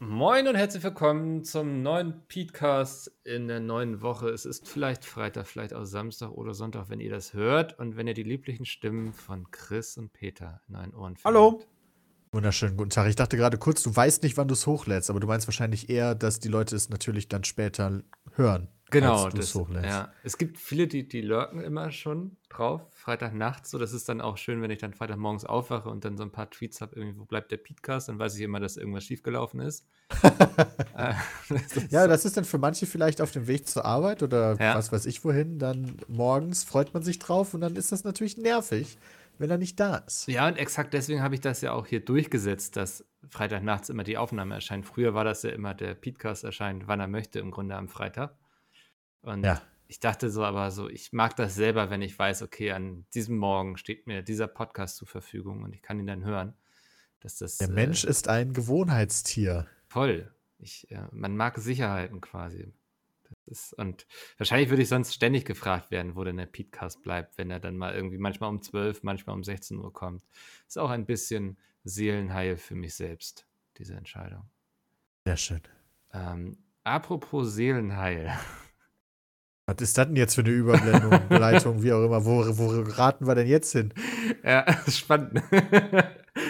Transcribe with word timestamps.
Moin 0.00 0.48
und 0.48 0.56
herzlich 0.56 0.82
willkommen 0.82 1.44
zum 1.44 1.82
neuen 1.82 2.26
Podcast 2.26 3.12
in 3.22 3.46
der 3.46 3.60
neuen 3.60 4.02
Woche. 4.02 4.28
Es 4.28 4.44
ist 4.44 4.68
vielleicht 4.68 5.04
Freitag, 5.04 5.46
vielleicht 5.46 5.72
auch 5.72 5.84
Samstag 5.84 6.32
oder 6.32 6.52
Sonntag, 6.52 6.90
wenn 6.90 6.98
ihr 6.98 7.10
das 7.10 7.32
hört 7.32 7.78
und 7.78 7.96
wenn 7.96 8.08
ihr 8.08 8.14
die 8.14 8.24
lieblichen 8.24 8.66
Stimmen 8.66 9.12
von 9.12 9.50
Chris 9.52 9.96
und 9.96 10.12
Peter 10.12 10.60
in 10.68 10.74
euren 10.74 10.94
Ohren 10.94 11.16
findet. 11.16 11.24
Hallo. 11.24 11.62
Wunderschönen 12.32 12.76
guten 12.76 12.90
Tag. 12.90 13.08
Ich 13.08 13.14
dachte 13.14 13.36
gerade 13.36 13.56
kurz, 13.56 13.84
du 13.84 13.94
weißt 13.94 14.24
nicht, 14.24 14.36
wann 14.36 14.48
du 14.48 14.54
es 14.54 14.66
hochlädst, 14.66 15.10
aber 15.10 15.20
du 15.20 15.28
meinst 15.28 15.46
wahrscheinlich 15.46 15.88
eher, 15.88 16.16
dass 16.16 16.40
die 16.40 16.48
Leute 16.48 16.74
es 16.74 16.90
natürlich 16.90 17.28
dann 17.28 17.44
später 17.44 18.02
hören. 18.32 18.68
Genau, 19.00 19.28
das, 19.28 19.54
ja. 19.82 20.12
Es 20.22 20.38
gibt 20.38 20.58
viele, 20.58 20.86
die, 20.86 21.06
die 21.06 21.20
lurken 21.20 21.60
immer 21.60 21.90
schon 21.90 22.36
drauf, 22.48 22.82
Freitagnachts. 22.94 23.70
So, 23.70 23.78
das 23.78 23.92
ist 23.92 24.08
dann 24.08 24.20
auch 24.20 24.36
schön, 24.36 24.62
wenn 24.62 24.70
ich 24.70 24.78
dann 24.78 24.94
Freitagmorgens 24.94 25.44
aufwache 25.44 25.88
und 25.88 26.04
dann 26.04 26.16
so 26.16 26.22
ein 26.22 26.30
paar 26.32 26.50
Tweets 26.50 26.80
habe, 26.80 26.96
irgendwie, 26.96 27.18
wo 27.18 27.24
bleibt 27.24 27.50
der 27.50 27.56
Podcast? 27.58 28.08
Dann 28.08 28.18
weiß 28.18 28.36
ich 28.36 28.42
immer, 28.42 28.60
dass 28.60 28.76
irgendwas 28.76 29.04
schiefgelaufen 29.04 29.60
ist. 29.60 29.86
Äh, 30.96 31.14
das 31.48 31.76
ist 31.76 31.90
Ja, 31.90 32.06
das 32.06 32.24
ist 32.24 32.36
dann 32.36 32.44
für 32.44 32.58
manche 32.58 32.86
vielleicht 32.86 33.20
auf 33.20 33.32
dem 33.32 33.48
Weg 33.48 33.66
zur 33.68 33.84
Arbeit 33.84 34.22
oder 34.22 34.56
Ja. 34.60 34.76
was 34.76 34.92
weiß 34.92 35.06
ich 35.06 35.24
wohin. 35.24 35.58
Dann 35.58 35.96
morgens 36.06 36.62
freut 36.62 36.94
man 36.94 37.02
sich 37.02 37.18
drauf 37.18 37.52
und 37.52 37.62
dann 37.62 37.74
ist 37.74 37.90
das 37.90 38.04
natürlich 38.04 38.36
nervig, 38.38 38.96
wenn 39.38 39.50
er 39.50 39.58
nicht 39.58 39.80
da 39.80 39.96
ist. 39.96 40.28
Ja, 40.28 40.46
und 40.46 40.56
exakt 40.56 40.94
deswegen 40.94 41.20
habe 41.20 41.34
ich 41.34 41.40
das 41.40 41.62
ja 41.62 41.72
auch 41.72 41.86
hier 41.86 41.98
durchgesetzt, 41.98 42.76
dass 42.76 43.04
Freitagnachts 43.28 43.88
immer 43.88 44.04
die 44.04 44.16
Aufnahme 44.16 44.54
erscheint. 44.54 44.86
Früher 44.86 45.14
war 45.14 45.24
das 45.24 45.42
ja 45.42 45.50
immer, 45.50 45.74
der 45.74 45.94
Podcast 45.94 46.44
erscheint, 46.44 46.86
wann 46.86 47.00
er 47.00 47.08
möchte, 47.08 47.40
im 47.40 47.50
Grunde 47.50 47.74
am 47.74 47.88
Freitag. 47.88 48.36
Und 49.24 49.42
Ja. 49.44 49.60
ich 49.88 50.00
dachte 50.00 50.30
so, 50.30 50.44
aber 50.44 50.70
so, 50.70 50.88
ich 50.88 51.12
mag 51.12 51.34
das 51.36 51.54
selber, 51.54 51.90
wenn 51.90 52.02
ich 52.02 52.18
weiß, 52.18 52.42
okay, 52.42 52.72
an 52.72 53.06
diesem 53.14 53.36
Morgen 53.36 53.76
steht 53.76 54.06
mir 54.06 54.22
dieser 54.22 54.46
Podcast 54.46 54.96
zur 54.96 55.08
Verfügung 55.08 55.62
und 55.62 55.72
ich 55.74 55.82
kann 55.82 55.98
ihn 55.98 56.06
dann 56.06 56.24
hören. 56.24 56.54
Dass 57.20 57.38
das 57.38 57.56
Der 57.58 57.68
Mensch 57.68 58.04
äh, 58.04 58.08
ist 58.10 58.28
ein 58.28 58.52
Gewohnheitstier. 58.52 59.66
voll. 59.88 60.30
Ich, 60.58 60.90
äh, 60.90 61.02
man 61.10 61.36
mag 61.36 61.58
Sicherheiten 61.58 62.20
quasi. 62.20 62.72
Ist, 63.46 63.74
und 63.74 64.06
wahrscheinlich 64.38 64.70
würde 64.70 64.82
ich 64.82 64.88
sonst 64.88 65.12
ständig 65.12 65.44
gefragt 65.44 65.90
werden, 65.90 66.14
wo 66.16 66.24
denn 66.24 66.36
der 66.36 66.46
Podcast 66.46 67.02
bleibt, 67.02 67.36
wenn 67.36 67.50
er 67.50 67.60
dann 67.60 67.76
mal 67.76 67.94
irgendwie 67.94 68.16
manchmal 68.18 68.48
um 68.50 68.62
12, 68.62 69.02
manchmal 69.02 69.34
um 69.36 69.42
16 69.44 69.78
Uhr 69.78 69.92
kommt. 69.92 70.22
Ist 70.68 70.78
auch 70.78 70.90
ein 70.90 71.04
bisschen 71.04 71.58
Seelenheil 71.82 72.56
für 72.56 72.74
mich 72.76 72.94
selbst, 72.94 73.46
diese 73.78 73.94
Entscheidung. 73.94 74.48
Sehr 75.26 75.36
schön. 75.36 75.60
Ähm, 76.12 76.56
apropos 76.84 77.54
Seelenheil. 77.54 78.32
Was 79.66 79.76
ist 79.80 79.96
das 79.96 80.06
denn 80.08 80.16
jetzt 80.16 80.34
für 80.34 80.42
eine 80.42 80.50
Überblendung, 80.50 81.18
Leitung, 81.30 81.82
wie 81.82 81.90
auch 81.92 82.04
immer? 82.04 82.22
Wo, 82.26 82.44
wo 82.58 82.82
raten 82.92 83.26
wir 83.26 83.34
denn 83.34 83.46
jetzt 83.46 83.72
hin? 83.72 83.94
Ja, 84.42 84.66
spannend. 84.88 85.42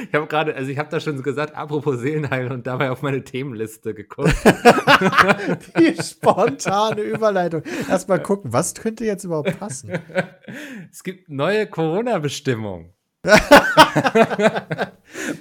Ich 0.09 0.15
habe 0.15 0.27
gerade, 0.27 0.57
also 0.57 0.69
ich 0.69 0.79
habe 0.79 0.89
da 0.91 0.99
schon 0.99 1.23
gesagt, 1.23 1.55
apropos 1.55 2.01
Seelenheil 2.01 2.51
und 2.51 2.67
dabei 2.67 2.91
auf 2.91 3.03
meine 3.03 3.23
Themenliste 3.23 3.95
geguckt. 3.95 4.35
Die 5.79 5.95
spontane 6.03 7.03
Überleitung. 7.03 7.63
Erstmal 7.89 8.21
gucken, 8.21 8.53
was 8.53 8.75
könnte 8.75 9.05
jetzt 9.05 9.23
überhaupt 9.23 9.61
passen? 9.61 9.93
Es 10.91 11.05
gibt 11.05 11.29
neue 11.29 11.69
Corona-Bestimmungen. 11.69 12.95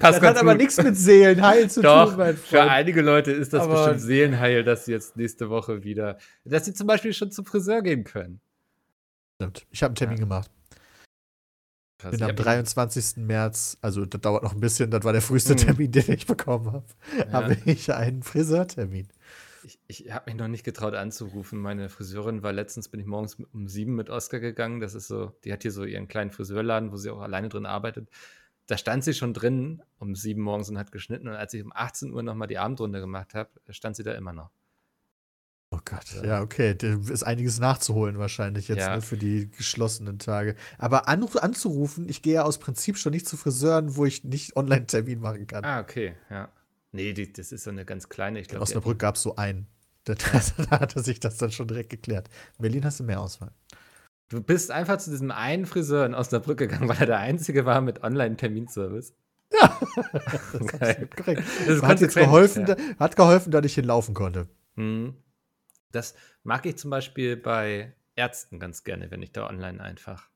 Das 0.03 0.21
hat 0.21 0.37
aber 0.37 0.51
gut. 0.51 0.61
nichts 0.61 0.77
mit 0.81 0.95
Seelenheil 0.97 1.69
zu 1.69 1.81
Doch, 1.81 2.09
tun, 2.09 2.17
mein 2.17 2.37
für 2.37 2.57
Freund. 2.57 2.69
einige 2.71 3.01
Leute 3.01 3.31
ist 3.31 3.53
das 3.53 3.63
Aber- 3.63 3.75
bestimmt 3.85 4.01
Seelenheil, 4.01 4.63
dass 4.63 4.85
sie 4.85 4.91
jetzt 4.91 5.15
nächste 5.17 5.49
Woche 5.49 5.83
wieder, 5.83 6.17
dass 6.45 6.65
sie 6.65 6.73
zum 6.73 6.87
Beispiel 6.87 7.13
schon 7.13 7.31
zum 7.31 7.45
Friseur 7.45 7.81
gehen 7.81 8.03
können. 8.03 8.39
Stimmt. 9.35 9.65
Ich 9.71 9.81
habe 9.83 9.89
einen 9.91 9.95
Termin 9.95 10.17
Ja. 10.17 10.23
gemacht. 10.23 10.51
Krass, 11.99 12.11
Bin 12.11 12.19
ich 12.19 12.23
am 12.23 12.29
hab- 12.31 12.35
23. 12.37 13.17
März, 13.25 13.77
also 13.81 14.05
das 14.05 14.19
dauert 14.21 14.43
noch 14.43 14.53
ein 14.53 14.59
bisschen, 14.59 14.91
das 14.91 15.03
war 15.03 15.13
der 15.13 15.21
früheste 15.21 15.53
Mhm. 15.53 15.57
Termin, 15.57 15.91
den 15.91 16.11
ich 16.11 16.25
bekommen 16.27 16.71
habe. 16.71 16.85
Ja. 17.17 17.31
Habe 17.31 17.57
ich 17.65 17.91
einen 17.93 18.23
Friseurtermin. 18.23 19.07
Ich, 19.65 19.79
ich 19.87 20.11
habe 20.11 20.29
mich 20.29 20.35
noch 20.37 20.49
nicht 20.49 20.65
getraut 20.65 20.93
anzurufen. 20.93 21.57
Meine 21.59 21.87
Friseurin 21.87 22.43
war 22.43 22.51
letztens, 22.51 22.89
bin 22.89 22.99
ich 22.99 23.05
morgens 23.05 23.37
um 23.53 23.69
sieben 23.69 23.95
mit 23.95 24.09
Oskar 24.09 24.41
gegangen. 24.41 24.81
Das 24.81 24.93
ist 24.93 25.07
so, 25.07 25.31
die 25.45 25.53
hat 25.53 25.61
hier 25.61 25.71
so 25.71 25.85
ihren 25.85 26.09
kleinen 26.09 26.31
Friseurladen, 26.31 26.91
wo 26.91 26.97
sie 26.97 27.09
auch 27.09 27.21
alleine 27.21 27.47
drin 27.47 27.65
arbeitet. 27.65 28.09
Da 28.67 28.77
stand 28.77 29.03
sie 29.03 29.13
schon 29.13 29.33
drin 29.33 29.81
um 29.99 30.15
sieben 30.15 30.41
morgens 30.41 30.69
und 30.69 30.77
hat 30.77 30.91
geschnitten. 30.91 31.27
Und 31.27 31.35
als 31.35 31.53
ich 31.53 31.63
um 31.63 31.73
18 31.73 32.13
Uhr 32.13 32.23
nochmal 32.23 32.47
die 32.47 32.57
Abendrunde 32.57 32.99
gemacht 32.99 33.33
habe, 33.33 33.49
stand 33.69 33.95
sie 33.95 34.03
da 34.03 34.13
immer 34.13 34.33
noch. 34.33 34.51
Oh 35.71 35.79
Gott. 35.83 36.05
Ja. 36.17 36.23
Ja, 36.23 36.41
okay. 36.41 36.75
Da 36.75 36.99
ist 37.11 37.23
einiges 37.23 37.59
nachzuholen 37.59 38.19
wahrscheinlich 38.19 38.67
jetzt 38.67 38.79
Ja. 38.79 38.95
ne, 38.95 39.01
für 39.01 39.17
die 39.17 39.49
geschlossenen 39.49 40.19
Tage. 40.19 40.55
Aber 40.77 41.07
an, 41.07 41.23
anzurufen, 41.23 42.07
ich 42.07 42.21
gehe 42.21 42.35
ja 42.35 42.43
aus 42.43 42.59
Prinzip 42.59 42.97
schon 42.97 43.11
nicht 43.11 43.27
zu 43.27 43.37
Friseuren, 43.37 43.95
wo 43.95 44.05
ich 44.05 44.23
nicht 44.23 44.55
Online-Termin 44.55 45.19
machen 45.19 45.47
kann. 45.47 45.65
Ah, 45.65 45.79
okay, 45.79 46.15
ja. 46.29 46.49
Nee, 46.91 47.13
die, 47.13 47.33
das 47.33 47.51
ist 47.51 47.63
so 47.63 47.71
eine 47.71 47.85
ganz 47.85 48.07
kleine. 48.07 48.39
Ich 48.39 48.45
In 48.45 48.49
glaube, 48.51 48.63
Osnabrück 48.63 48.99
gab 48.99 49.15
es 49.15 49.23
so 49.23 49.35
einen. 49.35 49.67
Da, 50.03 50.13
da 50.69 50.79
hat 50.79 50.95
er 50.95 51.01
sich 51.03 51.19
das 51.19 51.37
dann 51.37 51.51
schon 51.51 51.67
direkt 51.67 51.89
geklärt. 51.89 52.29
In 52.59 52.61
Berlin 52.61 52.85
hast 52.85 52.99
du 52.99 53.03
mehr 53.03 53.19
Auswahl. 53.19 53.51
Du 54.33 54.41
bist 54.41 54.71
einfach 54.71 54.97
zu 54.97 55.11
diesem 55.11 55.31
einen 55.31 55.65
Friseur 55.65 56.05
in 56.05 56.15
Osnabrück 56.15 56.57
gegangen, 56.57 56.89
weil 56.89 56.97
er 56.97 57.05
der 57.05 57.19
einzige 57.19 57.65
war 57.65 57.81
mit 57.81 58.03
Online-Terminservice. 58.03 59.13
Ja, 59.51 59.79
das 60.53 60.61
ist 60.61 60.73
absolut 60.81 61.15
korrekt. 61.15 61.43
Das 61.59 61.75
ist 61.75 61.83
Hat 61.83 62.01
jetzt 62.01 62.15
geholfen, 62.15 62.65
ja. 62.65 62.75
hat 62.99 63.15
geholfen, 63.15 63.51
dass 63.51 63.65
ich 63.65 63.75
hinlaufen 63.75 64.15
konnte. 64.15 64.47
Mhm. 64.75 65.15
Das 65.91 66.15
mag 66.43 66.65
ich 66.65 66.77
zum 66.77 66.89
Beispiel 66.89 67.37
bei 67.37 67.93
Ärzten 68.15 68.59
ganz 68.59 68.83
gerne, 68.83 69.11
wenn 69.11 69.21
ich 69.21 69.31
da 69.31 69.47
online 69.47 69.79
einfach. 69.81 70.29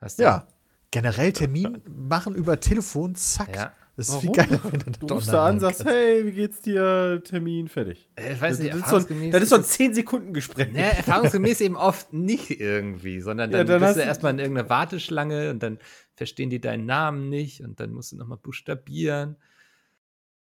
Hast 0.00 0.18
du? 0.18 0.22
Ja. 0.22 0.46
Generell 0.90 1.32
Termin 1.32 1.82
machen 1.86 2.34
über 2.34 2.58
Telefon, 2.58 3.14
zack. 3.14 3.54
Ja. 3.54 3.72
Das 4.00 4.08
ist 4.08 4.14
Warum? 4.14 4.34
viel 4.34 4.44
geiler, 4.46 4.60
wenn 4.64 4.80
du 4.94 5.06
Du 5.06 5.14
rufst 5.14 5.28
da 5.30 5.44
an, 5.46 5.60
sagst, 5.60 5.84
hey, 5.84 6.24
wie 6.24 6.32
geht's 6.32 6.62
dir? 6.62 7.20
Termin, 7.22 7.68
fertig. 7.68 8.08
Äh, 8.16 8.32
Ich 8.32 8.40
weiß 8.40 8.58
nicht, 8.58 8.72
das, 8.72 8.80
ist 8.80 8.88
so 8.88 8.96
ein, 9.14 9.30
das 9.30 9.42
ist 9.42 9.48
so 9.50 9.56
ein 9.56 9.62
10-Sekunden-Gespräch. 9.62 10.72
Ne, 10.72 10.96
erfahrungsgemäß 10.96 11.60
eben 11.60 11.76
oft 11.76 12.10
nicht 12.10 12.48
irgendwie, 12.48 13.20
sondern 13.20 13.50
Ja, 13.50 13.58
dann, 13.58 13.66
dann 13.66 13.80
bist 13.82 13.96
du 13.96 14.00
erstmal 14.00 14.32
in 14.32 14.38
irgendeiner 14.38 14.70
Warteschlange 14.70 15.50
und 15.50 15.62
dann 15.62 15.78
verstehen 16.14 16.48
die 16.48 16.62
deinen 16.62 16.86
Namen 16.86 17.28
nicht 17.28 17.60
und 17.62 17.78
dann 17.78 17.92
musst 17.92 18.12
du 18.12 18.16
nochmal 18.16 18.38
buchstabieren. 18.38 19.36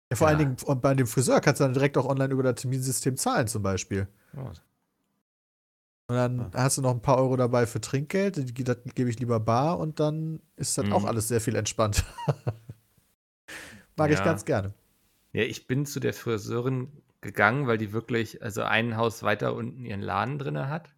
Ja, 0.09 0.15
vor 0.15 0.27
Ja. 0.27 0.29
allen 0.29 0.39
Dingen 0.39 0.55
und 0.63 0.81
bei 0.81 0.93
dem 0.93 1.07
Friseur 1.07 1.41
kannst 1.41 1.59
du 1.59 1.65
dann 1.65 1.73
direkt 1.73 1.97
auch 1.97 2.05
online 2.05 2.31
über 2.31 2.43
das 2.43 2.61
Terminsystem 2.61 3.17
zahlen, 3.17 3.47
zum 3.47 3.61
Beispiel. 3.61 4.07
Oh, 4.37 4.39
Und 6.07 6.15
dann 6.15 6.51
hast 6.53 6.77
du 6.77 6.81
noch 6.81 6.91
ein 6.91 7.01
paar 7.01 7.17
Euro 7.17 7.35
dabei 7.35 7.65
für 7.65 7.81
Trinkgeld, 7.81 8.57
die- 8.57 8.63
das 8.63 8.77
gebe 8.95 9.09
ich 9.09 9.19
lieber 9.19 9.41
bar 9.41 9.79
und 9.79 9.99
dann 9.99 10.39
ist 10.55 10.77
das 10.77 10.85
Mhm. 10.85 10.93
auch 10.93 11.03
alles 11.03 11.27
sehr 11.27 11.41
viel 11.41 11.57
entspannter. 11.57 12.03
Mag 13.95 14.11
ich 14.11 14.19
Ja. 14.19 14.25
ganz 14.25 14.45
gerne. 14.45 14.73
Ja, 15.33 15.43
ich 15.43 15.67
bin 15.67 15.85
zu 15.85 15.99
der 15.99 16.13
Friseurin 16.13 17.01
gegangen, 17.21 17.67
weil 17.67 17.77
die 17.77 17.91
wirklich, 17.93 18.41
also 18.43 18.63
ein 18.63 18.97
Haus 18.97 19.23
weiter 19.23 19.55
unten 19.55 19.85
ihren 19.85 20.01
Laden 20.01 20.37
drin 20.39 20.59
hat. 20.67 20.93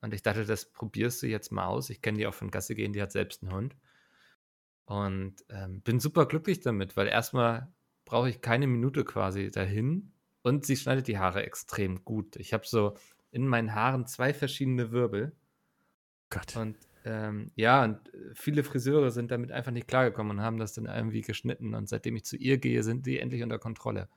Und 0.00 0.14
ich 0.14 0.22
dachte, 0.22 0.44
das 0.44 0.72
probierst 0.72 1.22
du 1.22 1.26
jetzt 1.26 1.52
mal 1.52 1.66
aus. 1.66 1.90
Ich 1.90 2.02
kenne 2.02 2.18
die 2.18 2.26
auch 2.26 2.34
von 2.34 2.50
Gasse 2.50 2.74
gehen, 2.74 2.92
die 2.92 3.02
hat 3.02 3.12
selbst 3.12 3.42
einen 3.42 3.52
Hund. 3.52 3.76
Und 4.84 5.44
ähm, 5.48 5.80
bin 5.82 6.00
super 6.00 6.26
glücklich 6.26 6.60
damit, 6.60 6.96
weil 6.96 7.06
erstmal 7.06 7.72
brauche 8.04 8.28
ich 8.28 8.40
keine 8.40 8.66
Minute 8.66 9.04
quasi 9.04 9.50
dahin. 9.50 10.12
Und 10.42 10.66
sie 10.66 10.76
schneidet 10.76 11.06
die 11.06 11.18
Haare 11.18 11.44
extrem 11.44 12.04
gut. 12.04 12.36
Ich 12.36 12.52
habe 12.52 12.66
so 12.66 12.96
in 13.30 13.46
meinen 13.46 13.74
Haaren 13.74 14.06
zwei 14.06 14.34
verschiedene 14.34 14.90
Wirbel. 14.90 15.32
Gott. 16.30 16.56
Und 16.56 16.78
ähm, 17.04 17.50
ja, 17.56 17.84
und 17.84 17.96
äh, 18.14 18.18
viele 18.34 18.64
Friseure 18.64 19.10
sind 19.10 19.30
damit 19.30 19.50
einfach 19.52 19.72
nicht 19.72 19.88
klargekommen 19.88 20.38
und 20.38 20.42
haben 20.44 20.58
das 20.58 20.72
dann 20.74 20.86
irgendwie 20.86 21.22
geschnitten. 21.22 21.74
Und 21.74 21.88
seitdem 21.88 22.16
ich 22.16 22.24
zu 22.24 22.36
ihr 22.36 22.58
gehe, 22.58 22.82
sind 22.82 23.06
die 23.06 23.18
endlich 23.18 23.42
unter 23.42 23.58
Kontrolle. 23.58 24.08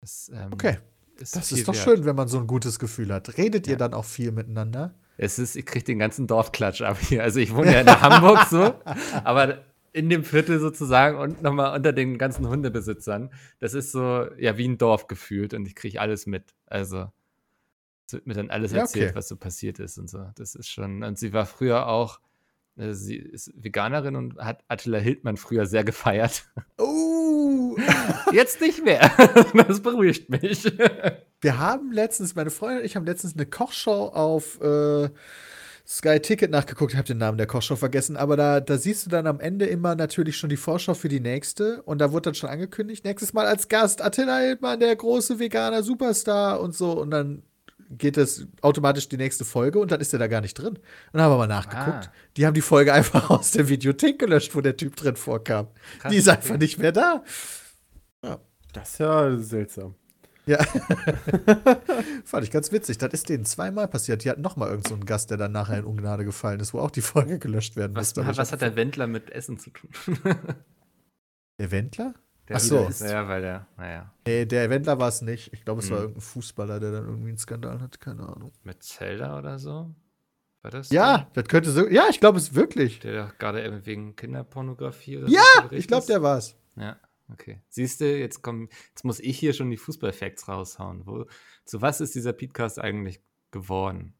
Das, 0.00 0.30
ähm, 0.34 0.52
Okay, 0.52 0.78
ist 1.16 1.34
das 1.36 1.50
ist 1.52 1.66
doch 1.68 1.74
wert. 1.74 1.84
schön, 1.84 2.04
wenn 2.04 2.16
man 2.16 2.28
so 2.28 2.38
ein 2.38 2.46
gutes 2.46 2.78
Gefühl 2.78 3.12
hat. 3.12 3.36
Redet 3.36 3.66
ihr 3.66 3.72
Ja. 3.72 3.78
dann 3.78 3.94
auch 3.94 4.04
viel 4.04 4.32
miteinander? 4.32 4.94
Es 5.16 5.38
ist, 5.38 5.56
ich 5.56 5.66
kriege 5.66 5.84
den 5.84 5.98
ganzen 5.98 6.26
Dorfklatsch 6.28 6.82
ab 6.82 6.98
hier. 7.00 7.22
Also 7.24 7.40
ich 7.40 7.52
wohne 7.54 7.72
ja 7.72 7.80
in 7.80 7.88
Hamburg 8.00 8.46
so, 8.48 8.74
aber 9.24 9.64
in 9.92 10.08
dem 10.10 10.22
Viertel 10.22 10.60
sozusagen 10.60 11.18
und 11.18 11.42
nochmal 11.42 11.74
unter 11.76 11.92
den 11.92 12.18
ganzen 12.18 12.46
Hundebesitzern. 12.46 13.30
Das 13.58 13.74
ist 13.74 13.90
so, 13.90 14.28
ja, 14.38 14.56
wie 14.56 14.68
ein 14.68 14.78
Dorf 14.78 15.08
gefühlt 15.08 15.54
und 15.54 15.66
ich 15.66 15.74
kriege 15.74 16.00
alles 16.00 16.26
mit. 16.26 16.54
Also 16.66 17.10
wird 18.12 18.26
mir 18.26 18.34
dann 18.34 18.50
alles 18.50 18.72
Ja, 18.72 18.80
erzählt, 18.80 19.10
okay. 19.10 19.16
was 19.16 19.28
so 19.28 19.36
passiert 19.36 19.78
ist 19.78 19.98
und 19.98 20.08
so. 20.08 20.26
Das 20.36 20.54
ist 20.54 20.68
schon, 20.68 21.02
und 21.02 21.18
sie 21.18 21.32
war 21.32 21.46
früher 21.46 21.88
auch, 21.88 22.20
äh, 22.76 22.92
sie 22.92 23.16
ist 23.16 23.52
Veganerin 23.56 24.16
und 24.16 24.38
hat 24.38 24.64
Attila 24.68 24.98
Hildmann 24.98 25.36
früher 25.36 25.66
sehr 25.66 25.84
gefeiert. 25.84 26.44
Oh, 26.78 27.76
Jetzt 28.32 28.60
nicht 28.60 28.84
mehr. 28.84 29.10
Das 29.68 29.80
beruhigt 29.80 30.28
mich. 30.30 30.64
Wir 31.40 31.58
haben 31.58 31.92
letztens, 31.92 32.34
meine 32.34 32.50
Freundin 32.50 32.78
und 32.80 32.84
ich 32.84 32.96
haben 32.96 33.06
letztens 33.06 33.34
eine 33.34 33.46
Kochshow 33.46 34.08
auf 34.08 34.60
äh, 34.60 35.08
Sky 35.86 36.18
Ticket 36.20 36.50
nachgeguckt. 36.50 36.92
Ich 36.92 36.98
habe 36.98 37.06
den 37.06 37.18
Namen 37.18 37.38
der 37.38 37.46
Kochshow 37.46 37.76
vergessen, 37.76 38.16
aber 38.16 38.36
da, 38.36 38.60
da 38.60 38.76
siehst 38.76 39.06
du 39.06 39.10
dann 39.10 39.26
am 39.26 39.38
Ende 39.38 39.66
immer 39.66 39.94
natürlich 39.94 40.36
schon 40.36 40.50
die 40.50 40.56
Vorschau 40.56 40.94
für 40.94 41.08
die 41.08 41.20
nächste. 41.20 41.82
Und 41.84 41.98
da 41.98 42.10
wurde 42.12 42.22
dann 42.22 42.34
schon 42.34 42.50
angekündigt, 42.50 43.04
nächstes 43.04 43.32
Mal 43.32 43.46
als 43.46 43.68
Gast 43.68 44.02
Attila 44.02 44.38
Hildmann, 44.38 44.80
der 44.80 44.94
große 44.96 45.38
veganer 45.38 45.82
Superstar 45.84 46.60
und 46.60 46.74
so. 46.74 46.92
Und 46.92 47.10
dann 47.12 47.42
geht 47.90 48.16
es 48.16 48.46
automatisch 48.60 49.08
die 49.08 49.16
nächste 49.16 49.44
Folge 49.44 49.78
und 49.78 49.90
dann 49.90 50.00
ist 50.00 50.12
er 50.12 50.18
da 50.18 50.26
gar 50.26 50.40
nicht 50.40 50.54
drin. 50.54 50.74
Und 50.76 50.80
dann 51.12 51.22
haben 51.22 51.32
wir 51.32 51.38
mal 51.38 51.46
nachgeguckt. 51.46 52.08
Ah. 52.08 52.12
Die 52.36 52.46
haben 52.46 52.54
die 52.54 52.60
Folge 52.60 52.92
einfach 52.92 53.30
aus 53.30 53.52
der 53.52 53.68
Videothek 53.68 54.18
gelöscht, 54.18 54.54
wo 54.54 54.60
der 54.60 54.76
Typ 54.76 54.96
drin 54.96 55.16
vorkam. 55.16 55.68
Krass, 55.98 56.12
die 56.12 56.18
ist 56.18 56.28
einfach 56.28 56.50
okay. 56.50 56.58
nicht 56.58 56.78
mehr 56.78 56.92
da. 56.92 57.22
Das 58.72 58.92
ist 58.92 58.98
ja 58.98 59.36
seltsam. 59.38 59.94
Ja. 60.46 60.64
Fand 62.24 62.44
ich 62.44 62.50
ganz 62.50 62.72
witzig. 62.72 62.98
Das 62.98 63.12
ist 63.12 63.28
denen 63.28 63.44
zweimal 63.44 63.88
passiert. 63.88 64.24
Die 64.24 64.30
hatten 64.30 64.40
noch 64.40 64.56
mal 64.56 64.66
irgendeinen 64.66 64.90
so 64.90 64.94
einen 64.94 65.04
Gast, 65.04 65.30
der 65.30 65.36
dann 65.36 65.52
nachher 65.52 65.78
in 65.78 65.84
Ungnade 65.84 66.24
gefallen 66.24 66.60
ist, 66.60 66.72
wo 66.72 66.80
auch 66.80 66.90
die 66.90 67.02
Folge 67.02 67.38
gelöscht 67.38 67.76
werden 67.76 67.94
Was, 67.94 68.16
musste. 68.16 68.36
Was 68.36 68.52
hat 68.52 68.62
der 68.62 68.76
Wendler 68.76 69.06
mit 69.06 69.30
Essen 69.30 69.58
zu 69.58 69.70
tun? 69.70 69.90
Der 71.58 71.70
Wendler? 71.70 72.14
Der 72.48 72.56
Ach 72.56 72.60
so. 72.60 72.86
ist- 72.88 73.02
Ja, 73.02 73.28
weil 73.28 73.42
der, 73.42 73.66
naja, 73.76 74.12
Nee, 74.26 74.44
der 74.46 74.70
Wendler 74.70 74.98
war 74.98 75.08
es 75.08 75.20
nicht. 75.22 75.52
Ich 75.52 75.64
glaube, 75.64 75.80
es 75.80 75.90
war 75.90 75.98
Hm. 75.98 76.02
irgendein 76.04 76.20
Fußballer, 76.22 76.80
der 76.80 76.92
dann 76.92 77.04
irgendwie 77.06 77.28
einen 77.28 77.38
Skandal 77.38 77.80
hat. 77.80 78.00
Keine 78.00 78.22
Ahnung. 78.28 78.52
mit 78.64 78.82
Zelda 78.82 79.38
oder 79.38 79.58
so. 79.58 79.94
War 80.62 80.70
das? 80.70 80.90
Ja, 80.90 81.30
das 81.34 81.44
könnte 81.46 81.70
so. 81.70 81.86
Ja, 81.88 82.06
ich 82.10 82.20
glaube 82.20 82.38
es 82.38 82.54
wirklich. 82.54 83.00
Der 83.00 83.26
doch 83.26 83.38
gerade 83.38 83.64
eben 83.64 83.84
wegen 83.86 84.16
Kinderpornografie 84.16 85.18
oder 85.18 85.28
Ja, 85.28 85.42
so 85.62 85.72
Ich 85.76 85.86
glaube, 85.86 86.06
der 86.06 86.22
war's. 86.22 86.56
Ja, 86.76 86.96
okay. 87.32 87.60
Siehst 87.68 88.00
du, 88.00 88.18
jetzt 88.18 88.40
jetzt 88.90 89.04
muss 89.04 89.20
ich 89.20 89.38
hier 89.38 89.52
schon 89.52 89.70
die 89.70 89.76
Fußballfacts 89.76 90.48
raushauen. 90.48 91.06
Wo, 91.06 91.26
zu 91.64 91.80
was 91.82 92.00
ist 92.00 92.14
dieser 92.14 92.32
Podcast 92.32 92.78
eigentlich 92.80 93.20
geworden? 93.50 94.14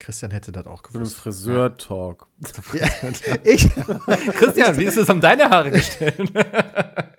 Christian 0.00 0.30
hätte 0.30 0.52
das 0.52 0.66
auch 0.66 0.82
Für 0.82 0.88
einen 0.90 1.04
gewusst. 1.04 1.16
Friseur-Talk. 1.16 2.28
Ja, 2.74 2.88
ich. 3.44 3.68
Christian, 3.74 4.76
wie 4.78 4.84
ist 4.84 4.96
es 4.96 5.08
um 5.08 5.20
deine 5.20 5.48
Haare 5.50 5.70
gestellt? 5.72 6.30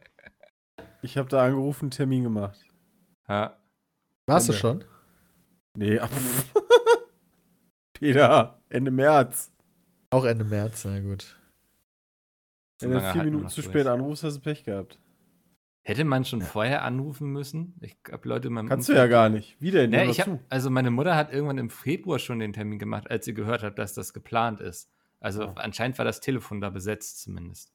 Ich 1.01 1.17
habe 1.17 1.29
da 1.29 1.45
angerufen, 1.45 1.85
einen 1.85 1.91
Termin 1.91 2.23
gemacht. 2.23 2.59
ja. 3.27 3.55
Warst 4.27 4.47
du 4.49 4.51
Ende. 4.53 4.59
schon? 4.59 4.83
Nee, 5.75 5.97
ab. 5.99 6.09
Peter, 7.93 8.61
Ende 8.69 8.91
März. 8.91 9.51
Auch 10.11 10.25
Ende 10.25 10.43
März, 10.45 10.85
na 10.85 10.99
gut. 10.99 11.35
Wenn 12.79 12.91
du 12.91 13.01
vier 13.11 13.23
Minuten 13.23 13.49
zu 13.49 13.61
spät 13.61 13.87
anrufst, 13.87 14.23
hast 14.23 14.37
du 14.37 14.41
Pech 14.41 14.63
gehabt. 14.63 14.99
Hätte 15.83 16.03
man 16.05 16.23
schon 16.25 16.41
vorher 16.41 16.83
anrufen 16.83 17.31
müssen? 17.31 17.73
Ich 17.81 17.97
habe 18.11 18.27
Leute 18.29 18.47
in 18.49 18.53
meinem 18.53 18.69
Kannst 18.69 18.89
du 18.89 18.93
ja 18.93 19.07
gar 19.07 19.29
nicht. 19.29 19.57
Wie 19.59 19.71
denn? 19.71 19.91
Ja, 19.91 20.01
Nimm 20.01 20.11
ich 20.11 20.21
hab, 20.21 20.39
also 20.49 20.69
meine 20.69 20.91
Mutter 20.91 21.15
hat 21.15 21.33
irgendwann 21.33 21.57
im 21.57 21.69
Februar 21.69 22.19
schon 22.19 22.39
den 22.39 22.53
Termin 22.53 22.77
gemacht, 22.79 23.09
als 23.09 23.25
sie 23.25 23.33
gehört 23.33 23.63
hat, 23.63 23.79
dass 23.79 23.93
das 23.93 24.13
geplant 24.13 24.61
ist. 24.61 24.89
Also 25.19 25.45
Oh. 25.47 25.53
anscheinend 25.55 25.97
war 25.97 26.05
das 26.05 26.19
Telefon 26.21 26.61
da 26.61 26.69
besetzt 26.69 27.21
zumindest. 27.21 27.73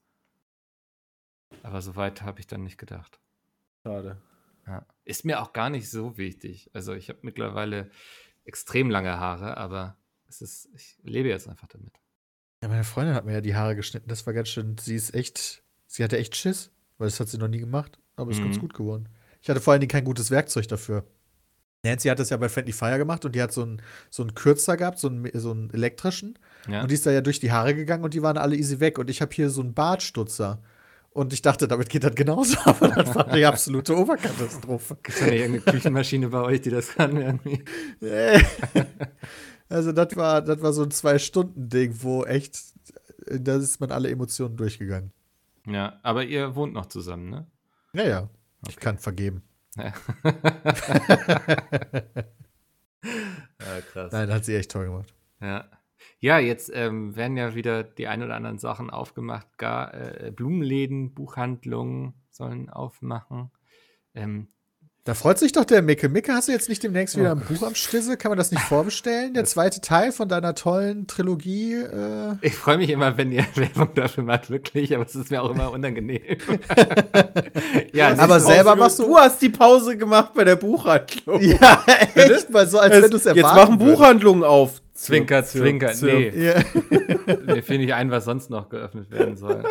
Aber 1.63 1.81
so 1.83 1.97
weit 1.97 2.23
habe 2.23 2.41
ich 2.41 2.47
dann 2.47 2.63
nicht 2.63 2.79
gedacht. 2.79 3.21
Schade. 3.83 4.17
Ja. 4.67 4.87
Ist 5.05 5.25
mir 5.25 5.43
auch 5.43 5.53
gar 5.53 5.71
nicht 5.71 5.91
so 5.91 6.17
wichtig. 6.17 6.71
Also 6.73 6.95
ich 6.95 7.09
habe 7.09 7.19
mittlerweile 7.23 7.91
extrem 8.45 8.91
lange 8.91 9.19
Haare, 9.19 9.57
aber 9.57 9.97
es 10.29 10.41
ist, 10.41 10.69
ich 10.75 10.97
lebe 11.03 11.29
jetzt 11.29 11.49
einfach 11.49 11.69
damit. 11.69 11.93
Ja, 12.63 12.69
meine 12.69 12.85
Freundin 12.85 13.15
hat 13.15 13.25
mir 13.27 13.33
ja 13.35 13.41
die 13.41 13.55
Haare 13.55 13.77
geschnitten. 13.77 14.09
Das 14.09 14.27
war 14.27 14.33
ganz 14.33 14.49
schön. 14.49 14.77
Sie 14.79 14.95
ist 14.95 15.15
echt. 15.15 15.63
Sie 15.87 16.03
hatte 16.03 16.19
echt 16.19 16.35
Schiss, 16.35 16.71
weil 16.99 17.09
das 17.09 17.21
hat 17.21 17.29
sie 17.29 17.39
noch 17.39 17.49
nie 17.49 17.59
gemacht. 17.61 17.99
Aber 18.17 18.31
ist 18.31 18.41
ganz 18.41 18.57
Mhm. 18.57 18.61
gut 18.61 18.75
geworden. 18.75 19.09
Ich 19.43 19.51
hatte 19.51 19.61
vor 19.61 19.73
allen 19.73 19.81
Dingen 19.81 19.91
kein 19.91 20.05
gutes 20.05 20.31
Werkzeug 20.31 20.67
dafür. 20.69 21.05
Nancy 21.85 22.09
hat 22.09 22.19
das 22.19 22.31
ja 22.31 22.39
bei 22.39 22.49
Friendly 22.49 22.73
Fire 22.73 22.97
gemacht 22.97 23.27
und 23.27 23.35
die 23.35 23.43
hat 23.43 23.53
so 23.53 23.63
einen, 23.63 23.83
so 24.09 24.23
einen 24.23 24.35
Kürzer 24.35 24.79
gehabt, 24.79 24.99
so 24.99 25.09
einen, 25.09 25.29
so 25.39 25.51
einen 25.51 25.69
elektrischen. 25.71 26.39
Ja? 26.67 26.81
Und 26.81 26.91
die 26.91 26.95
ist 26.95 27.05
da 27.05 27.11
ja 27.11 27.21
durch 27.21 27.41
die 27.41 27.53
Haare 27.53 27.75
gegangen 27.75 28.03
und 28.05 28.15
die 28.15 28.23
waren 28.23 28.39
alle 28.39 28.57
easy 28.57 28.81
weg. 28.81 28.99
Und 28.99 29.11
ich 29.11 29.21
habe 29.21 29.35
hier 29.35 29.51
so 29.51 29.61
einen 29.61 29.75
Bartstutzer. 29.75 30.63
Und 31.15 31.33
ich 31.33 31.41
dachte, 31.43 31.69
damit 31.69 31.89
geht 31.89 32.03
das 32.03 32.15
genauso, 32.17 32.59
aber 32.65 32.89
das 32.89 33.15
war 33.15 33.31
die 33.31 33.45
absolute 33.47 33.97
Oberkatastrophe. 33.97 34.97
Gibt 35.01 35.17
es 35.17 35.23
irgendeine 35.23 35.61
Küchenmaschine 35.61 36.29
bei 36.29 36.41
euch, 36.43 36.61
die 36.61 36.71
das 36.71 36.89
kann 36.89 37.17
irgendwie? 37.17 37.65
Also, 39.69 39.93
das 39.93 40.17
war, 40.17 40.43
das 40.43 40.61
war 40.61 40.73
so 40.73 40.83
ein 40.83 40.91
Zwei-Stunden-Ding, 40.91 42.03
wo 42.03 42.25
echt, 42.25 42.59
da 43.27 43.55
ist 43.57 43.81
man 43.81 43.93
alle 43.93 44.11
Emotionen 44.11 44.57
durchgegangen. 44.57 45.13
Ja, 45.67 46.01
aber 46.03 46.25
ihr 46.25 46.57
wohnt 46.57 46.75
noch 46.75 46.87
zusammen, 46.87 47.31
ne? 47.31 47.47
Ja, 47.95 48.07
ja. 48.07 48.29
Ich 48.67 48.75
Okay. 48.77 48.85
kann 48.85 48.99
vergeben. 48.99 49.43
Ja. 49.77 49.93
ja, 53.05 53.81
krass. 53.93 54.13
Nein, 54.13 54.33
hat 54.33 54.45
sie 54.45 54.57
echt 54.57 54.71
toll 54.73 54.87
gemacht. 54.87 55.15
Ja. 55.41 55.65
Ja, 56.25 56.39
jetzt 56.39 56.71
ähm, 56.75 57.15
werden 57.17 57.37
ja 57.37 57.55
wieder 57.55 57.83
die 57.83 58.07
ein 58.07 58.23
oder 58.23 58.35
anderen 58.35 58.59
Sachen 58.59 58.89
aufgemacht. 58.89 59.47
Gar 59.59 59.93
äh, 59.93 60.31
Blumenläden, 60.35 61.13
Buchhandlungen 61.13 62.15
sollen 62.31 62.71
aufmachen. 62.71 63.51
Ähm, 64.15 64.49
Da 65.05 65.13
freut 65.13 65.39
sich 65.39 65.53
doch 65.53 65.67
der 65.67 65.83
Micke. 65.83 66.09
Micke, 66.09 66.33
hast 66.33 66.49
du 66.49 66.53
jetzt 66.53 66.71
nicht 66.71 66.83
demnächst 66.83 67.19
wieder 67.19 67.33
Oh 67.33 67.37
ein 67.37 67.41
Buch 67.47 67.63
am 67.67 67.75
Stisse? 67.75 68.17
Kann 68.17 68.31
man 68.31 68.39
das 68.39 68.51
nicht 68.53 68.63
vorbestellen? 68.75 69.35
Der 69.35 69.45
zweite 69.45 69.83
Teil 69.83 70.13
von 70.13 70.27
deiner 70.31 70.55
tollen 70.55 71.07
Trilogie. 71.07 71.75
Äh, 71.75 72.37
ich 72.41 72.55
freue 72.55 72.79
mich 72.79 72.89
immer, 72.89 73.19
wenn 73.19 73.31
ihr 73.31 73.45
Werbung 73.55 73.91
dafür 73.95 74.25
macht, 74.25 74.49
wirklich, 74.49 74.95
aber 74.95 75.05
es 75.05 75.15
ist 75.15 75.31
mir 75.31 75.43
auch 75.43 75.51
immer 75.51 75.71
unangenehm. 75.73 76.23
ja, 77.93 78.17
Aber 78.17 78.41
selber 78.41 78.77
machst 78.77 78.99
du- 78.99 79.03
Du 79.05 79.17
hast 79.19 79.43
die 79.43 79.51
Pause 79.51 79.99
gemacht 79.99 80.33
bei 80.35 80.45
der 80.45 80.57
Buchhandlung. 80.57 81.43
ja, 81.43 81.85
echt 82.15 82.49
mal 82.51 82.67
so, 82.67 82.79
als 82.79 83.03
wenn 83.03 83.11
du 83.11 83.17
es 83.19 83.25
Jetzt 83.25 83.37
erwarten 83.37 83.57
machen 83.73 83.81
würdest. 83.81 83.99
Buchhandlungen 83.99 84.45
auf. 84.45 84.81
Zwinker, 84.95 85.45
Zirp, 85.45 85.63
Zwinker. 85.65 85.93
zirp. 85.93 86.35
Nee, 86.35 86.47
Ja. 86.47 87.45
mir 87.55 87.63
fehlt 87.63 87.81
nicht 87.81 87.95
ein, 87.95 88.11
was 88.11 88.25
sonst 88.25 88.49
noch 88.49 88.69
geöffnet 88.69 89.11
werden 89.11 89.37
soll. 89.37 89.65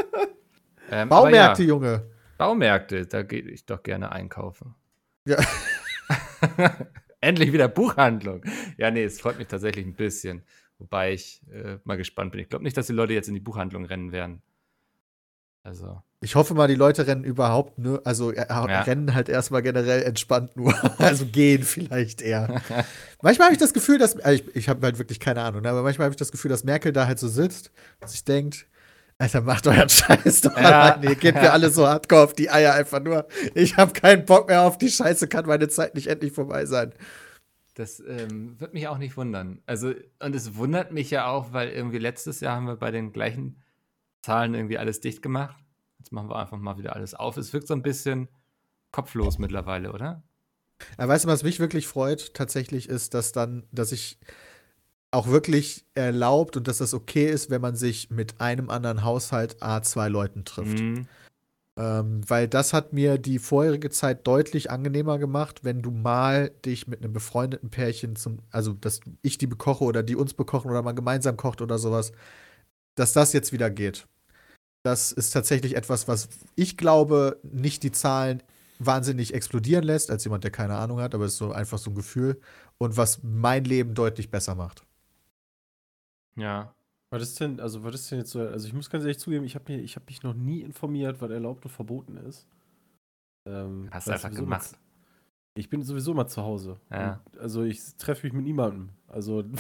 Ähm, 0.92 1.10
Baumärkte, 1.10 1.50
aber 1.52 1.60
ja, 1.62 1.68
Junge. 1.68 2.10
Baumärkte, 2.38 3.06
da 3.08 3.24
gehe 3.24 3.42
ich 3.42 3.66
doch 3.66 3.82
gerne 3.84 4.12
einkaufen. 4.12 4.76
Ja. 5.26 5.38
Endlich 7.22 7.54
wieder 7.54 7.70
Buchhandlung. 7.70 8.44
Ja, 8.78 8.92
nee, 8.92 9.04
es 9.04 9.22
freut 9.22 9.38
mich 9.38 9.48
tatsächlich 9.48 9.86
ein 9.86 9.94
bisschen. 9.96 10.44
Wobei 10.78 11.14
ich 11.14 11.42
äh, 11.52 11.78
mal 11.86 11.96
gespannt 11.96 12.34
bin. 12.34 12.42
Ich 12.42 12.50
glaube 12.50 12.64
nicht, 12.64 12.76
dass 12.76 12.88
die 12.88 12.94
Leute 12.94 13.14
jetzt 13.14 13.30
in 13.30 13.34
die 13.34 13.40
Buchhandlung 13.40 13.86
rennen 13.86 14.12
werden. 14.12 14.42
Also, 15.64 16.04
Ich 16.24 16.36
hoffe 16.36 16.54
mal, 16.54 16.68
die 16.68 16.76
Leute 16.76 17.06
rennen 17.06 17.24
überhaupt 17.24 17.78
nur, 17.78 18.06
also 18.08 18.32
äh, 18.32 18.42
rennen 18.42 19.14
halt 19.14 19.28
erstmal 19.30 19.62
generell 19.62 20.04
entspannt 20.04 20.56
nur. 20.56 20.74
Also 20.98 21.26
gehen 21.26 21.64
vielleicht 21.64 22.22
eher. 22.22 22.62
manchmal 23.22 23.48
habe 23.48 23.54
ich 23.54 23.60
das 23.60 23.74
Gefühl, 23.74 23.98
dass, 23.98 24.18
also 24.18 24.44
ich, 24.44 24.56
ich 24.56 24.70
habe 24.70 24.86
halt 24.86 24.98
wirklich 25.00 25.20
keine 25.20 25.42
Ahnung, 25.42 25.62
ne, 25.62 25.70
aber 25.70 25.84
manchmal 25.84 26.06
habe 26.06 26.14
ich 26.14 26.20
das 26.20 26.32
Gefühl, 26.32 26.50
dass 26.50 26.64
Merkel 26.64 26.94
da 26.94 27.08
halt 27.08 27.20
so 27.20 27.28
sitzt 27.28 27.72
und 28.02 28.10
sich 28.10 28.24
denkt, 28.24 28.68
Alter, 29.18 29.42
macht 29.42 29.68
euren 29.68 29.90
Scheiß 29.90 30.42
doch 30.42 30.58
Ja. 30.58 30.82
alleine. 30.82 31.10
Ihr 31.10 31.16
geht 31.16 31.36
mir 31.36 31.52
alle 31.54 31.70
so 31.70 31.88
hardcore 31.88 32.24
auf 32.24 32.34
die 32.34 32.50
Eier 32.50 32.74
einfach 32.74 33.02
nur. 33.02 33.28
Ich 33.54 33.78
habe 33.78 33.94
keinen 33.94 34.26
Bock 34.26 34.48
mehr 34.48 34.62
auf 34.64 34.78
die 34.78 34.90
Scheiße, 34.90 35.28
kann 35.28 35.46
meine 35.46 35.68
Zeit 35.68 35.94
nicht 35.96 36.08
endlich 36.08 36.34
vorbei 36.34 36.66
sein. 36.66 36.94
das 37.76 38.00
ähm, 38.00 38.60
wird 38.60 38.74
mich 38.74 38.88
auch 38.88 38.98
nicht 38.98 39.18
wundern. 39.18 39.62
Also, 39.66 39.94
und 40.20 40.36
es 40.36 40.56
wundert 40.56 40.92
mich 40.92 41.10
ja 41.12 41.28
auch, 41.28 41.54
weil 41.54 41.70
irgendwie 41.70 42.00
letztes 42.00 42.40
Jahr 42.40 42.56
haben 42.56 42.68
wir 42.68 42.76
bei 42.78 42.92
den 42.92 43.12
gleichen 43.14 43.62
Zahlen 44.22 44.54
irgendwie 44.54 44.78
alles 44.78 45.00
dicht 45.00 45.22
gemacht. 45.22 45.63
Jetzt 46.04 46.12
machen 46.12 46.30
wir 46.30 46.36
einfach 46.36 46.58
mal 46.58 46.78
wieder 46.78 46.98
alles 46.98 47.14
auf. 47.14 47.38
Es 47.38 47.54
wirkt 47.54 47.66
so 47.66 47.74
ein 47.74 47.82
bisschen 47.82 48.28
kopflos 48.92 49.40
mittlerweile, 49.40 49.94
oder? 49.94 50.22
Aber 50.98 51.14
weißt 51.14 51.24
du, 51.24 51.30
was 51.30 51.44
mich 51.44 51.62
wirklich 51.62 51.88
freut, 51.88 52.34
tatsächlich 52.34 52.90
ist, 52.90 53.14
dass 53.14 53.32
dann, 53.32 53.64
dass 53.72 53.94
ich 53.94 54.20
auch 55.12 55.28
wirklich 55.28 55.86
erlaubt 55.94 56.58
und 56.58 56.68
dass 56.68 56.80
das 56.80 56.94
okay 56.94 57.26
ist, 57.30 57.50
wenn 57.50 57.62
man 57.62 57.78
sich 57.78 58.10
mit 58.10 58.42
einem 58.42 58.70
anderen 58.70 59.06
Haushalt 59.06 59.64
A 59.64 59.82
zwei 59.82 60.10
Leuten 60.10 60.44
trifft. 60.44 60.80
Mhm. 60.80 61.08
Ähm, 61.78 62.22
weil 62.28 62.50
das 62.50 62.74
hat 62.74 62.92
mir 62.92 63.18
die 63.18 63.40
vorherige 63.40 63.90
Zeit 63.90 64.28
deutlich 64.28 64.72
angenehmer 64.72 65.20
gemacht, 65.20 65.64
wenn 65.64 65.82
du 65.82 65.90
mal 65.90 66.50
dich 66.66 66.86
mit 66.86 67.02
einem 67.02 67.14
befreundeten 67.14 67.70
Pärchen 67.70 68.18
zum, 68.18 68.40
also 68.52 68.74
dass 68.74 69.00
ich 69.22 69.38
die 69.38 69.48
bekoche 69.48 69.86
oder 69.86 70.04
die 70.04 70.18
uns 70.18 70.34
bekochen 70.34 70.70
oder 70.70 70.82
man 70.82 70.98
gemeinsam 70.98 71.38
kocht 71.38 71.62
oder 71.62 71.78
sowas, 71.78 72.12
dass 72.96 73.14
das 73.14 73.32
jetzt 73.32 73.54
wieder 73.54 73.70
geht. 73.70 74.06
Das 74.84 75.14
ist 75.14 75.32
tatsächlich 75.32 75.76
etwas, 75.76 76.08
was 76.08 76.30
ich 76.56 76.78
glaube, 76.78 77.40
nicht 77.44 77.84
die 77.84 77.92
Zahlen 77.92 78.44
wahnsinnig 78.80 79.34
explodieren 79.34 79.84
lässt, 79.84 80.12
als 80.12 80.26
jemand, 80.26 80.44
der 80.44 80.52
keine 80.52 80.76
Ahnung 80.76 81.00
hat, 81.00 81.16
aber 81.16 81.26
es 81.26 81.34
ist 81.34 81.38
so 81.38 81.54
einfach 81.54 81.78
so 81.78 81.92
ein 81.92 81.96
Gefühl 81.96 82.40
und 82.78 82.98
was 82.98 83.24
mein 83.24 83.64
Leben 83.64 83.94
deutlich 83.94 84.30
besser 84.30 84.56
macht. 84.56 84.86
Ja. 86.36 86.76
Was 87.12 87.22
ist 87.22 87.40
denn, 87.40 87.60
also 87.60 87.84
was 87.84 87.96
ist 87.96 88.12
denn 88.12 88.20
jetzt 88.20 88.32
so, 88.32 88.42
also 88.42 88.68
ich 88.68 88.74
muss 88.74 88.90
ganz 88.90 89.04
ehrlich 89.04 89.20
zugeben, 89.20 89.46
ich 89.46 89.56
habe 89.56 89.72
mich, 89.72 89.84
ich 89.84 89.96
hab 89.96 90.08
mich 90.08 90.24
noch 90.24 90.34
nie 90.34 90.62
informiert, 90.62 91.22
was 91.22 91.30
erlaubt 91.30 91.64
und 91.64 91.72
verboten 91.72 92.18
ist. 92.18 92.48
Ähm, 93.48 93.88
Hast 93.92 94.08
weil 94.08 94.16
einfach 94.16 94.32
gemacht. 94.32 94.72
Mal, 94.72 94.80
ich 95.56 95.70
bin 95.70 95.84
sowieso 95.84 96.14
mal 96.14 96.28
zu 96.28 96.42
Hause. 96.42 96.80
Ja. 96.92 97.22
Und, 97.26 97.40
also 97.40 97.64
ich 97.64 97.80
treffe 97.98 98.26
mich 98.26 98.34
mit 98.34 98.44
niemandem. 98.44 98.90
Also 99.08 99.44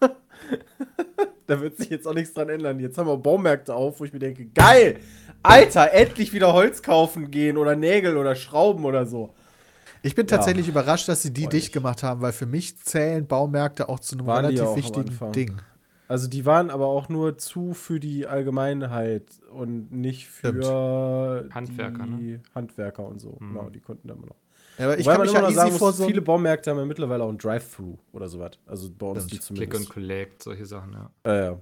Da 1.46 1.60
wird 1.60 1.76
sich 1.76 1.90
jetzt 1.90 2.06
auch 2.06 2.14
nichts 2.14 2.34
dran 2.34 2.48
ändern. 2.48 2.80
Jetzt 2.80 2.98
haben 2.98 3.06
wir 3.06 3.16
Baumärkte 3.16 3.74
auf, 3.74 4.00
wo 4.00 4.04
ich 4.04 4.12
mir 4.12 4.18
denke, 4.18 4.46
geil! 4.46 4.98
Alter, 5.42 5.92
endlich 5.92 6.32
wieder 6.32 6.52
Holz 6.52 6.82
kaufen 6.82 7.30
gehen 7.30 7.56
oder 7.56 7.76
Nägel 7.76 8.16
oder 8.16 8.34
Schrauben 8.34 8.84
oder 8.84 9.06
so. 9.06 9.32
Ich 10.02 10.14
bin 10.14 10.26
Ja. 10.26 10.36
tatsächlich 10.36 10.68
überrascht, 10.68 11.08
dass 11.08 11.22
sie 11.22 11.32
die 11.32 11.46
dicht 11.46 11.72
gemacht 11.72 12.02
haben, 12.02 12.20
weil 12.20 12.32
für 12.32 12.46
mich 12.46 12.78
zählen 12.78 13.26
Baumärkte 13.26 13.88
auch 13.88 14.00
zu 14.00 14.16
einem 14.16 14.26
Waren 14.26 14.44
relativ 14.46 14.76
wichtigen. 14.76 15.32
Ding. 15.32 15.60
Also 16.08 16.28
die 16.28 16.46
waren 16.46 16.70
aber 16.70 16.86
auch 16.86 17.08
nur 17.08 17.36
zu 17.38 17.74
für 17.74 17.98
die 17.98 18.26
Allgemeinheit 18.26 19.24
und 19.50 19.90
nicht 19.90 20.28
für 20.28 21.48
Handwerker, 21.52 22.06
die 22.06 22.40
Handwerker 22.54 23.04
und 23.06 23.20
so. 23.20 23.36
Mhm. 23.40 23.48
Genau, 23.48 23.70
die 23.70 23.80
konnten 23.80 24.06
da 24.08 24.14
immer 24.14 24.26
noch. 24.26 24.36
Ja, 24.78 24.84
aber 24.86 24.98
ich 24.98 25.06
Wobei 25.06 25.16
kann 25.16 25.22
mich 25.22 25.30
immer 25.30 25.40
ja 25.42 25.48
easy 25.48 25.56
sagen 25.56 25.72
vor 25.72 25.92
so 25.92 26.06
viele 26.06 26.22
Baumärkte 26.22 26.70
haben 26.70 26.78
ja 26.78 26.84
mittlerweile 26.84 27.24
auch 27.24 27.30
ein 27.30 27.38
Drive-Thru 27.38 27.96
oder 28.12 28.28
sowas. 28.28 28.52
Also 28.66 28.90
bei 28.90 29.06
uns 29.06 29.26
die 29.26 29.38
Click 29.38 29.42
zumindest. 29.42 29.80
und 29.80 29.88
Collect, 29.88 30.42
solche 30.42 30.66
Sachen, 30.66 30.92
ja. 30.92 31.10
Äh, 31.24 31.44
ja. 31.46 31.58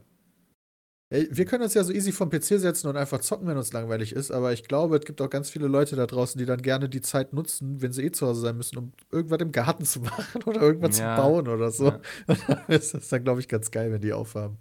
Wir 1.11 1.45
können 1.45 1.63
uns 1.63 1.75
ja 1.75 1.85
so 1.85 1.93
easy 1.93 2.11
vom 2.11 2.29
PC 2.29 2.59
setzen 2.59 2.89
und 2.89 2.97
einfach 2.97 3.21
zocken, 3.21 3.47
wenn 3.47 3.57
uns 3.57 3.73
langweilig 3.73 4.13
ist, 4.15 4.33
aber 4.33 4.53
ich 4.53 4.65
glaube, 4.65 4.97
es 4.97 5.05
gibt 5.05 5.21
auch 5.21 5.31
ganz 5.31 5.49
viele 5.49 5.69
Leute 5.69 5.95
da 5.95 6.07
draußen, 6.07 6.39
die 6.39 6.47
dann 6.47 6.61
gerne 6.61 6.89
die 6.89 7.03
Zeit 7.03 7.33
nutzen, 7.33 7.81
wenn 7.83 7.93
sie 7.93 8.05
eh 8.05 8.11
zu 8.11 8.27
Hause 8.27 8.41
sein 8.41 8.57
müssen, 8.57 8.79
um 8.79 8.93
irgendwas 9.13 9.39
im 9.41 9.53
Garten 9.53 9.85
zu 9.85 10.01
machen 10.01 10.43
oder 10.45 10.61
irgendwas 10.63 10.99
Ja. 10.99 11.15
zu 11.15 11.23
bauen 11.23 11.47
oder 11.47 11.71
so. 11.71 11.87
Ja. 11.87 12.01
das 12.69 12.95
ist 12.95 13.13
dann, 13.13 13.23
glaube 13.23 13.39
ich, 13.41 13.47
ganz 13.49 13.71
geil, 13.71 13.93
wenn 13.93 14.01
die 14.01 14.13
aufhaben. 14.13 14.59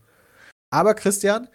Aber 0.70 0.94
Christian, 0.94 1.48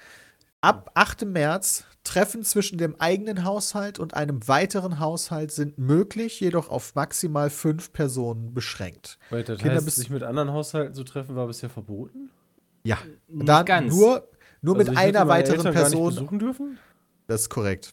ab 0.62 0.90
8. 0.95 1.26
März 1.26 1.85
Treffen 2.05 2.43
zwischen 2.43 2.78
dem 2.78 2.99
eigenen 3.00 3.45
Haushalt 3.45 3.99
und 3.99 4.14
einem 4.14 4.47
weiteren 4.49 4.99
Haushalt 4.99 5.52
sind 5.52 5.78
möglich, 5.78 6.40
jedoch 6.40 6.71
auf 6.71 6.95
maximal 6.95 7.50
fünf 7.50 7.93
Personen 7.93 8.55
beschränkt. 8.55 9.19
Wait, 9.31 9.49
das 9.49 9.59
Kinder 9.59 9.76
heißt, 9.76 9.90
sich 9.90 10.09
mit 10.11 10.23
anderen 10.23 10.52
Haushalten 10.52 10.95
zu 10.95 11.05
treffen, 11.05 11.37
war 11.37 11.47
bisher 11.47 11.69
verboten? 11.69 12.31
Ja, 12.85 12.99
Nicht 13.26 13.49
dann 13.49 13.67
ganz. 13.67 13.95
nur, 13.95 14.28
nur 14.62 14.76
Also 14.76 14.90
mit 14.90 14.93
ich 14.99 15.05
hätte 15.05 15.19
einer 15.21 15.25
meine 15.26 15.31
weiteren 15.40 15.57
Eltern 15.59 15.75
gar 15.75 15.83
nicht 15.83 15.90
Person. 15.93 16.14
besuchen 16.14 16.38
dürfen? 16.38 16.78
Das 17.26 17.43
ist 17.43 17.50
korrekt. 17.50 17.93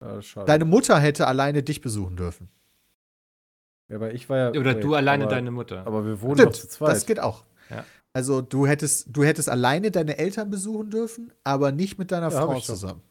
Ja, 0.00 0.22
schade. 0.22 0.46
Deine 0.46 0.64
Mutter 0.64 0.98
hätte 1.00 1.26
alleine 1.26 1.62
dich 1.62 1.80
besuchen 1.80 2.16
dürfen. 2.16 2.48
ja, 3.88 3.96
aber 3.96 4.14
ich 4.14 4.28
war 4.30 4.36
ja. 4.38 4.48
Oder 4.50 4.76
wait, 4.76 4.84
du 4.84 4.94
alleine 4.94 5.24
aber, 5.24 5.34
deine 5.34 5.50
Mutter. 5.50 5.84
Aber 5.86 6.06
wir 6.06 6.20
wohnen 6.22 6.36
doch 6.36 6.42
Stimmt, 6.44 6.56
zu 6.56 6.68
zweit. 6.68 6.94
das 6.94 7.06
geht 7.06 7.18
auch. 7.20 7.44
Ja. 7.70 7.84
Also 8.12 8.40
du 8.40 8.66
hättest, 8.66 9.08
du 9.10 9.22
hättest 9.24 9.48
alleine 9.48 9.90
deine 9.90 10.18
Eltern 10.18 10.50
besuchen 10.50 10.90
dürfen, 10.90 11.32
aber 11.44 11.72
nicht 11.72 11.98
mit 11.98 12.10
deiner 12.10 12.30
Ja, 12.30 12.42
Frau 12.42 12.58
zusammen. 12.60 13.02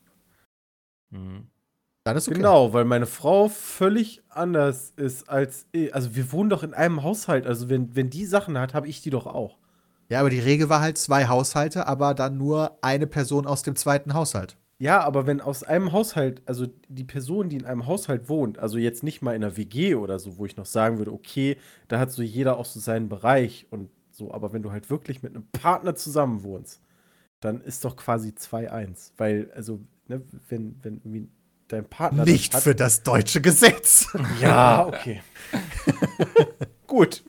Mhm. 1.11 1.47
Dann 2.03 2.17
ist 2.17 2.27
okay. 2.27 2.37
Genau, 2.37 2.73
weil 2.73 2.85
meine 2.85 3.05
Frau 3.05 3.49
völlig 3.49 4.21
anders 4.29 4.93
ist 4.95 5.29
als 5.29 5.67
ich. 5.71 5.93
Also 5.93 6.15
wir 6.15 6.31
wohnen 6.31 6.49
doch 6.49 6.63
in 6.63 6.73
einem 6.73 7.03
Haushalt. 7.03 7.45
Also 7.45 7.69
wenn, 7.69 7.95
wenn 7.95 8.09
die 8.09 8.25
Sachen 8.25 8.57
hat, 8.57 8.73
habe 8.73 8.87
ich 8.87 9.01
die 9.01 9.09
doch 9.09 9.27
auch. 9.27 9.57
Ja, 10.09 10.21
aber 10.21 10.29
die 10.29 10.39
Regel 10.39 10.69
war 10.69 10.81
halt 10.81 10.97
zwei 10.97 11.27
Haushalte, 11.27 11.87
aber 11.87 12.13
dann 12.13 12.37
nur 12.37 12.77
eine 12.81 13.05
Person 13.05 13.45
aus 13.45 13.61
dem 13.61 13.75
zweiten 13.75 14.13
Haushalt. 14.13 14.57
Ja, 14.79 15.01
aber 15.01 15.27
wenn 15.27 15.41
aus 15.41 15.63
einem 15.63 15.91
Haushalt, 15.91 16.41
also 16.45 16.67
die 16.87 17.03
Person, 17.03 17.49
die 17.49 17.57
in 17.57 17.65
einem 17.65 17.85
Haushalt 17.85 18.29
wohnt, 18.29 18.59
also 18.59 18.77
jetzt 18.77 19.03
nicht 19.03 19.21
mal 19.21 19.35
in 19.35 19.43
einer 19.43 19.57
WG 19.57 19.95
oder 19.95 20.19
so, 20.19 20.37
wo 20.37 20.45
ich 20.45 20.55
noch 20.55 20.65
sagen 20.65 20.97
würde, 20.97 21.11
okay, 21.11 21.57
da 21.89 21.99
hat 21.99 22.11
so 22.11 22.23
jeder 22.23 22.57
auch 22.57 22.65
so 22.65 22.79
seinen 22.79 23.09
Bereich 23.09 23.67
und 23.71 23.89
so, 24.19 24.31
aber 24.33 24.53
wenn 24.53 24.61
du 24.61 24.71
halt 24.71 24.89
wirklich 24.89 25.23
mit 25.23 25.33
einem 25.35 25.47
Partner 25.51 25.95
zusammen 25.95 26.43
wohnst, 26.43 26.81
dann 27.39 27.61
ist 27.61 27.83
doch 27.85 27.95
quasi 27.95 28.29
2-1. 28.29 29.13
Weil, 29.17 29.49
also, 29.55 29.79
ne, 30.07 30.21
wenn, 30.49 30.75
wenn 30.83 30.97
irgendwie 30.97 31.29
dein 31.69 31.85
Partner. 31.85 32.25
das 32.25 32.31
nicht 32.33 32.53
hat- 32.53 32.63
für 32.63 32.75
das 32.75 33.01
deutsche 33.03 33.41
Gesetz. 33.41 34.07
Ja, 34.41 34.85
okay. 34.85 35.21
Gut. 36.87 37.23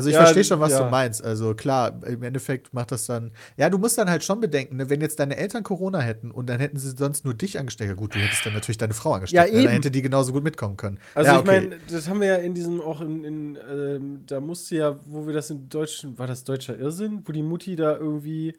Also 0.00 0.08
ich 0.08 0.14
Ja, 0.14 0.22
verstehe 0.22 0.44
schon, 0.44 0.60
was 0.60 0.72
ja. 0.72 0.82
du 0.82 0.90
meinst. 0.90 1.22
Also 1.22 1.54
klar, 1.54 2.00
im 2.06 2.22
Endeffekt 2.22 2.72
macht 2.72 2.90
das 2.90 3.04
dann. 3.04 3.32
Ja, 3.58 3.68
du 3.68 3.76
musst 3.76 3.98
dann 3.98 4.08
halt 4.08 4.24
schon 4.24 4.40
bedenken, 4.40 4.76
ne, 4.76 4.88
wenn 4.88 5.02
jetzt 5.02 5.18
deine 5.20 5.36
Eltern 5.36 5.62
Corona 5.62 6.00
hätten 6.00 6.30
und 6.30 6.48
dann 6.48 6.58
hätten 6.58 6.78
sie 6.78 6.96
sonst 6.96 7.26
nur 7.26 7.34
dich 7.34 7.58
angesteckt. 7.58 7.90
Ja, 7.90 7.94
gut, 7.94 8.14
du 8.14 8.18
hättest 8.18 8.46
dann 8.46 8.54
natürlich 8.54 8.78
deine 8.78 8.94
Frau 8.94 9.12
angesteckt. 9.12 9.36
Ja, 9.36 9.44
ne, 9.44 9.50
eben. 9.50 9.64
Dann 9.64 9.74
hätte 9.74 9.90
die 9.90 10.00
genauso 10.00 10.32
gut 10.32 10.42
mitkommen 10.42 10.78
können. 10.78 10.98
Also 11.14 11.30
ja, 11.30 11.36
ich 11.36 11.40
okay. 11.42 11.60
meine, 11.60 11.78
das 11.90 12.08
haben 12.08 12.20
wir 12.20 12.28
ja 12.28 12.36
in 12.36 12.54
diesem 12.54 12.80
auch 12.80 13.02
in, 13.02 13.24
in 13.24 13.58
ähm, 13.70 14.22
da 14.26 14.40
musste 14.40 14.76
ja, 14.76 14.98
wo 15.04 15.26
wir 15.26 15.34
das 15.34 15.50
in 15.50 15.68
Deutschen, 15.68 16.18
war 16.18 16.26
das 16.26 16.44
deutscher 16.44 16.78
Irrsinn, 16.78 17.22
wo 17.26 17.32
die 17.32 17.42
Mutti 17.42 17.76
da 17.76 17.94
irgendwie 17.94 18.56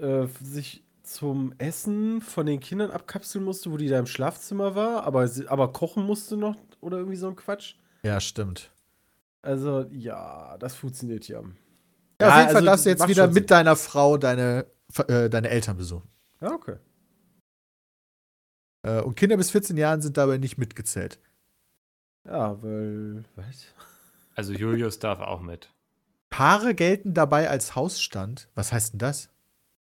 äh, 0.00 0.26
sich 0.42 0.84
zum 1.02 1.54
Essen 1.58 2.22
von 2.22 2.46
den 2.46 2.60
Kindern 2.60 2.90
abkapseln 2.90 3.44
musste, 3.44 3.70
wo 3.70 3.76
die 3.76 3.88
da 3.88 3.98
im 3.98 4.06
Schlafzimmer 4.06 4.74
war, 4.74 5.04
aber, 5.04 5.30
aber 5.48 5.72
kochen 5.72 6.04
musste 6.04 6.38
noch 6.38 6.56
oder 6.80 6.96
irgendwie 6.96 7.16
so 7.16 7.28
ein 7.28 7.36
Quatsch. 7.36 7.74
Ja, 8.02 8.20
stimmt. 8.20 8.70
Also 9.46 9.86
ja, 9.92 10.56
das 10.58 10.74
funktioniert 10.74 11.28
ja. 11.28 11.40
Ja, 12.20 12.28
auf 12.28 12.36
jeden 12.36 12.46
Fall 12.48 12.56
also, 12.56 12.64
darfst 12.64 12.86
du 12.86 12.90
jetzt 12.90 13.06
wieder 13.06 13.28
mit 13.28 13.50
deiner 13.50 13.76
Frau 13.76 14.16
deine, 14.16 14.66
äh, 15.06 15.30
deine 15.30 15.50
Eltern 15.50 15.76
besuchen. 15.76 16.08
Ja, 16.40 16.52
okay. 16.52 16.76
Äh, 18.82 19.02
und 19.02 19.14
Kinder 19.14 19.36
bis 19.36 19.52
14 19.52 19.76
Jahren 19.76 20.02
sind 20.02 20.16
dabei 20.16 20.38
nicht 20.38 20.58
mitgezählt. 20.58 21.20
Ja, 22.24 22.60
weil, 22.60 23.24
was? 23.36 23.66
Also 24.34 24.52
Julius 24.52 24.98
darf 24.98 25.20
auch 25.20 25.40
mit. 25.40 25.70
Paare 26.28 26.74
gelten 26.74 27.14
dabei 27.14 27.48
als 27.48 27.76
Hausstand. 27.76 28.48
Was 28.56 28.72
heißt 28.72 28.94
denn 28.94 28.98
das? 28.98 29.30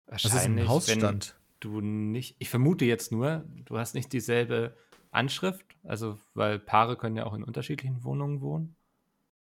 Was 0.07 0.26
ist 0.26 0.35
Wahrscheinlich, 0.35 0.64
ein 0.64 0.69
Hausstand? 0.69 1.35
wenn 1.62 1.71
du 1.71 1.81
nicht, 1.81 2.37
ich 2.38 2.50
vermute 2.50 2.85
jetzt 2.85 3.12
nur, 3.12 3.45
du 3.64 3.78
hast 3.78 3.95
nicht 3.95 4.12
dieselbe 4.12 4.76
Anschrift, 5.11 5.64
also 5.85 6.19
weil 6.35 6.59
Paare 6.59 6.97
können 6.97 7.17
ja 7.17 7.25
auch 7.25 7.35
in 7.35 7.43
unterschiedlichen 7.43 8.05
Wohnungen 8.05 8.43
wohnen, 8.43 8.76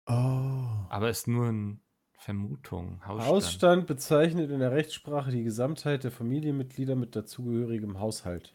Oh. 0.06 0.12
aber 0.90 1.08
ist 1.11 1.26
nur 1.26 1.49
eine 1.49 1.78
Vermutung. 2.12 3.00
Hausstand. 3.06 3.30
Hausstand 3.30 3.87
bezeichnet 3.87 4.50
in 4.50 4.61
der 4.61 4.73
Rechtssprache 4.73 5.30
die 5.30 5.44
Gesamtheit 5.44 6.04
der 6.04 6.11
Familienmitglieder 6.11 6.96
mit 6.96 7.16
dazugehörigem 7.16 8.00
Haushalt. 8.00 8.54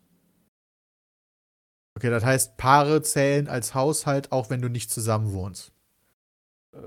Okay, 1.95 2.09
das 2.09 2.23
heißt, 2.23 2.57
Paare 2.57 3.01
zählen 3.01 3.47
als 3.47 3.73
Haushalt, 3.75 4.31
auch 4.31 4.49
wenn 4.49 4.61
du 4.61 4.69
nicht 4.69 4.89
zusammen 4.91 5.33
wohnst. 5.33 5.73
Äh, 6.73 6.77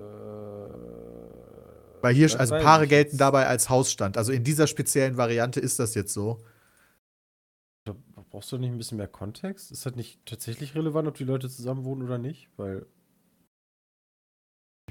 Weil 2.00 2.14
hier, 2.14 2.38
also 2.38 2.54
Paare 2.54 2.86
gelten 2.86 3.12
jetzt. 3.12 3.20
dabei 3.20 3.46
als 3.46 3.68
Hausstand. 3.68 4.16
Also 4.16 4.32
in 4.32 4.42
dieser 4.42 4.66
speziellen 4.66 5.16
Variante 5.16 5.60
ist 5.60 5.78
das 5.78 5.94
jetzt 5.94 6.14
so. 6.14 6.42
Da 7.84 7.94
Brauchst 8.30 8.50
du 8.50 8.56
nicht 8.56 8.70
ein 8.70 8.78
bisschen 8.78 8.96
mehr 8.96 9.08
Kontext? 9.08 9.70
Ist 9.70 9.84
das 9.84 9.94
nicht 9.94 10.24
tatsächlich 10.24 10.74
relevant, 10.74 11.06
ob 11.06 11.14
die 11.16 11.24
Leute 11.24 11.50
zusammen 11.50 11.84
wohnen 11.84 12.02
oder 12.02 12.16
nicht? 12.16 12.48
Weil. 12.56 12.86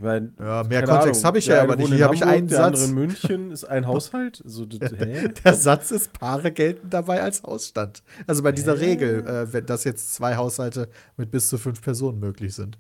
Ich 0.02 0.06
meine. 0.06 0.34
Ja, 0.40 0.64
mehr 0.64 0.82
Kontext 0.84 1.24
habe 1.24 1.38
ich 1.38 1.46
der 1.46 1.58
ja, 1.58 1.62
aber 1.62 1.76
nicht. 1.76 1.94
Hier 1.94 2.06
habe 2.06 2.16
ich 2.16 2.26
einen 2.26 2.48
der 2.48 2.58
Satz. 2.58 2.86
in 2.88 2.96
München 2.96 3.52
ist 3.52 3.66
ein 3.66 3.86
Haushalt. 3.88 4.42
So, 4.44 4.66
das, 4.66 4.92
hä? 4.94 5.28
Der 5.46 5.54
Satz 5.54 5.92
ist, 5.92 6.12
Paare 6.14 6.52
gelten 6.52 6.90
dabei 6.90 7.22
als 7.22 7.44
Hausstand. 7.44 8.02
Also 8.26 8.42
bei 8.42 8.52
dieser 8.52 8.78
Hä? 8.78 8.86
Regel, 8.86 9.28
äh, 9.28 9.54
wenn 9.54 9.68
das 9.68 9.84
jetzt 9.84 10.16
zwei 10.16 10.38
Haushalte 10.38 10.90
mit 11.18 11.30
bis 11.30 11.50
zu 11.50 11.60
fünf 11.60 11.84
Personen 11.84 12.20
möglich 12.20 12.56
sind. 12.56 12.80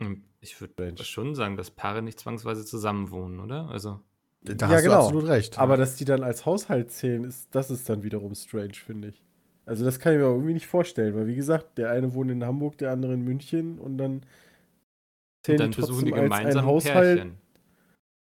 Hm, 0.00 0.22
Ich 0.40 0.60
würde 0.60 1.04
schon 1.04 1.34
sagen, 1.34 1.56
dass 1.56 1.70
Paare 1.70 2.02
nicht 2.02 2.20
zwangsweise 2.20 2.64
zusammen 2.64 3.10
wohnen, 3.10 3.40
oder? 3.40 3.68
Also, 3.68 4.00
Da 4.42 4.68
Ja, 4.68 4.76
hast 4.76 4.82
genau. 4.82 4.94
du 4.94 5.00
absolut 5.06 5.26
recht. 5.28 5.58
Aber 5.58 5.76
dass 5.76 5.96
die 5.96 6.04
dann 6.04 6.22
als 6.22 6.46
Haushalt 6.46 6.92
zählen, 6.92 7.24
ist, 7.24 7.48
das 7.54 7.70
ist 7.70 7.88
dann 7.88 8.02
wiederum 8.04 8.34
strange, 8.34 8.74
finde 8.74 9.08
ich. 9.08 9.22
Also 9.64 9.84
das 9.84 9.98
kann 9.98 10.12
ich 10.12 10.20
mir 10.20 10.26
auch 10.26 10.34
irgendwie 10.34 10.52
nicht 10.54 10.68
vorstellen, 10.68 11.16
weil 11.16 11.26
wie 11.26 11.34
gesagt, 11.34 11.76
der 11.78 11.90
eine 11.90 12.14
wohnt 12.14 12.30
in 12.30 12.44
Hamburg, 12.44 12.78
der 12.78 12.92
andere 12.92 13.14
in 13.14 13.24
München 13.24 13.80
und 13.80 13.98
dann 13.98 14.22
und 15.52 15.60
dann 15.60 15.70
besuchen 15.70 16.04
die 16.06 16.12
als 16.12 16.20
ein 16.22 16.24
gemeinsam 16.30 16.64
Haushalt. 16.66 17.16
Pärchen. 17.18 17.38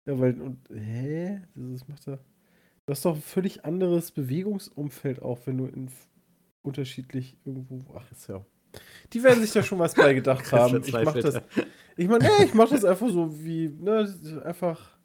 Ja, 0.07 0.19
weil, 0.19 0.41
und, 0.41 0.59
hä? 0.75 1.41
Das 1.55 1.87
macht 1.89 2.07
da. 2.07 2.19
Du 2.87 2.91
hast 2.91 3.05
doch 3.05 3.15
ein 3.15 3.23
völlig 3.23 3.65
anderes 3.65 4.11
Bewegungsumfeld 4.11 5.23
auch, 5.23 5.39
wenn 5.45 5.59
du 5.59 5.67
in 5.67 5.89
unterschiedlich 6.63 7.37
irgendwo. 7.45 7.85
Ach, 7.97 8.11
ist 8.11 8.29
ja. 8.29 8.45
Die 9.13 9.23
werden 9.23 9.43
sich 9.43 9.53
da 9.53 9.63
schon 9.63 9.79
was 9.79 9.95
bei 9.95 10.15
gedacht 10.15 10.51
haben. 10.53 10.83
Ich 10.85 10.93
mach 10.93 11.15
das. 11.15 11.41
Ich 11.97 12.09
meine, 12.09 12.25
nee, 12.25 12.45
ich 12.45 12.55
mach 12.55 12.71
das 12.71 12.85
einfach 12.85 13.09
so 13.09 13.45
wie, 13.45 13.69
ne, 13.69 14.13
einfach 14.45 14.97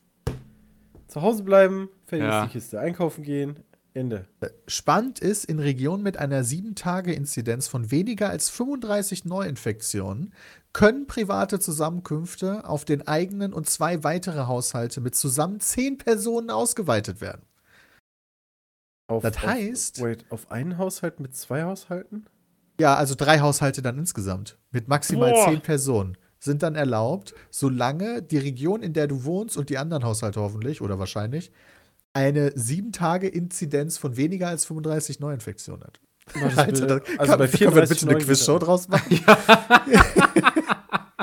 zu 1.08 1.22
Hause 1.22 1.44
bleiben, 1.44 1.90
fertig 2.06 2.28
Ja. 2.28 2.46
die 2.46 2.52
Kiste, 2.52 2.80
einkaufen 2.80 3.24
gehen, 3.24 3.60
Ende. 3.98 4.26
Spannend 4.68 5.20
ist, 5.20 5.46
in 5.46 5.60
Regionen 5.60 6.04
mit 6.04 6.18
einer 6.18 6.44
7-Tage-Inzidenz 6.44 7.68
von 7.68 7.92
weniger 7.92 8.30
als 8.30 8.50
35 8.50 9.26
Neuinfektionen 9.26 10.34
können 10.74 11.08
private 11.08 11.60
Zusammenkünfte 11.60 12.68
auf 12.68 12.86
den 12.86 13.08
eigenen 13.08 13.54
und 13.54 13.70
zwei 13.70 14.04
weitere 14.04 14.46
Haushalte 14.48 15.02
mit 15.02 15.16
zusammen 15.16 15.60
10 15.60 15.98
Personen 15.98 16.50
ausgeweitet 16.50 17.20
werden. 17.20 17.42
Auf, 19.10 19.24
Das 19.24 19.38
auf, 19.38 19.44
heißt- 19.44 20.02
Wait, 20.02 20.26
auf 20.30 20.52
einen 20.52 20.78
Haushalt 20.78 21.20
mit 21.20 21.36
zwei 21.36 21.64
Haushalten? 21.64 22.26
Ja, 22.80 22.96
also 22.96 23.16
drei 23.16 23.40
Haushalte 23.40 23.82
dann 23.82 23.98
insgesamt 23.98 24.58
mit 24.72 24.88
maximal 24.88 25.32
Boah. 25.32 25.50
10 25.50 25.62
Personen 25.62 26.18
sind 26.40 26.62
dann 26.62 26.76
erlaubt, 26.76 27.34
solange 27.50 28.22
die 28.22 28.38
Region, 28.38 28.84
in 28.84 28.94
der 28.94 29.08
du 29.08 29.24
wohnst 29.24 29.58
und 29.58 29.70
die 29.70 29.80
anderen 29.80 30.04
Haushalte 30.04 30.40
hoffentlich 30.40 30.82
oder 30.82 31.00
wahrscheinlich 31.00 31.52
eine 32.18 32.50
7-Tage-Inzidenz 32.50 34.00
von 34.00 34.18
weniger 34.18 34.48
als 34.48 34.66
35 34.66 35.20
Neuinfektionen 35.20 35.84
hat. 35.84 36.00
Alter, 36.58 36.88
da 36.88 36.96
also 37.18 37.32
kann, 37.32 37.40
bei 37.40 37.48
können 37.48 37.76
wir 37.76 37.86
34 37.86 38.00
bitte 38.00 38.12
eine 38.12 38.26
Quizshow 38.26 38.60
draus 38.60 38.88
machen? 38.88 39.20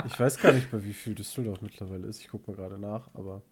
Ich 0.07 0.21
weiß 0.21 0.39
gar 0.39 0.53
nicht, 0.53 0.71
bei 0.71 0.85
wie 0.85 0.93
viel 0.93 1.15
Düsseldorf 1.15 1.63
mittlerweile 1.63 2.07
ist. 2.09 2.21
Ich 2.21 2.29
gucke 2.29 2.51
mal 2.51 2.57
gerade 2.57 2.79
nach, 2.79 3.09
aber. 3.15 3.43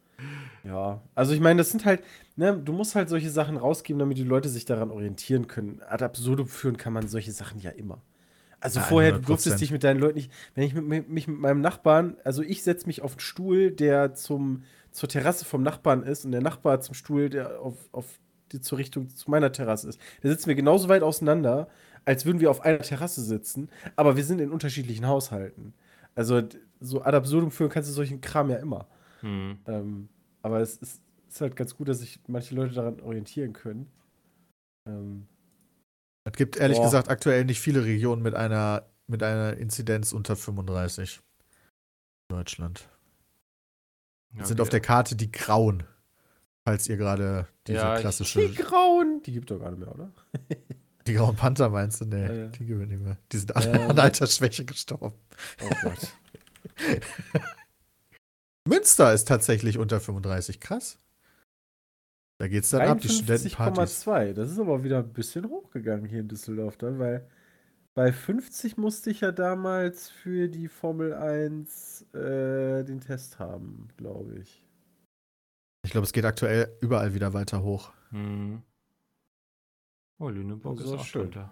Ja, 0.65 1.01
also 1.15 1.33
ich 1.33 1.41
meine, 1.41 1.59
das 1.59 1.71
sind 1.71 1.85
halt, 1.85 2.03
ne, 2.37 2.57
du 2.57 2.73
musst 2.73 2.95
halt 2.95 3.09
solche 3.09 3.31
Sachen 3.31 3.57
rausgeben, 3.57 3.99
damit 3.99 4.19
die 4.19 4.25
Leute 4.25 4.49
sich 4.49 4.65
daran 4.65 4.91
orientieren 4.91 5.47
können. 5.47 5.81
Ad 5.89 6.05
absurdum 6.05 6.47
führen 6.47 6.77
kann 6.77 6.93
man 6.93 7.09
solche 7.09 7.33
Sachen 7.33 7.61
ja 7.61 7.71
immer. 7.71 8.03
Also 8.61 8.81
Ja, 8.81 8.87
vorher, 8.87 9.13
du 9.13 9.19
100%. 9.19 9.27
durftest 9.27 9.61
dich 9.61 9.73
mit 9.73 9.83
deinen 9.83 9.99
Leuten 9.99 10.17
nicht, 10.17 10.33
wenn 10.55 10.65
ich 10.65 10.75
mit, 10.75 10.85
mit, 10.85 11.09
mich 11.09 11.27
mit 11.27 11.39
meinem 11.39 11.61
Nachbarn, 11.61 12.17
also 12.23 12.43
ich 12.43 12.63
setze 12.63 12.87
mich 12.87 13.03
auf 13.03 13.13
einen 13.13 13.21
Stuhl, 13.21 13.71
der 13.71 14.15
zum, 14.15 14.63
zur 14.93 15.09
Terrasse 15.09 15.45
vom 15.45 15.63
Nachbarn 15.63 16.03
ist 16.03 16.25
und 16.25 16.33
der 16.33 16.43
Nachbar 16.43 16.81
zum 16.81 16.95
Stuhl, 16.95 17.29
der 17.29 17.61
auf, 17.61 17.77
auf 17.93 18.21
die 18.53 18.61
zur 18.61 18.79
Richtung 18.79 19.09
zu 19.09 19.31
meiner 19.31 19.51
Terrasse 19.51 19.89
ist. 19.89 20.01
Da 20.23 20.29
sitzen 20.29 20.49
wir 20.49 20.55
genauso 20.55 20.89
weit 20.89 21.03
auseinander, 21.03 21.69
als 22.05 22.27
würden 22.27 22.41
wir 22.41 22.51
auf 22.51 22.61
einer 22.61 22.81
Terrasse 22.81 23.23
sitzen, 23.23 23.71
aber 23.97 24.17
wir 24.17 24.25
sind 24.25 24.41
in 24.41 24.51
unterschiedlichen 24.51 25.07
Haushalten. 25.07 25.75
Also 26.15 26.43
so 26.81 27.03
ad 27.03 27.17
absurdum 27.17 27.51
führen 27.51 27.71
kannst 27.71 27.89
du 27.89 27.95
solchen 27.95 28.21
Kram 28.21 28.51
ja 28.51 28.57
immer. 28.57 28.87
Hm. 29.21 29.59
Ähm, 29.67 30.09
aber 30.43 30.61
es 30.61 30.77
ist, 30.77 31.01
ist 31.29 31.41
halt 31.41 31.57
ganz 31.57 31.77
gut, 31.77 31.89
dass 31.89 32.01
sich 32.01 32.21
manche 32.27 32.55
Leute 32.55 32.75
daran 32.75 33.01
orientieren 33.01 33.53
können. 33.53 33.91
Ähm, 34.87 35.27
Es 36.25 36.33
gibt 36.35 36.57
ehrlich 36.57 36.79
Boah. 36.79 36.85
gesagt 36.85 37.09
aktuell 37.09 37.45
nicht 37.45 37.61
viele 37.61 37.85
Regionen 37.85 38.23
mit 38.23 38.35
einer, 38.35 38.87
mit 39.07 39.23
einer 39.23 39.57
Inzidenz 39.57 40.13
unter 40.13 40.37
35. 40.37 41.21
in 42.31 42.92
Ja, 44.39 44.45
Sind 44.45 44.57
okay. 44.57 44.63
auf 44.63 44.69
der 44.71 44.81
Karte 44.81 45.15
die 45.17 45.31
grauen. 45.31 45.83
Falls 46.65 46.89
ihr 46.89 46.97
gerade 46.97 47.49
diese 47.67 47.79
Ja, 47.79 47.99
klassische. 47.99 48.49
die 48.49 48.55
Grauen, 48.55 49.21
die 49.27 49.33
gibt 49.33 49.51
doch 49.51 49.59
gar 49.59 49.71
nicht 49.71 49.81
mehr, 49.81 49.93
oder? 49.95 50.13
Die 51.09 51.15
grauen 51.15 51.35
Panther 51.35 51.69
meinst 51.69 52.01
du? 52.01 52.05
Nee, 52.05 52.23
Ja, 52.27 52.33
ja. 52.33 52.47
die 52.47 52.65
gewinnen 52.65 52.91
nicht 52.91 53.03
mehr. 53.03 53.19
Die 53.33 53.37
sind 53.39 53.57
alle 53.57 53.73
Ähm. 53.73 53.91
an 53.91 53.99
Altersschwäche 53.99 54.65
gestorben. 54.65 55.13
Oh 55.61 55.69
Gott. 55.83 56.13
Münster 58.69 59.13
ist 59.13 59.27
tatsächlich 59.27 59.79
unter 59.79 60.01
35. 60.01 60.61
Krass. 60.61 60.99
Da 62.39 62.47
geht's 62.47 62.71
dann 62.71 62.83
ab, 62.83 63.01
die 63.01 63.09
Studentenpartys. 63.09 64.05
53,2. 64.07 64.33
Das 64.33 64.51
ist 64.51 64.61
aber 64.61 64.85
wieder 64.85 64.99
ein 64.99 65.13
bisschen 65.13 65.49
hochgegangen 65.49 66.07
hier 66.07 66.21
in 66.21 66.29
Düsseldorf 66.29 66.77
dann, 66.77 67.01
weil 67.01 67.27
bei 67.95 68.13
50 68.13 68.77
musste 68.79 69.11
ich 69.11 69.21
ja 69.21 69.33
damals 69.33 70.09
für 70.09 70.49
die 70.49 70.69
Formel 70.69 71.13
1 71.15 72.03
äh, 72.15 72.85
den 72.85 73.01
Test 73.01 73.39
haben, 73.39 73.89
glaube 73.97 74.39
ich. 74.39 74.63
Ich 75.85 75.91
glaube, 75.91 76.05
es 76.07 76.13
geht 76.13 76.25
aktuell 76.25 76.77
überall 76.81 77.13
wieder 77.15 77.33
weiter 77.35 77.63
hoch. 77.63 77.93
Hm. 78.11 78.63
Oh, 80.19 80.29
Lüneburg 80.29 80.79
ist 80.79 80.87
ist 80.87 80.93
auch 80.93 81.05
schön. 81.05 81.23
drunter. 81.23 81.51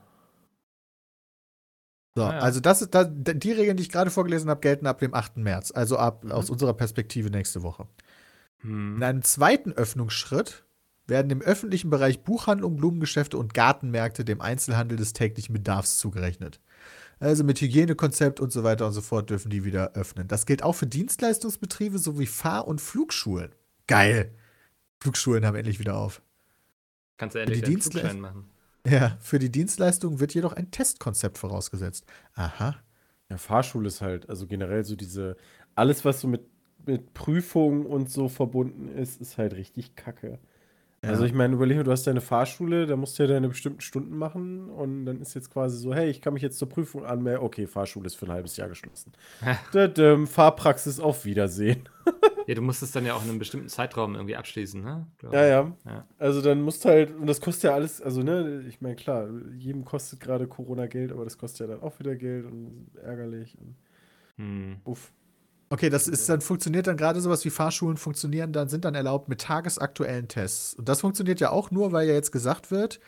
So, 2.17 2.25
Ah, 2.25 2.35
ja. 2.35 2.39
also 2.41 2.61
das 2.61 2.83
ist 2.83 2.95
da, 2.95 3.05
die 3.05 3.53
Regeln, 3.53 3.77
die 3.77 3.83
ich 3.85 3.89
gerade 3.91 4.11
vorgelesen 4.11 4.51
habe, 4.51 4.61
gelten 4.61 4.87
ab 4.87 4.99
dem 4.99 5.15
8. 5.15 5.37
März. 5.39 5.71
Also 5.73 5.97
ab 5.97 6.25
Mhm. 6.25 6.33
aus 6.33 6.51
unserer 6.51 6.75
Perspektive 6.75 7.31
nächste 7.31 7.63
Woche. 7.63 7.87
Hm. 8.61 8.97
In 8.97 9.03
einem 9.03 9.23
zweiten 9.23 9.73
Öffnungsschritt 9.73 10.65
werden 11.11 11.31
im 11.31 11.43
öffentlichen 11.43 11.91
Bereich 11.91 12.23
Buchhandlungen, 12.23 12.79
Blumengeschäfte 12.79 13.37
und 13.37 13.53
Gartenmärkte 13.53 14.25
dem 14.25 14.41
Einzelhandel 14.41 14.97
des 14.97 15.13
täglichen 15.13 15.53
Bedarfs 15.53 15.99
zugerechnet. 15.99 16.61
Also 17.19 17.45
mit 17.45 17.61
Hygienekonzept 17.61 18.41
und 18.41 18.51
so 18.51 18.65
weiter 18.65 18.87
und 18.87 18.95
so 18.95 19.03
fort 19.03 19.29
dürfen 19.29 19.51
die 19.51 19.65
wieder 19.65 19.93
öffnen. 19.93 20.27
Das 20.27 20.47
gilt 20.47 20.63
auch 20.63 20.73
für 20.73 20.87
Dienstleistungsbetriebe 20.87 21.99
sowie 21.99 22.25
Fahr- 22.27 22.67
und 22.67 22.81
Flugschulen. 22.81 23.55
Geil. 23.87 24.33
Flugschulen 25.01 25.45
haben 25.45 25.57
endlich 25.57 25.79
wieder 25.79 25.97
auf. 25.99 26.23
Kannst 27.19 27.35
du 27.35 27.41
endlich 27.41 27.63
Dienstle- 27.63 28.01
Flugschein 28.01 28.21
machen. 28.21 28.45
Ja, 28.87 29.19
für 29.21 29.39
die 29.39 29.51
Dienstleistung 29.51 30.21
wird 30.21 30.33
jedoch 30.33 30.55
ein 30.55 30.71
Testkonzept 30.71 31.37
vorausgesetzt. 31.37 32.07
Aha. 32.33 32.77
Ja, 33.29 33.37
Fahrschule 33.37 33.89
ist 33.89 34.01
halt, 34.01 34.31
also 34.31 34.47
generell 34.47 34.85
so 34.85 34.97
diese, 34.97 35.37
alles, 35.75 36.07
was 36.07 36.23
so 36.23 36.29
mit, 36.29 36.43
mit 36.87 37.13
Prüfungen 37.13 37.85
und 37.85 38.11
so 38.11 38.31
verbunden 38.31 38.89
ist, 38.89 39.21
ist 39.21 39.37
halt 39.37 39.53
richtig 39.55 39.97
kacke. 39.97 40.39
Ja. 41.03 41.11
Also 41.11 41.25
ich 41.25 41.33
meine, 41.33 41.55
überleg 41.55 41.79
mal, 41.79 41.85
du 41.85 41.91
hast 41.93 42.07
deine 42.07 42.21
Fahrschule, 42.21 42.85
da 42.87 42.95
musst 42.95 43.19
du 43.19 43.23
ja 43.23 43.29
deine 43.29 43.49
bestimmten 43.49 43.81
Stunden 43.81 44.19
machen 44.19 44.69
und 44.69 45.07
dann 45.07 45.23
ist 45.23 45.33
jetzt 45.35 45.51
quasi 45.51 45.79
so, 45.79 45.95
hey, 45.95 46.11
ich 46.11 46.21
kann 46.21 46.35
mich 46.35 46.43
jetzt 46.43 46.59
zur 46.59 46.69
Prüfung 46.69 47.07
anmelden. 47.07 47.43
Okay, 47.43 47.67
Fahrschule 47.67 48.07
ist 48.07 48.17
für 48.17 48.27
ein 48.27 48.33
halbes 48.33 48.59
Jahr 48.59 48.69
geschlossen. 48.69 49.13
Dadum, 49.73 50.27
Fahrpraxis 50.27 51.01
auf 51.01 51.25
Wiedersehen. 51.25 51.89
Ja, 52.47 52.55
du 52.57 52.63
musst 52.63 52.83
es 52.83 52.91
dann 52.91 53.07
ja 53.07 53.15
auch 53.15 53.23
in 53.23 53.29
einem 53.29 53.39
bestimmten 53.39 53.69
Zeitraum 53.69 54.17
irgendwie 54.17 54.35
abschließen, 54.35 54.83
ne? 54.83 55.07
Ja, 55.31 55.45
ja. 55.47 55.73
Ja. 55.85 56.05
Also 56.19 56.43
dann 56.43 56.63
musst 56.63 56.85
du 56.85 56.89
halt, 56.89 57.15
und 57.15 57.29
das 57.29 57.41
kostet 57.41 57.65
ja 57.65 57.75
alles, 57.75 58.03
also 58.03 58.23
ne, 58.25 58.65
ich 58.67 58.81
meine, 58.81 58.97
klar, 58.97 59.29
jedem 59.57 59.85
kostet 59.85 60.19
gerade 60.19 60.49
Corona 60.49 60.87
Geld, 60.87 61.13
aber 61.13 61.23
das 61.23 61.39
kostet 61.39 61.61
ja 61.69 61.75
dann 61.75 61.83
auch 61.85 62.01
wieder 62.01 62.17
Geld 62.17 62.47
und 62.47 62.89
ärgerlich. 63.01 63.57
Und, 63.57 63.77
Hm. 64.37 64.77
uff. 64.85 65.13
Okay, 65.73 65.89
das 65.89 66.09
ist 66.09 66.29
dann 66.29 66.41
funktioniert 66.41 66.89
dann 66.89 66.97
gerade 66.97 67.21
sowas 67.21 67.45
wie 67.45 67.51
Fahrschulen 67.51 67.97
funktionieren, 67.97 68.53
dann 68.53 68.69
sind 68.69 68.85
dann 68.85 68.97
erlaubt 68.97 69.29
mit 69.29 69.41
tagesaktuellen 69.41 70.27
Tests. 70.27 70.75
Und 70.75 70.89
das 70.89 71.01
funktioniert 71.01 71.39
ja 71.39 71.51
auch 71.51 71.71
nur, 71.71 71.93
weil 71.93 72.09
ja 72.09 72.15
jetzt 72.15 72.33
gesagt 72.33 72.73
wird, 72.73 72.99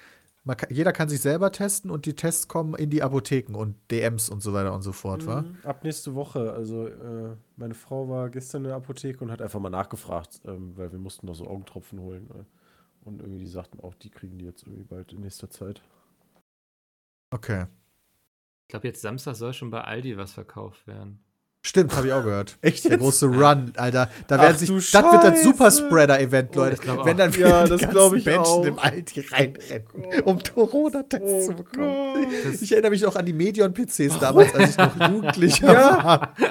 man 0.44 0.56
kann, 0.56 0.70
jeder 0.72 0.92
kann 0.92 1.08
sich 1.08 1.20
selber 1.20 1.50
testen 1.50 1.90
und 1.90 2.06
die 2.06 2.14
Tests 2.14 2.46
kommen 2.46 2.74
in 2.74 2.88
die 2.88 3.02
Apotheken 3.02 3.56
und 3.56 3.76
DMs 3.90 4.28
und 4.28 4.42
so 4.42 4.52
weiter 4.52 4.74
und 4.74 4.82
so 4.82 4.92
fort, 4.92 5.26
wa? 5.26 5.42
Mhm. 5.42 5.56
Ab 5.64 5.82
nächste 5.82 6.14
Woche. 6.14 6.52
Also, 6.52 6.86
äh, 6.86 7.36
meine 7.56 7.74
Frau 7.74 8.08
war 8.08 8.30
gestern 8.30 8.62
in 8.62 8.68
der 8.68 8.76
Apotheke 8.76 9.24
und 9.24 9.32
hat 9.32 9.42
einfach 9.42 9.60
mal 9.60 9.70
nachgefragt, 9.70 10.40
ähm, 10.44 10.76
weil 10.76 10.92
wir 10.92 10.98
mussten 11.00 11.26
doch 11.26 11.34
so 11.34 11.46
Augentropfen 11.46 12.00
holen. 12.00 12.28
Äh, 12.30 12.44
und 13.04 13.20
irgendwie 13.20 13.40
die 13.40 13.50
sagten 13.50 13.80
auch, 13.80 13.94
die 13.94 14.10
kriegen 14.10 14.38
die 14.38 14.44
jetzt 14.44 14.62
irgendwie 14.64 14.84
bald 14.84 15.12
in 15.12 15.20
nächster 15.20 15.50
Zeit. 15.50 15.82
Okay. 17.30 17.66
Ich 18.62 18.68
glaube, 18.68 18.86
jetzt 18.86 19.00
Samstag 19.00 19.34
soll 19.34 19.52
schon 19.52 19.70
bei 19.70 19.82
Aldi 19.82 20.16
was 20.16 20.32
verkauft 20.32 20.86
werden. 20.86 21.20
Stimmt, 21.64 21.94
habe 21.94 22.08
ich 22.08 22.12
auch 22.12 22.24
gehört. 22.24 22.58
Echt 22.62 22.84
Der 22.84 22.92
jetzt? 22.92 23.00
große 23.00 23.26
Run, 23.26 23.72
Alter. 23.76 24.10
Da 24.26 24.36
Ach 24.36 24.42
werden 24.42 24.58
sich, 24.58 24.68
du 24.68 24.74
das 24.76 24.92
wird 24.94 25.24
das. 25.24 25.42
Superspreader-Event, 25.44 26.50
Oh, 26.54 26.58
Leute. 26.58 26.74
ich 26.74 26.80
glaub 26.80 27.04
Wenn 27.06 27.14
auch. 27.14 27.18
dann 27.18 27.34
wieder 27.36 27.48
Ja, 27.48 27.62
die 27.64 27.70
das 27.70 27.80
ganzen 27.82 27.94
glaub 27.94 28.14
ich 28.14 28.24
Menschen 28.24 28.40
auch. 28.44 28.64
im 28.64 28.78
Aldi 28.80 29.20
reinrennen, 29.30 30.22
um 30.24 30.38
Corona-Tests 30.42 31.46
zu 31.46 31.52
bekommen. 31.54 32.14
Gott. 32.24 32.54
Ich 32.60 32.72
erinnere 32.72 32.90
mich 32.90 33.02
noch 33.02 33.14
an 33.14 33.24
die 33.26 33.32
Medion-PCs 33.32 34.18
damals, 34.18 34.52
als 34.54 34.70
ich 34.70 34.76
noch 34.76 35.08
Jugendlicher 35.08 35.72
Ja. 35.72 36.04
war. 36.04 36.34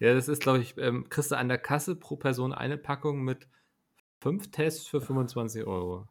Ja, 0.00 0.12
das 0.12 0.28
ist, 0.28 0.42
glaube 0.42 0.58
ich, 0.58 0.74
ähm, 0.76 1.06
kriegst 1.08 1.30
du 1.30 1.36
an 1.36 1.48
der 1.48 1.56
Kasse 1.56 1.94
pro 1.94 2.16
Person 2.16 2.52
eine 2.52 2.76
Packung 2.76 3.22
mit 3.22 3.46
fünf 4.20 4.50
Tests 4.50 4.86
für 4.86 5.00
25 5.00 5.64
Euro. 5.66 6.08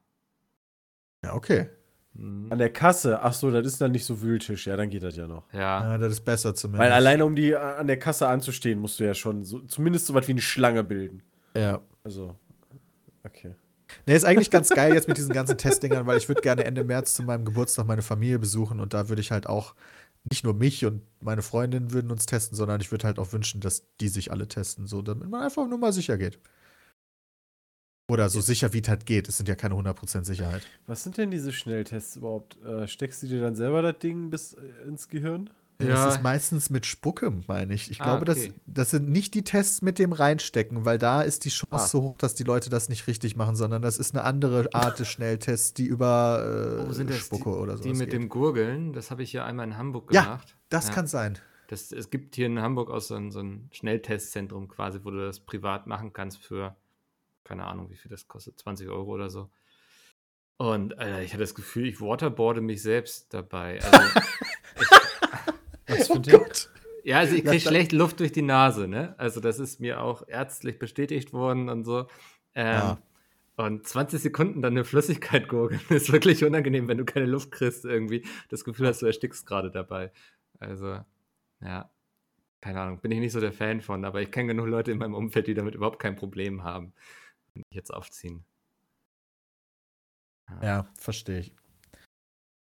Ja, 1.24 1.34
okay. 1.36 1.68
Hm. 2.15 2.47
An 2.52 2.60
der 2.60 2.71
Kasse, 2.71 3.21
ach 3.21 3.34
so, 3.34 3.49
das 3.49 3.65
ist 3.65 3.82
dann 3.82 3.91
nicht 3.91 4.06
so 4.06 4.21
Wühltisch. 4.21 4.67
Ja, 4.67 4.78
dann 4.78 4.89
geht 4.89 5.04
das 5.04 5.15
ja 5.15 5.28
noch. 5.28 5.52
Ja, 5.52 5.91
Ja, 5.91 5.97
das 5.97 6.13
ist 6.13 6.21
besser 6.21 6.54
zumindest. 6.54 6.84
Weil 6.84 6.91
alleine 6.91 7.26
um 7.26 7.36
die 7.36 7.52
äh, 7.52 7.58
an 7.58 7.88
der 7.88 7.97
Kasse 7.97 8.28
anzustehen, 8.28 8.80
musst 8.80 8.99
du 8.99 9.04
ja 9.04 9.13
schon 9.13 9.43
so, 9.43 9.60
zumindest 9.62 10.08
so 10.08 10.13
was 10.13 10.28
wie 10.28 10.34
eine 10.34 10.41
Schlange 10.41 10.84
bilden. 10.84 11.23
Ja. 11.56 11.82
Also, 12.04 12.36
okay. 13.23 13.56
Ne, 14.06 14.15
ist 14.15 14.26
eigentlich 14.26 14.49
ganz 14.49 14.69
geil 14.69 14.93
jetzt 14.93 15.08
mit 15.08 15.17
diesen 15.17 15.34
ganzen 15.34 15.58
Testdingern, 15.58 16.06
weil 16.08 16.17
ich 16.17 16.28
würde 16.28 16.41
gerne 16.41 16.63
Ende 16.63 16.84
März 16.84 17.13
zu 17.13 17.23
meinem 17.23 17.45
Geburtstag 17.45 17.86
meine 17.86 18.02
Familie 18.02 18.39
besuchen 18.39 18.80
und 18.80 18.93
da 18.93 19.10
würde 19.10 19.21
ich 19.21 19.32
halt 19.32 19.47
auch 19.47 19.76
nicht 20.30 20.43
nur 20.43 20.54
mich 20.54 20.86
und 20.86 21.02
meine 21.19 21.41
Freundin 21.41 21.91
würden 21.91 22.12
uns 22.12 22.26
testen, 22.26 22.56
sondern 22.56 22.82
ich 22.82 22.91
würde 22.91 23.06
halt 23.06 23.19
auch 23.19 23.34
wünschen, 23.34 23.62
dass 23.62 23.84
die 23.99 24.08
sich 24.08 24.32
alle 24.32 24.47
testen, 24.47 24.88
so 24.88 25.02
damit 25.02 25.30
man 25.30 25.41
einfach 25.41 25.67
nur 25.67 25.78
mal 25.78 25.93
sicher 25.93 26.17
geht. 26.17 26.39
Oder 28.10 28.30
so 28.30 28.42
sicher 28.42 28.74
wie 28.74 28.82
es 28.82 28.89
halt 28.89 29.06
geht. 29.06 29.30
Es 29.30 29.38
sind 29.38 29.48
ja 29.48 29.56
keine 29.56 29.76
100% 29.76 30.26
Sicherheit. 30.26 30.62
Was 30.88 31.04
sind 31.04 31.18
denn 31.18 31.32
diese 31.32 31.54
Schnelltests 31.54 32.18
überhaupt? 32.18 32.58
Äh, 32.63 32.88
steckst 32.88 33.24
du 33.24 33.28
dir 33.28 33.39
dann 33.42 33.56
selber 33.56 33.82
das 33.82 33.98
Ding 34.00 34.30
bis 34.30 34.54
äh, 34.54 34.88
ins 34.88 35.08
Gehirn? 35.08 35.50
Ja. 35.82 35.88
Das 36.06 36.16
ist 36.16 36.22
meistens 36.24 36.70
mit 36.70 36.86
Spucke, 36.86 37.34
meine 37.48 37.74
ich. 37.74 37.89
Ich 37.92 38.00
Ah, 38.02 38.04
glaube, 38.18 38.32
okay. 38.32 38.50
das, 38.50 38.56
das 38.68 38.92
sind 38.92 39.10
nicht 39.10 39.34
die 39.34 39.44
Tests 39.44 39.82
mit 39.82 40.00
dem 40.00 40.13
Reinstecken, 40.13 40.86
weil 40.86 40.98
da 40.98 41.22
ist 41.22 41.46
die 41.46 41.50
Chance 41.50 41.76
Ah. 41.76 41.88
so 41.88 42.02
hoch, 42.04 42.18
dass 42.18 42.36
die 42.36 42.44
Leute 42.44 42.70
das 42.70 42.89
nicht 42.89 43.08
richtig 43.08 43.36
machen, 43.36 43.56
sondern 43.56 43.82
das 43.82 43.98
ist 43.98 44.13
eine 44.13 44.24
andere 44.24 44.74
Art 44.74 45.00
des 45.00 45.08
Schnelltests, 45.08 45.74
die 45.74 45.86
über 45.86 46.86
äh, 46.89 47.06
das? 47.06 47.18
Spucke 47.20 47.50
die, 47.52 47.56
oder 47.58 47.78
so. 47.78 47.84
Die 47.84 47.94
mit 47.94 48.13
dem 48.13 48.30
Gurgeln, 48.30 48.94
das 48.94 49.12
habe 49.12 49.24
ich 49.24 49.34
ja 49.34 49.46
einmal 49.46 49.66
in 49.68 49.78
Hamburg 49.78 50.13
Ja, 50.13 50.24
gemacht. 50.24 50.56
Das 50.70 50.88
Ja. 50.89 50.94
kann 50.94 51.08
sein. 51.08 51.38
Das, 51.68 51.92
es 51.92 52.10
gibt 52.10 52.36
hier 52.36 52.46
in 52.48 52.60
Hamburg 52.62 52.92
auch 52.92 53.02
so 53.02 53.16
ein, 53.16 53.32
so 53.32 53.39
ein 53.39 53.70
Schnelltestzentrum 53.72 54.68
quasi, 54.68 55.00
wo 55.04 55.10
du 55.12 55.26
das 55.26 55.39
privat 55.39 55.88
machen 55.88 56.13
kannst 56.13 56.38
für, 56.38 56.76
keine 57.43 57.65
Ahnung, 57.65 57.89
wie 57.89 57.95
viel 57.95 58.10
das 58.10 58.27
kostet, 58.27 58.60
20 58.60 58.88
Euro 58.89 59.12
oder 59.12 59.29
so. 59.29 59.49
Und 60.58 60.97
Alter, 60.97 61.21
ich 61.21 61.32
hatte 61.32 61.41
das 61.43 61.56
Gefühl, 61.56 61.88
ich 61.88 61.99
waterboarde 61.99 62.62
mich 62.62 62.82
selbst 62.82 63.34
dabei. 63.34 63.82
Also, 63.82 63.97
Was 65.88 66.10
Oh 66.10 66.13
für 66.15 66.19
ein 66.19 66.39
Gott. 66.39 66.69
ja, 67.03 67.19
also 67.19 67.36
ich 67.36 67.43
kriege 67.43 67.60
schlecht 67.60 67.91
Luft 67.91 68.19
durch 68.19 68.32
die 68.32 68.41
Nase, 68.41 68.88
ne? 68.88 69.15
Also 69.17 69.39
das 69.41 69.60
ist 69.60 69.79
mir 69.79 70.01
auch 70.01 70.27
ärztlich 70.27 70.79
bestätigt 70.79 71.34
worden 71.34 71.69
und 71.69 71.84
so. 71.84 72.08
Ähm, 72.56 72.65
Ja. 72.65 72.97
Und 73.56 73.86
20 73.88 74.19
Sekunden 74.19 74.62
dann 74.63 74.73
eine 74.73 74.84
Flüssigkeit 74.84 75.47
gurgeln 75.47 75.82
ist 75.89 76.12
wirklich 76.12 76.43
unangenehm, 76.43 76.88
wenn 76.88 76.97
du 76.97 77.06
keine 77.06 77.27
Luft 77.27 77.51
kriegst 77.51 77.86
irgendwie. 77.86 78.25
Das 78.49 78.63
Gefühl 78.63 78.88
hast, 78.88 79.01
du 79.01 79.06
erstickst 79.06 79.45
gerade 79.45 79.69
dabei. 79.69 80.12
Also, 80.60 80.99
ja. 81.62 81.89
Keine 82.62 82.79
Ahnung, 82.79 82.99
bin 83.01 83.12
ich 83.12 83.19
nicht 83.19 83.34
so 83.34 83.41
der 83.41 83.51
Fan 83.51 83.82
von, 83.82 84.06
aber 84.06 84.21
ich 84.21 84.32
kenne 84.32 84.47
genug 84.47 84.67
Leute 84.67 84.91
in 84.91 84.97
meinem 84.97 85.13
Umfeld, 85.15 85.47
die 85.47 85.53
damit 85.53 85.75
überhaupt 85.75 85.99
kein 85.99 86.15
Problem 86.15 86.63
haben. 86.63 86.93
Jetzt 87.72 87.94
aufziehen. 87.94 88.46
Ja, 90.62 90.88
verstehe 90.98 91.39
ich. 91.39 91.56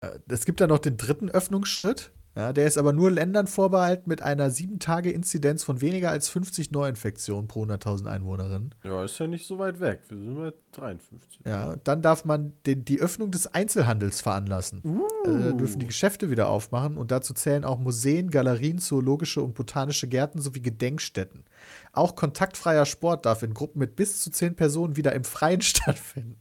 Äh, 0.02 0.20
Es 0.28 0.46
gibt 0.46 0.62
dann 0.62 0.70
noch 0.70 0.80
den 0.80 0.98
dritten 0.98 1.30
Öffnungsschritt. 1.30 2.12
Ja, 2.36 2.52
der 2.52 2.68
ist 2.68 2.78
aber 2.78 2.92
nur 2.92 3.12
Ländern 3.12 3.48
vorbehalten 3.48 4.10
mit 4.10 4.22
einer 4.22 4.50
7-Tage-Inzidenz 4.50 5.64
von 5.64 5.80
weniger 5.80 6.10
als 6.10 6.28
50 6.28 6.70
Neuinfektionen 6.72 7.48
pro 7.48 7.64
100.000 7.64 8.08
Einwohnerinnen. 8.08 8.76
Ja, 8.84 9.06
ist 9.06 9.18
ja 9.20 9.28
nicht 9.28 9.48
so 9.48 9.58
weit 9.58 9.80
weg. 9.80 10.02
Wir 10.10 10.18
sind 10.18 10.36
bei 10.36 10.54
53. 10.74 11.40
Ja, 11.46 11.78
dann 11.78 12.02
darf 12.02 12.26
man 12.26 12.52
den, 12.66 12.84
die 12.84 13.00
Öffnung 13.00 13.32
des 13.32 13.48
Einzelhandels 13.48 14.20
veranlassen. 14.20 14.82
Also, 15.26 15.40
da 15.40 15.52
dürfen 15.54 15.80
die 15.80 15.88
Geschäfte 15.88 16.30
wieder 16.30 16.50
aufmachen 16.50 16.98
und 16.98 17.12
dazu 17.12 17.34
zählen 17.34 17.64
auch 17.64 17.80
Museen, 17.80 18.30
Galerien, 18.30 18.80
zoologische 18.80 19.42
und 19.42 19.54
botanische 19.54 20.10
Gärten 20.10 20.42
sowie 20.42 20.62
Gedenkstätten. 20.62 21.46
Auch 21.94 22.16
kontaktfreier 22.16 22.86
Sport 22.86 23.26
darf 23.26 23.44
in 23.44 23.54
Gruppen 23.54 23.80
mit 23.80 23.96
bis 23.96 24.22
zu 24.22 24.30
10 24.30 24.58
Personen 24.58 24.98
wieder 24.98 25.14
im 25.14 25.24
Freien 25.24 25.62
stattfinden. 25.62 26.36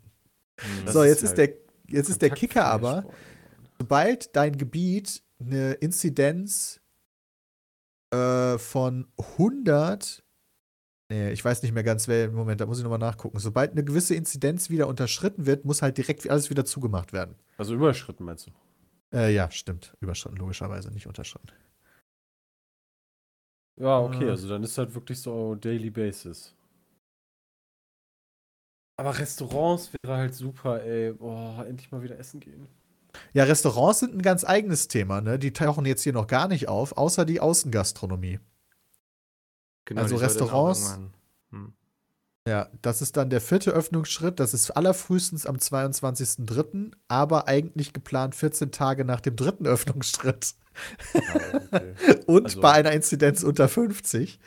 Das 0.85 0.94
so, 0.94 1.04
jetzt 1.04 1.22
ist, 1.22 1.38
halt 1.38 1.38
der, 1.38 1.96
jetzt 1.96 2.09
ist 2.09 2.20
der 2.20 2.30
Kicker 2.30 2.64
aber, 2.64 3.04
sobald 3.78 4.35
dein 4.35 4.59
Gebiet 4.59 5.23
eine 5.40 5.72
Inzidenz 5.74 6.80
äh, 8.12 8.58
von 8.58 9.08
100, 9.18 10.24
nee, 11.10 11.30
ich 11.32 11.44
weiß 11.44 11.62
nicht 11.62 11.72
mehr 11.72 11.82
ganz, 11.84 12.08
welchen 12.08 12.34
Moment, 12.34 12.60
da 12.60 12.66
muss 12.66 12.78
ich 12.78 12.84
nochmal 12.84 12.98
nachgucken. 12.98 13.38
Sobald 13.38 13.72
eine 13.72 13.84
gewisse 13.84 14.14
Inzidenz 14.14 14.70
wieder 14.70 14.88
unterschritten 14.88 15.46
wird, 15.46 15.64
muss 15.64 15.82
halt 15.82 15.98
direkt 15.98 16.28
alles 16.28 16.50
wieder 16.50 16.64
zugemacht 16.64 17.12
werden. 17.12 17.36
Also 17.56 17.74
überschritten 17.74 18.24
meinst 18.24 18.46
du? 18.46 18.52
Äh, 19.16 19.34
ja, 19.34 19.50
stimmt. 19.50 19.96
Überschritten, 20.00 20.36
logischerweise, 20.36 20.90
nicht 20.90 21.06
unterschritten. 21.06 21.48
Ja, 23.80 24.00
okay, 24.00 24.26
Äh. 24.26 24.30
also 24.30 24.48
dann 24.48 24.62
ist 24.62 24.78
halt 24.78 24.94
wirklich 24.94 25.20
so 25.20 25.54
Daily 25.56 25.90
Basis. 25.90 26.54
Aber 28.96 29.18
Restaurants 29.18 29.92
wäre 29.92 30.16
halt 30.16 30.34
super, 30.34 30.80
ey. 30.84 31.12
Boah, 31.12 31.66
endlich 31.66 31.90
mal 31.90 32.02
wieder 32.02 32.16
essen 32.18 32.38
gehen. 32.38 32.68
Ja, 33.33 33.44
Restaurants 33.44 34.00
sind 34.00 34.14
ein 34.14 34.22
ganz 34.22 34.44
eigenes 34.44 34.88
Thema, 34.88 35.20
ne? 35.20 35.38
Die 35.38 35.53
tauchen 35.53 35.87
jetzt 35.87 36.03
hier 36.03 36.12
noch 36.12 36.27
gar 36.27 36.48
nicht 36.48 36.68
auf, 36.68 36.96
außer 36.96 37.24
die 37.24 37.40
Außengastronomie. 37.40 38.40
Genau, 39.85 40.03
Also 40.03 40.16
Restaurants- 40.16 40.98
Hm. 41.50 41.72
Ja, 42.46 42.68
das 42.83 43.00
ist 43.00 43.16
dann 43.16 43.31
der 43.31 43.40
vierte 43.40 43.70
Öffnungsschritt. 43.70 44.38
Das 44.38 44.53
ist 44.53 44.70
allerfrühestens 44.70 45.46
am 45.46 45.57
22.03., 45.57 46.92
aber 47.09 47.48
eigentlich 47.48 47.92
geplant 47.94 48.35
14 48.35 48.70
Tage 48.70 49.05
nach 49.05 49.20
dem 49.20 49.35
dritten 49.37 49.66
Öffnungsschritt. 49.66 50.55
Ah, 51.14 51.20
okay. 51.72 51.94
Und 52.27 52.44
Also- 52.46 52.61
bei 52.61 52.72
einer 52.72 52.92
Inzidenz 52.92 53.42
unter 53.42 53.68
50. 53.68 54.38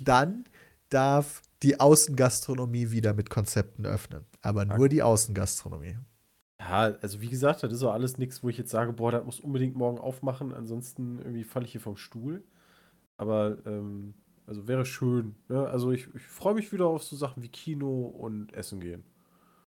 Dann 0.00 0.44
darf 0.88 1.42
die 1.62 1.78
Außengastronomie 1.80 2.90
wieder 2.90 3.12
mit 3.14 3.30
Konzepten 3.30 3.84
öffnen. 3.86 4.24
Aber 4.40 4.64
nur 4.64 4.88
die 4.88 5.02
Außengastronomie. 5.02 5.96
Ja, 6.68 6.94
also 7.00 7.20
wie 7.20 7.28
gesagt, 7.28 7.62
das 7.62 7.72
ist 7.72 7.82
auch 7.82 7.92
alles 7.92 8.18
nichts, 8.18 8.42
wo 8.42 8.48
ich 8.48 8.58
jetzt 8.58 8.70
sage, 8.70 8.92
boah, 8.92 9.10
das 9.10 9.24
muss 9.24 9.40
unbedingt 9.40 9.74
morgen 9.74 9.98
aufmachen, 9.98 10.54
ansonsten 10.54 11.18
irgendwie 11.18 11.44
falle 11.44 11.64
ich 11.66 11.72
hier 11.72 11.80
vom 11.80 11.96
Stuhl. 11.96 12.44
Aber, 13.16 13.58
ähm, 13.66 14.14
also 14.46 14.68
wäre 14.68 14.84
schön. 14.86 15.34
Ne? 15.48 15.66
Also 15.66 15.92
ich, 15.92 16.08
ich 16.14 16.22
freue 16.22 16.54
mich 16.54 16.72
wieder 16.72 16.86
auf 16.86 17.02
so 17.02 17.16
Sachen 17.16 17.42
wie 17.42 17.48
Kino 17.48 18.06
und 18.06 18.52
Essen 18.54 18.80
gehen. 18.80 19.04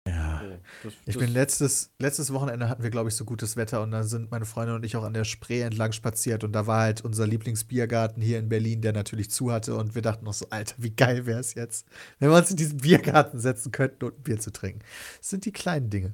Ja. 0.07 0.41
So, 0.43 0.57
das, 0.83 0.93
Ich 1.05 1.15
das, 1.15 1.23
bin 1.23 1.33
letztes, 1.33 1.91
letztes 1.99 2.33
Wochenende 2.33 2.67
hatten 2.67 2.83
wir, 2.83 2.89
glaube 2.89 3.09
ich, 3.09 3.15
so 3.15 3.23
gutes 3.23 3.55
Wetter 3.55 3.81
und 3.83 3.91
da 3.91 4.03
sind 4.03 4.31
meine 4.31 4.45
Freundin 4.45 4.75
und 4.75 4.83
ich 4.83 4.97
auch 4.97 5.03
an 5.03 5.13
der 5.13 5.23
Spree 5.25 5.61
entlang 5.61 5.91
spaziert 5.91 6.43
und 6.43 6.53
da 6.53 6.67
war 6.67 6.81
halt 6.81 7.01
unser 7.01 7.27
Lieblingsbiergarten 7.27 8.21
hier 8.21 8.39
in 8.39 8.49
Berlin, 8.49 8.81
der 8.81 8.93
natürlich 8.93 9.29
zu 9.29 9.51
hatte 9.51 9.75
und 9.75 9.95
wir 9.95 10.01
dachten 10.01 10.25
noch 10.25 10.33
so, 10.33 10.47
Alter, 10.49 10.75
wie 10.79 10.91
geil 10.91 11.25
wäre 11.25 11.39
es 11.39 11.53
jetzt, 11.53 11.87
wenn 12.19 12.29
wir 12.31 12.37
uns 12.37 12.51
in 12.51 12.57
diesen 12.57 12.79
Biergarten 12.79 13.39
setzen 13.39 13.71
könnten 13.71 14.05
und 14.05 14.17
ein 14.19 14.23
Bier 14.23 14.39
zu 14.39 14.51
trinken. 14.51 14.79
Das 15.19 15.29
sind 15.29 15.45
die 15.45 15.51
kleinen 15.51 15.89
Dinge. 15.89 16.13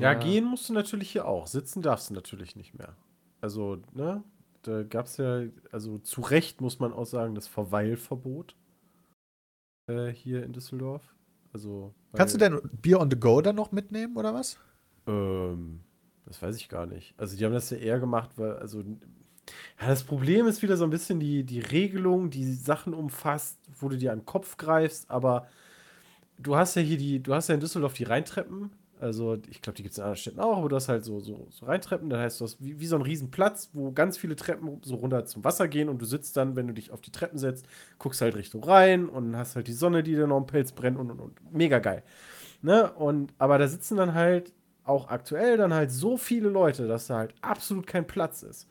Ja, 0.00 0.14
gehen 0.14 0.44
musst 0.44 0.68
du 0.68 0.72
natürlich 0.72 1.10
hier 1.10 1.26
auch. 1.26 1.46
Sitzen 1.46 1.82
darfst 1.82 2.10
du 2.10 2.14
natürlich 2.14 2.56
nicht 2.56 2.74
mehr. 2.74 2.96
Also, 3.40 3.78
ne? 3.92 4.22
Da 4.62 4.82
gab 4.82 5.06
es 5.06 5.18
ja, 5.18 5.42
also 5.72 5.98
zu 5.98 6.22
Recht 6.22 6.60
muss 6.60 6.78
man 6.78 6.92
auch 6.92 7.04
sagen, 7.04 7.34
das 7.34 7.46
Verweilverbot 7.46 8.56
äh, 9.88 10.08
hier 10.08 10.42
in 10.42 10.52
Düsseldorf. 10.52 11.14
Also. 11.52 11.94
Kannst 12.14 12.34
du 12.34 12.38
denn 12.38 12.60
Bier 12.80 13.00
on 13.00 13.10
the 13.10 13.18
go 13.18 13.40
dann 13.40 13.56
noch 13.56 13.72
mitnehmen 13.72 14.16
oder 14.16 14.32
was? 14.32 14.58
Ähm, 15.06 15.80
das 16.24 16.40
weiß 16.40 16.56
ich 16.56 16.68
gar 16.68 16.86
nicht. 16.86 17.14
Also, 17.18 17.36
die 17.36 17.44
haben 17.44 17.52
das 17.52 17.70
ja 17.70 17.76
eher 17.76 18.00
gemacht, 18.00 18.30
weil, 18.36 18.56
also. 18.56 18.82
Ja, 19.78 19.88
das 19.88 20.04
Problem 20.04 20.46
ist 20.46 20.62
wieder 20.62 20.78
so 20.78 20.84
ein 20.84 20.90
bisschen 20.90 21.20
die, 21.20 21.44
die 21.44 21.60
Regelung, 21.60 22.30
die 22.30 22.54
Sachen 22.54 22.94
umfasst, 22.94 23.58
wo 23.78 23.90
du 23.90 23.98
dir 23.98 24.12
an 24.12 24.20
den 24.20 24.24
Kopf 24.24 24.56
greifst, 24.56 25.10
aber 25.10 25.46
du 26.38 26.56
hast 26.56 26.76
ja 26.76 26.82
hier 26.82 26.96
die, 26.96 27.22
du 27.22 27.34
hast 27.34 27.48
ja 27.48 27.54
in 27.54 27.60
Düsseldorf 27.60 27.92
die 27.92 28.04
Rheintreppen. 28.04 28.70
Also, 29.04 29.36
ich 29.50 29.60
glaube, 29.60 29.76
die 29.76 29.82
gibt 29.82 29.92
es 29.92 29.98
in 29.98 30.04
anderen 30.04 30.16
Städten 30.16 30.40
auch, 30.40 30.56
aber 30.56 30.70
du 30.70 30.76
hast 30.76 30.88
halt 30.88 31.04
so, 31.04 31.20
so, 31.20 31.46
so 31.50 31.66
Rheintreppen, 31.66 32.08
das 32.08 32.20
heißt, 32.20 32.40
du 32.40 32.44
hast 32.46 32.64
wie, 32.64 32.80
wie 32.80 32.86
so 32.86 32.96
einen 32.96 33.04
riesen 33.04 33.30
Platz, 33.30 33.68
wo 33.74 33.92
ganz 33.92 34.16
viele 34.16 34.34
Treppen 34.34 34.80
so 34.82 34.94
runter 34.94 35.26
zum 35.26 35.44
Wasser 35.44 35.68
gehen 35.68 35.90
und 35.90 36.00
du 36.00 36.06
sitzt 36.06 36.38
dann, 36.38 36.56
wenn 36.56 36.68
du 36.68 36.72
dich 36.72 36.90
auf 36.90 37.02
die 37.02 37.12
Treppen 37.12 37.38
setzt, 37.38 37.66
guckst 37.98 38.22
halt 38.22 38.34
Richtung 38.34 38.64
Rhein 38.64 39.06
und 39.06 39.36
hast 39.36 39.56
halt 39.56 39.68
die 39.68 39.74
Sonne, 39.74 40.02
die 40.02 40.14
dir 40.14 40.26
noch 40.26 40.38
im 40.38 40.46
Pelz 40.46 40.72
brennt 40.72 40.98
und 40.98 41.10
und 41.10 41.20
und. 41.20 41.52
Mega 41.52 41.80
geil. 41.80 42.02
Ne? 42.62 42.90
Und, 42.94 43.34
aber 43.36 43.58
da 43.58 43.68
sitzen 43.68 43.98
dann 43.98 44.14
halt 44.14 44.54
auch 44.84 45.08
aktuell 45.08 45.58
dann 45.58 45.74
halt 45.74 45.90
so 45.90 46.16
viele 46.16 46.48
Leute, 46.48 46.88
dass 46.88 47.06
da 47.06 47.18
halt 47.18 47.34
absolut 47.42 47.86
kein 47.86 48.06
Platz 48.06 48.42
ist. 48.42 48.66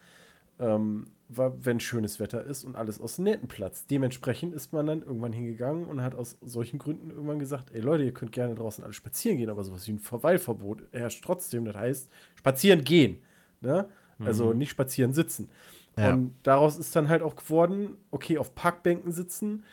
Ähm, 0.60 1.06
wenn 1.30 1.80
schönes 1.80 2.20
Wetter 2.20 2.44
ist 2.44 2.64
und 2.64 2.76
alles 2.76 3.02
aus 3.02 3.16
dem 3.16 3.26
netten 3.26 3.48
Platz. 3.48 3.88
Dementsprechend 3.88 4.54
ist 4.54 4.74
man 4.74 4.86
dann 4.86 5.02
irgendwann 5.02 5.34
hingegangen 5.34 5.86
und 5.86 6.02
hat 6.02 6.16
aus 6.16 6.38
solchen 6.42 6.80
Gründen 6.80 7.10
irgendwann 7.10 7.40
gesagt, 7.40 7.72
ey 7.74 7.82
Leute, 7.82 8.04
ihr 8.04 8.14
könnt 8.14 8.32
gerne 8.32 8.56
draußen 8.56 8.84
alle 8.84 8.94
spazieren 8.94 9.38
gehen, 9.38 9.50
aber 9.50 9.64
sowas 9.64 9.88
wie 9.88 9.94
ein 9.94 10.00
Verweilverbot 10.00 10.84
herrscht 10.92 11.24
trotzdem. 11.24 11.66
Das 11.66 11.76
heißt, 11.76 12.10
spazieren 12.36 12.84
gehen. 12.84 13.22
Ne? 13.62 13.88
Also 14.20 14.54
nicht 14.54 14.70
spazieren 14.70 15.14
sitzen. 15.14 15.50
Ja. 15.98 16.14
Und 16.14 16.36
daraus 16.44 16.78
ist 16.78 16.96
dann 16.96 17.10
halt 17.10 17.22
auch 17.22 17.36
geworden, 17.36 17.98
okay, 18.12 18.38
auf 18.38 18.56
Parkbänken 18.56 19.12
sitzen 19.12 19.64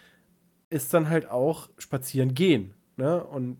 ist 0.71 0.95
dann 0.95 1.09
halt 1.09 1.29
auch 1.29 1.69
spazieren 1.79 2.35
gehen. 2.35 2.75
Ne? 2.97 3.23
Und 3.25 3.59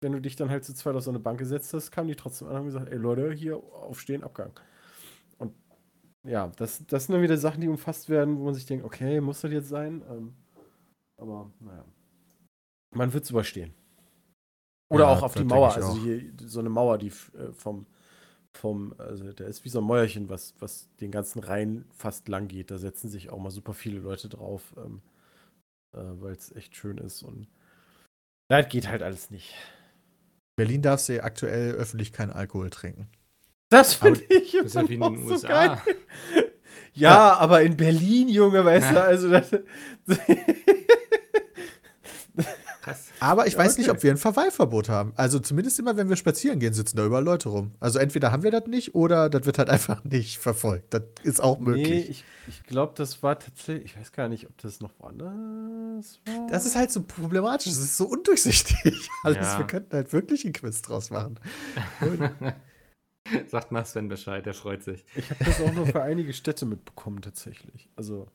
wenn 0.00 0.12
du 0.12 0.20
dich 0.20 0.36
dann 0.36 0.48
halt 0.48 0.64
zu 0.64 0.74
zweit 0.74 0.94
auf 0.94 1.02
so 1.02 1.10
eine 1.10 1.18
Bank 1.18 1.38
gesetzt 1.38 1.74
hast, 1.74 1.90
kamen 1.90 2.08
die 2.08 2.14
trotzdem 2.14 2.48
an 2.48 2.52
und 2.52 2.58
haben 2.58 2.66
gesagt, 2.66 2.88
ey 2.88 2.96
Leute, 2.96 3.32
hier 3.32 3.56
aufstehen, 3.56 4.22
Abgang. 4.22 4.52
Ja, 6.26 6.48
das, 6.56 6.84
das 6.86 7.06
sind 7.06 7.14
dann 7.14 7.22
wieder 7.22 7.36
Sachen, 7.36 7.60
die 7.60 7.68
umfasst 7.68 8.08
werden, 8.08 8.38
wo 8.38 8.44
man 8.44 8.54
sich 8.54 8.66
denkt, 8.66 8.84
okay, 8.84 9.20
muss 9.20 9.40
das 9.40 9.52
jetzt 9.52 9.68
sein? 9.68 10.02
Ähm, 10.10 10.34
aber 11.16 11.50
naja. 11.60 11.84
Man 12.94 13.12
wird 13.12 13.24
es 13.24 13.30
überstehen. 13.30 13.74
Oder 14.90 15.04
Ja, 15.04 15.10
auch 15.10 15.22
auf 15.22 15.34
die 15.34 15.44
Mauer, 15.44 15.74
also 15.74 15.96
hier 15.96 16.32
so 16.40 16.60
eine 16.60 16.70
Mauer, 16.70 16.98
die 16.98 17.08
äh, 17.08 17.52
vom, 17.52 17.86
vom, 18.54 18.94
also 18.98 19.32
der 19.32 19.46
ist 19.46 19.64
wie 19.64 19.68
so 19.68 19.80
ein 19.80 19.84
Mäuerchen, 19.84 20.28
was, 20.28 20.54
was 20.60 20.88
den 20.96 21.10
ganzen 21.10 21.40
Rhein 21.40 21.84
fast 21.90 22.28
lang 22.28 22.48
geht. 22.48 22.70
Da 22.70 22.78
setzen 22.78 23.08
sich 23.08 23.30
auch 23.30 23.38
mal 23.38 23.50
super 23.50 23.74
viele 23.74 24.00
Leute 24.00 24.28
drauf, 24.28 24.74
ähm, 24.78 25.02
äh, 25.94 26.00
weil 26.20 26.32
es 26.32 26.54
echt 26.54 26.74
schön 26.74 26.98
ist 26.98 27.22
und 27.22 27.48
das 28.50 28.68
geht 28.70 28.88
halt 28.88 29.02
alles 29.02 29.30
nicht. 29.30 29.54
Berlin 30.56 30.80
darfst 30.80 31.08
du 31.08 31.16
ja 31.16 31.22
aktuell 31.22 31.72
öffentlich 31.74 32.12
keinen 32.12 32.32
Alkohol 32.32 32.70
trinken. 32.70 33.08
Das 33.68 33.94
finde 33.94 34.22
ich 34.28 34.52
Das 34.52 34.66
ist 34.66 34.74
ja 34.74 34.88
wie 34.88 34.94
in 34.94 35.00
den 35.00 35.26
so 35.26 35.34
USA. 35.34 35.48
geil. 35.48 35.78
Ja, 36.94 37.34
aber 37.36 37.62
in 37.62 37.76
Berlin, 37.76 38.28
Junge, 38.28 38.64
weißt 38.64 38.90
du, 38.92 39.02
also 39.02 39.28
das. 39.30 39.50
Aber 43.20 43.46
ich 43.46 43.54
Ja, 43.54 43.58
weiß 43.58 43.78
nicht, 43.78 43.88
okay. 43.88 43.96
ob 43.98 44.02
wir 44.02 44.10
ein 44.12 44.16
Verweilverbot 44.16 44.88
haben. 44.88 45.12
Also 45.16 45.38
zumindest 45.40 45.78
immer, 45.78 45.96
wenn 45.96 46.08
wir 46.08 46.16
spazieren 46.16 46.58
gehen, 46.60 46.72
sitzen 46.72 46.96
da 46.96 47.04
überall 47.04 47.24
Leute 47.24 47.48
rum. 47.48 47.72
Also 47.80 47.98
entweder 47.98 48.32
haben 48.32 48.42
wir 48.42 48.50
das 48.50 48.66
nicht 48.66 48.94
oder 48.94 49.28
das 49.28 49.44
wird 49.44 49.58
halt 49.58 49.68
einfach 49.68 50.04
nicht 50.04 50.38
verfolgt. 50.38 50.94
Das 50.94 51.02
ist 51.22 51.42
auch 51.42 51.58
nee, 51.58 51.64
möglich. 51.66 52.08
ich, 52.10 52.24
ich 52.48 52.62
glaube, 52.64 52.92
das 52.96 53.22
war 53.22 53.38
tatsächlich, 53.38 53.86
ich 53.92 53.98
weiß 53.98 54.12
gar 54.12 54.28
nicht, 54.28 54.46
ob 54.46 54.56
das 54.58 54.80
noch 54.80 54.92
woanders 54.98 56.20
war. 56.26 56.46
Das 56.50 56.64
ist 56.64 56.76
halt 56.76 56.90
so 56.90 57.02
problematisch. 57.02 57.66
Es 57.72 57.78
ist 57.78 57.96
so 57.96 58.06
undurchsichtig 58.06 59.08
alles. 59.24 59.38
Ja. 59.46 59.58
Wir 59.58 59.66
könnten 59.66 59.94
halt 59.94 60.12
wirklich 60.12 60.44
einen 60.44 60.54
Quiz 60.54 60.80
draus 60.82 61.10
machen. 61.10 61.38
Sagt 63.48 63.72
mal 63.72 63.84
Sven 63.84 64.08
Bescheid, 64.08 64.44
der 64.46 64.54
freut 64.54 64.82
sich. 64.82 65.04
ich 65.14 65.30
habe 65.30 65.44
das 65.44 65.60
auch 65.60 65.72
nur 65.72 65.86
für 65.86 66.02
einige 66.02 66.32
Städte 66.32 66.66
mitbekommen, 66.66 67.22
tatsächlich. 67.22 67.88
Also, 67.96 68.26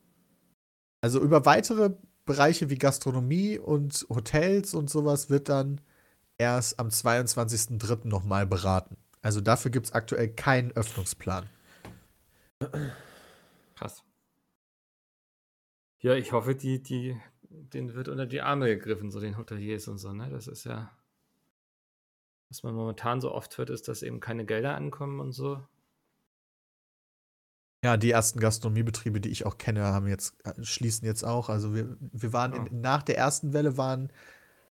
Also 1.02 1.22
über 1.22 1.46
weitere 1.46 1.92
Bereiche 2.26 2.70
wie 2.70 2.78
Gastronomie 2.78 3.58
und 3.58 4.06
Hotels 4.10 4.74
und 4.74 4.90
sowas 4.90 5.30
wird 5.30 5.50
dann 5.50 5.82
erst 6.38 6.80
am 6.80 6.88
22.03. 6.88 8.08
nochmal 8.08 8.46
beraten. 8.48 8.98
Also 9.22 9.42
dafür 9.42 9.72
gibt 9.72 9.88
es 9.88 9.92
aktuell 9.94 10.30
keinen 10.30 10.72
Öffnungsplan. 10.72 11.50
Krass. 13.76 14.04
Ja, 16.00 16.16
ich 16.16 16.32
hoffe, 16.34 16.56
die, 16.56 16.82
die, 16.84 17.18
denen 17.50 17.94
wird 17.94 18.10
unter 18.10 18.26
die 18.26 18.42
Arme 18.42 18.68
gegriffen, 18.68 19.12
so 19.12 19.20
den 19.20 19.38
Hoteliers 19.38 19.88
und 19.88 19.98
so, 19.98 20.14
ne? 20.14 20.30
Das 20.30 20.48
ist 20.48 20.66
ja. 20.66 20.92
Was 22.54 22.62
man 22.62 22.76
momentan 22.76 23.20
so 23.20 23.32
oft 23.32 23.58
hört, 23.58 23.72
ist, 23.72 23.88
dass 23.88 24.04
eben 24.04 24.20
keine 24.20 24.46
Gelder 24.46 24.76
ankommen 24.76 25.20
und 25.20 25.32
so. 25.32 25.60
Ja, 27.84 27.98
die 27.98 28.12
ersten 28.12 28.40
Gastronomiebetriebe, 28.40 29.20
die 29.20 29.30
ich 29.30 29.48
auch 29.48 29.58
kenne, 29.58 29.82
haben 29.86 30.06
jetzt, 30.08 30.36
äh, 30.46 30.64
schließen 30.64 31.08
jetzt 31.08 31.24
auch. 31.24 31.50
Also 31.50 31.74
wir, 31.74 31.98
wir 32.00 32.32
waren 32.32 32.54
Ja. 32.54 32.64
in, 32.68 32.82
nach 32.82 33.02
der 33.02 33.18
ersten 33.18 33.54
Welle 33.54 33.76
waren 33.76 34.14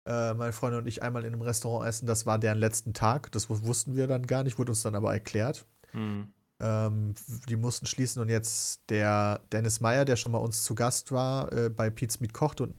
äh, 0.07 0.35
meine 0.35 0.53
Freunde 0.53 0.79
und 0.79 0.87
ich 0.87 1.03
einmal 1.03 1.25
in 1.25 1.33
einem 1.33 1.43
Restaurant 1.43 1.89
essen. 1.89 2.07
Das 2.07 2.27
war 2.27 2.39
deren 2.39 2.59
letzten 2.59 2.95
Tag. 2.95 3.33
Das 3.33 3.51
wu- 3.51 3.67
wussten 3.67 3.97
wir 3.97 4.07
dann 4.07 4.25
gar 4.29 4.45
nicht, 4.45 4.57
wurde 4.57 4.71
uns 4.71 4.83
dann 4.83 4.95
aber 4.95 5.13
erklärt. 5.13 5.67
Hm. 5.91 6.33
Ähm, 6.61 7.17
die 7.49 7.57
mussten 7.57 7.87
schließen 7.87 8.23
und 8.23 8.29
jetzt 8.29 8.89
der 8.89 9.41
Dennis 9.51 9.81
Meyer, 9.81 10.05
der 10.05 10.15
schon 10.15 10.31
mal 10.31 10.39
uns 10.39 10.63
zu 10.63 10.77
Gast 10.77 11.11
war, 11.11 11.53
äh, 11.53 11.71
bei 11.71 11.91
Pete's 11.91 12.21
Meat 12.21 12.33
kocht 12.33 12.61
und 12.61 12.77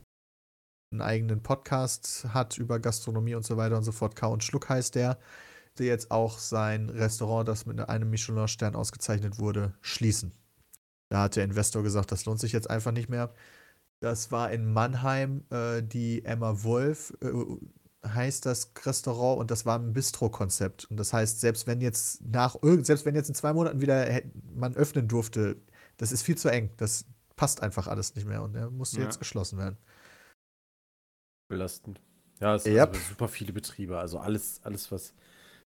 einen 0.95 1.01
eigenen 1.01 1.43
Podcast 1.43 2.27
hat 2.33 2.57
über 2.57 2.79
Gastronomie 2.79 3.35
und 3.35 3.45
so 3.45 3.57
weiter 3.57 3.77
und 3.77 3.83
so 3.83 3.91
fort. 3.91 4.15
Kau 4.15 4.31
und 4.31 4.43
Schluck 4.43 4.69
heißt 4.69 4.95
der, 4.95 5.17
der 5.77 5.87
jetzt 5.87 6.11
auch 6.11 6.39
sein 6.39 6.89
Restaurant, 6.89 7.47
das 7.47 7.65
mit 7.65 7.79
einem 7.79 8.09
Michelin-Stern 8.09 8.75
ausgezeichnet 8.75 9.39
wurde, 9.39 9.73
schließen. 9.81 10.31
Da 11.09 11.23
hat 11.23 11.35
der 11.35 11.43
Investor 11.43 11.83
gesagt, 11.83 12.11
das 12.11 12.25
lohnt 12.25 12.39
sich 12.39 12.51
jetzt 12.51 12.69
einfach 12.69 12.91
nicht 12.91 13.09
mehr. 13.09 13.33
Das 13.99 14.31
war 14.31 14.51
in 14.51 14.71
Mannheim 14.71 15.43
äh, 15.49 15.81
die 15.81 16.23
Emma 16.25 16.63
Wolf, 16.63 17.13
äh, 17.21 17.31
heißt 18.07 18.45
das 18.45 18.71
Restaurant 18.85 19.39
und 19.39 19.51
das 19.51 19.65
war 19.65 19.79
ein 19.79 19.93
Bistro-Konzept. 19.93 20.85
Und 20.89 20.97
das 20.97 21.11
heißt, 21.11 21.41
selbst 21.41 21.67
wenn 21.67 21.81
jetzt 21.81 22.21
nach 22.23 22.55
selbst 22.81 23.05
wenn 23.05 23.15
jetzt 23.15 23.29
in 23.29 23.35
zwei 23.35 23.53
Monaten 23.53 23.81
wieder 23.81 24.21
man 24.53 24.75
öffnen 24.75 25.07
durfte, 25.07 25.57
das 25.97 26.11
ist 26.11 26.21
viel 26.21 26.37
zu 26.37 26.49
eng. 26.49 26.69
Das 26.77 27.05
passt 27.35 27.63
einfach 27.63 27.87
alles 27.87 28.15
nicht 28.15 28.27
mehr 28.27 28.43
und 28.43 28.55
er 28.55 28.69
musste 28.69 28.97
ja. 28.97 29.03
jetzt 29.05 29.19
geschlossen 29.19 29.57
werden. 29.57 29.77
Belastend. 31.47 32.01
Ja, 32.39 32.55
es 32.55 32.65
yep. 32.65 32.95
sind 32.95 33.05
super 33.05 33.27
viele 33.27 33.53
Betriebe. 33.53 33.97
Also 33.97 34.19
alles, 34.19 34.59
alles 34.63 34.91
was 34.91 35.13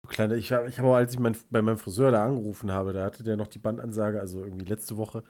kleine. 0.08 0.36
Ich, 0.36 0.52
ich 0.52 0.80
habe 0.80 0.88
auch, 0.88 0.96
als 0.96 1.14
ich 1.14 1.20
mein, 1.20 1.36
bei 1.50 1.62
meinem 1.62 1.78
Friseur 1.78 2.12
da 2.12 2.26
angerufen 2.26 2.72
habe, 2.72 2.94
da 2.94 3.06
hatte 3.06 3.24
der 3.24 3.38
noch 3.38 3.48
die 3.48 3.60
Bandansage, 3.60 4.20
also 4.20 4.44
irgendwie 4.44 4.66
letzte 4.66 4.98
Woche. 4.98 5.24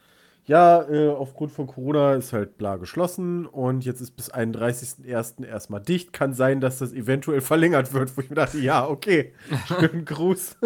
Ja, 0.45 0.89
äh, 0.89 1.09
aufgrund 1.09 1.51
von 1.51 1.67
Corona 1.67 2.15
ist 2.15 2.33
halt 2.33 2.57
bla 2.57 2.77
geschlossen 2.77 3.45
und 3.45 3.85
jetzt 3.85 4.01
ist 4.01 4.11
bis 4.11 4.33
31.01. 4.33 5.45
erstmal 5.45 5.81
dicht. 5.81 6.13
Kann 6.13 6.33
sein, 6.33 6.61
dass 6.61 6.79
das 6.79 6.93
eventuell 6.93 7.41
verlängert 7.41 7.93
wird, 7.93 8.15
wo 8.17 8.21
ich 8.21 8.29
mir 8.29 8.37
dachte, 8.37 8.57
ja, 8.57 8.87
okay, 8.87 9.33
schönen 9.67 10.05
Gruß. 10.05 10.57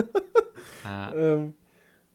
ah. 0.85 1.13
ähm, 1.15 1.53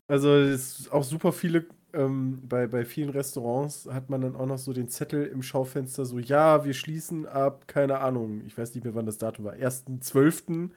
also 0.08 0.34
es 0.34 0.80
ist 0.80 0.92
auch 0.92 1.04
super 1.04 1.32
viele 1.32 1.66
ähm, 1.92 2.40
bei, 2.48 2.66
bei 2.66 2.84
vielen 2.84 3.10
Restaurants 3.10 3.88
hat 3.90 4.10
man 4.10 4.20
dann 4.20 4.36
auch 4.36 4.46
noch 4.46 4.58
so 4.58 4.72
den 4.72 4.88
Zettel 4.88 5.26
im 5.26 5.42
Schaufenster, 5.42 6.04
so, 6.04 6.18
ja, 6.18 6.64
wir 6.64 6.74
schließen 6.74 7.26
ab, 7.26 7.66
keine 7.68 7.98
Ahnung, 8.00 8.42
ich 8.46 8.56
weiß 8.56 8.74
nicht 8.74 8.84
mehr, 8.84 8.94
wann 8.94 9.06
das 9.06 9.18
Datum 9.18 9.44
war, 9.44 9.54
1.12. 9.54 10.70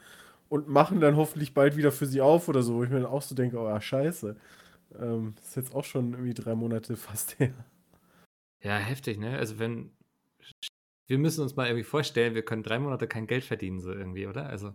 und 0.50 0.68
machen 0.68 1.00
dann 1.00 1.16
hoffentlich 1.16 1.54
bald 1.54 1.78
wieder 1.78 1.92
für 1.92 2.06
sie 2.06 2.22
auf 2.22 2.48
oder 2.48 2.64
so, 2.64 2.76
wo 2.76 2.84
ich 2.84 2.90
mir 2.90 3.02
dann 3.02 3.12
auch 3.12 3.22
so 3.22 3.36
denke, 3.36 3.58
oh 3.60 3.68
ja, 3.68 3.80
scheiße. 3.80 4.36
Ähm, 5.00 5.34
das 5.38 5.50
ist 5.50 5.56
jetzt 5.56 5.76
auch 5.76 5.84
schon 5.84 6.14
irgendwie 6.14 6.34
drei 6.34 6.56
Monate 6.56 6.96
fast 6.98 7.40
her. 7.40 7.54
Ja, 8.62 8.78
heftig, 8.78 9.18
ne? 9.18 9.38
Also 9.38 9.60
wenn, 9.60 9.92
wir 11.08 11.18
müssen 11.18 11.42
uns 11.42 11.56
mal 11.56 11.68
irgendwie 11.68 11.84
vorstellen, 11.84 12.36
wir 12.36 12.46
können 12.46 12.64
drei 12.64 12.80
Monate 12.80 13.08
kein 13.08 13.28
Geld 13.28 13.44
verdienen, 13.44 13.80
so 13.80 13.92
irgendwie, 13.92 14.28
oder? 14.28 14.48
Also. 14.48 14.74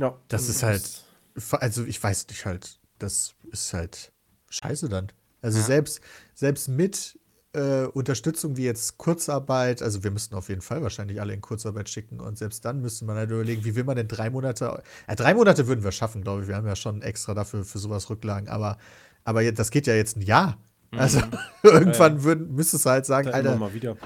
Ja. 0.00 0.20
Das 0.28 0.48
ist 0.48 0.62
halt, 0.62 1.04
also 1.52 1.84
ich 1.84 2.00
weiß 2.00 2.28
nicht 2.28 2.46
halt, 2.46 2.80
das 2.98 3.34
ist 3.50 3.72
halt 3.72 4.12
scheiße 4.50 4.88
dann. 4.88 5.08
Also 5.42 5.58
ja. 5.58 5.64
selbst, 5.64 6.00
selbst 6.34 6.68
mit 6.68 7.18
äh, 7.52 7.84
Unterstützung 7.84 8.56
wie 8.56 8.64
jetzt 8.64 8.98
Kurzarbeit, 8.98 9.82
also 9.82 10.04
wir 10.04 10.10
müssten 10.10 10.34
auf 10.34 10.48
jeden 10.48 10.60
Fall 10.60 10.82
wahrscheinlich 10.82 11.20
alle 11.20 11.32
in 11.32 11.40
Kurzarbeit 11.40 11.88
schicken 11.88 12.20
und 12.20 12.38
selbst 12.38 12.64
dann 12.64 12.80
müsste 12.80 13.04
man 13.04 13.16
halt 13.16 13.30
überlegen, 13.30 13.64
wie 13.64 13.74
will 13.74 13.84
man 13.84 13.96
denn 13.96 14.08
drei 14.08 14.30
Monate, 14.30 14.82
äh, 15.06 15.16
drei 15.16 15.34
Monate 15.34 15.66
würden 15.66 15.82
wir 15.82 15.92
schaffen, 15.92 16.22
glaube 16.22 16.42
ich. 16.42 16.48
Wir 16.48 16.56
haben 16.56 16.66
ja 16.66 16.76
schon 16.76 17.02
extra 17.02 17.34
dafür 17.34 17.64
für 17.64 17.78
sowas 17.78 18.10
Rücklagen, 18.10 18.48
aber, 18.48 18.78
aber 19.24 19.50
das 19.52 19.70
geht 19.70 19.86
ja 19.86 19.94
jetzt 19.94 20.16
ein 20.16 20.22
Jahr. 20.22 20.58
Mhm. 20.90 20.98
Also 20.98 21.20
irgendwann 21.62 22.22
würden, 22.22 22.54
müsstest 22.54 22.84
du 22.84 22.90
halt 22.90 23.06
sagen, 23.06 23.28
Alter, 23.28 23.56
mal 23.56 23.72
wieder. 23.72 23.96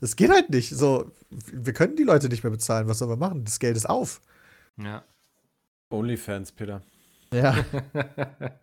das 0.00 0.16
geht 0.16 0.30
halt 0.30 0.50
nicht. 0.50 0.70
So, 0.70 1.10
wir 1.30 1.72
können 1.72 1.96
die 1.96 2.04
Leute 2.04 2.28
nicht 2.28 2.44
mehr 2.44 2.52
bezahlen. 2.52 2.88
Was 2.88 2.98
sollen 2.98 3.10
wir 3.10 3.16
machen? 3.16 3.44
Das 3.44 3.58
Geld 3.58 3.76
ist 3.76 3.88
auf. 3.88 4.20
Ja. 4.76 5.04
Onlyfans, 5.90 6.52
Peter. 6.52 6.82
Ja. 7.32 7.56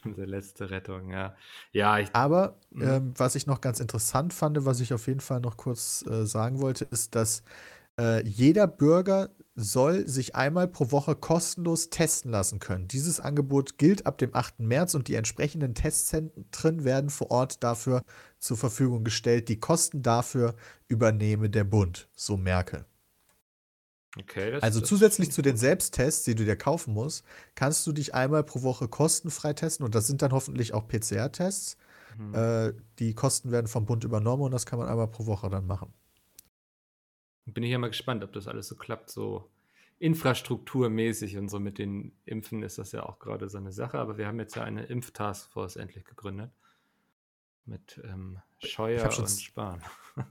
Unsere 0.04 0.26
letzte 0.26 0.70
Rettung, 0.70 1.10
ja. 1.10 1.34
Ja, 1.72 1.98
ich, 1.98 2.08
Aber 2.12 2.56
mhm. 2.70 2.82
ähm, 2.82 3.14
was 3.16 3.34
ich 3.34 3.46
noch 3.46 3.60
ganz 3.60 3.80
interessant 3.80 4.32
fand, 4.32 4.64
was 4.64 4.80
ich 4.80 4.92
auf 4.92 5.06
jeden 5.06 5.20
Fall 5.20 5.40
noch 5.40 5.56
kurz 5.56 6.04
äh, 6.06 6.26
sagen 6.26 6.60
wollte, 6.60 6.84
ist, 6.84 7.14
dass 7.14 7.42
äh, 7.98 8.26
jeder 8.26 8.66
Bürger 8.66 9.30
soll 9.54 10.06
sich 10.06 10.36
einmal 10.36 10.68
pro 10.68 10.92
Woche 10.92 11.16
kostenlos 11.16 11.90
testen 11.90 12.30
lassen 12.30 12.60
können. 12.60 12.86
Dieses 12.86 13.18
Angebot 13.18 13.76
gilt 13.76 14.06
ab 14.06 14.16
dem 14.18 14.34
8. 14.34 14.60
März 14.60 14.94
und 14.94 15.08
die 15.08 15.16
entsprechenden 15.16 15.74
Testzentren 15.74 16.84
werden 16.84 17.10
vor 17.10 17.32
Ort 17.32 17.64
dafür 17.64 18.02
zur 18.38 18.56
Verfügung 18.56 19.02
gestellt. 19.02 19.48
Die 19.48 19.58
Kosten 19.58 20.02
dafür 20.02 20.54
übernehme 20.86 21.50
der 21.50 21.64
Bund, 21.64 22.08
so 22.14 22.36
Merkel. 22.36 22.84
Okay, 24.16 24.52
das, 24.52 24.62
also 24.62 24.80
das 24.80 24.88
zusätzlich 24.88 25.32
zu 25.32 25.42
den 25.42 25.56
Selbsttests, 25.56 26.24
die 26.24 26.34
du 26.34 26.44
dir 26.44 26.56
kaufen 26.56 26.94
musst, 26.94 27.24
kannst 27.54 27.86
du 27.86 27.92
dich 27.92 28.14
einmal 28.14 28.42
pro 28.42 28.62
Woche 28.62 28.88
kostenfrei 28.88 29.52
testen 29.52 29.84
und 29.84 29.94
das 29.94 30.06
sind 30.06 30.22
dann 30.22 30.32
hoffentlich 30.32 30.72
auch 30.72 30.88
PCR-Tests. 30.88 31.76
Mhm. 32.16 32.34
Äh, 32.34 32.72
die 32.98 33.14
Kosten 33.14 33.52
werden 33.52 33.66
vom 33.66 33.84
Bund 33.84 34.04
übernommen 34.04 34.42
und 34.42 34.50
das 34.50 34.66
kann 34.66 34.78
man 34.78 34.88
einmal 34.88 35.08
pro 35.08 35.26
Woche 35.26 35.50
dann 35.50 35.66
machen. 35.66 35.92
Bin 37.44 37.62
ich 37.62 37.70
ja 37.70 37.78
mal 37.78 37.88
gespannt, 37.88 38.24
ob 38.24 38.32
das 38.32 38.48
alles 38.48 38.68
so 38.68 38.76
klappt, 38.76 39.10
so 39.10 39.50
infrastrukturmäßig 39.98 41.36
und 41.36 41.48
so 41.48 41.58
mit 41.58 41.78
den 41.78 42.12
Impfen 42.24 42.62
ist 42.62 42.78
das 42.78 42.92
ja 42.92 43.04
auch 43.04 43.18
gerade 43.18 43.48
so 43.48 43.58
eine 43.58 43.72
Sache, 43.72 43.98
aber 43.98 44.16
wir 44.16 44.26
haben 44.26 44.38
jetzt 44.38 44.56
ja 44.56 44.62
eine 44.62 44.84
Impftaskforce 44.84 45.76
endlich 45.76 46.04
gegründet 46.04 46.50
mit 47.64 48.00
ähm, 48.04 48.38
Scheuer 48.58 49.10
und 49.18 49.28
Spahn. 49.28 49.82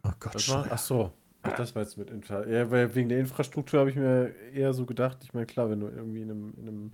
Oh 0.04 0.12
Gott, 0.20 0.50
war, 0.50 0.68
ach 0.70 0.78
so, 0.78 1.14
Ach, 1.52 1.56
das 1.56 1.76
war 1.76 1.84
jetzt 1.84 1.98
mit 1.98 2.10
Infra. 2.10 2.46
Ja, 2.48 2.70
weil 2.72 2.94
wegen 2.96 3.10
der 3.10 3.20
Infrastruktur 3.20 3.80
habe 3.80 3.90
ich 3.90 3.96
mir 3.96 4.34
eher 4.54 4.74
so 4.74 4.86
gedacht. 4.86 5.20
Ich 5.24 5.34
meine, 5.34 5.46
klar, 5.46 5.70
wenn 5.70 5.80
du 5.80 5.88
irgendwie 5.88 6.22
in 6.22 6.32
einem, 6.32 6.54
in 6.58 6.68
einem 6.68 6.92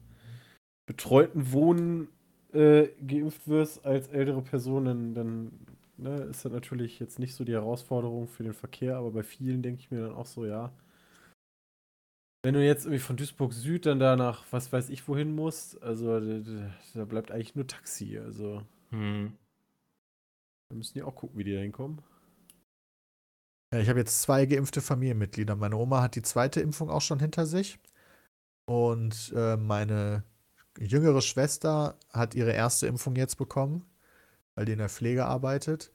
betreuten 0.86 1.52
Wohnen 1.52 2.08
äh, 2.54 2.88
geimpft 3.06 3.48
wirst 3.48 3.86
als 3.86 4.08
ältere 4.10 4.42
Person, 4.42 4.86
dann, 4.86 5.14
dann 5.14 5.52
ne, 5.98 6.24
ist 6.24 6.46
das 6.46 6.52
natürlich 6.52 7.00
jetzt 7.00 7.20
nicht 7.20 7.36
so 7.36 7.44
die 7.44 7.54
Herausforderung 7.54 8.28
für 8.28 8.44
den 8.44 8.54
Verkehr, 8.54 8.98
aber 8.98 9.12
bei 9.12 9.24
vielen 9.24 9.62
denke 9.62 9.82
ich 9.82 9.92
mir 9.92 10.02
dann 10.02 10.16
auch 10.16 10.26
so, 10.26 10.46
ja. 10.46 10.72
Wenn 12.46 12.56
du 12.56 12.66
jetzt 12.66 12.86
irgendwie 12.86 13.00
von 13.00 13.16
Duisburg 13.16 13.54
Süd 13.54 13.86
dann 13.86 14.00
da 14.00 14.18
nach 14.18 14.44
was 14.52 14.72
weiß 14.74 14.90
ich 14.90 15.08
wohin 15.08 15.34
musst, 15.34 15.82
also 15.82 16.20
da, 16.20 16.72
da 16.94 17.06
bleibt 17.06 17.32
eigentlich 17.32 17.56
nur 17.56 17.68
Taxi. 17.68 18.20
Also. 18.20 18.64
Hm. 18.90 19.32
Da 20.70 20.76
müssen 20.76 20.96
die 20.96 21.04
auch 21.04 21.16
gucken, 21.16 21.38
wie 21.38 21.46
die 21.46 21.54
da 21.54 21.62
hinkommen. 21.62 22.02
Ja, 23.74 23.80
ich 23.80 23.90
habe 23.90 24.00
jetzt 24.00 24.22
zwei 24.22 24.46
geimpfte 24.46 24.82
Familienmitglieder. 24.82 25.56
Meine 25.56 25.78
Oma 25.78 26.04
hat 26.04 26.14
die 26.14 26.22
zweite 26.22 26.62
Impfung 26.62 26.92
auch 26.92 27.02
schon 27.02 27.20
hinter 27.20 27.48
sich. 27.48 27.80
Und 28.66 29.34
äh, 29.36 29.58
meine 29.58 30.24
jüngere 30.78 31.22
Schwester 31.22 31.98
hat 32.12 32.36
ihre 32.36 32.52
erste 32.52 32.86
Impfung 32.86 33.16
jetzt 33.16 33.36
bekommen, 33.36 33.84
weil 34.54 34.66
die 34.66 34.74
in 34.74 34.78
der 34.78 34.90
Pflege 34.90 35.26
arbeitet. 35.26 35.92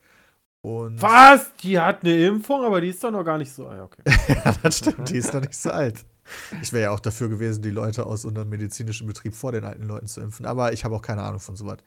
Und 0.60 1.00
Was? 1.00 1.52
Die 1.62 1.78
hat 1.78 2.02
eine 2.02 2.16
Impfung, 2.26 2.64
aber 2.64 2.80
die 2.80 2.88
ist 2.88 3.04
doch 3.04 3.12
noch 3.12 3.22
gar 3.22 3.38
nicht 3.38 3.52
so 3.52 3.68
alt. 3.68 3.80
Okay. 3.80 4.02
ja, 4.28 4.54
das 4.60 4.78
stimmt, 4.78 5.08
die 5.08 5.18
ist 5.18 5.32
noch 5.32 5.40
nicht 5.40 5.56
so 5.56 5.70
alt. 5.70 6.04
Ich 6.60 6.72
wäre 6.72 6.84
ja 6.84 6.90
auch 6.90 7.00
dafür 7.00 7.28
gewesen, 7.28 7.62
die 7.62 7.70
Leute 7.70 8.06
aus 8.06 8.24
unserem 8.24 8.48
medizinischen 8.48 9.06
Betrieb 9.06 9.36
vor 9.36 9.52
den 9.52 9.64
alten 9.64 9.84
Leuten 9.84 10.08
zu 10.08 10.20
impfen. 10.20 10.46
Aber 10.46 10.72
ich 10.72 10.84
habe 10.84 10.96
auch 10.96 11.02
keine 11.02 11.22
Ahnung 11.22 11.38
von 11.38 11.54
sowas. 11.54 11.78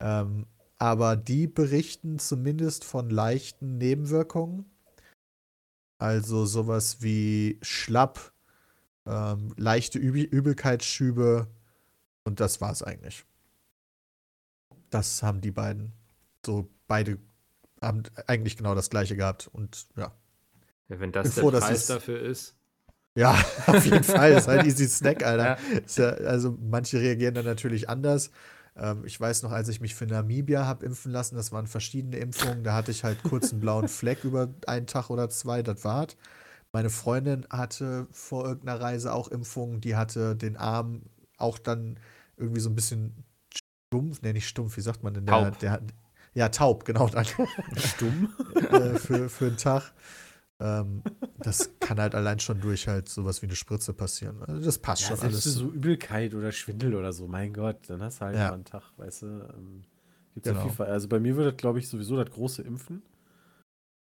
Ähm, 0.00 0.46
aber 0.78 1.14
die 1.14 1.46
berichten 1.46 2.18
zumindest 2.18 2.84
von 2.84 3.10
leichten 3.10 3.78
Nebenwirkungen. 3.78 4.64
Also 6.00 6.46
sowas 6.46 7.02
wie 7.02 7.58
Schlapp, 7.60 8.32
ähm, 9.06 9.52
leichte 9.58 9.98
Üb 9.98 10.16
Übelkeitsschübe 10.16 11.46
und 12.24 12.40
das 12.40 12.62
war's 12.62 12.82
eigentlich. 12.82 13.26
Das 14.88 15.22
haben 15.22 15.42
die 15.42 15.50
beiden. 15.50 15.92
So 16.44 16.70
beide 16.88 17.18
haben 17.82 18.04
eigentlich 18.26 18.56
genau 18.56 18.74
das 18.74 18.88
gleiche 18.88 19.14
gehabt 19.14 19.50
und 19.52 19.88
ja. 19.94 20.10
Ja, 20.88 21.00
wenn 21.00 21.12
das 21.12 21.34
Bevor 21.34 21.52
der 21.52 21.58
Preis 21.58 21.86
dafür 21.86 22.18
ist. 22.18 22.56
Ja, 23.14 23.38
auf 23.66 23.84
jeden 23.84 24.02
Fall. 24.02 24.32
ist 24.32 24.48
halt 24.48 24.64
easy 24.66 24.88
Snack, 24.88 25.22
Alter. 25.22 25.58
Ja. 25.70 25.80
Ja, 25.96 26.08
also 26.26 26.56
manche 26.58 26.98
reagieren 26.98 27.34
dann 27.34 27.44
natürlich 27.44 27.90
anders. 27.90 28.30
Ähm, 28.76 29.04
ich 29.04 29.20
weiß 29.20 29.42
noch, 29.42 29.52
als 29.52 29.68
ich 29.68 29.80
mich 29.80 29.94
für 29.94 30.06
Namibia 30.06 30.66
habe 30.66 30.84
impfen 30.86 31.12
lassen, 31.12 31.36
das 31.36 31.52
waren 31.52 31.66
verschiedene 31.66 32.16
Impfungen, 32.16 32.64
da 32.64 32.74
hatte 32.74 32.90
ich 32.90 33.04
halt 33.04 33.22
kurz 33.22 33.52
einen 33.52 33.60
blauen 33.60 33.88
Fleck 33.88 34.24
über 34.24 34.48
einen 34.66 34.86
Tag 34.86 35.10
oder 35.10 35.28
zwei, 35.28 35.62
das 35.62 35.84
war's. 35.84 36.16
Meine 36.72 36.90
Freundin 36.90 37.46
hatte 37.50 38.06
vor 38.12 38.44
irgendeiner 38.44 38.80
Reise 38.80 39.12
auch 39.12 39.28
Impfungen, 39.28 39.80
die 39.80 39.96
hatte 39.96 40.36
den 40.36 40.56
Arm 40.56 41.02
auch 41.36 41.58
dann 41.58 41.98
irgendwie 42.36 42.60
so 42.60 42.70
ein 42.70 42.74
bisschen 42.76 43.24
stumpf, 43.52 44.22
ne, 44.22 44.32
nicht 44.32 44.48
stumpf, 44.48 44.76
wie 44.76 44.82
sagt 44.82 45.02
man 45.02 45.14
denn? 45.14 45.26
Der, 45.26 45.34
taub. 45.34 45.58
Der, 45.58 45.80
ja, 46.34 46.48
taub, 46.48 46.84
genau. 46.84 47.10
Stumm? 47.76 48.32
äh, 48.54 48.96
für, 48.98 49.28
für 49.28 49.46
einen 49.46 49.56
Tag. 49.56 49.92
Ähm, 50.60 51.02
das 51.38 51.70
kann 51.80 51.98
halt 51.98 52.14
allein 52.14 52.38
schon 52.38 52.60
durch 52.60 52.86
halt 52.86 53.08
sowas 53.08 53.42
wie 53.42 53.46
eine 53.46 53.56
Spritze 53.56 53.94
passieren. 53.94 54.42
Also 54.42 54.62
das 54.62 54.78
passt 54.78 55.02
ja, 55.02 55.16
schon 55.16 55.26
alles. 55.26 55.44
so 55.44 55.70
Übelkeit 55.70 56.34
oder 56.34 56.52
Schwindel 56.52 56.94
oder 56.94 57.12
so, 57.12 57.26
mein 57.26 57.52
Gott, 57.52 57.78
dann 57.88 58.02
hast 58.02 58.20
du 58.20 58.26
halt 58.26 58.36
ja. 58.36 58.48
mal 58.48 58.54
einen 58.54 58.64
Tag, 58.64 58.92
weißt 58.96 59.22
du. 59.22 59.26
Ähm, 59.26 59.82
gibt's 60.34 60.48
genau. 60.48 60.66
ja 60.66 60.68
viel, 60.68 60.84
also 60.84 61.08
bei 61.08 61.18
mir 61.18 61.36
wird 61.36 61.54
das, 61.54 61.56
glaube 61.56 61.78
ich, 61.78 61.88
sowieso 61.88 62.16
das 62.16 62.30
große 62.30 62.62
Impfen. 62.62 63.02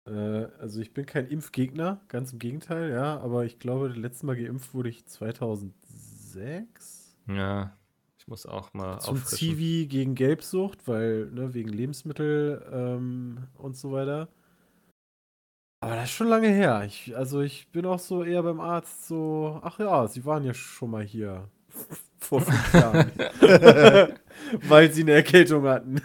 Äh, 0.05 0.47
also 0.59 0.81
ich 0.81 0.93
bin 0.93 1.05
kein 1.05 1.27
Impfgegner, 1.27 2.01
ganz 2.07 2.33
im 2.33 2.39
Gegenteil, 2.39 2.91
ja, 2.91 3.19
aber 3.19 3.45
ich 3.45 3.59
glaube, 3.59 3.89
das 3.89 3.97
letzte 3.97 4.25
Mal 4.25 4.35
geimpft 4.35 4.73
wurde 4.73 4.89
ich 4.89 5.05
2006. 5.05 7.15
Ja, 7.27 7.77
Ich 8.17 8.27
muss 8.27 8.45
auch 8.45 8.73
mal 8.73 8.99
Zum 8.99 9.15
auffrischen. 9.15 9.37
Zivi 9.37 9.87
gegen 9.87 10.15
Gelbsucht, 10.15 10.87
weil, 10.87 11.27
ne, 11.31 11.53
wegen 11.53 11.69
Lebensmittel 11.69 12.65
ähm, 12.71 13.47
und 13.57 13.75
so 13.75 13.91
weiter. 13.91 14.29
Aber 15.83 15.95
das 15.95 16.05
ist 16.05 16.11
schon 16.11 16.27
lange 16.27 16.47
her. 16.47 16.83
Ich, 16.85 17.15
also 17.15 17.41
ich 17.41 17.67
bin 17.71 17.85
auch 17.85 17.99
so 17.99 18.23
eher 18.23 18.41
beim 18.43 18.59
Arzt 18.59 19.07
so, 19.07 19.59
ach 19.63 19.79
ja, 19.79 20.07
sie 20.07 20.25
waren 20.25 20.43
ja 20.43 20.53
schon 20.53 20.91
mal 20.91 21.03
hier. 21.03 21.47
Vor 22.19 22.39
fünf 22.41 22.73
Jahren. 22.73 23.11
weil 24.69 24.91
sie 24.91 25.01
eine 25.01 25.11
Erkältung 25.11 25.65
hatten. 25.65 26.01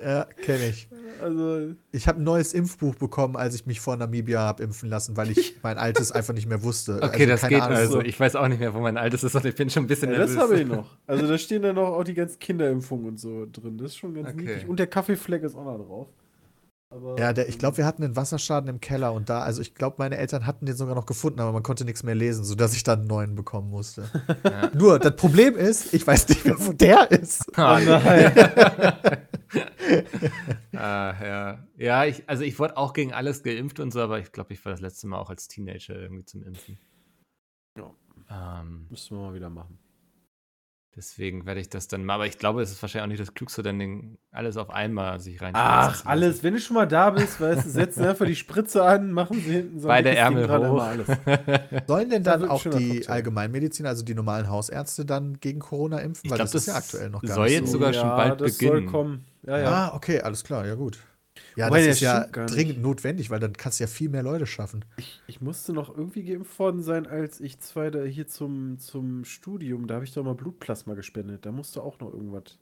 Ja, 0.00 0.24
kenne 0.42 0.68
ich. 0.68 0.88
Also, 1.20 1.74
Ich 1.90 2.06
habe 2.06 2.20
ein 2.20 2.24
neues 2.24 2.52
Impfbuch 2.52 2.94
bekommen, 2.94 3.34
als 3.36 3.54
ich 3.56 3.66
mich 3.66 3.80
vor 3.80 3.96
Namibia 3.96 4.38
habe 4.40 4.62
impfen 4.62 4.88
lassen, 4.88 5.16
weil 5.16 5.30
ich 5.30 5.56
mein 5.62 5.76
altes 5.78 6.12
einfach 6.12 6.34
nicht 6.34 6.46
mehr 6.46 6.62
wusste. 6.62 7.00
Okay, 7.02 7.26
das 7.26 7.40
keine 7.40 7.54
geht 7.54 7.62
Ahnung. 7.62 7.76
also. 7.78 7.92
so. 7.94 8.00
Ich 8.02 8.20
weiß 8.20 8.36
auch 8.36 8.46
nicht 8.46 8.60
mehr, 8.60 8.74
wo 8.74 8.80
mein 8.80 8.96
altes 8.96 9.24
ist 9.24 9.34
und 9.34 9.44
ich 9.44 9.54
bin 9.56 9.68
schon 9.70 9.84
ein 9.84 9.86
bisschen 9.88 10.12
ja, 10.12 10.18
das 10.18 10.34
nervös. 10.34 10.50
habe 10.50 10.60
ich 10.60 10.68
noch. 10.68 10.96
Also 11.06 11.26
da 11.26 11.36
stehen 11.38 11.62
dann 11.62 11.74
noch 11.74 11.88
auch 11.88 12.04
die 12.04 12.14
ganzen 12.14 12.38
Kinderimpfungen 12.38 13.06
und 13.08 13.18
so 13.18 13.46
drin. 13.50 13.76
Das 13.78 13.86
ist 13.88 13.96
schon 13.96 14.14
ganz 14.14 14.28
Okay. 14.28 14.36
niedlich. 14.42 14.68
Und 14.68 14.78
der 14.78 14.86
Kaffeefleck 14.86 15.42
ist 15.42 15.56
auch 15.56 15.64
noch 15.64 15.78
drauf. 15.84 16.06
Aber, 16.88 17.18
Ja, 17.18 17.32
der, 17.32 17.48
ich 17.48 17.58
glaube, 17.58 17.78
wir 17.78 17.86
hatten 17.86 18.04
einen 18.04 18.14
Wasserschaden 18.14 18.68
im 18.70 18.80
Keller 18.80 19.12
und 19.12 19.28
da, 19.28 19.40
also 19.40 19.60
ich 19.60 19.74
glaube, 19.74 19.96
meine 19.98 20.16
Eltern 20.18 20.46
hatten 20.46 20.66
den 20.66 20.76
sogar 20.76 20.94
noch 20.94 21.06
gefunden, 21.06 21.40
aber 21.40 21.52
man 21.52 21.64
konnte 21.64 21.84
nichts 21.84 22.04
mehr 22.04 22.14
lesen, 22.14 22.44
sodass 22.44 22.74
ich 22.74 22.84
dann 22.84 23.00
einen 23.00 23.08
neuen 23.08 23.34
bekommen 23.34 23.70
musste. 23.70 24.08
Ja. 24.44 24.70
Nur, 24.74 24.98
das 25.00 25.16
Problem 25.16 25.56
ist, 25.56 25.92
ich 25.92 26.06
weiß 26.06 26.28
nicht 26.28 26.44
mehr, 26.44 26.54
wo 26.58 26.72
der 26.72 27.10
ist. 27.10 27.44
Ah, 27.56 27.80
nein. 27.80 28.32
ah, 30.76 31.14
ja. 31.24 31.66
Ja, 31.76 32.04
ich, 32.04 32.28
also 32.28 32.44
ich 32.44 32.58
wurde 32.58 32.76
auch 32.76 32.92
gegen 32.92 33.12
alles 33.12 33.42
geimpft 33.42 33.80
und 33.80 33.92
so, 33.92 34.00
aber 34.00 34.20
ich 34.20 34.30
glaube, 34.30 34.52
ich 34.52 34.64
war 34.64 34.72
das 34.72 34.80
letzte 34.80 35.08
Mal 35.08 35.18
auch 35.18 35.30
als 35.30 35.48
Teenager 35.48 35.96
irgendwie 35.96 36.24
zum 36.24 36.42
Impfen. 36.42 36.78
Ja. 37.76 37.92
Ähm, 38.30 38.86
Müssen 38.88 39.16
wir 39.16 39.22
mal 39.26 39.34
wieder 39.34 39.50
machen. 39.50 39.78
Deswegen 40.96 41.46
werde 41.46 41.60
ich 41.60 41.68
das 41.68 41.88
dann 41.88 42.04
mal, 42.04 42.14
aber 42.14 42.26
ich 42.26 42.38
glaube, 42.38 42.62
es 42.62 42.70
ist 42.72 42.82
wahrscheinlich 42.82 43.04
auch 43.04 43.08
nicht 43.08 43.20
das 43.20 43.34
Klügste, 43.34 43.62
dann 43.62 44.18
alles 44.30 44.56
auf 44.56 44.70
einmal 44.70 45.20
sich 45.20 45.40
rein. 45.40 45.52
Ach, 45.54 46.04
alles, 46.06 46.42
wenn 46.42 46.54
du 46.54 46.60
schon 46.60 46.74
mal 46.74 46.86
da 46.86 47.10
bist, 47.10 47.40
weißt 47.40 47.66
du, 47.66 47.70
setzen 47.70 48.04
einfach 48.04 48.26
die 48.26 48.34
Spritze 48.36 48.82
an, 48.82 49.12
machen 49.12 49.40
sie 49.40 49.52
hinten 49.52 49.80
so 49.80 49.88
ein 49.88 50.04
Beide 50.04 50.16
Ärmel 50.16 50.46
dran, 50.46 50.62
hoch. 50.62 50.74
immer 50.74 50.82
alles. 50.82 51.06
Sollen 51.86 52.10
denn 52.10 52.22
Da 52.22 52.38
dann 52.38 52.48
auch 52.50 52.62
die. 52.64 53.06
Allgemeinmediziner, 53.06 53.88
also 53.90 54.04
die 54.04 54.14
normalen 54.14 54.48
Hausärzte, 54.48 55.04
dann 55.04 55.38
gegen 55.40 55.60
Corona 55.60 55.98
impfen? 55.98 56.22
Ich 56.24 56.30
Weil 56.30 56.38
glaub, 56.38 56.46
das 56.50 56.54
ist 56.54 56.66
ja 56.66 56.74
das 56.74 56.84
aktuell 56.84 57.10
noch 57.10 57.22
gar 57.22 57.34
soll 57.34 57.44
nicht 57.44 57.54
jetzt 57.54 57.66
so. 57.66 57.72
sogar 57.72 57.92
schon 57.92 58.08
bald 58.08 58.40
das 58.40 58.52
beginnen. 58.58 58.72
soll 58.82 58.86
kommen. 58.86 59.24
Ja, 59.46 59.58
ja. 59.58 59.68
Ah, 59.70 59.94
okay, 59.94 60.20
alles 60.20 60.42
klar, 60.44 60.66
ja 60.66 60.74
gut. 60.74 60.98
Ja, 61.56 61.68
Wobei, 61.68 61.86
das 61.86 62.00
der 62.00 62.24
ist 62.26 62.32
ja 62.34 62.46
dringend 62.46 62.82
notwendig, 62.82 63.30
weil 63.30 63.40
dann 63.40 63.54
kannst 63.54 63.80
du 63.80 63.84
ja 63.84 63.88
viel 63.88 64.10
mehr 64.10 64.22
Leute 64.22 64.46
schaffen. 64.46 64.84
Ich, 64.98 65.22
ich 65.26 65.40
musste 65.40 65.72
noch 65.72 65.88
irgendwie 65.96 66.22
geimpft 66.22 66.58
worden 66.58 66.82
sein, 66.82 67.06
als 67.06 67.40
ich 67.40 67.58
zwei 67.60 67.90
da 67.90 68.02
hier 68.02 68.26
zum, 68.28 68.78
zum 68.78 69.24
Studium, 69.24 69.86
da 69.86 69.94
habe 69.94 70.04
ich 70.04 70.12
doch 70.12 70.22
mal 70.22 70.34
Blutplasma 70.34 70.94
gespendet. 70.94 71.46
Da 71.46 71.52
musste 71.52 71.82
auch 71.82 71.98
noch 71.98 72.12
irgendwas. 72.12 72.58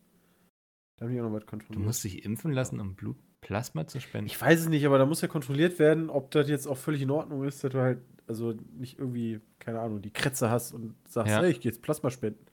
Da 0.97 1.07
haben 1.07 1.13
die 1.13 1.21
auch 1.21 1.25
noch 1.25 1.33
was 1.33 1.41
Du 1.41 1.47
kontrolliert. 1.47 1.85
musst 1.85 2.05
dich 2.05 2.25
impfen 2.25 2.53
lassen, 2.53 2.79
um 2.81 2.95
Blutplasma 2.95 3.87
zu 3.89 4.01
spenden. 4.01 4.27
Ich 4.27 4.41
weiß 4.41 4.61
es 4.61 4.69
nicht, 4.69 4.87
aber 4.87 4.99
da 4.99 5.07
muss 5.07 5.21
ja 5.23 5.29
kontrolliert 5.29 5.81
werden, 5.81 6.09
ob 6.09 6.31
das 6.31 6.49
jetzt 6.49 6.69
auch 6.69 6.79
völlig 6.79 7.03
in 7.03 7.11
Ordnung 7.11 7.43
ist, 7.45 7.65
dass 7.65 7.73
du 7.73 7.81
halt, 7.81 7.99
also 8.29 8.55
nicht 8.79 9.01
irgendwie, 9.01 9.41
keine 9.59 9.81
Ahnung, 9.81 10.03
die 10.03 10.13
Krätze 10.13 10.51
hast 10.51 10.73
und 10.73 10.95
sagst, 11.09 11.33
Ja. 11.33 11.41
hey, 11.41 11.51
ich 11.51 11.61
gehe 11.61 11.73
jetzt 11.73 11.83
Plasma 11.83 12.11
spenden. 12.11 12.47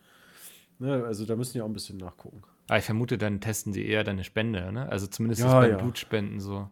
Ne, 0.79 1.03
also 1.05 1.25
da 1.25 1.35
müssen 1.35 1.53
die 1.53 1.61
auch 1.61 1.67
ein 1.67 1.73
bisschen 1.73 1.97
nachgucken. 1.97 2.41
Aber 2.67 2.77
ich 2.79 2.85
vermute, 2.85 3.17
dann 3.17 3.41
testen 3.41 3.73
sie 3.73 3.85
eher 3.85 4.03
deine 4.03 4.23
Spende, 4.23 4.71
ne? 4.71 4.87
Also 4.89 5.07
zumindest 5.07 5.41
Ja, 5.41 5.59
beim 5.59 5.71
ja. 5.71 5.77
Blutspenden 5.77 6.39
so. 6.39 6.69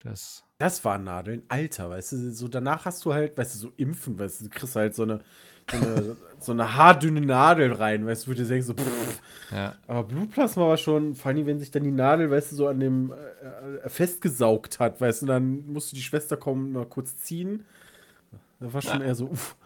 Das. 0.00 0.44
Das 0.58 0.84
waren 0.84 1.04
Nadeln, 1.04 1.42
Alter, 1.48 1.90
weißt 1.90 2.12
du, 2.12 2.32
so 2.32 2.48
danach 2.48 2.86
hast 2.86 3.04
du 3.04 3.12
halt, 3.12 3.36
weißt 3.36 3.54
du, 3.54 3.58
so 3.58 3.72
impfen, 3.76 4.18
weißt 4.18 4.40
du, 4.40 4.44
du 4.44 4.50
kriegst 4.50 4.74
halt 4.74 4.94
so 4.94 5.02
eine, 5.02 5.20
so 5.70 5.76
eine, 5.76 6.16
so 6.38 6.52
eine 6.52 6.74
haardünne 6.76 7.20
Nadel 7.20 7.72
rein, 7.72 8.06
weißt 8.06 8.26
du, 8.26 8.30
wo 8.30 8.34
du 8.34 8.44
denkst 8.46 8.66
so, 8.66 8.74
pff. 8.74 9.22
Ja. 9.50 9.74
Aber 9.86 10.04
Blutplasma 10.04 10.66
war 10.68 10.76
schon, 10.78 11.14
vor 11.14 11.30
allem, 11.30 11.44
wenn 11.46 11.58
sich 11.58 11.70
dann 11.70 11.84
die 11.84 11.90
Nadel, 11.90 12.30
weißt 12.30 12.52
du, 12.52 12.56
so 12.56 12.68
an 12.68 12.80
dem 12.80 13.12
äh, 13.12 13.76
äh, 13.84 13.88
festgesaugt 13.88 14.80
hat, 14.80 15.00
weißt 15.00 15.22
du, 15.22 15.26
dann 15.26 15.66
musste 15.66 15.94
die 15.94 16.02
Schwester 16.02 16.36
kommen, 16.38 16.72
mal 16.72 16.86
kurz 16.86 17.16
ziehen. 17.18 17.66
Das 18.60 18.72
war 18.72 18.80
schon 18.82 19.02
eher 19.02 19.14
so, 19.14 19.26
uff. 19.26 19.56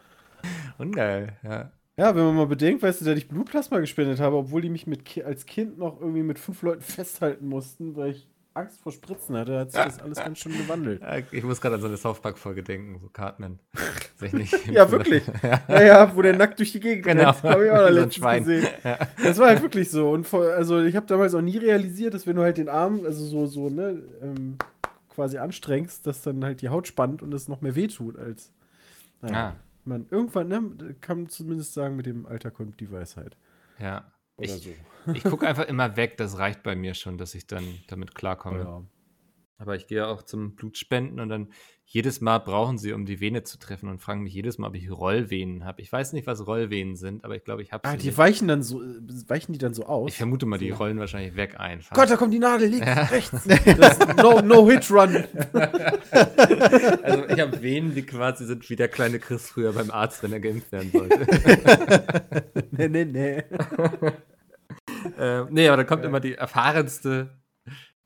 Ungeil, 0.79 1.37
ja. 1.43 1.71
Ja, 2.01 2.15
wenn 2.17 2.25
man 2.25 2.35
mal 2.35 2.47
bedenkt, 2.47 2.83
weißt 2.83 3.03
du, 3.03 3.05
dass 3.05 3.19
ich 3.19 3.29
Blutplasma 3.29 3.79
gespendet 3.79 4.21
habe, 4.21 4.37
obwohl 4.37 4.63
die 4.63 4.71
mich 4.71 4.87
mit, 4.87 5.03
als 5.25 5.45
Kind 5.45 5.77
noch 5.79 6.01
irgendwie 6.01 6.23
mit 6.23 6.39
fünf 6.39 6.63
Leuten 6.63 6.81
festhalten 6.81 7.47
mussten, 7.47 7.95
weil 7.95 8.13
ich 8.13 8.27
Angst 8.55 8.81
vor 8.81 8.91
Spritzen 8.91 9.37
hatte, 9.37 9.59
hat 9.59 9.71
sich 9.71 9.81
das 9.81 10.01
alles 10.01 10.19
ganz 10.19 10.39
schön 10.39 10.53
gewandelt. 10.53 11.03
Ich 11.31 11.45
muss 11.45 11.61
gerade 11.61 11.77
an 11.77 11.81
so 11.83 11.87
eine 11.87 11.97
South 11.97 12.21
Park-Folge 12.21 12.63
denken, 12.65 12.99
so 13.01 13.09
Cartman. 13.13 13.59
Ja, 14.73 14.91
wirklich. 14.91 15.23
ja. 15.43 15.61
Ja, 15.69 15.83
ja, 15.83 16.17
wo 16.17 16.23
der 16.23 16.37
nackt 16.37 16.59
durch 16.59 16.73
die 16.73 16.81
Gegend 16.81 17.05
Genau. 17.07 17.31
rennt. 17.31 17.43
Hab 17.45 17.61
ich 17.61 17.71
auch 17.71 17.89
letztens 17.91 18.15
Schwein. 18.17 18.45
gesehen. 18.45 18.67
Ja. 18.83 18.99
Das 19.23 19.39
war 19.39 19.49
halt 19.49 19.63
wirklich 19.63 19.89
so. 19.91 20.11
Und 20.11 20.27
vor, 20.27 20.45
also 20.47 20.81
ich 20.83 20.97
habe 20.97 21.07
damals 21.07 21.35
auch 21.35 21.43
nie 21.43 21.59
realisiert, 21.59 22.13
dass 22.15 22.27
wenn 22.27 22.37
du 22.37 22.43
halt 22.43 22.57
den 22.57 22.69
Arm, 22.69 23.03
also 23.05 23.25
so, 23.25 23.47
so, 23.47 23.69
ne, 23.71 24.03
ähm, 24.23 24.57
quasi 25.15 25.39
anstrengst, 25.39 26.07
dass 26.07 26.23
dann 26.23 26.45
halt 26.45 26.61
die 26.63 26.71
Haut 26.71 26.89
spannt 26.89 27.23
und 27.23 27.33
es 27.33 27.47
noch 27.47 27.61
mehr 27.61 27.75
wehtut 27.77 28.19
als. 28.19 28.51
Naja. 29.23 29.55
Ah, 29.55 29.57
Man, 29.85 30.07
irgendwann, 30.11 30.49
ne, 30.49 30.95
kann 31.01 31.19
man 31.23 31.29
zumindest 31.29 31.75
sagen, 31.75 31.97
mit 31.97 32.07
dem 32.07 32.27
Alter 32.27 32.51
kommt 32.51 32.81
die 32.81 32.91
Weisheit. 32.91 33.37
ja. 33.79 34.13
Oder 34.37 34.47
Ich, 34.47 34.53
so. 35.05 35.13
ich 35.13 35.23
gucke 35.25 35.47
einfach 35.47 35.67
immer 35.67 35.97
weg, 35.97 36.17
das 36.17 36.39
reicht 36.39 36.63
bei 36.63 36.75
mir 36.75 36.95
schon, 36.95 37.19
dass 37.19 37.35
ich 37.35 37.47
dann 37.47 37.65
damit 37.89 38.15
klarkomme. 38.15 38.61
Ja. 38.61 38.83
Aber 39.61 39.77
ich 39.77 39.87
gehe 39.87 40.07
auch 40.07 40.23
zum 40.23 40.55
Blutspenden 40.55 41.21
und 41.21 41.29
dann 41.29 41.53
jedes 41.85 42.23
Mal 42.23 42.39
brauchen 42.39 42.79
sie, 42.79 42.93
um 42.93 43.05
die 43.05 43.21
Vene 43.21 43.43
zu 43.43 43.59
treffen 43.59 43.91
und 43.91 44.01
fragen 44.01 44.23
mich 44.23 44.33
jedes 44.33 44.57
Mal, 44.57 44.69
ob 44.69 44.75
ich 44.75 44.91
Rollvenen 44.91 45.65
habe. 45.65 45.83
Ich 45.83 45.93
weiß 45.93 46.15
nicht, 46.15 46.27
was 46.27 46.47
Rollvenen 46.47 46.97
sind, 46.97 47.25
aber 47.25 47.37
ich 47.37 47.45
glaube, 47.45 47.63
ich 47.63 47.73
habe 47.73 47.87
sie. 47.87 47.93
Ah, 47.93 47.97
die 47.97 48.07
nicht. 48.07 48.17
weichen 48.17 48.49
dann 48.49 48.63
so, 48.63 48.81
äh, 48.81 49.01
weichen 49.27 49.53
die 49.53 49.59
dann 49.59 49.75
so 49.75 49.85
aus. 49.85 50.13
Ich 50.13 50.17
vermute 50.17 50.47
mal, 50.47 50.57
die 50.57 50.71
rollen 50.71 50.99
wahrscheinlich 50.99 51.37
weg 51.37 51.61
einfach. 51.61 51.95
Gott, 51.95 52.09
da 52.09 52.17
kommt 52.17 52.33
die 52.33 52.39
Nadel, 52.39 52.69
links, 52.69 52.87
rechts. 52.87 53.47
No, 54.17 54.41
no 54.41 54.71
Hit 54.71 54.91
Run. 54.91 55.25
Also 57.03 57.27
ich 57.29 57.41
habe 57.41 57.63
Venen, 57.63 57.95
die 57.95 58.03
quasi 58.03 58.47
sind 58.47 58.69
wie 58.71 58.77
der 58.77 58.89
kleine 58.89 59.19
Chris 59.19 59.51
früher 59.51 59.73
beim 59.73 59.91
Arzt, 59.91 60.23
wenn 60.23 60.33
er 60.33 60.41
geimpft 60.41 60.73
werden 60.73 60.91
sollte. 60.91 61.27
nee, 62.71 62.89
nee, 62.89 63.05
nee. 63.05 63.37
äh, 65.19 65.45
nee, 65.51 65.69
aber 65.69 65.79
da 65.79 65.85
kommt 65.85 66.05
immer 66.05 66.21
die 66.21 66.35
erfahrenste 66.35 67.37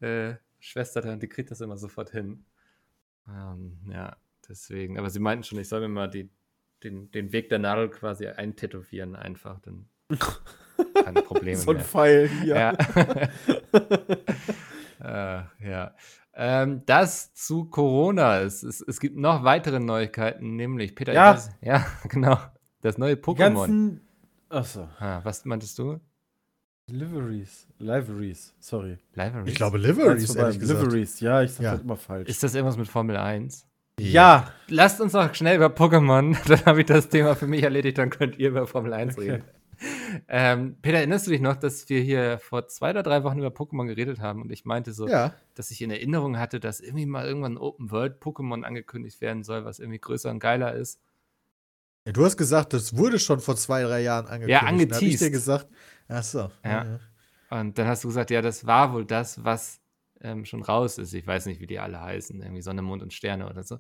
äh, 0.01 0.35
Schwester 0.65 1.17
die 1.17 1.29
kriegt 1.29 1.51
das 1.51 1.61
immer 1.61 1.77
sofort 1.77 2.11
hin. 2.11 2.45
Ähm, 3.29 3.79
ja, 3.91 4.17
deswegen. 4.49 4.99
Aber 4.99 5.11
sie 5.11 5.19
meinten 5.21 5.45
schon, 5.45 5.59
ich 5.59 5.69
soll 5.69 5.81
mir 5.81 5.89
mal 5.89 6.09
die, 6.09 6.31
den, 6.83 7.11
den 7.11 7.33
Weg 7.33 7.51
der 7.51 7.59
Nadel 7.59 7.91
quasi 7.91 8.27
eintätowieren 8.27 9.15
einfach. 9.15 9.61
Dann 9.61 9.89
keine 11.05 11.21
Probleme 11.23 11.57
So 11.59 11.71
ein 11.71 11.77
mehr. 11.77 11.85
Pfeil 11.85 12.29
hier. 12.29 12.57
Ja. 12.57 12.73
äh, 15.61 15.69
ja. 15.69 15.95
Ähm, 16.33 16.83
das 16.87 17.35
zu 17.35 17.67
Corona. 17.67 18.41
Es, 18.41 18.63
es, 18.63 18.81
es 18.81 19.01
gibt 19.01 19.17
noch 19.17 19.45
weitere 19.45 19.79
Neuigkeiten, 19.81 20.57
nämlich 20.57 20.95
Peter. 20.97 21.13
Ja. 21.13 21.35
weiß- 21.35 21.51
ja, 21.61 21.87
genau. 22.09 22.39
Das 22.81 22.99
neue 22.99 23.15
Pokémon. 23.15 23.37
ganzen. 23.37 24.01
Achso. 24.49 24.89
Ah, 24.99 25.21
was 25.25 25.45
meintest 25.45 25.79
du? 25.79 26.01
Liveries. 26.91 27.67
Liveries, 27.79 28.55
sorry. 28.61 28.99
Liveries? 29.15 29.49
Ich 29.49 29.55
glaube, 29.55 29.79
Liveries, 29.79 30.35
ehrlich 30.35 30.59
gesagt. 30.59 30.83
Liveries, 30.83 31.21
ja, 31.21 31.43
ich 31.43 31.53
sag 31.53 31.63
Ja. 31.65 31.71
halt 31.73 31.83
immer 31.83 31.97
falsch. 31.97 32.29
Ist 32.29 32.43
das 32.43 32.55
irgendwas 32.55 32.77
mit 32.77 32.89
Formel 32.89 33.17
1? 33.17 33.67
ja. 33.99 34.53
Lasst 34.69 35.01
uns 35.01 35.13
doch 35.13 35.35
schnell 35.35 35.57
über 35.57 35.69
Pokémon. 35.69 36.37
Dann 36.49 36.67
habe 36.67 36.81
ich 36.81 36.87
das 36.87 37.09
Thema 37.09 37.35
für 37.37 37.47
mich 37.47 37.63
erledigt. 37.63 37.97
Dann 37.99 38.11
könnt 38.11 38.39
ihr 38.39 38.49
über 38.49 38.67
Formel 38.67 38.93
1 38.93 39.17
Okay. 39.17 39.31
reden. 39.31 39.45
Ähm, 40.29 40.77
Peter, 40.83 40.99
erinnerst 40.99 41.27
du 41.27 41.31
dich 41.33 41.41
noch, 41.41 41.57
dass 41.57 41.89
wir 41.89 42.01
hier 42.01 42.39
vor 42.39 42.69
zwei 42.69 42.91
oder 42.91 43.03
drei 43.03 43.25
Wochen 43.25 43.39
über 43.39 43.49
Pokémon 43.49 43.87
geredet 43.87 44.21
haben 44.21 44.43
und 44.43 44.51
ich 44.53 44.65
meinte 44.65 44.93
so, 44.93 45.09
Ja. 45.09 45.35
dass 45.55 45.71
ich 45.71 45.83
in 45.83 45.91
Erinnerung 45.91 46.39
hatte, 46.39 46.61
dass 46.61 46.81
irgendwie 46.81 47.07
mal 47.07 47.27
irgendwann 47.27 47.55
ein 47.55 47.59
Open 47.59 47.91
World 47.91 48.23
Pokémon 48.23 48.63
angekündigt 48.63 49.21
werden 49.21 49.43
soll, 49.43 49.65
was 49.65 49.81
irgendwie 49.81 49.99
größer 49.99 50.31
und 50.31 50.39
geiler 50.39 50.75
ist. 50.75 51.01
Ja, 52.07 52.13
Du 52.13 52.25
hast 52.25 52.37
gesagt, 52.37 52.73
das 52.73 52.97
wurde 52.97 53.19
schon 53.19 53.41
vor 53.41 53.57
zwei, 53.57 53.83
drei 53.83 54.01
Jahren 54.03 54.27
angekündigt. 54.27 54.63
Dann 54.63 54.69
hab 54.69 54.75
ich 54.81 54.93
angeteased. 54.93 55.21
dir 55.23 55.31
gesagt, 55.31 55.67
ach 56.09 56.23
so. 56.23 56.51
Ja. 56.65 56.99
Und 57.51 57.79
dann 57.79 57.87
hast 57.87 58.05
du 58.05 58.09
gesagt, 58.09 58.31
ja, 58.31 58.43
das 58.43 58.67
war 58.67 58.93
wohl 58.93 59.05
das, 59.05 59.43
was 59.45 59.81
ähm, 60.21 60.45
schon 60.45 60.63
raus 60.63 60.99
ist. 60.99 61.13
Ich 61.15 61.27
weiß 61.27 61.47
nicht, 61.47 61.61
wie 61.61 61.67
die 61.67 61.79
alle 61.79 62.01
heißen, 62.01 62.41
irgendwie 62.41 62.63
Sonne, 62.63 62.83
Mond 62.83 63.03
und 63.03 63.13
Sterne 63.13 63.49
oder 63.49 63.63
so. 63.63 63.79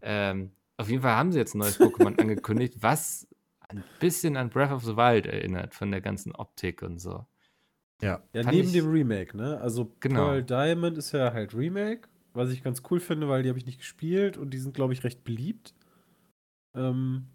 Ähm, 0.00 0.52
auf 0.76 0.88
jeden 0.88 1.02
Fall 1.02 1.16
haben 1.16 1.32
sie 1.32 1.38
jetzt 1.38 1.54
ein 1.54 1.58
neues 1.58 1.78
Pokémon 1.80 2.18
angekündigt, 2.20 2.76
was 2.80 3.26
ein 3.68 3.84
bisschen 3.98 4.36
an 4.36 4.48
Breath 4.50 4.72
of 4.72 4.84
the 4.84 4.96
Wild 4.96 5.26
erinnert, 5.26 5.74
von 5.74 5.90
der 5.90 6.00
ganzen 6.00 6.32
Optik 6.34 6.82
und 6.82 6.98
so. 6.98 7.26
Ja. 8.00 8.22
Ja, 8.32 8.42
Fand 8.44 8.54
neben 8.56 8.68
ich- 8.68 8.72
dem 8.72 8.90
Remake, 8.90 9.36
ne? 9.36 9.60
Also 9.60 9.92
Genau. 10.00 10.24
Pearl 10.26 10.42
Diamond 10.42 10.96
ist 10.96 11.12
ja 11.12 11.32
halt 11.32 11.54
Remake, 11.54 12.08
was 12.32 12.50
ich 12.50 12.62
ganz 12.62 12.82
cool 12.90 13.00
finde, 13.00 13.28
weil 13.28 13.42
die 13.42 13.48
habe 13.50 13.58
ich 13.58 13.66
nicht 13.66 13.78
gespielt 13.78 14.38
und 14.38 14.50
die 14.50 14.58
sind, 14.58 14.74
glaube 14.74 14.92
ich, 14.94 15.04
recht 15.04 15.22
beliebt. 15.24 15.74
Ähm, 16.74 17.26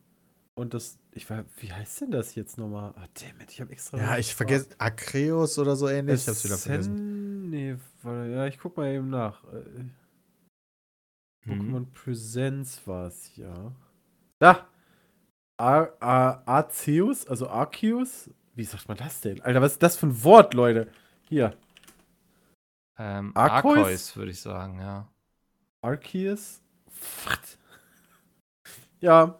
und 0.56 0.74
das, 0.74 0.97
ich 1.12 1.30
war, 1.30 1.45
wie 1.58 1.72
heißt 1.72 2.01
denn 2.01 2.12
das 2.12 2.36
jetzt 2.36 2.58
nochmal? 2.58 2.93
Ah, 2.97 3.08
damn 3.14 3.39
it, 3.41 3.51
ich 3.51 3.62
habe 3.62 3.72
extra. 3.72 3.97
Ja, 3.97 4.18
ich 4.18 4.34
vergesse 4.34 4.70
Akreus 4.78 5.60
oder 5.60 5.76
so 5.76 5.88
ähnlich. 5.88 6.22
Ich 6.22 6.28
hab's 6.28 6.43
wieder 6.45 6.58
vergessen. 6.58 7.49
Nee, 7.49 7.78
warte, 8.01 8.32
ja, 8.32 8.47
ich 8.47 8.58
guck 8.58 8.78
mal 8.78 8.91
eben 8.91 9.10
nach. 9.10 9.43
Äh, 9.45 9.86
Mhm. 11.45 11.60
Pokémon 11.62 11.86
Presents 11.93 12.88
war 12.88 13.08
es 13.08 13.36
ja. 13.36 13.72
Da! 14.39 14.68
Ar 15.58 15.93
Ar 16.01 16.43
Arceus, 16.47 17.28
also 17.28 17.47
Arceus, 17.47 18.30
Wie 18.56 18.64
sagt 18.64 18.88
man 18.88 18.97
das 18.97 19.22
denn? 19.22 19.41
Alter, 19.41 19.62
was 19.62 19.74
ist 19.74 19.84
das 19.84 19.95
für 19.97 20.08
ein 20.08 20.24
Wort, 20.24 20.53
Leute? 20.53 20.88
Hier. 21.30 21.56
Ähm, 22.97 23.32
Arceus? 23.36 23.78
Arceus, 23.78 24.16
würde 24.18 24.32
ich 24.32 24.39
sagen, 24.41 24.80
ja. 24.80 25.08
Arceus? 25.82 26.62
Was? 27.26 27.58
Ja, 29.01 29.39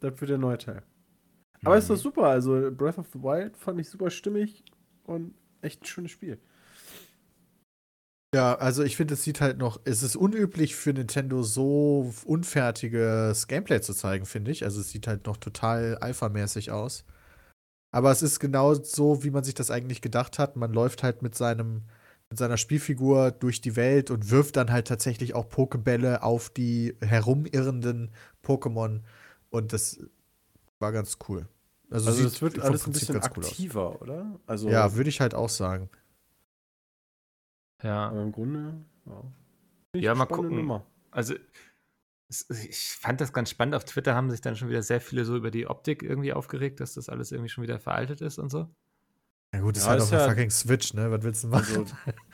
das 0.00 0.20
wird 0.20 0.30
der 0.30 0.38
neue 0.38 0.58
Teil. 0.58 0.82
Aber 1.64 1.76
ist 1.78 1.90
doch 1.90 1.96
Mhm. 1.96 1.98
super. 1.98 2.24
Also, 2.24 2.70
Breath 2.72 2.98
of 2.98 3.08
the 3.12 3.20
Wild 3.22 3.56
fand 3.56 3.80
ich 3.80 3.88
super 3.90 4.10
stimmig 4.10 4.64
und 5.04 5.34
echt 5.62 5.82
ein 5.82 5.86
schönes 5.86 6.10
Spiel. 6.12 6.40
Ja, 8.34 8.56
also 8.56 8.82
ich 8.82 8.96
finde, 8.96 9.14
es 9.14 9.22
sieht 9.24 9.40
halt 9.40 9.56
noch, 9.56 9.80
es 9.84 10.02
ist 10.02 10.14
unüblich 10.14 10.76
für 10.76 10.92
Nintendo 10.92 11.42
so 11.42 12.12
unfertiges 12.26 13.46
Gameplay 13.48 13.80
zu 13.80 13.94
zeigen, 13.94 14.26
finde 14.26 14.50
ich. 14.50 14.64
Also 14.64 14.80
es 14.80 14.90
sieht 14.90 15.06
halt 15.06 15.24
noch 15.26 15.38
total 15.38 15.96
alphamäßig 15.96 16.70
aus. 16.70 17.04
Aber 17.92 18.10
es 18.12 18.22
ist 18.22 18.40
genau 18.40 18.74
so, 18.74 19.24
wie 19.24 19.30
man 19.30 19.44
sich 19.44 19.54
das 19.54 19.70
eigentlich 19.70 20.02
gedacht 20.02 20.38
hat. 20.38 20.56
Man 20.56 20.72
läuft 20.72 21.02
halt 21.02 21.22
mit 21.22 21.34
seinem, 21.36 21.84
mit 22.30 22.38
seiner 22.38 22.58
Spielfigur 22.58 23.32
durch 23.32 23.60
die 23.62 23.76
Welt 23.76 24.10
und 24.10 24.30
wirft 24.30 24.56
dann 24.56 24.72
halt 24.72 24.88
tatsächlich 24.88 25.34
auch 25.34 25.48
Pokebälle 25.48 26.22
auf 26.22 26.50
die 26.50 26.96
herumirrenden 27.00 28.10
Pokémon. 28.44 29.02
Und 29.50 29.72
das 29.72 29.98
war 30.78 30.92
ganz 30.92 31.18
cool. 31.28 31.48
Also, 31.90 32.12
sieht 32.12 32.26
es 32.26 32.42
wird 32.42 32.54
vom 32.54 32.64
alles 32.64 32.82
ein 32.82 32.84
Prinzip 32.84 33.00
bisschen 33.08 33.20
ganz 33.20 33.36
cool 33.36 33.44
aus. 33.44 33.50
aktiver, 33.50 34.02
oder? 34.02 34.40
Also, 34.46 34.68
Ja, 34.68 34.94
würde 34.94 35.08
ich 35.08 35.20
halt 35.20 35.34
auch 35.34 35.48
sagen. 35.48 35.88
Ja. 37.82 38.08
aber 38.08 38.22
im 38.22 38.32
Grunde, 38.32 38.74
ja. 39.06 39.22
Ja, 39.94 40.14
mal 40.14 40.26
gucken. 40.26 40.54
Nummer. 40.56 40.84
Also, 41.10 41.34
ich 42.28 42.88
fand 43.00 43.20
das 43.22 43.32
ganz 43.32 43.48
spannend. 43.50 43.74
Auf 43.74 43.84
Twitter 43.86 44.14
haben 44.14 44.30
sich 44.30 44.40
dann 44.42 44.54
schon 44.56 44.68
wieder 44.68 44.82
sehr 44.82 45.00
viele 45.00 45.24
so 45.24 45.34
über 45.36 45.50
die 45.50 45.66
Optik 45.66 46.02
irgendwie 46.02 46.32
aufgeregt, 46.34 46.80
dass 46.80 46.92
das 46.94 47.08
alles 47.08 47.32
irgendwie 47.32 47.48
schon 47.48 47.62
wieder 47.64 47.78
veraltet 47.80 48.20
ist 48.20 48.38
und 48.38 48.50
so. 48.50 48.68
Ja 49.54 49.60
gut, 49.60 49.76
das 49.76 49.86
Ja, 49.86 49.94
ist 49.94 50.00
halt 50.02 50.12
der 50.12 50.18
ja- 50.20 50.28
fucking 50.28 50.50
Switch, 50.50 50.92
ne? 50.92 51.10
Was 51.10 51.22
willst 51.22 51.44
du 51.44 51.48
machen? 51.48 51.64
Also, 51.78 51.86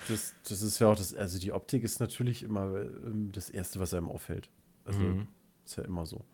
das, 0.08 0.34
das 0.48 0.62
ist 0.62 0.80
ja 0.80 0.88
auch 0.88 0.96
das, 0.96 1.14
also 1.14 1.38
die 1.38 1.52
Optik 1.52 1.84
ist 1.84 2.00
natürlich 2.00 2.42
immer 2.42 2.74
ähm, 2.74 3.30
das 3.30 3.50
Erste, 3.50 3.78
was 3.78 3.94
einem 3.94 4.08
auffällt. 4.08 4.50
Also, 4.84 4.98
Mhm. 4.98 5.28
ist 5.64 5.76
ja 5.76 5.84
immer 5.84 6.06
so. 6.06 6.24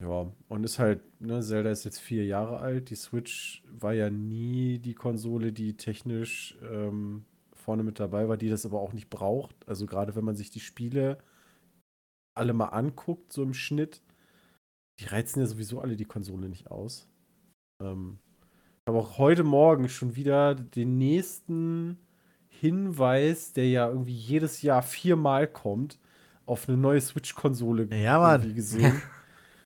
Ja, 0.00 0.32
und 0.48 0.64
ist 0.64 0.78
halt, 0.78 1.02
ne, 1.20 1.42
Zelda 1.42 1.70
ist 1.70 1.84
jetzt 1.84 2.00
vier 2.00 2.24
Jahre 2.24 2.58
alt. 2.58 2.88
Die 2.90 2.94
Switch 2.94 3.62
war 3.70 3.92
ja 3.92 4.08
nie 4.08 4.78
die 4.78 4.94
Konsole, 4.94 5.52
die 5.52 5.76
technisch 5.76 6.56
ähm, 6.62 7.26
vorne 7.52 7.82
mit 7.82 8.00
dabei 8.00 8.28
war, 8.28 8.38
die 8.38 8.48
das 8.48 8.64
aber 8.64 8.80
auch 8.80 8.94
nicht 8.94 9.10
braucht. 9.10 9.54
Also 9.68 9.84
gerade 9.86 10.16
wenn 10.16 10.24
man 10.24 10.36
sich 10.36 10.50
die 10.50 10.60
Spiele 10.60 11.18
alle 12.34 12.54
mal 12.54 12.66
anguckt, 12.66 13.32
so 13.32 13.42
im 13.42 13.52
Schnitt, 13.52 14.02
die 15.00 15.06
reizen 15.06 15.40
ja 15.40 15.46
sowieso 15.46 15.80
alle 15.80 15.96
die 15.96 16.04
Konsole 16.06 16.48
nicht 16.48 16.70
aus. 16.70 17.08
Ähm, 17.82 18.18
ich 18.82 18.88
habe 18.88 18.98
auch 18.98 19.18
heute 19.18 19.44
Morgen 19.44 19.88
schon 19.88 20.16
wieder 20.16 20.54
den 20.54 20.98
nächsten 20.98 21.98
Hinweis, 22.48 23.52
der 23.52 23.68
ja 23.68 23.88
irgendwie 23.88 24.16
jedes 24.16 24.62
Jahr 24.62 24.82
viermal 24.82 25.46
kommt, 25.46 25.98
auf 26.46 26.68
eine 26.68 26.78
neue 26.78 27.00
Switch-Konsole 27.00 27.88
Ja, 27.94 28.38
gesehen. 28.38 29.02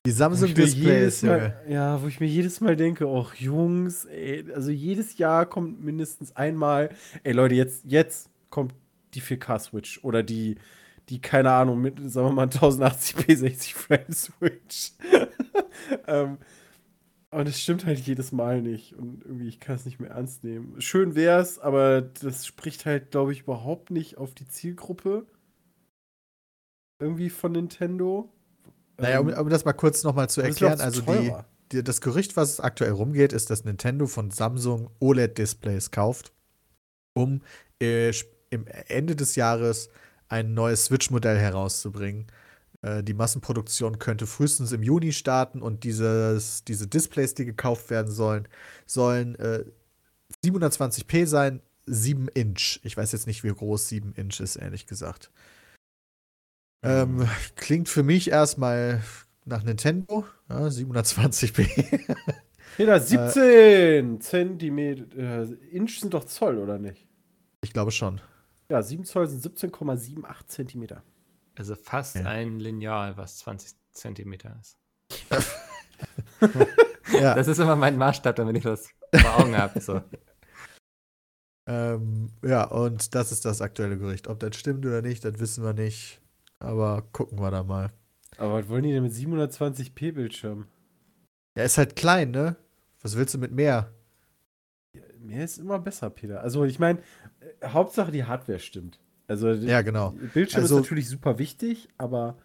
Die 0.05 0.11
Wo 0.11 0.15
Samsung 0.15 0.49
ich 0.49 0.55
mir 0.55 0.63
Displays, 0.65 0.85
jedes 0.85 1.21
Junge. 1.21 1.55
Ja, 1.67 2.01
wo 2.01 2.07
ich 2.07 2.19
mir 2.19 2.27
jedes 2.27 2.61
Mal 2.61 2.75
denke, 2.75 3.07
ach 3.07 3.33
Jungs, 3.35 4.05
ey, 4.05 4.45
also 4.53 4.69
jedes 4.69 5.17
Jahr 5.17 5.45
kommt 5.47 5.83
mindestens 5.83 6.35
einmal, 6.35 6.89
ey 7.23 7.33
Leute, 7.33 7.55
jetzt, 7.55 7.83
jetzt 7.85 8.29
kommt 8.49 8.75
die 9.15 9.21
4K 9.21 9.59
Switch 9.59 10.03
oder 10.03 10.21
die, 10.21 10.57
die, 11.09 11.19
keine 11.19 11.51
Ahnung, 11.51 11.81
mit, 11.81 11.97
sagen 12.11 12.27
wir 12.27 12.33
mal, 12.33 12.47
1080p 12.47 13.35
60 13.35 13.73
Frame 13.73 14.11
Switch. 14.11 14.91
ähm, 16.07 16.37
und 17.31 17.47
es 17.47 17.61
stimmt 17.61 17.85
halt 17.85 17.99
jedes 17.99 18.31
Mal 18.31 18.61
nicht 18.61 18.93
und 18.93 19.25
irgendwie, 19.25 19.47
ich 19.47 19.59
kann 19.59 19.75
es 19.75 19.85
nicht 19.85 19.99
mehr 19.99 20.11
ernst 20.11 20.43
nehmen. 20.43 20.79
Schön 20.81 21.15
wär's, 21.15 21.59
aber 21.59 22.01
das 22.01 22.45
spricht 22.45 22.85
halt, 22.85 23.11
glaube 23.11 23.33
ich, 23.33 23.41
überhaupt 23.41 23.91
nicht 23.91 24.17
auf 24.17 24.33
die 24.35 24.47
Zielgruppe 24.47 25.25
irgendwie 26.99 27.29
von 27.29 27.51
Nintendo. 27.51 28.31
Naja, 28.97 29.19
um, 29.19 29.29
Ähm, 29.29 29.37
um 29.37 29.49
das 29.49 29.65
mal 29.65 29.73
kurz 29.73 30.03
nochmal 30.03 30.29
zu 30.29 30.41
erklären, 30.41 30.79
also 30.81 31.01
die, 31.01 31.33
die, 31.71 31.83
das 31.83 32.01
Gerücht, 32.01 32.37
was 32.37 32.59
aktuell 32.59 32.91
rumgeht, 32.91 33.33
ist, 33.33 33.49
dass 33.49 33.65
Nintendo 33.65 34.07
von 34.07 34.31
Samsung 34.31 34.89
OLED-Displays 34.99 35.91
kauft, 35.91 36.31
um 37.13 37.41
äh, 37.81 38.11
im 38.49 38.65
Ende 38.87 39.15
des 39.15 39.35
Jahres 39.35 39.89
ein 40.27 40.53
neues 40.53 40.85
Switch-Modell 40.85 41.37
herauszubringen. 41.37 42.27
Äh, 42.81 43.03
die 43.03 43.13
Massenproduktion 43.13 43.99
könnte 43.99 44.27
frühestens 44.27 44.71
im 44.71 44.83
Juni 44.83 45.11
starten 45.11 45.61
und 45.61 45.83
dieses, 45.83 46.63
diese 46.63 46.87
Displays, 46.87 47.33
die 47.33 47.45
gekauft 47.45 47.89
werden 47.89 48.11
sollen, 48.11 48.47
sollen 48.85 49.35
äh, 49.35 49.65
720p 50.43 51.25
sein, 51.25 51.61
7 51.85 52.27
Inch. 52.29 52.79
Ich 52.83 52.97
weiß 52.97 53.11
jetzt 53.11 53.27
nicht, 53.27 53.43
wie 53.43 53.53
groß 53.53 53.89
7 53.89 54.13
Inch 54.13 54.39
ist, 54.39 54.55
ehrlich 54.55 54.87
gesagt. 54.87 55.31
Ähm, 56.85 57.27
klingt 57.55 57.89
für 57.89 58.03
mich 58.03 58.29
erstmal 58.31 59.01
nach 59.45 59.63
Nintendo. 59.63 60.25
Ja, 60.49 60.67
720p. 60.67 62.15
Peter, 62.77 62.99
17 62.99 64.21
Zentimeter. 64.21 65.17
Äh, 65.17 65.53
Inch 65.71 65.99
sind 65.99 66.13
doch 66.13 66.25
Zoll, 66.25 66.57
oder 66.57 66.77
nicht? 66.77 67.07
ich 67.61 67.73
glaube 67.73 67.91
schon. 67.91 68.21
Ja, 68.69 68.81
7 68.81 69.05
Zoll 69.05 69.27
sind 69.27 69.43
17,78 69.43 70.47
Zentimeter. 70.47 71.03
Also 71.57 71.75
fast 71.75 72.15
Ja. 72.15 72.25
ein 72.25 72.59
Lineal, 72.59 73.15
was 73.17 73.37
20 73.39 73.71
Zentimeter 73.91 74.59
ist. 74.61 74.77
Ja, 77.13 77.35
Das 77.35 77.47
ist 77.47 77.59
immer 77.59 77.75
mein 77.75 77.97
Maßstab, 77.97 78.35
damit 78.35 78.57
ich 78.57 78.63
das 78.63 78.89
vor 79.15 79.39
Augen 79.39 79.55
habe. 79.57 79.79
So. 79.79 80.01
ähm, 81.67 82.29
ja, 82.43 82.65
und 82.65 83.15
das 83.15 83.31
ist 83.31 83.45
das 83.45 83.61
aktuelle 83.61 83.97
Gerücht. 83.97 84.27
Ob 84.27 84.39
das 84.39 84.55
stimmt 84.57 84.85
oder 84.85 85.01
nicht, 85.01 85.23
das 85.23 85.39
wissen 85.39 85.63
wir 85.63 85.73
nicht. 85.73 86.19
Aber 86.59 87.03
gucken 87.11 87.39
wir 87.39 87.51
da 87.51 87.63
mal. 87.63 87.91
Aber 88.37 88.53
was 88.55 88.69
wollen 88.69 88.83
die 88.83 88.91
denn 88.91 89.03
mit 89.03 89.13
720p 89.13 90.11
Bildschirm? 90.13 90.65
Er 91.55 91.65
ist 91.65 91.77
halt 91.77 91.95
klein, 91.95 92.31
ne? 92.31 92.55
Was 93.01 93.15
willst 93.15 93.33
du 93.33 93.37
mit 93.37 93.51
mehr? 93.51 93.93
Mehr 95.19 95.43
ist 95.45 95.57
immer 95.57 95.79
besser, 95.79 96.09
Peter. 96.09 96.41
Also, 96.41 96.65
ich 96.65 96.79
meine, 96.79 96.99
äh, 97.61 97.67
Hauptsache 97.67 98.11
die 98.11 98.25
Hardware 98.25 98.59
stimmt. 98.59 98.99
Also, 99.27 99.49
Ja, 99.49 99.81
genau. 99.81 100.11
Bildschirm 100.33 100.61
Also- 100.61 100.75
ist 100.77 100.81
natürlich 100.83 101.09
super 101.09 101.37
wichtig, 101.39 101.89
aber. 101.97 102.37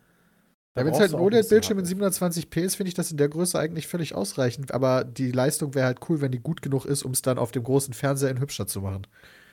Ja, 0.77 0.85
wenn 0.85 0.93
es 0.95 1.01
halt 1.01 1.13
ein 1.13 1.21
OLED-Bildschirm 1.21 1.79
in 1.79 1.85
Hardware. 1.85 2.11
720p 2.13 2.61
ist, 2.63 2.77
finde 2.77 2.89
ich 2.89 2.95
das 2.95 3.11
in 3.11 3.17
der 3.17 3.29
Größe 3.29 3.59
eigentlich 3.59 3.89
völlig 3.89 4.15
ausreichend. 4.15 4.73
Aber 4.73 5.05
die 5.05 5.33
Leistung 5.33 5.75
wäre 5.75 5.87
halt 5.87 5.99
cool, 6.09 6.21
wenn 6.21 6.31
die 6.31 6.39
gut 6.39 6.63
genug 6.63 6.85
ist, 6.87 7.03
um 7.03 7.11
es 7.11 7.23
dann 7.23 7.39
auf 7.39 7.51
dem 7.51 7.65
großen 7.65 7.93
Fernseher 7.93 8.31
in 8.31 8.41
hübscher 8.41 8.67
zu 8.69 8.81
machen. 8.81 9.07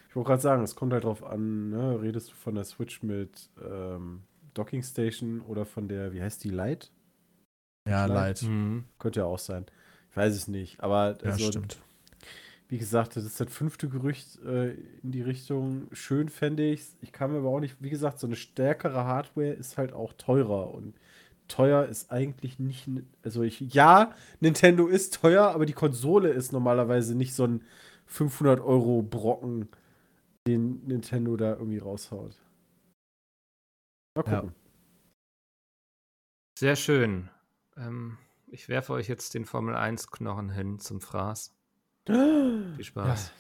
Ich 0.09 0.15
wollte 0.15 0.27
gerade 0.27 0.41
sagen, 0.41 0.63
es 0.63 0.75
kommt 0.75 0.93
halt 0.93 1.03
drauf 1.03 1.23
an, 1.23 1.69
ne? 1.71 1.99
redest 2.01 2.29
du 2.31 2.35
von 2.35 2.55
der 2.55 2.63
Switch 2.65 3.01
mit 3.01 3.49
ähm, 3.67 4.21
Docking 4.57 4.83
Station 4.83 5.41
oder 5.41 5.65
von 5.65 5.87
der, 5.87 6.13
wie 6.13 6.21
heißt 6.21 6.43
die, 6.43 6.49
Lite? 6.49 6.89
Ja, 7.87 8.05
Vielleicht. 8.05 8.41
leid. 8.41 8.43
Mhm. 8.43 8.85
Könnte 8.99 9.21
ja 9.21 9.25
auch 9.25 9.39
sein. 9.39 9.65
Ich 10.11 10.17
weiß 10.17 10.33
es 10.35 10.47
nicht. 10.47 10.81
Aber 10.81 11.17
Ja, 11.23 11.31
also, 11.31 11.47
stimmt. 11.49 11.81
wie 12.69 12.77
gesagt, 12.77 13.15
das 13.15 13.23
ist 13.25 13.39
das 13.39 13.51
fünfte 13.51 13.87
Gerücht 13.89 14.39
äh, 14.43 14.71
in 15.03 15.11
die 15.11 15.21
Richtung. 15.21 15.87
Schön 15.93 16.29
fände 16.29 16.63
ich 16.69 16.83
Ich 17.01 17.11
kann 17.11 17.31
mir 17.31 17.37
aber 17.39 17.49
auch 17.49 17.59
nicht, 17.59 17.77
wie 17.81 17.89
gesagt, 17.89 18.19
so 18.19 18.27
eine 18.27 18.35
stärkere 18.35 19.05
Hardware 19.05 19.53
ist 19.53 19.77
halt 19.77 19.93
auch 19.93 20.13
teurer. 20.13 20.73
Und 20.73 20.95
teuer 21.47 21.85
ist 21.85 22.11
eigentlich 22.11 22.59
nicht. 22.59 22.89
Also 23.23 23.43
ich, 23.43 23.61
ja, 23.61 24.13
Nintendo 24.41 24.87
ist 24.87 25.15
teuer, 25.15 25.45
aber 25.51 25.65
die 25.65 25.73
Konsole 25.73 26.29
ist 26.29 26.51
normalerweise 26.51 27.15
nicht 27.15 27.33
so 27.35 27.45
ein 27.45 27.63
500 28.07 28.59
Euro 28.61 29.01
Brocken, 29.01 29.69
den 30.47 30.85
Nintendo 30.87 31.37
da 31.37 31.53
irgendwie 31.55 31.79
raushaut. 31.79 32.35
Mal 34.17 34.31
Ja. 34.31 34.39
gucken. 34.41 34.55
Sehr 36.57 36.75
schön. 36.75 37.29
Ähm, 37.77 38.17
ich 38.47 38.67
werfe 38.69 38.93
euch 38.93 39.07
jetzt 39.07 39.33
den 39.33 39.45
Formel 39.45 39.75
1 39.75 40.09
Knochen 40.11 40.49
hin 40.49 40.79
zum 40.79 41.01
Fraß. 41.01 41.53
Viel 42.05 42.75
Spaß. 42.83 43.31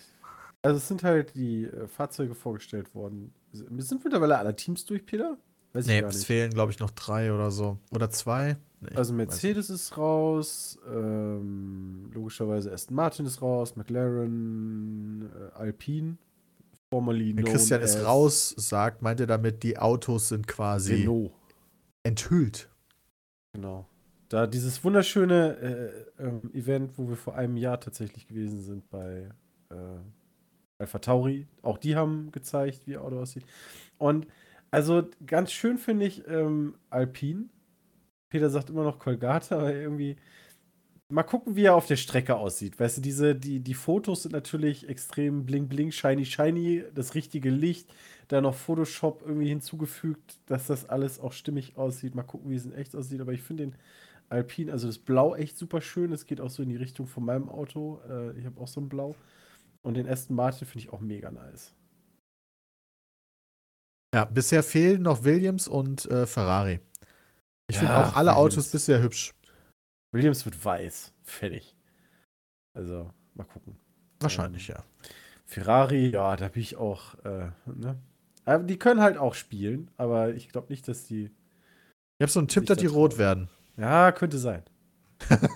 Also 0.61 0.77
es 0.77 0.87
sind 0.87 1.03
halt 1.03 1.33
die 1.35 1.65
äh, 1.65 1.87
Fahrzeuge 1.87 2.35
vorgestellt 2.35 2.93
worden. 2.93 3.33
Sind 3.53 4.03
mittlerweile 4.03 4.37
alle 4.37 4.55
Teams 4.55 4.85
durch, 4.85 5.05
Peter? 5.05 5.37
Weiß 5.73 5.85
ich 5.85 5.91
Nee, 5.91 6.01
gar 6.01 6.09
es 6.09 6.17
nicht. 6.17 6.27
fehlen, 6.27 6.51
glaube 6.53 6.71
ich, 6.71 6.79
noch 6.79 6.91
drei 6.91 7.33
oder 7.33 7.49
so. 7.51 7.79
Oder 7.91 8.09
zwei. 8.09 8.57
Nee, 8.81 8.95
Also 8.95 9.13
Mercedes 9.13 9.69
ist 9.69 9.97
raus, 9.97 10.77
ähm, 10.87 12.11
logischerweise 12.13 12.71
Aston 12.71 12.95
Martin 12.95 13.25
ist 13.25 13.41
raus, 13.41 13.75
McLaren, 13.75 15.31
äh, 15.33 15.55
Alpine, 15.55 16.17
formerly 16.89 17.35
Wenn 17.35 17.45
Christian 17.45 17.81
ist 17.81 17.95
as 17.97 18.05
raus 18.05 18.53
sagt, 18.57 19.01
meint 19.01 19.19
er 19.19 19.27
damit, 19.27 19.63
die 19.63 19.77
Autos 19.77 20.29
sind 20.29 20.47
quasi 20.47 20.95
Renault. 21.01 21.31
enthüllt. 22.03 22.69
Genau. 23.53 23.87
Da 24.29 24.45
dieses 24.45 24.83
wunderschöne 24.83 26.05
äh, 26.19 26.23
ähm, 26.23 26.51
Event, 26.53 26.97
wo 26.97 27.07
wir 27.07 27.15
vor 27.15 27.35
einem 27.35 27.55
Jahr 27.57 27.79
tatsächlich 27.79 28.27
gewesen 28.27 28.61
sind 28.61 28.89
bei 28.89 29.29
äh, 29.69 29.75
Alpha 30.79 30.99
Tauri. 30.99 31.47
Auch 31.61 31.77
die 31.77 31.95
haben 31.95 32.31
gezeigt, 32.31 32.81
wie 32.85 32.91
ihr 32.91 33.01
Auto 33.01 33.19
aussieht. 33.19 33.45
Und 33.97 34.27
also 34.69 35.03
ganz 35.25 35.51
schön 35.51 35.77
finde 35.77 36.05
ich 36.05 36.27
ähm, 36.27 36.75
Alpine. 36.89 37.45
Peter 38.29 38.49
sagt 38.49 38.69
immer 38.69 38.83
noch 38.83 38.99
Colgate, 38.99 39.53
aber 39.53 39.73
irgendwie 39.73 40.17
mal 41.09 41.23
gucken, 41.23 41.55
wie 41.55 41.63
er 41.65 41.75
auf 41.75 41.87
der 41.87 41.95
Strecke 41.95 42.35
aussieht. 42.35 42.79
Weißt 42.79 42.97
du, 42.97 43.01
diese, 43.01 43.35
die, 43.35 43.59
die 43.59 43.73
Fotos 43.73 44.23
sind 44.23 44.33
natürlich 44.33 44.87
extrem 44.89 45.45
bling 45.45 45.67
bling, 45.67 45.91
shiny 45.91 46.25
shiny, 46.25 46.83
das 46.93 47.15
richtige 47.15 47.49
Licht, 47.49 47.93
da 48.27 48.41
noch 48.41 48.55
Photoshop 48.55 49.23
irgendwie 49.25 49.47
hinzugefügt, 49.49 50.39
dass 50.47 50.67
das 50.67 50.89
alles 50.89 51.19
auch 51.19 51.33
stimmig 51.33 51.77
aussieht. 51.77 52.15
Mal 52.15 52.23
gucken, 52.23 52.51
wie 52.51 52.55
es 52.55 52.65
in 52.65 52.73
echt 52.73 52.95
aussieht. 52.95 53.21
Aber 53.21 53.33
ich 53.33 53.41
finde 53.41 53.67
den 53.67 53.75
Alpine, 54.29 54.71
also 54.73 54.87
das 54.87 54.99
Blau 54.99 55.35
echt 55.35 55.57
super 55.57 55.81
schön. 55.81 56.11
Es 56.13 56.25
geht 56.25 56.41
auch 56.41 56.49
so 56.49 56.63
in 56.63 56.69
die 56.69 56.75
Richtung 56.77 57.07
von 57.07 57.23
meinem 57.25 57.49
Auto. 57.49 58.01
Äh, 58.09 58.37
ich 58.39 58.45
habe 58.45 58.59
auch 58.61 58.67
so 58.67 58.81
ein 58.81 58.89
Blau. 58.89 59.15
Und 59.83 59.95
den 59.95 60.09
Aston 60.09 60.35
Martin 60.35 60.67
finde 60.67 60.85
ich 60.87 60.93
auch 60.93 61.01
mega 61.01 61.31
nice. 61.31 61.73
Ja, 64.13 64.25
bisher 64.25 64.63
fehlen 64.63 65.01
noch 65.01 65.23
Williams 65.23 65.67
und 65.67 66.05
äh, 66.05 66.25
Ferrari. 66.25 66.79
Ich 67.69 67.77
Ja, 67.77 67.79
finde 67.79 67.95
auch 67.97 68.15
alle 68.15 68.35
Williams. 68.35 68.35
Autos 68.35 68.69
bisher 68.69 69.01
hübsch. 69.01 69.33
Williams 70.17 70.45
wird 70.45 70.63
weiß. 70.65 71.13
Fertig. 71.23 71.75
Also, 72.73 73.11
mal 73.35 73.43
gucken. 73.45 73.75
Wahrscheinlich, 74.19 74.67
ja. 74.67 74.83
Ferrari, 75.45 76.09
ja, 76.09 76.35
da 76.35 76.47
bin 76.49 76.61
ich 76.61 76.75
auch, 76.75 77.15
äh, 77.23 77.51
ne? 77.65 77.97
Aber 78.45 78.63
die 78.63 78.77
können 78.79 79.01
halt 79.01 79.17
auch 79.17 79.33
spielen, 79.33 79.91
aber 79.97 80.33
ich 80.33 80.49
glaube 80.49 80.67
nicht, 80.69 80.87
dass 80.87 81.03
die. 81.05 81.25
Ich 82.17 82.21
habe 82.23 82.31
so 82.31 82.39
einen 82.39 82.47
Tipp, 82.47 82.65
dass 82.65 82.77
da 82.77 82.81
die 82.81 82.87
rot 82.87 83.17
werden. 83.17 83.47
Ja, 83.77 84.11
könnte 84.11 84.37
sein. 84.37 84.63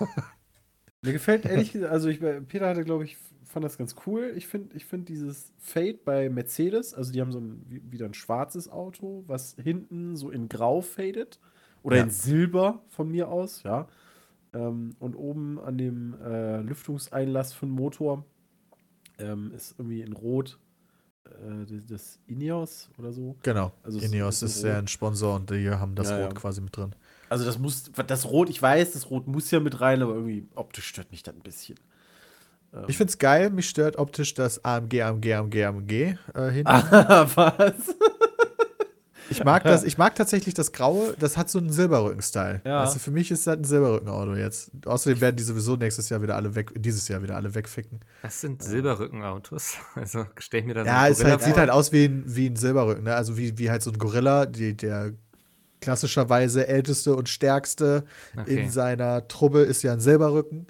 Mir 1.02 1.12
gefällt 1.12 1.44
ehrlich 1.44 1.72
gesagt, 1.72 1.92
also 1.92 2.08
ich, 2.08 2.20
Peter 2.20 2.68
hatte, 2.68 2.84
glaube 2.84 3.04
ich, 3.04 3.16
fand 3.44 3.64
das 3.64 3.76
ganz 3.76 3.96
cool. 4.06 4.32
Ich 4.36 4.46
finde 4.46 4.76
ich 4.76 4.84
find 4.84 5.08
dieses 5.08 5.52
Fade 5.58 5.98
bei 6.04 6.28
Mercedes, 6.30 6.94
also 6.94 7.12
die 7.12 7.20
haben 7.20 7.32
so 7.32 7.40
ein, 7.40 7.64
wie- 7.68 7.82
wieder 7.90 8.06
ein 8.06 8.14
schwarzes 8.14 8.68
Auto, 8.68 9.24
was 9.26 9.56
hinten 9.60 10.16
so 10.16 10.30
in 10.30 10.48
Grau 10.48 10.80
fadet. 10.80 11.40
Oder 11.82 11.96
Ja. 11.96 12.02
in 12.04 12.10
Silber 12.10 12.84
von 12.88 13.10
mir 13.10 13.28
aus, 13.28 13.64
ja. 13.64 13.88
Ähm, 14.54 14.94
und 14.98 15.14
oben 15.16 15.58
an 15.60 15.78
dem 15.78 16.14
äh, 16.22 16.60
Lüftungseinlass 16.60 17.52
für 17.52 17.66
den 17.66 17.74
Motor 17.74 18.24
ähm, 19.18 19.52
ist 19.54 19.74
irgendwie 19.78 20.02
in 20.02 20.12
Rot 20.12 20.58
äh, 21.26 21.64
das- 21.66 21.86
das 21.86 22.18
Ineos 22.26 22.90
oder 22.98 23.12
so. 23.12 23.36
Genau. 23.42 23.72
Also 23.82 23.98
Ineos 24.00 24.42
ist 24.42 24.56
ist 24.56 24.62
ja 24.64 24.78
ein 24.78 24.88
Sponsor 24.88 25.36
und 25.36 25.50
die 25.50 25.70
haben 25.70 25.94
das 25.94 26.10
Ja, 26.10 26.18
Rot 26.18 26.34
ja. 26.34 26.40
quasi 26.40 26.60
mit 26.60 26.76
drin. 26.76 26.94
Also 27.28 27.44
das 27.44 27.58
muss, 27.58 27.90
das 28.06 28.26
Rot, 28.26 28.50
ich 28.50 28.60
weiß, 28.60 28.92
das 28.92 29.10
Rot 29.10 29.26
muss 29.26 29.50
ja 29.50 29.60
mit 29.60 29.80
rein, 29.80 30.02
aber 30.02 30.14
irgendwie 30.14 30.46
optisch 30.54 30.86
stört 30.86 31.10
mich 31.10 31.22
das 31.22 31.34
ein 31.34 31.40
bisschen. 31.40 31.78
Ähm, 32.74 32.84
Ich 32.88 32.96
finde 32.96 33.10
es 33.10 33.18
geil, 33.18 33.50
mich 33.50 33.68
stört 33.68 33.96
optisch 33.96 34.34
das 34.34 34.64
AMG, 34.64 35.02
AMG, 35.02 35.32
AMG, 35.34 35.64
AMG 35.64 35.92
äh, 36.34 36.50
hinten. 36.52 36.68
Ah, 36.68 37.26
was? 37.34 37.96
Ich 39.38 39.44
mag 39.44 39.64
das, 39.64 39.82
ich 39.84 39.98
mag 39.98 40.14
tatsächlich 40.14 40.54
das 40.54 40.72
Graue, 40.72 41.14
das 41.18 41.36
hat 41.36 41.50
so 41.50 41.58
einen 41.58 41.70
Silberrücken-Style. 41.70 42.62
Ja. 42.64 42.80
Also 42.80 42.98
für 42.98 43.10
mich 43.10 43.30
ist 43.30 43.46
das 43.46 43.58
ein 43.58 43.64
Silberrücken-Auto 43.64 44.34
jetzt. 44.34 44.70
Außerdem 44.86 45.20
werden 45.20 45.36
die 45.36 45.42
sowieso 45.42 45.76
nächstes 45.76 46.08
Jahr 46.08 46.22
wieder 46.22 46.36
alle 46.36 46.54
weg, 46.54 46.72
dieses 46.76 47.08
Jahr 47.08 47.22
wieder 47.22 47.36
alle 47.36 47.54
wegficken. 47.54 48.00
Das 48.22 48.40
sind 48.40 48.62
Silberrückenautos. 48.62 49.76
Also 49.94 50.26
stell 50.38 50.60
ich 50.60 50.66
mir 50.66 50.74
da 50.74 50.82
so 50.82 50.86
Ja, 50.86 51.08
es 51.08 51.22
halt, 51.22 51.42
sieht 51.42 51.56
halt 51.56 51.70
aus 51.70 51.92
wie 51.92 52.04
ein, 52.06 52.24
wie 52.26 52.46
ein 52.46 52.56
Silberrücken, 52.56 53.04
ne? 53.04 53.14
Also 53.14 53.36
wie, 53.36 53.58
wie 53.58 53.70
halt 53.70 53.82
so 53.82 53.90
ein 53.90 53.98
Gorilla, 53.98 54.46
die, 54.46 54.76
der 54.76 55.12
klassischerweise 55.80 56.66
älteste 56.66 57.14
und 57.14 57.28
stärkste 57.28 58.04
Okay. 58.36 58.62
in 58.62 58.70
seiner 58.70 59.28
Truppe 59.28 59.60
ist 59.60 59.82
ja 59.82 59.92
ein 59.92 60.00
Silberrücken. 60.00 60.66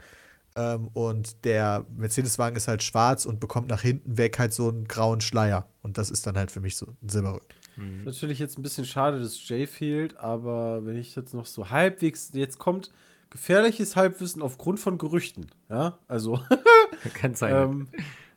Ähm, 0.54 0.88
und 0.92 1.44
der 1.44 1.86
Mercedes-Wagen 1.96 2.56
ist 2.56 2.68
halt 2.68 2.82
schwarz 2.82 3.24
und 3.24 3.40
bekommt 3.40 3.68
nach 3.68 3.80
hinten 3.80 4.18
weg 4.18 4.38
halt 4.38 4.52
so 4.52 4.68
einen 4.68 4.86
grauen 4.86 5.20
Schleier. 5.20 5.66
Und 5.82 5.96
das 5.98 6.10
ist 6.10 6.26
dann 6.26 6.36
halt 6.36 6.50
für 6.50 6.60
mich 6.60 6.76
so 6.76 6.86
ein 6.86 7.08
Silberrücken. 7.08 7.46
Hm. 7.77 8.05
Natürlich 8.05 8.39
jetzt 8.39 8.59
ein 8.59 8.62
bisschen 8.62 8.85
schade, 8.85 9.18
dass 9.18 9.49
Jay 9.49 9.66
fehlt, 9.66 10.16
aber 10.18 10.85
wenn 10.85 10.97
ich 10.97 11.14
jetzt 11.16 11.35
noch 11.35 11.47
so 11.47 11.70
halbwegs, 11.70 12.31
jetzt 12.35 12.59
kommt 12.59 12.93
gefährliches 13.31 13.97
Halbwissen 13.97 14.43
aufgrund 14.43 14.79
von 14.79 14.99
Gerüchten, 14.99 15.47
ja, 15.70 15.99
also 16.07 16.39
Kann 17.14 17.35
sein. 17.35 17.55
ähm, 17.55 17.89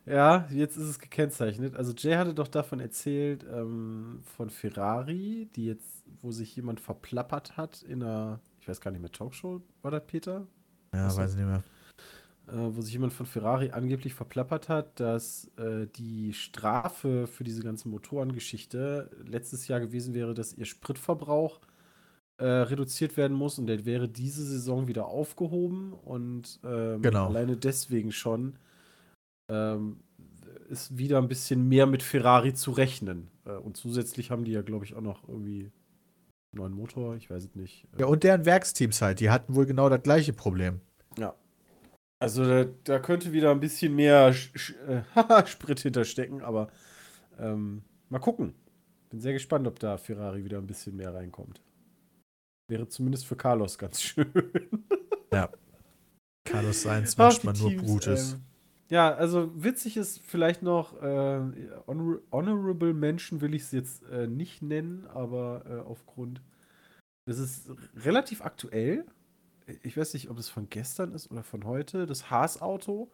ja, 0.06 0.46
jetzt 0.50 0.76
ist 0.76 0.84
es 0.84 0.98
gekennzeichnet. 0.98 1.76
Also 1.76 1.92
Jay 1.92 2.14
hatte 2.14 2.32
doch 2.32 2.48
davon 2.48 2.80
erzählt 2.80 3.44
ähm, 3.52 4.20
von 4.36 4.50
Ferrari, 4.50 5.48
die 5.56 5.66
jetzt, 5.66 6.04
wo 6.22 6.30
sich 6.30 6.54
jemand 6.56 6.80
verplappert 6.80 7.56
hat 7.56 7.82
in 7.82 8.02
einer, 8.02 8.40
ich 8.60 8.68
weiß 8.68 8.80
gar 8.80 8.90
nicht 8.92 9.00
mehr, 9.00 9.10
Talkshow, 9.12 9.60
war 9.82 9.90
das 9.90 10.06
Peter? 10.06 10.46
Ja, 10.94 11.06
Achso. 11.08 11.18
weiß 11.18 11.32
ich 11.32 11.36
nicht 11.38 11.46
mehr. 11.46 11.62
Äh, 12.48 12.52
wo 12.54 12.80
sich 12.80 12.92
jemand 12.92 13.12
von 13.12 13.26
Ferrari 13.26 13.70
angeblich 13.70 14.14
verplappert 14.14 14.68
hat, 14.68 15.00
dass 15.00 15.50
äh, 15.56 15.86
die 15.96 16.32
Strafe 16.32 17.26
für 17.26 17.44
diese 17.44 17.62
ganze 17.62 17.88
Motorengeschichte 17.88 19.10
letztes 19.24 19.68
Jahr 19.68 19.80
gewesen 19.80 20.14
wäre, 20.14 20.34
dass 20.34 20.54
ihr 20.54 20.64
Spritverbrauch 20.64 21.60
äh, 22.38 22.44
reduziert 22.44 23.16
werden 23.16 23.36
muss 23.36 23.58
und 23.58 23.66
der 23.66 23.84
wäre 23.86 24.08
diese 24.08 24.44
Saison 24.44 24.86
wieder 24.88 25.06
aufgehoben 25.06 25.92
und 25.92 26.60
ähm, 26.64 27.02
Genau. 27.02 27.26
alleine 27.28 27.56
deswegen 27.56 28.12
schon 28.12 28.58
ähm, 29.50 30.00
ist 30.68 30.98
wieder 30.98 31.18
ein 31.18 31.28
bisschen 31.28 31.68
mehr 31.68 31.86
mit 31.86 32.02
Ferrari 32.02 32.52
zu 32.54 32.72
rechnen. 32.72 33.28
Äh, 33.44 33.52
und 33.52 33.76
zusätzlich 33.76 34.30
haben 34.30 34.44
die 34.44 34.52
ja, 34.52 34.62
glaube 34.62 34.84
ich, 34.84 34.94
auch 34.94 35.00
noch 35.00 35.28
irgendwie 35.28 35.62
einen 35.62 35.72
neuen 36.52 36.72
Motor, 36.74 37.16
ich 37.16 37.30
weiß 37.30 37.44
es 37.44 37.54
nicht. 37.54 37.86
Ja, 37.98 38.06
und 38.06 38.22
deren 38.22 38.44
Werksteams 38.44 39.00
halt, 39.02 39.20
die 39.20 39.30
hatten 39.30 39.54
wohl 39.54 39.66
genau 39.66 39.88
das 39.88 40.02
gleiche 40.02 40.32
Problem. 40.32 40.80
Ja. 41.18 41.34
Also 42.18 42.44
da, 42.44 42.64
da 42.84 42.98
könnte 42.98 43.32
wieder 43.32 43.50
ein 43.50 43.60
bisschen 43.60 43.94
mehr 43.94 44.32
Sch 44.32 44.74
äh, 44.86 45.02
Sprit 45.46 45.80
hinterstecken, 45.80 46.42
aber 46.42 46.70
ähm, 47.38 47.82
mal 48.08 48.18
gucken. 48.18 48.54
Bin 49.10 49.20
sehr 49.20 49.34
gespannt, 49.34 49.66
ob 49.66 49.78
da 49.78 49.98
Ferrari 49.98 50.44
wieder 50.44 50.58
ein 50.58 50.66
bisschen 50.66 50.96
mehr 50.96 51.14
reinkommt. 51.14 51.60
Wäre 52.68 52.88
zumindest 52.88 53.26
für 53.26 53.36
Carlos 53.36 53.78
ganz 53.78 54.00
schön. 54.02 54.32
Carlos 56.44 56.82
Sainz 56.82 57.16
manchmal 57.16 57.54
die 57.54 57.60
nur 57.60 57.70
Teams, 57.70 57.82
Brutes. 57.82 58.32
ähm, 58.32 58.40
ja, 58.88 59.14
also 59.14 59.50
witzig 59.54 59.96
ist 59.96 60.20
vielleicht 60.20 60.62
noch, 60.62 61.00
äh, 61.02 61.40
honor 61.86 62.20
Honorable 62.30 62.94
Menschen 62.94 63.40
will 63.40 63.54
ich 63.54 63.62
es 63.62 63.72
jetzt 63.72 64.04
äh, 64.04 64.26
nicht 64.26 64.62
nennen, 64.62 65.06
aber 65.08 65.64
äh, 65.68 65.88
aufgrund, 65.88 66.40
das 67.26 67.38
ist 67.38 67.70
relativ 67.96 68.42
aktuell. 68.42 69.04
Ich 69.82 69.96
weiß 69.96 70.14
nicht, 70.14 70.30
ob 70.30 70.38
es 70.38 70.48
von 70.48 70.68
gestern 70.70 71.12
ist 71.12 71.30
oder 71.30 71.42
von 71.42 71.64
heute. 71.64 72.06
Das 72.06 72.30
Haas-Auto. 72.30 73.10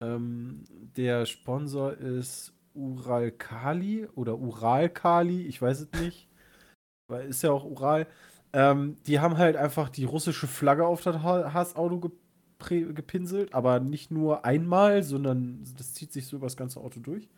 Ähm, 0.00 0.64
der 0.96 1.26
Sponsor 1.26 1.94
ist 1.94 2.52
Ural 2.74 3.30
Kali 3.30 4.08
oder 4.14 4.38
Ural 4.38 4.90
Kali, 4.90 5.42
ich 5.42 5.62
weiß 5.62 5.80
es 5.80 6.00
nicht. 6.00 6.28
Weil 7.08 7.28
ist 7.28 7.42
ja 7.42 7.50
auch 7.52 7.64
Ural. 7.64 8.06
Ähm, 8.52 8.96
die 9.06 9.20
haben 9.20 9.38
halt 9.38 9.56
einfach 9.56 9.88
die 9.88 10.04
russische 10.04 10.46
Flagge 10.46 10.86
auf 10.86 11.02
das 11.02 11.22
Ha- 11.22 11.52
Haas-Auto 11.52 12.12
gepinselt, 12.58 13.52
aber 13.54 13.78
nicht 13.80 14.10
nur 14.10 14.44
einmal, 14.44 15.02
sondern 15.02 15.64
das 15.76 15.92
zieht 15.94 16.12
sich 16.12 16.26
so 16.26 16.36
über 16.36 16.46
das 16.46 16.56
ganze 16.56 16.80
Auto 16.80 17.00
durch. 17.00 17.28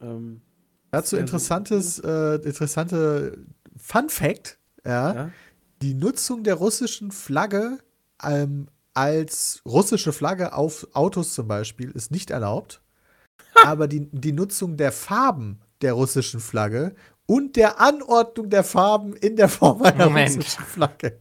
Ähm, 0.00 0.42
Dazu 0.90 1.16
interessantes, 1.16 1.98
äh, 1.98 2.36
interessante 2.36 3.38
Fun 3.76 4.08
Fact, 4.08 4.58
ja, 4.84 5.14
ja. 5.14 5.30
Die 5.82 5.94
Nutzung 5.94 6.42
der 6.44 6.54
russischen 6.54 7.10
Flagge 7.10 7.78
ähm, 8.22 8.68
als 8.94 9.62
russische 9.64 10.12
Flagge 10.12 10.52
auf 10.52 10.88
Autos 10.92 11.34
zum 11.34 11.46
Beispiel 11.48 11.90
ist 11.92 12.10
nicht 12.10 12.30
erlaubt. 12.30 12.82
aber 13.64 13.88
die, 13.88 14.08
die 14.12 14.32
Nutzung 14.32 14.76
der 14.76 14.92
Farben 14.92 15.60
der 15.82 15.92
russischen 15.92 16.40
Flagge 16.40 16.94
und 17.26 17.56
der 17.56 17.80
Anordnung 17.80 18.48
der 18.48 18.64
Farben 18.64 19.14
in 19.14 19.36
der 19.36 19.48
Form 19.48 19.82
einer 19.82 20.06
Moment. 20.06 20.38
russischen 20.38 20.64
Flagge 20.64 21.18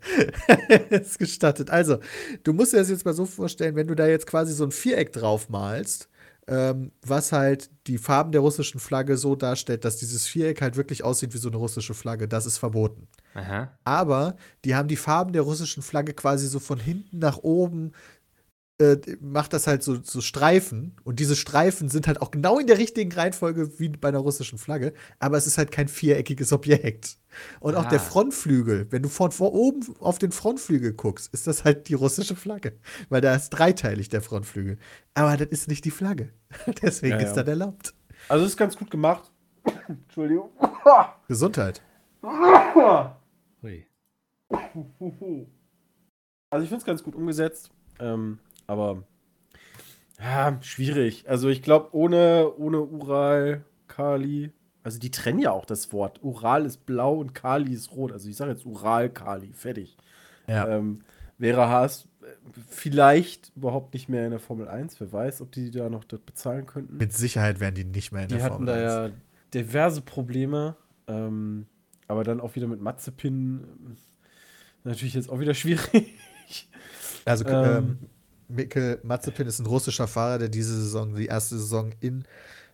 ist 0.89 1.19
gestattet. 1.19 1.69
Also, 1.69 1.99
du 2.43 2.53
musst 2.53 2.73
dir 2.73 2.77
das 2.77 2.89
jetzt 2.89 3.05
mal 3.05 3.13
so 3.13 3.25
vorstellen, 3.25 3.75
wenn 3.75 3.87
du 3.87 3.95
da 3.95 4.07
jetzt 4.07 4.25
quasi 4.25 4.53
so 4.53 4.63
ein 4.63 4.71
Viereck 4.71 5.11
drauf 5.11 5.49
malst, 5.49 6.09
ähm, 6.47 6.91
was 7.05 7.31
halt 7.33 7.69
die 7.87 7.97
Farben 7.97 8.31
der 8.31 8.41
russischen 8.41 8.79
Flagge 8.79 9.17
so 9.17 9.35
darstellt, 9.35 9.83
dass 9.83 9.97
dieses 9.97 10.25
Viereck 10.27 10.61
halt 10.61 10.77
wirklich 10.77 11.03
aussieht 11.03 11.33
wie 11.33 11.39
so 11.39 11.49
eine 11.49 11.57
russische 11.57 11.93
Flagge, 11.93 12.27
das 12.27 12.45
ist 12.45 12.57
verboten. 12.57 13.07
Aha. 13.33 13.71
Aber 13.83 14.35
die 14.63 14.75
haben 14.75 14.87
die 14.87 14.95
Farben 14.95 15.33
der 15.33 15.41
russischen 15.41 15.83
Flagge 15.83 16.13
quasi 16.13 16.47
so 16.47 16.59
von 16.59 16.79
hinten 16.79 17.19
nach 17.19 17.37
oben, 17.37 17.91
äh, 18.79 18.97
macht 19.21 19.53
das 19.53 19.65
halt 19.67 19.81
so, 19.83 20.01
so 20.03 20.21
Streifen. 20.21 20.95
Und 21.03 21.19
diese 21.19 21.35
Streifen 21.35 21.89
sind 21.89 22.05
halt 22.07 22.21
auch 22.21 22.29
genau 22.31 22.59
in 22.59 22.67
der 22.67 22.77
richtigen 22.77 23.11
Reihenfolge 23.11 23.79
wie 23.79 23.89
bei 23.89 24.09
einer 24.09 24.19
russischen 24.19 24.57
Flagge. 24.59 24.93
Aber 25.19 25.37
es 25.37 25.47
ist 25.47 25.57
halt 25.57 25.71
kein 25.71 25.87
viereckiges 25.87 26.53
Objekt. 26.53 27.17
Und 27.59 27.75
auch 27.75 27.85
Ah. 27.85 27.89
der 27.89 27.99
Frontflügel, 27.99 28.87
wenn 28.91 29.01
du 29.03 29.09
von 29.09 29.31
vor 29.31 29.53
oben 29.53 29.81
auf 29.99 30.19
den 30.19 30.31
Frontflügel 30.31 30.93
guckst, 30.93 31.33
ist 31.33 31.47
das 31.47 31.63
halt 31.65 31.87
die 31.89 31.93
russische 31.95 32.35
Flagge. 32.35 32.73
Weil 33.09 33.21
da 33.21 33.33
ist 33.35 33.49
dreiteilig 33.49 34.09
der 34.09 34.21
Frontflügel. 34.21 34.77
Aber 35.15 35.35
das 35.37 35.47
ist 35.49 35.67
nicht 35.67 35.83
die 35.85 35.91
Flagge. 35.91 36.29
Deswegen 36.81 37.15
Ja, 37.15 37.21
ja. 37.21 37.27
ist 37.27 37.33
das 37.35 37.47
erlaubt. 37.47 37.93
Also 38.29 38.45
ist 38.45 38.57
ganz 38.57 38.75
gut 38.77 38.91
gemacht. 38.91 39.31
Entschuldigung. 39.87 40.49
Gesundheit. 41.27 41.81
Hui. 43.61 43.85
Also 46.49 46.63
ich 46.63 46.69
finde 46.69 46.77
es 46.77 46.85
ganz 46.85 47.03
gut 47.03 47.15
umgesetzt, 47.15 47.71
ähm, 47.99 48.39
aber 48.67 49.03
ja, 50.19 50.57
schwierig. 50.61 51.29
Also 51.29 51.49
ich 51.49 51.61
glaube, 51.61 51.95
ohne, 51.95 52.51
ohne 52.57 52.81
Ural, 52.81 53.63
Kali, 53.87 54.51
also 54.83 54.99
die 54.99 55.11
trennen 55.11 55.39
ja 55.39 55.51
auch 55.51 55.65
das 55.65 55.91
Wort. 55.91 56.23
Ural 56.23 56.65
ist 56.65 56.85
blau 56.85 57.15
und 57.15 57.33
Kali 57.33 57.73
ist 57.73 57.91
rot. 57.91 58.11
Also 58.11 58.29
ich 58.29 58.35
sage 58.35 58.51
jetzt 58.51 58.65
Ural, 58.65 59.09
Kali, 59.09 59.53
fertig. 59.53 59.97
Ja. 60.47 60.67
Ähm, 60.67 61.01
wäre 61.37 61.67
Haas 61.67 62.07
vielleicht 62.69 63.51
überhaupt 63.55 63.93
nicht 63.93 64.09
mehr 64.09 64.25
in 64.25 64.31
der 64.31 64.39
Formel 64.39 64.67
1. 64.67 64.99
Wer 64.99 65.11
weiß, 65.11 65.41
ob 65.41 65.51
die 65.51 65.71
da 65.71 65.89
noch 65.89 66.03
das 66.03 66.19
bezahlen 66.19 66.65
könnten. 66.65 66.97
Mit 66.97 67.13
Sicherheit 67.13 67.59
wären 67.59 67.75
die 67.75 67.83
nicht 67.83 68.11
mehr 68.11 68.23
in 68.23 68.29
die 68.29 68.35
der 68.35 68.43
hatten 68.43 68.65
Formel 68.65 68.67
da 68.67 69.03
1. 69.03 69.11
ja 69.11 69.17
diverse 69.53 70.01
Probleme. 70.01 70.75
Ähm, 71.07 71.67
aber 72.07 72.23
dann 72.23 72.39
auch 72.39 72.55
wieder 72.55 72.67
mit 72.67 72.81
Mazepin. 72.81 73.63
ähm, 73.63 73.97
Natürlich 74.83 75.13
jetzt 75.13 75.29
auch 75.29 75.39
wieder 75.39 75.53
schwierig. 75.53 76.15
Also 77.25 77.45
Ähm. 77.45 77.99
Mikkel 78.47 78.99
Mazepin 79.03 79.47
ist 79.47 79.59
ein 79.59 79.65
russischer 79.65 80.07
Fahrer, 80.07 80.39
der 80.39 80.49
diese 80.49 80.75
Saison 80.75 81.15
die 81.15 81.27
erste 81.27 81.57
Saison 81.57 81.91
in 81.99 82.25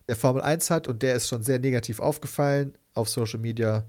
der 0.08 0.16
Formel 0.16 0.42
1 0.42 0.70
hat 0.70 0.88
und 0.88 1.02
der 1.02 1.14
ist 1.14 1.28
schon 1.28 1.42
sehr 1.42 1.58
negativ 1.58 2.00
aufgefallen 2.00 2.76
auf 2.94 3.08
Social 3.08 3.40
Media, 3.40 3.86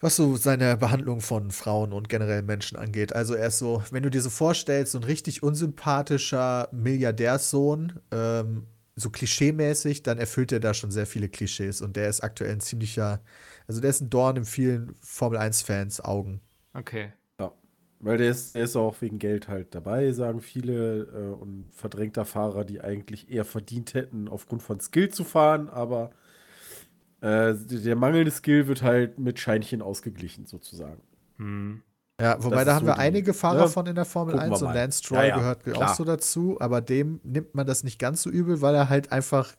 was 0.00 0.16
so 0.16 0.36
seine 0.36 0.76
Behandlung 0.76 1.20
von 1.20 1.50
Frauen 1.50 1.92
und 1.92 2.08
generell 2.08 2.42
Menschen 2.42 2.76
angeht. 2.76 3.14
Also 3.14 3.34
er 3.34 3.48
ist 3.48 3.58
so, 3.58 3.82
wenn 3.90 4.02
du 4.02 4.10
dir 4.10 4.22
so 4.22 4.30
vorstellst, 4.30 4.92
so 4.92 4.98
ein 4.98 5.04
richtig 5.04 5.42
unsympathischer 5.42 6.68
Milliardärssohn, 6.72 8.00
ähm, 8.10 8.66
so 8.96 9.10
klischeemäßig, 9.10 10.02
dann 10.02 10.18
erfüllt 10.18 10.52
er 10.52 10.60
da 10.60 10.72
schon 10.72 10.90
sehr 10.90 11.06
viele 11.06 11.28
Klischees 11.28 11.80
und 11.80 11.96
der 11.96 12.08
ist 12.08 12.22
aktuell 12.22 12.52
ein 12.52 12.60
ziemlicher, 12.60 13.20
also 13.66 13.80
der 13.80 13.90
ist 13.90 14.00
ein 14.00 14.10
Dorn 14.10 14.36
in 14.36 14.44
vielen 14.44 14.94
Formel 15.00 15.38
1-Fans 15.38 16.00
Augen. 16.00 16.40
Okay. 16.74 17.12
Weil 18.04 18.18
der 18.18 18.30
ist, 18.30 18.54
der 18.54 18.64
ist 18.64 18.76
auch 18.76 19.00
wegen 19.00 19.18
Geld 19.18 19.48
halt 19.48 19.74
dabei, 19.74 20.12
sagen 20.12 20.40
viele. 20.40 21.04
Äh, 21.04 21.40
und 21.40 21.66
verdrängter 21.72 22.24
Fahrer, 22.24 22.64
die 22.64 22.80
eigentlich 22.80 23.30
eher 23.30 23.44
verdient 23.44 23.94
hätten, 23.94 24.28
aufgrund 24.28 24.62
von 24.62 24.78
Skill 24.80 25.08
zu 25.08 25.24
fahren. 25.24 25.68
Aber 25.70 26.10
äh, 27.20 27.54
der 27.54 27.96
mangelnde 27.96 28.30
Skill 28.30 28.66
wird 28.66 28.82
halt 28.82 29.18
mit 29.18 29.38
Scheinchen 29.38 29.82
ausgeglichen, 29.82 30.46
sozusagen. 30.46 31.00
Hm. 31.38 31.82
Ja, 32.20 32.36
wobei 32.44 32.56
Das 32.56 32.66
da 32.66 32.74
haben 32.74 32.80
so 32.82 32.86
wir 32.90 32.94
die- 32.94 33.00
einige 33.00 33.34
Fahrer 33.34 33.60
ja, 33.62 33.66
von 33.66 33.86
in 33.86 33.94
der 33.96 34.04
Formel 34.04 34.34
gucken 34.34 34.50
wir 34.50 34.54
1 34.54 34.62
und. 34.62 34.74
Lance 34.74 34.98
Stroll 35.02 35.18
Ja, 35.18 35.24
ja, 35.26 35.36
gehört 35.38 35.68
auch 35.68 35.72
klar. 35.72 35.94
so 35.94 36.04
dazu, 36.04 36.56
aber 36.60 36.80
dem 36.80 37.20
nimmt 37.24 37.54
man 37.54 37.66
das 37.66 37.82
nicht 37.82 37.98
ganz 37.98 38.22
so 38.22 38.30
übel, 38.30 38.60
weil 38.60 38.74
er 38.74 38.88
halt 38.88 39.10
einfach 39.10 39.54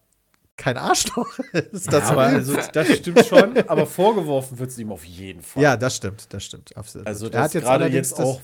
kein 0.57 0.77
Arschloch 0.77 1.37
ist. 1.53 1.91
Das 1.91 2.09
ja, 2.09 2.17
also, 2.17 2.57
das 2.73 2.87
stimmt 2.97 3.25
schon, 3.25 3.57
aber 3.67 3.85
vorgeworfen 3.85 4.57
wird 4.57 4.69
es 4.69 4.77
ihm 4.77 4.91
auf 4.91 5.03
jeden 5.03 5.41
Fall. 5.41 5.63
ja, 5.63 5.77
das 5.77 5.95
stimmt, 5.97 6.33
das 6.33 6.43
stimmt. 6.43 6.75
Absolut. 6.77 7.07
Also 7.07 7.29
er 7.29 7.43
hat 7.43 7.53
jetzt 7.53 7.63
gerade 7.63 7.87
jetzt 7.87 8.19
auch, 8.19 8.41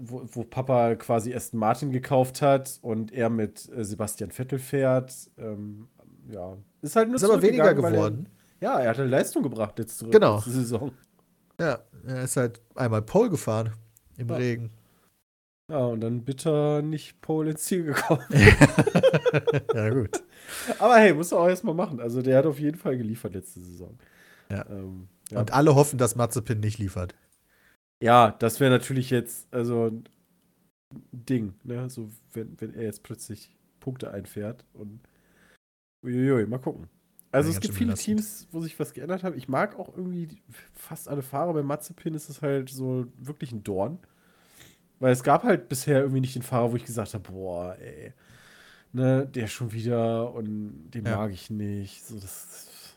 wo, 0.00 0.22
wo 0.32 0.42
Papa 0.44 0.94
quasi 0.96 1.34
Aston 1.34 1.60
Martin 1.60 1.90
gekauft 1.92 2.42
hat 2.42 2.78
und 2.82 3.12
er 3.12 3.30
mit 3.30 3.68
äh, 3.74 3.84
Sebastian 3.84 4.30
Vettel 4.30 4.58
fährt, 4.58 5.12
ähm, 5.38 5.88
ja, 6.28 6.56
ist 6.80 6.96
halt 6.96 7.08
nur 7.08 7.16
ist 7.16 7.24
aber 7.24 7.40
weniger 7.42 7.74
geworden. 7.74 8.28
Er, 8.60 8.68
ja, 8.68 8.80
er 8.80 8.90
hat 8.90 8.98
eine 8.98 9.08
Leistung 9.08 9.42
gebracht 9.42 9.78
jetzt 9.78 9.98
zurück 9.98 10.12
Genau. 10.12 10.40
Saison. 10.40 10.92
Ja, 11.60 11.78
er 12.06 12.22
ist 12.24 12.36
halt 12.36 12.60
einmal 12.74 13.02
Pole 13.02 13.30
gefahren 13.30 13.72
im 14.16 14.28
Ja. 14.28 14.36
Regen. 14.36 14.70
Ja, 15.72 15.86
und 15.86 16.02
dann 16.02 16.22
bitter 16.22 16.82
nicht 16.82 17.22
Pole 17.22 17.52
ins 17.52 17.62
Ziel 17.62 17.84
gekommen. 17.84 18.22
ja, 19.74 19.88
gut. 19.88 20.22
aber 20.78 20.98
hey, 20.98 21.14
muss 21.14 21.32
er 21.32 21.38
auch 21.38 21.48
erstmal 21.48 21.74
machen. 21.74 21.98
Also 21.98 22.20
der 22.20 22.36
hat 22.36 22.44
auf 22.44 22.58
jeden 22.60 22.76
Fall 22.76 22.98
geliefert 22.98 23.32
letzte 23.32 23.60
Saison. 23.60 23.98
Ja. 24.50 24.66
Ähm, 24.68 25.08
ja. 25.30 25.40
Und 25.40 25.54
alle 25.54 25.74
hoffen, 25.74 25.96
dass 25.96 26.14
Mazepin 26.14 26.60
nicht 26.60 26.78
liefert. 26.78 27.14
ja, 28.02 28.32
das 28.32 28.60
wäre 28.60 28.70
natürlich 28.70 29.08
jetzt, 29.08 29.48
also 29.50 29.86
ein 29.86 30.04
Ding, 31.12 31.54
ne? 31.64 31.88
So, 31.88 32.10
wenn, 32.34 32.54
wenn 32.60 32.74
er 32.74 32.82
jetzt 32.82 33.02
plötzlich 33.02 33.56
Punkte 33.80 34.10
einfährt 34.10 34.66
und 34.74 35.00
uiuiui, 36.04 36.44
mal 36.48 36.58
gucken. 36.58 36.88
Also 37.30 37.48
Ja, 37.48 37.54
es 37.54 37.60
gibt 37.62 37.74
viele. 37.76 37.94
Teams, 37.94 38.46
wo 38.52 38.60
sich 38.60 38.78
was 38.78 38.92
geändert 38.92 39.22
hat. 39.22 39.34
Ich 39.36 39.48
mag 39.48 39.78
auch 39.78 39.96
irgendwie 39.96 40.42
fast 40.74 41.08
alle 41.08 41.22
Fahrer. 41.22 41.54
Bei 41.54 41.62
Mazepin 41.62 42.12
ist 42.12 42.28
es 42.28 42.42
halt 42.42 42.68
so 42.68 43.06
wirklich 43.16 43.52
ein 43.52 43.64
Dorn. 43.64 44.00
Weil 45.02 45.12
es 45.12 45.24
gab 45.24 45.42
halt 45.42 45.68
bisher 45.68 46.00
irgendwie 46.00 46.20
nicht 46.20 46.36
den 46.36 46.42
Fahrer, 46.44 46.72
wo 46.72 46.76
ich 46.76 46.84
gesagt 46.84 47.14
habe, 47.14 47.32
boah, 47.32 47.76
ey, 47.80 48.12
ne, 48.92 49.26
der 49.26 49.48
schon 49.48 49.72
wieder 49.72 50.32
und 50.34 50.90
den 50.92 51.06
Ja. 51.06 51.16
mag 51.16 51.32
ich 51.32 51.50
nicht. 51.50 52.06
So, 52.06 52.20
das, 52.20 52.96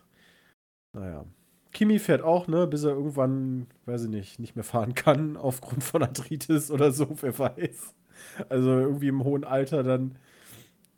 naja. 0.93 1.25
Kimi 1.71 1.99
fährt 1.99 2.21
auch, 2.21 2.47
ne, 2.47 2.67
bis 2.67 2.83
er 2.83 2.91
irgendwann, 2.91 3.67
weiß 3.85 4.03
ich 4.05 4.09
nicht, 4.09 4.39
nicht 4.39 4.55
mehr 4.55 4.63
fahren 4.63 4.95
kann, 4.95 5.37
aufgrund 5.37 5.83
von 5.83 6.03
Arthritis 6.03 6.71
oder 6.71 6.91
so, 6.91 7.07
wer 7.21 7.37
weiß. 7.37 7.93
Also 8.49 8.69
irgendwie 8.71 9.09
im 9.09 9.23
hohen 9.23 9.43
Alter 9.43 9.83
dann, 9.83 10.17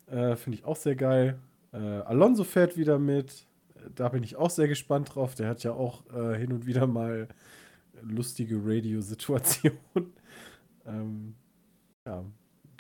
äh, 0.08 0.36
finde 0.36 0.58
ich 0.60 0.66
auch 0.66 0.78
sehr 0.78 0.95
geil. 0.95 1.39
Äh, 1.74 1.78
Alonso 1.78 2.43
fährt 2.43 2.78
wieder 2.78 2.99
mit. 2.99 3.47
Da 3.95 4.10
bin 4.10 4.24
ich 4.24 4.36
auch 4.38 4.49
sehr 4.49 4.68
gespannt 4.68 5.16
drauf. 5.16 5.36
Der 5.36 5.49
hat 5.49 5.64
ja 5.64 5.74
auch 5.74 6.03
äh, 6.14 6.38
hin 6.38 6.51
und 6.53 6.66
wieder 6.68 6.88
mal 6.88 7.28
lustige 8.01 8.58
Radiosituationen. 8.64 10.14
Ähm, 10.88 11.36
ja, 12.06 12.26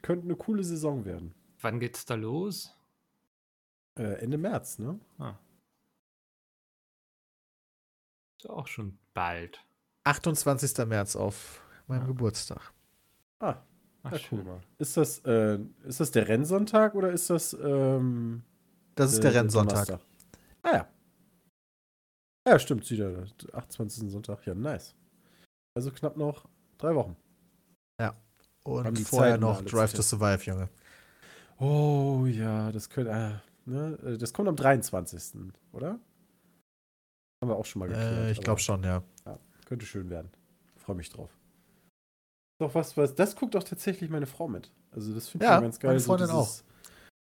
könnte 0.01 0.25
eine 0.25 0.35
coole 0.35 0.63
Saison 0.63 1.05
werden. 1.05 1.33
Wann 1.61 1.79
geht's 1.79 2.05
da 2.05 2.15
los? 2.15 2.75
Äh, 3.97 4.21
Ende 4.23 4.37
März, 4.37 4.79
ne? 4.79 4.99
Ah. 5.17 5.35
Ist 8.37 8.45
ja 8.45 8.51
auch 8.51 8.67
schon 8.67 8.97
bald. 9.13 9.63
28. 10.03 10.85
März 10.87 11.15
auf 11.15 11.61
meinem 11.87 12.01
Ja. 12.01 12.07
Geburtstag. 12.07 12.73
Ah, 13.39 13.57
Ach, 14.03 14.11
ja, 14.11 14.19
guck 14.29 14.45
mal. 14.45 14.61
Ist 14.77 14.95
das, 14.97 15.19
äh, 15.25 15.59
ist 15.83 15.99
das 15.99 16.11
der 16.11 16.27
Rennsonntag 16.27 16.95
oder 16.95 17.11
ist 17.11 17.29
das 17.29 17.53
ähm, 17.53 18.43
Das 18.95 19.11
ist 19.11 19.19
äh, 19.19 19.21
der 19.23 19.33
Rennsonntag. 19.35 19.99
Ah 20.61 20.75
ja. 20.75 20.87
Ja, 22.47 22.59
stimmt, 22.59 22.85
sieht 22.85 22.99
er. 22.99 23.25
28. 23.53 24.09
Sonntag. 24.09 24.45
Ja, 24.45 24.53
nice. 24.55 24.95
Also 25.73 25.91
knapp 25.91 26.15
noch 26.15 26.47
drei 26.77 26.95
Wochen. 26.95 27.17
Haben 27.99 28.15
Und 28.63 28.99
vorher 28.99 29.33
Zeiten 29.33 29.41
noch 29.41 29.61
Drive 29.63 29.93
to 29.93 30.01
Survive, 30.01 30.43
Junge. 30.43 30.69
Oh 31.59 32.25
ja, 32.27 32.71
das 32.71 32.89
könnte. 32.89 33.11
Äh, 33.11 33.69
ne? 33.69 33.97
äh, 34.05 34.17
Das 34.17 34.33
kommt 34.33 34.47
am 34.49 34.55
23. 34.55 35.51
oder? 35.71 35.99
Haben 37.41 37.49
wir 37.49 37.55
auch 37.55 37.65
schon 37.65 37.79
mal 37.79 37.87
geklärt. 37.87 38.13
Äh, 38.13 38.31
ich 38.31 38.41
glaube 38.41 38.59
schon, 38.59 38.83
ja. 38.83 39.03
Könnte 39.65 39.85
schön 39.85 40.09
werden. 40.09 40.29
Freue 40.75 40.95
mich 40.95 41.09
drauf. 41.09 41.29
Doch 42.59 42.73
was, 42.73 42.95
was. 42.97 43.15
Das 43.15 43.35
guckt 43.35 43.55
auch 43.55 43.63
tatsächlich 43.63 44.09
meine 44.09 44.25
Frau 44.25 44.47
mit. 44.47 44.71
Also 44.91 45.13
das 45.13 45.27
finde 45.27 45.45
ich 45.45 45.51
Ja, 45.51 45.59
ganz 45.59 45.79
geil. 45.79 45.91
meine 45.91 45.99
Freundin 45.99 46.29
dieses, 46.29 46.63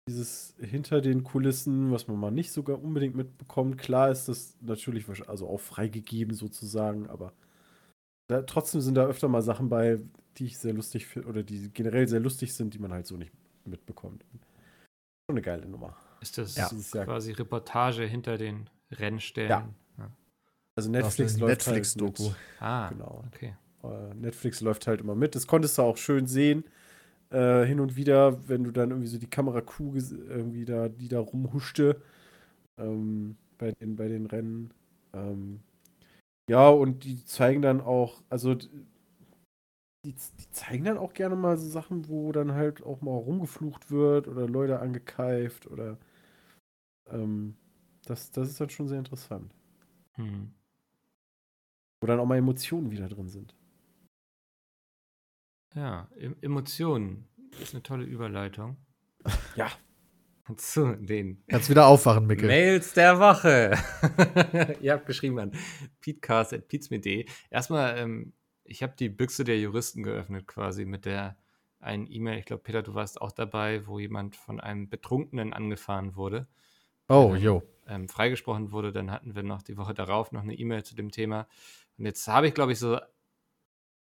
Dieses 0.09 0.55
hinter 0.59 1.01
den 1.01 1.25
Kulissen, 1.25 1.91
was 1.93 2.07
man 2.07 2.17
mal 2.19 2.31
nicht 2.31 2.53
sogar 2.53 2.83
unbedingt 2.83 3.15
mitbekommt. 3.17 3.77
Klar 3.79 4.11
ist 4.11 4.29
das 4.29 4.57
natürlich 4.61 5.07
also 5.29 5.49
auch 5.49 5.61
freigegeben 5.61 6.35
sozusagen, 6.35 7.09
aber 7.11 7.33
da, 8.29 8.43
trotzdem 8.43 8.81
sind 8.81 8.95
da 8.95 9.07
öfter 9.07 9.29
mal 9.29 9.43
Sachen 9.43 9.69
bei, 9.69 9.99
die 10.39 10.47
ich 10.47 10.59
sehr 10.59 10.73
lustig 10.73 11.07
finde 11.07 11.29
oder 11.29 11.43
die 11.43 11.71
generell 11.71 12.09
sehr 12.09 12.21
lustig 12.21 12.55
sind, 12.55 12.75
die 12.75 12.79
man 12.79 12.93
halt 12.93 13.07
so 13.07 13.17
nicht 13.17 13.33
mitbekommt. 13.65 14.25
Schon 14.33 15.37
eine 15.37 15.43
geile 15.43 15.67
Nummer. 15.67 15.97
Ist 16.21 16.39
das 16.39 16.57
Ja. 16.57 16.71
Jahr. 16.95 17.05
quasi 17.05 17.33
Reportage 17.33 18.05
hinter 18.05 18.39
den 18.39 18.69
Rennstellen? 18.91 19.51
Ja. 19.51 19.69
Also 20.75 20.91
Netflix 20.91 21.35
eine 21.35 21.41
läuft 21.41 21.67
Netflix-Doku. 21.67 22.25
halt 22.25 22.37
Ah, 22.61 22.89
mit, 22.91 22.99
genau. 22.99 23.25
okay. 23.27 23.57
Äh, 23.83 24.15
Netflix 24.15 24.61
läuft 24.61 24.87
halt 24.87 25.01
immer 25.01 25.17
mit. 25.17 25.35
Das 25.35 25.47
konntest 25.49 25.77
du 25.77 25.83
auch 25.83 25.97
schön 25.97 26.27
sehen. 26.27 26.65
Äh, 27.31 27.65
hin 27.65 27.81
und 27.81 27.97
wieder, 27.97 28.49
wenn 28.49 28.63
du 28.65 28.71
dann 28.71 28.91
irgendwie 28.91 29.09
so 29.09 29.19
die 29.19 29.29
Kamerakuh 29.29 29.93
ges- 29.93 30.17
irgendwie 30.29 30.65
da, 30.65 30.89
die 30.89 31.09
da 31.09 31.19
rumhuschte 31.19 32.01
ähm, 32.79 33.37
bei, 33.59 33.73
den, 33.73 33.97
bei 33.97 34.07
den 34.09 34.27
Rennen. 34.27 34.71
Ähm, 35.13 35.61
ja, 36.49 36.69
und 36.69 37.03
die 37.05 37.25
zeigen 37.25 37.61
dann 37.61 37.81
auch, 37.81 38.23
also 38.31 38.57
die, 40.09 40.15
die 40.41 40.51
zeigen 40.51 40.85
dann 40.85 40.97
auch 40.97 41.13
gerne 41.13 41.37
mal 41.37 41.59
so 41.59 41.69
Sachen, 41.69 42.09
wo 42.09 42.33
dann 42.33 42.53
halt 42.53 42.83
auch 42.83 43.03
mal 43.03 43.11
rumgeflucht 43.15 43.91
wird 43.91 44.27
oder 44.27 44.49
Leute 44.49 44.81
angekeift 44.81 45.67
oder 45.67 45.99
ähm, 47.11 47.57
das, 48.07 48.31
das 48.31 48.49
ist 48.49 48.59
dann 48.59 48.71
schon 48.71 48.89
sehr 48.89 48.99
interessant. 48.99 49.55
Hm. 50.15 50.53
Wo 52.01 52.07
dann 52.07 52.21
auch 52.21 52.27
mal 52.27 52.39
Emotionen 52.39 52.91
wieder 52.91 53.09
drin 53.09 53.29
sind. 53.29 53.55
Ja, 55.75 56.09
em 56.17 56.37
Emotionen 56.41 57.29
ist 57.61 57.75
eine 57.75 57.83
tolle 57.83 58.05
Überleitung 58.05 58.79
Ja. 59.57 59.71
zu 60.57 60.97
den 60.97 61.45
Kannst 61.49 61.69
wieder 61.69 61.87
aufwachen, 61.87 62.27
Mickel. 62.27 62.49
Mails 62.49 62.95
der 62.95 63.21
Woche. 63.21 63.77
Ihr 64.81 64.95
habt 64.95 65.05
geschrieben 65.05 65.39
an 65.39 65.53
peatcast.peatsme.de. 66.01 67.27
Erstmal, 67.51 67.99
ähm, 67.99 68.33
ich 68.69 68.83
habe 68.83 68.95
die 68.99 69.09
Büchse 69.09 69.45
der 69.45 69.59
Juristen 69.61 70.03
geöffnet 70.03 70.47
quasi 70.47 70.85
mit 70.85 71.05
der 71.05 71.37
einen 71.81 72.11
E-Mail. 72.11 72.39
Ich 72.39 72.45
glaube, 72.47 72.63
Peter, 72.63 72.83
du 72.83 72.95
warst 72.95 73.21
auch 73.21 73.33
dabei, 73.33 73.87
wo 73.87 73.99
jemand 73.99 74.37
von 74.37 74.61
einem 74.61 74.89
Betrunkenen 74.89 75.53
angefahren 75.53 76.17
wurde. 76.17 76.49
Oh, 77.09 77.33
Ähm, 77.35 77.43
jo. 77.43 77.63
ähm, 77.87 78.09
freigesprochen 78.09 78.73
wurde. 78.73 78.93
Dann 78.93 79.11
hatten 79.11 79.35
wir 79.35 79.43
noch 79.43 79.63
die 79.63 79.77
Woche 79.77 79.95
darauf 79.95 80.33
noch 80.33 80.43
eine 80.43 80.55
E-Mail 80.55 80.83
zu 80.83 80.95
dem 80.97 81.11
Thema. 81.11 81.47
Und 81.97 82.05
jetzt 82.07 82.27
habe 82.29 82.49
ich, 82.49 82.55
glaube 82.55 82.73
ich, 82.73 82.79
so 82.79 82.99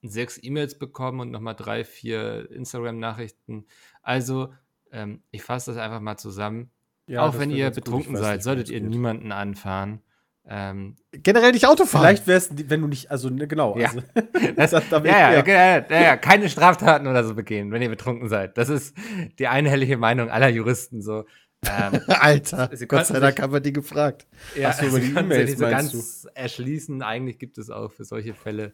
sechs 0.02 0.38
E-Mails 0.42 0.78
bekommen 0.78 1.20
und 1.20 1.30
nochmal 1.30 1.54
drei, 1.56 1.84
vier 1.84 2.50
Instagram-Nachrichten. 2.50 3.66
Also, 4.02 4.52
ähm, 4.92 5.22
ich 5.30 5.42
fasse 5.42 5.72
das 5.72 5.80
einfach 5.80 6.00
mal 6.00 6.16
zusammen. 6.16 6.70
Ja, 7.06 7.26
Auch 7.26 7.38
wenn 7.38 7.50
ihr 7.50 7.66
gut. 7.66 7.76
Betrunken 7.76 8.16
seid, 8.16 8.42
solltet 8.42 8.70
ihr 8.70 8.80
geht. 8.80 8.88
niemanden 8.88 9.32
anfahren. 9.32 10.02
Ähm, 10.47 10.97
Generell 11.12 11.53
nicht 11.53 11.66
Auto 11.66 11.86
fahren. 11.86 12.03
Vielleicht 12.03 12.26
wäre 12.26 12.36
es, 12.38 12.51
wenn 12.68 12.82
du 12.82 12.86
nicht, 12.88 13.11
also 13.11 13.30
ne, 13.30 13.47
genau. 13.49 13.78
Ja. 13.78 13.88
Also, 13.88 14.03
das, 14.57 14.70
Das- 14.72 14.88
da 14.90 14.99
bin 14.99 15.11
ja, 15.11 15.32
ja, 15.32 15.47
ja, 15.47 15.86
ja, 15.88 16.03
ja, 16.03 16.16
keine 16.16 16.51
Straftaten 16.51 17.07
oder 17.07 17.24
so 17.24 17.34
begehen, 17.34 17.70
wenn 17.72 17.80
ihr 17.80 17.88
betrunken 17.88 18.28
seid. 18.28 18.59
Das 18.59 18.68
ist 18.68 18.95
die 19.38 19.49
einhellige 19.49 19.97
Meinung 19.97 20.28
aller 20.30 20.49
Juristen 20.51 21.01
so. 21.01 21.24
Ähm, 21.66 22.01
Alter, 22.09 22.68
Sie 22.74 22.86
Gott 22.86 23.07
sei 23.07 23.20
Dank 23.20 23.40
haben 23.40 23.53
wir 23.55 23.61
die 23.61 23.72
gefragt. 23.72 24.26
ja, 24.55 24.68
Ach 24.70 24.74
so, 24.74 24.86
über 24.86 25.01
sie 25.01 25.12
die 25.14 25.18
E-Mails 25.18 25.49
nicht 25.51 25.59
so 25.59 25.64
ganz 25.64 26.28
erschließen. 26.34 27.01
Eigentlich 27.01 27.38
gibt 27.38 27.57
es 27.57 27.70
auch 27.70 27.90
für 27.90 28.05
solche 28.05 28.34
Fälle 28.34 28.72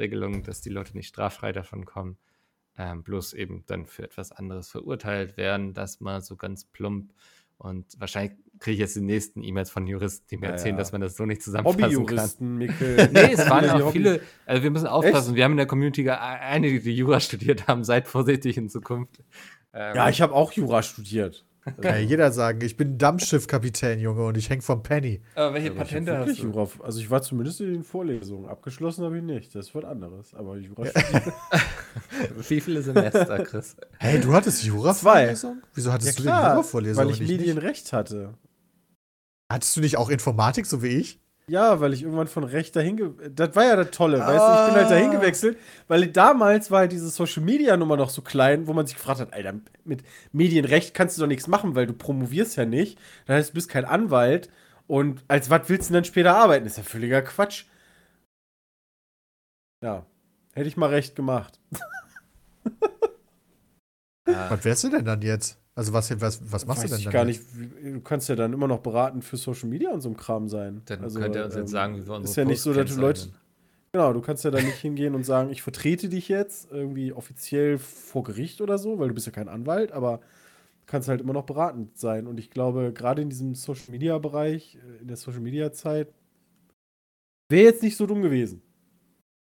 Regelungen, 0.00 0.42
dass 0.42 0.60
die 0.60 0.70
Leute 0.70 0.96
nicht 0.96 1.06
straffrei 1.06 1.52
davon 1.52 1.84
kommen, 1.84 2.16
ähm, 2.76 3.04
bloß 3.04 3.34
eben 3.34 3.62
dann 3.68 3.86
für 3.86 4.02
etwas 4.02 4.32
anderes 4.32 4.70
verurteilt 4.70 5.36
werden. 5.36 5.72
Das 5.72 6.00
mal 6.00 6.20
so 6.20 6.34
ganz 6.34 6.64
plump. 6.64 7.12
Und 7.62 7.86
wahrscheinlich 8.00 8.36
kriege 8.58 8.74
ich 8.74 8.80
jetzt 8.80 8.96
die 8.96 9.00
nächsten 9.02 9.42
E-Mails 9.44 9.70
von 9.70 9.86
Juristen, 9.86 10.26
die 10.30 10.36
mir 10.36 10.46
Ja, 10.46 10.52
erzählen, 10.52 10.74
ja. 10.74 10.78
dass 10.78 10.90
man 10.90 11.00
das 11.00 11.16
so 11.16 11.26
nicht 11.26 11.42
zusammenfassen 11.42 11.80
kann. 11.80 11.92
Hobbyjuristen, 11.92 12.58
Mikkel. 12.58 13.08
Nee, 13.12 13.32
es 13.32 13.48
waren 13.48 13.70
auch 13.82 13.92
viele, 13.92 14.20
also 14.46 14.62
wir 14.64 14.70
müssen 14.72 14.88
aufpassen, 14.88 15.36
wir 15.36 15.44
haben 15.44 15.52
in 15.52 15.58
der 15.58 15.66
Community 15.66 16.08
einige, 16.10 16.80
die 16.80 16.94
Jura 16.94 17.20
studiert 17.20 17.68
haben, 17.68 17.84
seid 17.84 18.08
vorsichtig 18.08 18.56
in 18.56 18.68
Zukunft. 18.68 19.22
Ähm, 19.72 19.94
Ja, 19.94 20.08
ich 20.08 20.20
habe 20.20 20.34
auch 20.34 20.50
Jura 20.52 20.82
studiert. 20.82 21.44
Kann 21.64 21.94
ja 21.94 21.98
jeder 21.98 22.32
sagen, 22.32 22.60
ich 22.62 22.76
bin 22.76 22.98
Dampfschiffkapitän, 22.98 24.00
Junge, 24.00 24.24
und 24.24 24.36
ich 24.36 24.50
häng 24.50 24.62
vom 24.62 24.82
Penny. 24.82 25.22
aber 25.36 25.54
welche 25.54 25.70
Aber 25.70 25.76
ich 25.76 25.82
Patente 25.82 26.18
hast 26.18 26.38
du? 26.38 26.42
Jura, 26.42 26.68
also 26.82 26.98
ich 26.98 27.08
war 27.08 27.22
zumindest 27.22 27.60
in 27.60 27.72
den 27.72 27.84
Vorlesungen. 27.84 28.48
Abgeschlossen 28.48 29.04
habe 29.04 29.18
ich 29.18 29.22
nicht. 29.22 29.54
Das 29.54 29.72
wird 29.72 29.84
anderes. 29.84 30.34
Aber 30.34 30.56
Jura 30.56 30.86
studiert. 30.86 31.32
Wie 32.48 32.60
viele 32.60 32.82
Semester, 32.82 33.44
Chris? 33.44 33.76
Hey, 33.98 34.20
du 34.20 34.32
hattest 34.32 34.64
Jura-Vorlesung? 34.64 35.62
Wieso 35.74 35.92
hattest 35.92 36.18
du 36.18 36.24
denn 36.24 36.32
Jura-Vorlesung? 36.32 37.04
weil 37.04 37.10
ich? 37.12 37.20
Medienrecht 37.20 37.92
hatte. 37.92 38.34
Hattest 39.48 39.76
du 39.76 39.80
nicht 39.82 39.98
auch 39.98 40.08
Informatik, 40.08 40.66
so 40.66 40.82
wie 40.82 40.88
ich? 40.88 41.21
Ja, 41.48 41.80
weil 41.80 41.92
ich 41.92 42.02
irgendwann 42.02 42.28
von 42.28 42.44
Recht 42.44 42.74
dahin 42.76 42.96
ge 42.96 43.10
Das 43.30 43.54
war 43.56 43.64
ja 43.64 43.76
das 43.76 43.90
Tolle, 43.90 44.20
weißt 44.20 44.28
du? 44.28 44.60
Ich 44.60 44.66
bin 44.68 44.74
halt 44.80 44.90
dahin 44.90 45.10
Ah. 45.10 45.14
gewechselt, 45.20 45.58
weil 45.88 46.06
damals 46.06 46.70
war 46.70 46.80
halt 46.80 46.92
diese 46.92 47.08
Social 47.10 47.42
Media 47.42 47.76
Nummer 47.76 47.96
noch 47.96 48.10
so 48.10 48.22
klein, 48.22 48.66
wo 48.68 48.72
man 48.72 48.86
sich 48.86 48.96
gefragt 48.96 49.20
hat, 49.20 49.32
Alter, 49.34 49.54
mit 49.84 50.04
Medienrecht 50.32 50.94
kannst 50.94 51.18
du 51.18 51.22
doch 51.22 51.28
nichts 51.28 51.48
machen, 51.48 51.74
weil 51.74 51.86
du 51.86 51.92
promovierst 51.94 52.56
ja 52.56 52.64
nicht. 52.64 52.98
Das 53.26 53.36
heißt, 53.36 53.50
du 53.50 53.54
bist 53.54 53.68
kein 53.68 53.84
Anwalt 53.84 54.50
und 54.86 55.24
als 55.28 55.50
was 55.50 55.68
willst 55.68 55.90
du 55.90 55.92
denn 55.92 56.02
dann 56.02 56.04
später 56.04 56.36
arbeiten? 56.36 56.64
Das 56.64 56.74
ist 56.74 56.78
ja 56.78 56.84
völliger 56.84 57.22
Quatsch. 57.22 57.64
Ja, 59.84 60.06
hätte 60.54 60.68
ich 60.68 60.76
mal 60.76 60.90
recht 60.90 61.16
gemacht. 61.16 61.58
Was 64.24 64.64
wärst 64.64 64.84
du 64.84 64.88
denn 64.90 65.04
dann 65.04 65.22
jetzt? 65.22 65.58
Also, 65.74 65.92
was, 65.94 66.10
was, 66.20 66.52
was 66.52 66.66
machst 66.66 66.82
Weiß 66.82 66.90
du 66.90 66.96
denn 66.96 66.98
ich 66.98 67.04
dann? 67.04 67.12
gar 67.12 67.24
nicht. 67.24 67.42
Du 67.82 68.00
kannst 68.00 68.28
ja 68.28 68.36
dann 68.36 68.52
immer 68.52 68.68
noch 68.68 68.80
beraten 68.80 69.22
für 69.22 69.38
Social 69.38 69.68
Media 69.70 69.90
und 69.90 70.02
so 70.02 70.10
ein 70.10 70.16
Kram 70.16 70.48
sein. 70.48 70.82
Dann 70.84 71.02
Also, 71.02 71.18
könnt 71.18 71.34
ihr 71.34 71.44
uns 71.44 71.54
ähm, 71.54 71.60
jetzt 71.60 71.70
sagen, 71.70 71.96
wie 71.96 72.06
wir 72.06 72.14
unsere 72.14 72.30
Ist 72.30 72.36
ja 72.36 72.44
nicht 72.44 72.60
so, 72.60 72.74
dass 72.74 72.94
du 72.94 73.00
Leute. 73.00 73.28
Genau, 73.94 74.12
du 74.12 74.20
kannst 74.22 74.44
ja 74.44 74.50
dann 74.50 74.64
nicht 74.64 74.78
hingehen 74.78 75.14
und 75.14 75.24
sagen, 75.24 75.50
ich 75.50 75.62
vertrete 75.62 76.08
dich 76.08 76.28
jetzt 76.28 76.70
irgendwie 76.70 77.12
offiziell 77.12 77.78
vor 77.78 78.22
Gericht 78.22 78.60
oder 78.62 78.78
so, 78.78 78.98
weil 78.98 79.08
du 79.08 79.14
bist 79.14 79.26
ja 79.26 79.32
kein 79.32 79.48
Anwalt, 79.48 79.92
aber 79.92 80.18
du 80.18 80.86
kannst 80.86 81.08
halt 81.08 81.20
immer 81.20 81.34
noch 81.34 81.44
beratend 81.44 81.98
sein. 81.98 82.26
Und 82.26 82.38
ich 82.38 82.50
glaube, 82.50 82.92
gerade 82.94 83.20
in 83.22 83.28
diesem 83.28 83.54
Social 83.54 83.90
Media 83.90 84.16
Bereich, 84.18 84.76
äh, 84.76 85.02
in 85.02 85.08
der 85.08 85.16
Social 85.16 85.40
Media 85.40 85.72
Zeit, 85.72 86.08
wäre 87.50 87.64
jetzt 87.64 87.82
nicht 87.82 87.96
so 87.96 88.06
dumm 88.06 88.22
gewesen. 88.22 88.62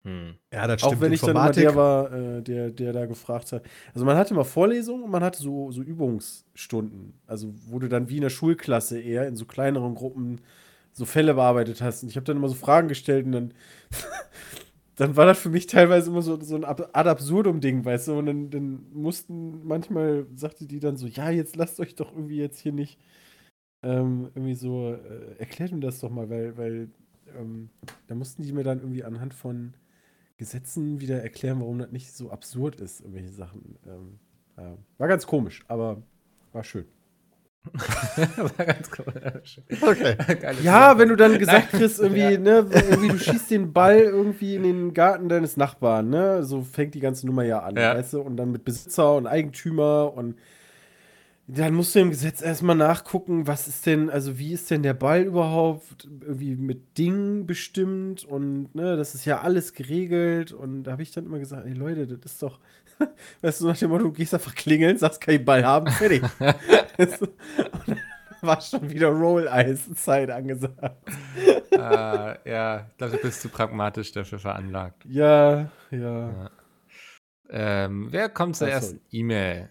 Hm. 0.04 0.36
Ja, 0.54 0.66
das 0.68 0.82
Auch 0.84 0.88
stimmt. 0.88 1.02
wenn 1.02 1.14
ich 1.14 1.24
dann 1.24 1.36
immer 1.36 1.50
Informatik. 1.50 1.64
der 1.64 1.76
war, 1.76 2.12
äh, 2.14 2.42
der, 2.42 2.72
der 2.72 2.94
da 2.94 3.06
gefragt 3.06 3.52
hat. 3.52 3.64
Also 3.94 4.06
man 4.06 4.18
hatte 4.18 4.34
immer 4.34 4.46
Vorlesungen 4.46 5.04
und 5.04 5.12
man 5.12 5.24
hatte 5.24 5.42
so, 5.42 5.72
so 5.72 5.82
Übungsstunden. 5.82 7.20
Also 7.28 7.54
wo 7.68 7.80
du 7.80 7.90
dann 7.90 8.10
wie 8.10 8.16
in 8.18 8.22
der 8.22 8.30
Schulklasse 8.30 9.00
eher 9.00 9.28
in 9.28 9.36
so 9.36 9.46
kleineren 9.46 9.96
Gruppen 9.96 10.40
so 10.94 11.06
Fälle 11.06 11.34
bearbeitet 11.34 11.82
hast. 11.82 12.04
Und 12.04 12.10
ich 12.10 12.16
habe 12.16 12.26
dann 12.26 12.38
immer 12.38 12.50
so 12.50 12.56
Fragen 12.56 12.88
gestellt 12.88 13.26
und 13.26 13.34
dann, 13.34 13.54
dann 14.96 15.18
war 15.18 15.26
das 15.26 15.40
für 15.40 15.50
mich 15.50 15.68
teilweise 15.68 16.10
immer 16.10 16.22
so, 16.22 16.40
so 16.42 16.56
ein 16.56 16.66
ad 16.66 16.84
absurdum 16.94 17.60
Ding, 17.60 17.84
weißt 17.84 18.08
du. 18.08 18.20
Und 18.20 18.26
dann, 18.28 18.50
dann 18.50 18.86
mussten, 18.94 19.66
manchmal 19.68 20.28
sagte 20.36 20.66
die 20.66 20.80
dann 20.80 20.96
so, 20.98 21.08
ja, 21.08 21.30
jetzt 21.30 21.58
lasst 21.58 21.80
euch 21.82 21.96
doch 21.96 22.14
irgendwie 22.14 22.38
jetzt 22.38 22.60
hier 22.60 22.74
nicht 22.74 23.00
ähm, 23.84 24.30
irgendwie 24.36 24.56
so, 24.56 24.94
äh, 24.94 25.38
erklärt 25.40 25.72
mir 25.72 25.80
das 25.80 26.00
doch 26.00 26.10
mal, 26.10 26.30
weil, 26.30 26.58
weil 26.58 26.90
ähm, 27.38 27.70
da 28.08 28.16
mussten 28.16 28.44
die 28.44 28.52
mir 28.52 28.64
dann 28.64 28.80
irgendwie 28.80 29.04
anhand 29.04 29.34
von 29.34 29.74
Gesetzen 30.40 31.00
wieder 31.02 31.22
erklären, 31.22 31.60
warum 31.60 31.78
das 31.80 31.92
nicht 31.92 32.12
so 32.14 32.32
absurd 32.32 32.80
ist, 32.82 33.02
irgendwelche 33.02 33.30
Sachen. 33.30 33.78
Ähm, 33.86 34.20
ja. 34.58 34.78
War 34.98 35.08
ganz 35.10 35.28
komisch, 35.28 35.64
aber 35.68 36.02
war 36.54 36.64
schön. 36.64 36.86
War 37.76 38.66
ganz 38.66 38.90
cool. 38.98 39.42
Okay. 39.82 40.16
Ja, 40.64 40.98
wenn 40.98 41.10
du 41.10 41.18
dann 41.18 41.38
gesagt 41.38 41.72
kriegst, 41.72 42.00
irgendwie, 42.00 42.22
Ja. 42.22 42.38
ne, 42.40 42.66
irgendwie 42.72 43.10
du 43.10 43.20
schießt 43.20 43.52
den 43.52 43.74
Ball 43.74 44.00
irgendwie 44.00 44.56
in 44.56 44.64
den 44.64 44.94
Garten 44.94 45.28
deines 45.28 45.58
Nachbarn, 45.58 46.10
ne? 46.10 46.44
So 46.46 46.62
fängt 46.62 46.96
die 46.96 47.02
ganze 47.02 47.28
Nummer 47.28 47.44
ja 47.44 47.60
an, 47.60 47.76
Ja. 47.76 47.96
weißt 47.96 48.14
du? 48.14 48.22
Und 48.22 48.38
dann 48.38 48.54
mit 48.54 48.64
Besitzer 48.64 49.14
und 49.18 49.28
Eigentümer 49.28 50.14
und 50.16 50.36
dann 51.56 51.74
musst 51.74 51.96
du 51.96 52.00
im 52.00 52.12
Gesetz 52.12 52.42
erstmal 52.42 52.76
nachgucken, 52.76 53.48
was 53.48 53.68
ist 53.68 53.86
denn, 53.86 54.10
also 54.10 54.38
wie 54.38 54.54
ist 54.54 54.70
denn 54.72 54.84
der 54.84 54.94
Ball 54.94 55.24
überhaupt 55.24 56.08
irgendwie 56.22 56.56
mit 56.56 56.98
Dingen 56.98 57.46
bestimmt 57.48 58.24
und 58.26 58.74
ne, 58.76 58.96
das 58.98 59.16
ist 59.16 59.26
ja 59.26 59.42
alles 59.42 59.74
geregelt 59.74 60.52
und 60.52 60.84
da 60.84 60.92
habe 60.94 61.04
ich 61.04 61.12
dann 61.12 61.26
immer 61.26 61.40
gesagt, 61.40 61.66
ey 61.66 61.74
Leute, 61.74 62.08
das 62.08 62.34
ist 62.34 62.44
doch, 62.44 62.60
weißt 63.42 63.62
du, 63.62 63.68
nach 63.68 63.78
dem 63.78 63.90
Motto, 63.90 64.06
du 64.06 64.12
gehst 64.14 64.34
einfach 64.34 64.56
klingeln, 64.56 64.98
sagst, 64.98 65.22
kann 65.22 65.36
ich 65.36 65.46
Ball 65.46 65.66
haben, 65.66 65.92
fertig. 65.92 66.24
Und 66.40 66.40
dann 67.88 68.00
war 68.42 68.62
schon 68.62 68.90
wieder 68.90 69.10
Roll-Eis-Zeit 69.10 70.30
angesagt. 70.32 70.96
Ah, 71.76 72.38
ja, 72.46 72.88
ich 72.92 72.98
glaube, 72.98 73.14
du 73.18 73.22
bist 73.24 73.42
zu 73.42 73.50
pragmatisch 73.50 74.12
dafür 74.12 74.40
veranlagt. 74.40 75.06
Ja, 75.06 75.72
ja. 75.92 76.52
Ähm, 77.50 78.08
wer 78.12 78.30
kommt 78.30 78.56
zur 78.56 78.68
Ah, 78.68 78.72
ersten 78.72 79.00
sorry. 79.00 79.02
E-Mail? 79.12 79.70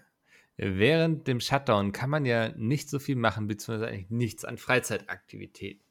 Während 0.61 1.25
dem 1.27 1.39
Shutdown 1.39 1.93
kann 1.93 2.09
man 2.09 2.25
ja 2.25 2.49
nicht 2.57 2.89
so 2.89 2.99
viel 2.99 3.15
machen, 3.15 3.47
beziehungsweise 3.47 3.87
eigentlich 3.89 4.09
nichts 4.09 4.43
an 4.43 4.57
Freizeitaktivitäten. 4.57 5.81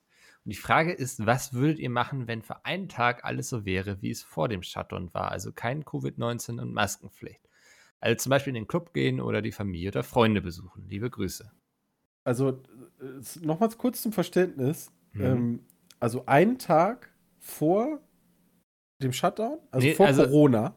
Und 0.44 0.52
die 0.52 0.58
Frage 0.58 0.92
ist, 0.92 1.24
was 1.24 1.54
würdet 1.54 1.78
ihr 1.78 1.88
machen, 1.88 2.26
wenn 2.28 2.42
für 2.42 2.64
einen 2.66 2.88
Tag 2.90 3.24
alles 3.24 3.48
so 3.48 3.64
wäre, 3.64 4.02
wie 4.02 4.10
es 4.10 4.22
vor 4.22 4.48
dem 4.48 4.62
Shutdown 4.62 5.12
war? 5.14 5.30
Also 5.32 5.52
kein 5.52 5.84
Covid-19 5.84 6.60
und 6.60 6.74
Maskenpflicht. 6.74 7.40
Also 8.00 8.16
zum 8.16 8.30
Beispiel 8.30 8.50
in 8.50 8.56
den 8.62 8.68
Club 8.68 8.92
gehen 8.92 9.20
oder 9.22 9.40
die 9.40 9.52
Familie 9.52 9.88
oder 9.88 10.02
Freunde 10.02 10.42
besuchen. 10.42 10.86
Liebe 10.86 11.08
Grüße. 11.08 11.50
Also, 12.24 12.62
nochmals 13.40 13.78
kurz 13.78 14.02
zum 14.02 14.12
Verständnis. 14.12 14.92
Mhm. 15.12 15.24
Ähm, 15.24 15.66
also, 15.98 16.26
einen 16.26 16.58
Tag 16.58 17.10
vor 17.38 18.00
dem 19.02 19.12
Shutdown, 19.14 19.58
also 19.70 19.86
Nee, 19.86 19.94
vor 19.94 20.06
also- 20.06 20.24
Corona. 20.24 20.74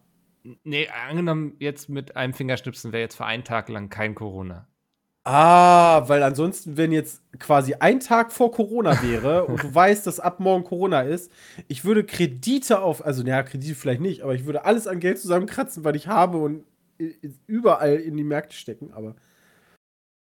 Nee, 0.63 0.87
angenommen, 0.89 1.55
jetzt 1.59 1.89
mit 1.89 2.15
einem 2.15 2.33
Fingerschnipsen 2.33 2.91
wäre 2.91 3.01
jetzt 3.01 3.15
für 3.15 3.25
einen 3.25 3.43
Tag 3.43 3.69
lang 3.69 3.89
kein 3.89 4.15
Corona. 4.15 4.67
Ah, 5.23 6.07
weil 6.09 6.23
ansonsten, 6.23 6.77
wenn 6.77 6.91
jetzt 6.91 7.21
quasi 7.37 7.75
ein 7.75 7.99
Tag 7.99 8.31
vor 8.31 8.51
Corona 8.51 9.03
wäre 9.03 9.45
und 9.45 9.61
du 9.61 9.73
weißt, 9.75 10.07
dass 10.07 10.19
ab 10.19 10.39
morgen 10.39 10.63
Corona 10.63 11.01
ist, 11.01 11.31
ich 11.67 11.85
würde 11.85 12.03
Kredite 12.03 12.81
auf, 12.81 13.05
also 13.05 13.21
naja, 13.21 13.43
Kredite 13.43 13.75
vielleicht 13.75 14.01
nicht, 14.01 14.23
aber 14.23 14.33
ich 14.33 14.45
würde 14.45 14.65
alles 14.65 14.87
an 14.87 14.99
Geld 14.99 15.19
zusammenkratzen, 15.19 15.83
was 15.83 15.95
ich 15.95 16.07
habe 16.07 16.39
und 16.39 16.65
überall 17.45 17.95
in 17.97 18.17
die 18.17 18.23
Märkte 18.23 18.55
stecken, 18.55 18.91
aber 18.93 19.15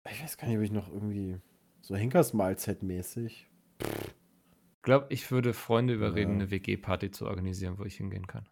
ich 0.10 0.24
weiß 0.24 0.38
gar 0.38 0.48
nicht, 0.48 0.58
ob 0.58 0.64
ich 0.64 0.72
noch 0.72 0.92
irgendwie 0.92 1.40
so 1.82 1.96
Henkersmahlzeit-mäßig. 1.96 3.48
Ich 3.82 4.82
glaube, 4.82 5.08
ich 5.10 5.30
würde 5.32 5.54
Freunde 5.54 5.94
überreden, 5.94 6.32
Ja. 6.34 6.36
eine 6.44 6.52
WG-Party 6.52 7.12
zu 7.12 7.26
organisieren, 7.28 7.78
wo 7.80 7.84
ich 7.84 7.98
hingehen 7.98 8.28
kann. 8.28 8.48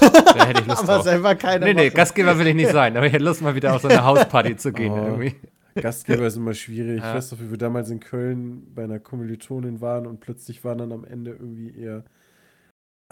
Da 0.36 0.46
hätte 0.46 0.60
ich 0.62 0.66
Lust 0.66 0.82
Aber 0.82 0.94
drauf. 0.96 1.04
selber 1.04 1.34
keiner. 1.34 1.66
Nee, 1.66 1.74
nee, 1.74 1.84
machen. 1.86 1.96
Gastgeber 1.96 2.38
will 2.38 2.46
ich 2.46 2.54
nicht 2.54 2.70
sein, 2.70 2.96
aber 2.96 3.06
ich 3.06 3.12
hätte 3.12 3.24
Lust, 3.24 3.42
mal 3.42 3.54
wieder 3.54 3.74
auf 3.74 3.82
so 3.82 3.88
eine 3.88 4.04
Hausparty 4.04 4.56
zu 4.56 4.72
gehen. 4.72 4.92
Oh. 4.92 4.96
Irgendwie. 4.96 5.36
Gastgeber 5.74 6.26
ist 6.26 6.36
immer 6.36 6.54
schwierig. 6.54 6.98
Ich 6.98 7.02
Ja. 7.04 7.14
weiß 7.14 7.32
noch, 7.32 7.40
wie 7.40 7.50
wir 7.50 7.58
damals 7.58 7.90
in 7.90 8.00
Köln 8.00 8.74
bei 8.74 8.84
einer 8.84 8.98
Kommilitonin 8.98 9.80
waren 9.80 10.06
und 10.06 10.20
plötzlich 10.20 10.64
waren 10.64 10.78
dann 10.78 10.92
am 10.92 11.04
Ende 11.04 11.30
irgendwie 11.32 11.76
eher 11.78 12.04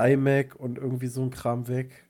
iMac 0.00 0.56
und 0.56 0.78
irgendwie 0.78 1.06
so 1.08 1.22
ein 1.22 1.30
Kram 1.30 1.68
weg, 1.68 2.04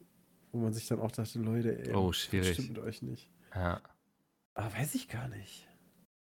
wo 0.52 0.58
man 0.58 0.72
sich 0.72 0.86
dann 0.88 1.00
auch 1.00 1.10
dachte, 1.10 1.38
Leute, 1.38 1.78
ey, 1.86 1.94
Oh, 1.94 2.08
das 2.08 2.18
schwierig. 2.18 2.52
stimmt 2.54 2.70
mit 2.70 2.78
euch 2.78 3.02
nicht. 3.02 3.30
Ja. 3.54 3.80
Aber 4.54 4.72
weiß 4.74 4.94
ich 4.94 5.08
gar 5.08 5.28
nicht. 5.28 5.66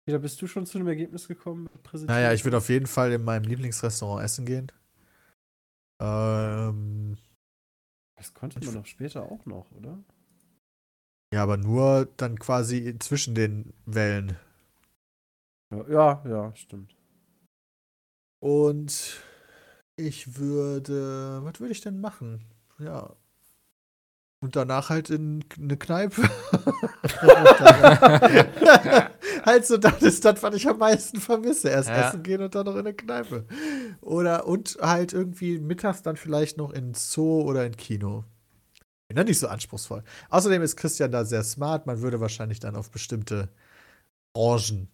Peter, 0.05 0.19
bist 0.19 0.41
du 0.41 0.47
schon 0.47 0.65
zu 0.65 0.77
einem 0.79 0.87
Ergebnis 0.87 1.27
gekommen? 1.27 1.69
Naja, 2.07 2.33
ich 2.33 2.43
würde 2.43 2.57
auf 2.57 2.69
jeden 2.69 2.87
Fall 2.87 3.11
in 3.11 3.23
meinem 3.23 3.43
Lieblingsrestaurant 3.43 4.23
essen 4.23 4.45
gehen. 4.45 4.71
Ähm, 6.01 6.98
Das 8.19 8.33
konnte 8.33 8.63
man 8.63 8.75
doch 8.75 8.85
später 8.85 9.23
auch 9.23 9.45
noch, 9.45 9.71
oder? 9.71 9.97
ja, 11.33 11.41
aber 11.41 11.57
nur 11.57 12.07
dann 12.17 12.37
quasi 12.37 12.95
zwischen 12.99 13.33
den 13.33 13.73
Wellen. 13.85 14.37
Ja, 15.71 15.89
ja, 15.89 16.23
ja 16.27 16.55
stimmt. 16.55 16.95
Und 18.41 19.23
ich 19.95 20.37
würde. 20.37 21.39
Was 21.43 21.59
würde 21.59 21.71
ich 21.71 21.81
denn 21.81 22.01
machen? 22.01 22.45
Ja. 22.77 23.15
Und 24.41 24.55
danach 24.55 24.89
halt 24.89 25.09
in 25.09 25.43
eine 25.57 25.77
Kneipe. 25.77 26.23
halt 29.45 29.65
so, 29.65 29.77
das 29.77 30.01
ist 30.01 30.23
das, 30.25 30.41
was 30.43 30.55
ich 30.55 30.67
am 30.67 30.77
meisten 30.77 31.19
vermisse. 31.19 31.69
Erst 31.69 31.89
Ja. 31.89 32.07
essen 32.09 32.23
gehen 32.23 32.41
und 32.41 32.53
dann 32.55 32.65
noch 32.65 32.73
in 32.73 32.79
eine 32.79 32.93
Kneipe. 32.93 33.45
Oder 34.01 34.47
und 34.47 34.77
halt 34.81 35.13
irgendwie 35.13 35.59
mittags 35.59 36.01
dann 36.01 36.15
vielleicht 36.17 36.57
noch 36.57 36.71
in 36.71 36.93
Zoo 36.93 37.41
oder 37.41 37.65
in 37.65 37.75
Kino. 37.77 38.23
Bin 39.07 39.15
dann 39.15 39.25
nicht 39.27 39.39
so 39.39 39.47
anspruchsvoll. 39.47 40.03
Außerdem 40.29 40.61
ist 40.61 40.75
Christian 40.77 41.11
da 41.11 41.25
sehr 41.25 41.43
smart. 41.43 41.87
Man 41.87 42.01
würde 42.01 42.19
wahrscheinlich 42.21 42.59
dann 42.59 42.75
auf 42.75 42.91
bestimmte 42.91 43.49
Branchen 44.33 44.87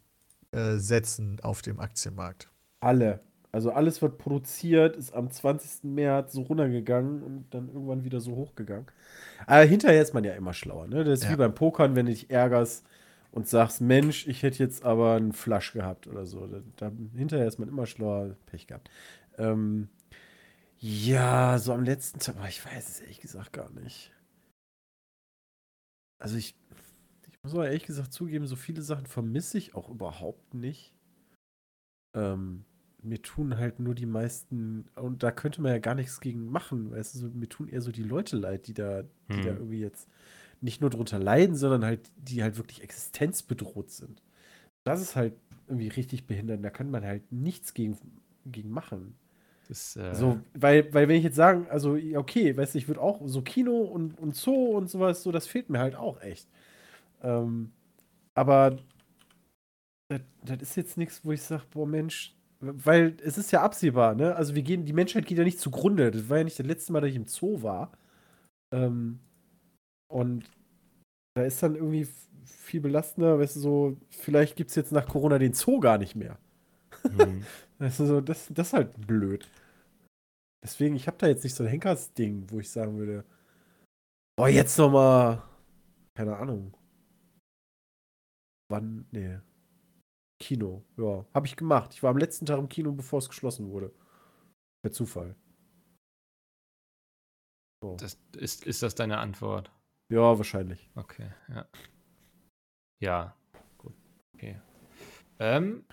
äh, 0.51 0.77
setzen 0.77 1.39
auf 1.43 1.61
dem 1.61 1.79
Aktienmarkt. 1.79 2.49
Alle. 2.79 3.19
Also 3.51 3.71
alles 3.71 4.01
wird 4.01 4.17
produziert, 4.17 4.97
ist 4.97 5.13
am 5.13 5.31
20. 5.31 5.83
März 5.85 6.33
so 6.33 6.41
runtergegangen 6.41 7.23
und 7.23 7.45
dann 7.51 7.67
irgendwann 7.69 8.03
wieder 8.03 8.19
so 8.19 8.35
hochgegangen. 8.35 8.85
Aber 9.47 9.61
hinterher 9.63 10.01
ist 10.01 10.13
man 10.13 10.25
ja 10.25 10.33
immer 10.33 10.53
schlauer. 10.53 10.87
Ne? 10.87 11.05
Das 11.05 11.19
ist 11.19 11.25
Ja. 11.25 11.31
wie 11.31 11.35
beim 11.37 11.55
Pokern, 11.55 11.95
wenn 11.95 12.05
du 12.05 12.11
dich 12.11 12.29
ärgerst 12.29 12.85
und 13.35 13.49
sagst, 13.49 13.81
Mensch, 13.81 14.27
ich 14.27 14.43
hätte 14.43 14.63
jetzt 14.63 14.85
aber 14.85 15.15
einen 15.15 15.33
Flasch 15.33 15.73
gehabt 15.73 16.07
oder 16.07 16.25
so. 16.25 16.47
Da, 16.47 16.61
da, 16.77 16.91
hinterher 17.15 17.45
ist 17.47 17.59
man 17.59 17.67
immer 17.67 17.85
schlauer, 17.85 18.37
Pech 18.45 18.65
gehabt. 18.65 18.89
Ähm, 19.37 19.89
ja, 20.79 21.59
so 21.59 21.73
am 21.73 21.83
letzten 21.83 22.19
Tag, 22.19 22.37
aber 22.37 22.47
ich 22.47 22.65
weiß 22.65 22.87
es 22.87 23.01
ehrlich 23.01 23.19
gesagt 23.19 23.51
gar 23.51 23.69
nicht. 23.71 24.13
Also 26.17 26.37
ich, 26.37 26.55
ich 27.27 27.43
muss 27.43 27.53
aber 27.53 27.67
ehrlich 27.67 27.85
gesagt 27.85 28.13
zugeben, 28.13 28.47
so 28.47 28.55
viele 28.55 28.81
Sachen 28.81 29.05
vermisse 29.05 29.57
ich 29.57 29.75
auch 29.75 29.89
überhaupt 29.89 30.53
nicht. 30.53 30.93
Ähm, 32.15 32.63
mir 33.01 33.21
tun 33.21 33.57
halt 33.57 33.81
nur 33.81 33.95
die 33.95 34.05
meisten, 34.05 34.87
und 34.95 35.23
da 35.23 35.31
könnte 35.31 35.61
man 35.61 35.73
ja 35.73 35.79
gar 35.79 35.95
nichts 35.95 36.21
gegen 36.21 36.45
machen, 36.45 36.91
weißt 36.91 37.15
du, 37.15 37.19
so, 37.19 37.27
mir 37.27 37.49
tun 37.49 37.67
eher 37.67 37.81
so 37.81 37.91
die 37.91 38.03
Leute 38.03 38.37
leid, 38.37 38.67
die 38.67 38.73
da, 38.73 39.03
die 39.03 39.41
da 39.41 39.49
Hm. 39.49 39.57
irgendwie 39.57 39.81
jetzt 39.81 40.07
nicht 40.65 40.81
nur 40.81 40.89
drunter 40.89 41.19
leiden, 41.19 41.55
sondern 41.55 41.85
halt, 41.85 42.11
die 42.17 42.43
halt 42.43 42.57
wirklich 42.57 42.81
existenzbedroht 42.83 43.91
sind. 43.91 44.21
Das 44.83 45.01
ist 45.01 45.15
halt 45.15 45.33
irgendwie 45.67 45.87
richtig 45.87 46.27
behindert. 46.27 46.63
Da 46.63 46.69
kann 46.69 46.91
man 46.91 47.05
halt 47.05 47.31
nichts 47.31 47.73
gegen, 47.73 47.97
gegen 48.45 48.71
machen. 48.71 49.15
Das, 49.67 49.95
äh, 49.95 50.13
So, 50.13 50.39
weil, 50.53 50.93
weil 50.93 51.07
wenn 51.07 51.17
ich 51.17 51.23
jetzt 51.23 51.35
sagen, 51.35 51.67
also 51.69 51.97
okay, 52.15 52.55
weißt 52.57 52.73
du, 52.75 52.77
ich 52.79 52.87
würde 52.87 53.01
auch 53.01 53.21
so 53.25 53.41
Kino 53.41 53.81
und, 53.81 54.19
und 54.19 54.35
Zoo 54.35 54.75
und 54.77 54.89
sowas, 54.89 55.23
so, 55.23 55.31
das 55.31 55.47
fehlt 55.47 55.69
mir 55.69 55.79
halt 55.79 55.95
auch 55.95 56.21
echt. 56.21 56.47
Ähm, 57.23 57.71
aber 58.35 58.77
das, 60.09 60.21
das 60.43 60.61
ist 60.61 60.75
jetzt 60.75 60.97
nichts, 60.97 61.25
wo 61.25 61.31
ich 61.31 61.41
sage, 61.41 61.63
boah 61.71 61.87
Mensch, 61.87 62.35
weil 62.59 63.17
es 63.23 63.37
ist 63.37 63.51
ja 63.51 63.61
absehbar, 63.63 64.15
ne? 64.15 64.35
Also 64.35 64.55
wir 64.55 64.63
gehen, 64.63 64.85
die 64.85 64.93
Menschheit 64.93 65.25
geht 65.25 65.37
ja 65.37 65.43
nicht 65.43 65.59
zugrunde. 65.59 66.11
Das 66.11 66.29
war 66.29 66.37
ja 66.37 66.43
nicht 66.43 66.59
das 66.59 66.65
letzte 66.65 66.93
Mal, 66.93 67.01
dass 67.01 67.09
ich 67.11 67.15
im 67.15 67.27
Zoo 67.27 67.61
war. 67.63 67.91
Ähm, 68.73 69.19
und 70.07 70.49
da 71.35 71.43
ist 71.43 71.61
dann 71.61 71.75
irgendwie 71.75 72.07
viel 72.45 72.81
belastender, 72.81 73.39
weißt 73.39 73.57
du, 73.57 73.59
so, 73.59 73.97
vielleicht 74.09 74.55
gibt 74.55 74.69
es 74.69 74.75
jetzt 74.75 74.91
nach 74.91 75.07
Corona 75.07 75.37
den 75.37 75.53
Zoo 75.53 75.79
gar 75.79 75.97
nicht 75.97 76.15
mehr. 76.15 76.37
hm. 77.03 77.43
Weißt 77.77 77.99
du, 77.99 78.05
so, 78.05 78.21
das, 78.21 78.47
das 78.51 78.67
ist 78.67 78.73
halt 78.73 79.05
blöd. 79.05 79.49
Deswegen, 80.63 80.95
ich 80.95 81.07
habe 81.07 81.17
da 81.17 81.27
jetzt 81.27 81.43
nicht 81.43 81.53
so 81.53 81.63
ein 81.63 81.69
Henkersding, 81.69 82.49
wo 82.49 82.59
ich 82.59 82.71
sagen 82.71 82.97
würde, 82.97 83.25
oh, 84.39 84.47
jetzt 84.47 84.77
noch 84.77 84.89
mal, 84.89 85.43
keine 86.17 86.37
Ahnung. 86.37 86.73
Wann, 88.69 89.05
nee. 89.11 89.39
Kino, 90.41 90.83
ja, 90.97 91.25
habe 91.33 91.47
ich 91.47 91.55
gemacht. 91.55 91.93
Ich 91.93 92.01
war 92.01 92.11
am 92.11 92.17
letzten 92.17 92.45
Tag 92.45 92.59
im 92.59 92.69
Kino, 92.69 92.91
bevor 92.93 93.19
es 93.19 93.29
geschlossen 93.29 93.69
wurde. 93.69 93.93
Per 94.83 94.91
Zufall. 94.91 95.35
So. 97.83 97.95
das, 97.97 98.17
ist, 98.37 98.65
ist 98.65 98.81
das 98.83 98.95
deine 98.95 99.19
Antwort? 99.19 99.71
Ja, 100.09 100.37
wahrscheinlich. 100.37 100.89
Okay, 100.95 101.27
ja. 101.53 101.65
Ja, 102.99 103.35
gut. 103.77 103.93
Okay. 104.35 104.59
Ähm, 105.39 105.83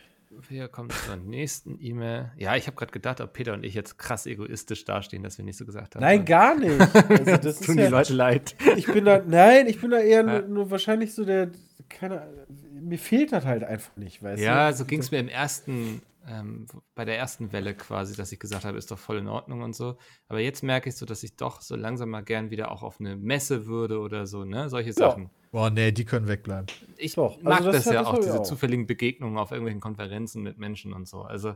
wir 0.48 0.68
kommen 0.68 0.90
zur 0.90 1.16
nächsten 1.16 1.78
E-Mail. 1.80 2.32
Ja, 2.36 2.56
ich 2.56 2.66
habe 2.66 2.76
gerade 2.76 2.92
gedacht, 2.92 3.20
ob 3.20 3.32
Peter 3.32 3.52
und 3.52 3.64
ich 3.64 3.74
jetzt 3.74 3.98
krass 3.98 4.26
egoistisch 4.26 4.84
dastehen, 4.84 5.22
dass 5.22 5.36
wir 5.38 5.44
nicht 5.44 5.56
so 5.58 5.66
gesagt 5.66 5.94
haben. 5.94 6.02
Nein, 6.02 6.24
gar 6.24 6.54
nicht. 6.58 6.80
Also, 6.80 7.24
das 7.24 7.40
Das 7.42 7.60
tun 7.60 7.78
ja, 7.78 7.86
die 7.86 7.90
Leute 7.90 8.14
leid. 8.14 8.54
Ich 8.76 8.86
bin 8.86 9.04
da, 9.04 9.22
nein, 9.26 9.66
ich 9.66 9.80
bin 9.80 9.90
da 9.90 9.98
eher 9.98 10.24
Ja. 10.26 10.42
nur, 10.42 10.70
wahrscheinlich 10.70 11.14
so 11.14 11.24
der, 11.24 11.50
keine, 11.88 12.26
mir 12.72 12.98
fehlt 12.98 13.32
das 13.32 13.44
halt 13.44 13.64
einfach 13.64 13.94
nicht, 13.96 14.22
weißt 14.22 14.40
du? 14.40 14.46
Ja, 14.46 14.72
so 14.72 14.84
ging 14.86 15.00
es 15.00 15.10
mir 15.10 15.18
im 15.20 15.28
ersten, 15.28 16.00
ähm, 16.26 16.66
bei 16.94 17.04
der 17.04 17.18
ersten 17.18 17.52
Welle 17.52 17.74
quasi, 17.74 18.14
dass 18.16 18.32
ich 18.32 18.38
gesagt 18.38 18.64
habe, 18.64 18.78
ist 18.78 18.90
doch 18.90 18.98
voll 18.98 19.18
in 19.18 19.28
Ordnung 19.28 19.62
und 19.62 19.74
so. 19.74 19.96
Aber 20.28 20.40
jetzt 20.40 20.62
merke 20.62 20.88
ich 20.88 20.96
so, 20.96 21.06
dass 21.06 21.22
ich 21.22 21.36
doch 21.36 21.60
so 21.60 21.76
langsam 21.76 22.10
mal 22.10 22.22
gern 22.22 22.50
wieder 22.50 22.70
auch 22.70 22.82
auf 22.82 23.00
eine 23.00 23.16
Messe 23.16 23.66
würde 23.66 23.98
oder 24.00 24.26
so, 24.26 24.44
ne? 24.44 24.68
Solche 24.68 24.92
Sachen. 24.92 25.30
Boah, 25.50 25.70
nee, 25.70 25.92
die 25.92 26.04
können 26.04 26.28
wegbleiben. 26.28 26.66
Ich 26.96 27.14
Doch, 27.14 27.36
also 27.36 27.48
mag 27.48 27.62
das 27.64 27.84
das, 27.84 27.92
ja 27.92 28.06
auch, 28.06 28.18
diese 28.18 28.40
auch. 28.40 28.42
zufälligen 28.44 28.86
Begegnungen 28.86 29.36
auf 29.38 29.50
irgendwelchen 29.50 29.80
Konferenzen 29.80 30.42
mit 30.42 30.58
Menschen 30.58 30.92
und 30.92 31.06
so. 31.06 31.22
Also, 31.22 31.54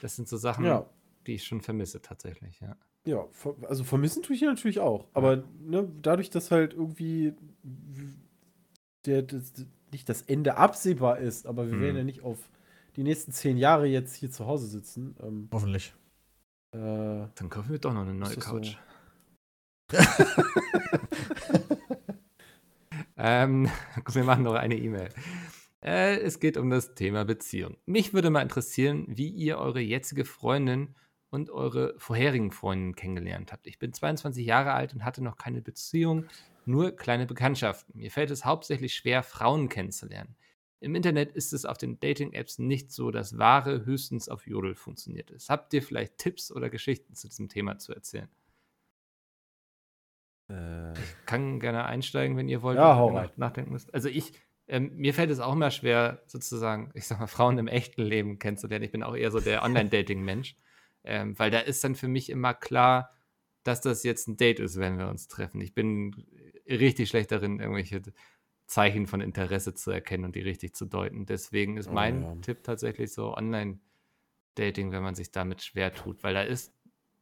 das 0.00 0.16
sind 0.16 0.28
so 0.28 0.36
Sachen, 0.36 0.64
Ja. 0.64 0.86
die 1.26 1.34
ich 1.34 1.44
schon 1.44 1.60
vermisse 1.60 2.00
tatsächlich, 2.02 2.60
ja. 2.60 2.76
Ja, 3.06 3.24
also 3.68 3.84
vermissen 3.84 4.24
tue 4.24 4.34
ich 4.34 4.42
ihn 4.42 4.48
natürlich 4.48 4.80
auch. 4.80 5.06
Aber 5.14 5.44
ne, 5.60 5.88
dadurch, 6.02 6.28
dass 6.28 6.50
halt 6.50 6.74
irgendwie 6.74 7.34
der, 9.06 9.22
das, 9.22 9.52
nicht 9.92 10.08
das 10.08 10.22
Ende 10.22 10.56
absehbar 10.56 11.18
ist, 11.18 11.46
aber 11.46 11.66
wir 11.66 11.74
Hm. 11.74 11.80
werden 11.80 11.96
ja 11.98 12.04
nicht 12.04 12.22
auf 12.22 12.38
die 12.96 13.02
nächsten 13.02 13.32
zehn 13.32 13.56
Jahre 13.56 13.86
jetzt 13.86 14.14
hier 14.16 14.30
zu 14.30 14.46
Hause 14.46 14.66
sitzen. 14.66 15.16
Ähm, 15.22 15.48
Hoffentlich. 15.52 15.94
äh, 16.72 16.78
Dann 16.78 17.48
kaufen 17.50 17.70
wir 17.70 17.78
doch 17.78 17.92
noch 17.92 18.02
eine 18.02 18.14
neue 18.14 18.36
Couch. 18.36 18.76
so? 19.90 19.98
Ähm, 23.16 23.68
wir 24.12 24.24
machen 24.24 24.44
noch 24.44 24.54
eine 24.54 24.76
E-Mail. 24.76 25.08
Äh, 25.82 26.18
es 26.20 26.40
geht 26.40 26.56
um 26.56 26.70
das 26.70 26.94
Thema 26.94 27.24
Beziehung. 27.24 27.76
Mich 27.86 28.12
würde 28.14 28.30
mal 28.30 28.42
interessieren, 28.42 29.04
wie 29.08 29.28
ihr 29.28 29.58
eure 29.58 29.80
jetzige 29.80 30.24
Freundin 30.24 30.94
und 31.30 31.50
eure 31.50 31.94
vorherigen 31.98 32.50
Freundinnen 32.52 32.94
kennengelernt 32.94 33.52
habt. 33.52 33.66
Ich 33.66 33.78
bin 33.78 33.92
22 33.92 34.46
Jahre 34.46 34.72
alt 34.72 34.94
und 34.94 35.04
hatte 35.04 35.22
noch 35.22 35.36
keine 35.36 35.60
Beziehung, 35.60 36.26
nur 36.64 36.92
kleine 36.92 37.26
Bekanntschaften. 37.26 37.98
Mir 37.98 38.10
fällt 38.10 38.30
es 38.30 38.44
hauptsächlich 38.44 38.94
schwer, 38.94 39.22
Frauen 39.22 39.68
kennenzulernen. 39.68 40.36
Im 40.80 40.94
Internet 40.94 41.32
ist 41.32 41.52
es 41.52 41.64
auf 41.64 41.78
den 41.78 41.98
Dating-Apps 42.00 42.58
nicht 42.58 42.92
so, 42.92 43.10
dass 43.10 43.38
Wahre 43.38 43.84
höchstens 43.86 44.28
auf 44.28 44.46
Jodel 44.46 44.74
funktioniert 44.74 45.30
ist. 45.30 45.48
Habt 45.48 45.72
ihr 45.72 45.82
vielleicht 45.82 46.18
Tipps 46.18 46.52
oder 46.52 46.68
Geschichten 46.68 47.14
zu 47.14 47.28
diesem 47.28 47.48
Thema 47.48 47.78
zu 47.78 47.94
erzählen? 47.94 48.28
Äh, 50.48 50.94
kann 51.24 51.58
gerne 51.60 51.84
einsteigen, 51.86 52.36
wenn 52.36 52.48
ihr 52.48 52.62
wollt. 52.62 52.76
Ja, 52.76 52.94
nach- 52.94 53.14
rein. 53.14 53.30
Nachdenken 53.36 53.72
müsst. 53.72 53.92
Also 53.92 54.08
ich, 54.08 54.32
ähm, 54.68 54.94
mir 54.96 55.12
fällt 55.14 55.30
es 55.30 55.40
auch 55.40 55.52
immer 55.54 55.70
schwer, 55.70 56.22
sozusagen, 56.26 56.90
ich 56.94 57.06
sag 57.06 57.18
mal, 57.18 57.26
Frauen 57.26 57.58
im 57.58 57.68
echten 57.68 58.02
Leben 58.02 58.38
kennenzulernen. 58.38 58.84
Ich 58.84 58.92
bin 58.92 59.02
auch 59.02 59.16
eher 59.16 59.30
so 59.30 59.40
der 59.40 59.62
Online-Dating-Mensch, 59.64 60.56
ähm, 61.04 61.38
weil 61.38 61.50
da 61.50 61.60
ist 61.60 61.82
dann 61.82 61.94
für 61.94 62.08
mich 62.08 62.30
immer 62.30 62.54
klar, 62.54 63.12
dass 63.64 63.80
das 63.80 64.04
jetzt 64.04 64.28
ein 64.28 64.36
Date 64.36 64.60
ist, 64.60 64.78
wenn 64.78 64.98
wir 64.98 65.08
uns 65.08 65.26
treffen. 65.26 65.60
Ich 65.60 65.74
bin 65.74 66.14
richtig 66.68 67.08
schlecht 67.08 67.32
darin, 67.32 67.58
irgendwelche 67.58 68.02
Zeichen 68.66 69.06
von 69.06 69.20
Interesse 69.20 69.74
zu 69.74 69.90
erkennen 69.90 70.24
und 70.24 70.34
die 70.34 70.40
richtig 70.40 70.74
zu 70.74 70.86
deuten. 70.86 71.26
Deswegen 71.26 71.76
ist 71.76 71.88
Oh, 71.88 71.92
mein 71.92 72.22
ja. 72.22 72.34
Tipp 72.36 72.64
tatsächlich 72.64 73.12
so 73.12 73.36
Online-Dating, 73.36 74.92
wenn 74.92 75.02
man 75.02 75.14
sich 75.14 75.30
damit 75.30 75.62
schwer 75.62 75.94
tut, 75.94 76.22
weil 76.24 76.34
da 76.34 76.42
ist 76.42 76.74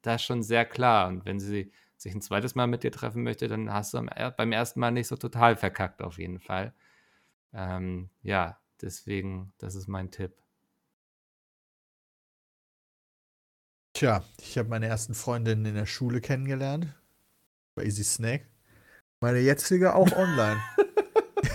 das 0.03 0.23
schon 0.23 0.43
sehr 0.43 0.65
klar. 0.65 1.09
Und 1.09 1.25
wenn 1.25 1.41
sie 1.41 1.71
sich 1.97 2.15
ein 2.15 2.23
zweites 2.23 2.55
Mal 2.55 2.67
mit 2.67 2.83
dir 2.83 2.93
treffen 2.93 3.23
möchte, 3.23 3.49
dann 3.49 3.73
hast 3.73 3.95
du 3.95 4.07
beim 4.37 4.53
ersten 4.53 4.81
Mal 4.81 4.91
nicht 4.91 5.09
so 5.09 5.17
total 5.17 5.57
verkackt, 5.57 6.03
auf 6.03 6.19
jeden 6.19 6.41
Fall. 6.41 6.75
Ähm, 7.53 8.11
ja, 8.23 8.59
deswegen, 8.81 9.53
das 9.59 9.75
ist 9.75 9.87
mein 9.87 10.11
Tipp. 10.11 10.33
Tja, 13.95 14.25
ich 14.41 14.59
habe 14.59 14.69
meine 14.69 14.87
ersten 14.87 15.15
Freundinnen 15.15 15.65
in 15.67 15.75
der 15.75 15.87
Schule 15.87 16.21
kennengelernt. 16.21 16.93
Bei 17.77 17.85
Easy 17.85 18.03
Snack. 18.03 18.47
Meine 19.21 19.39
jetzige 19.39 19.95
auch 19.95 20.11
online. 20.13 20.61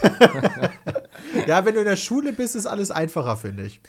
ja, 1.48 1.66
wenn 1.66 1.74
du 1.74 1.80
in 1.82 1.86
der 1.88 1.96
Schule 1.98 2.34
bist, 2.34 2.56
ist 2.56 2.66
alles 2.66 2.92
einfacher, 2.92 3.38
finde 3.38 3.64
ich. 3.64 3.82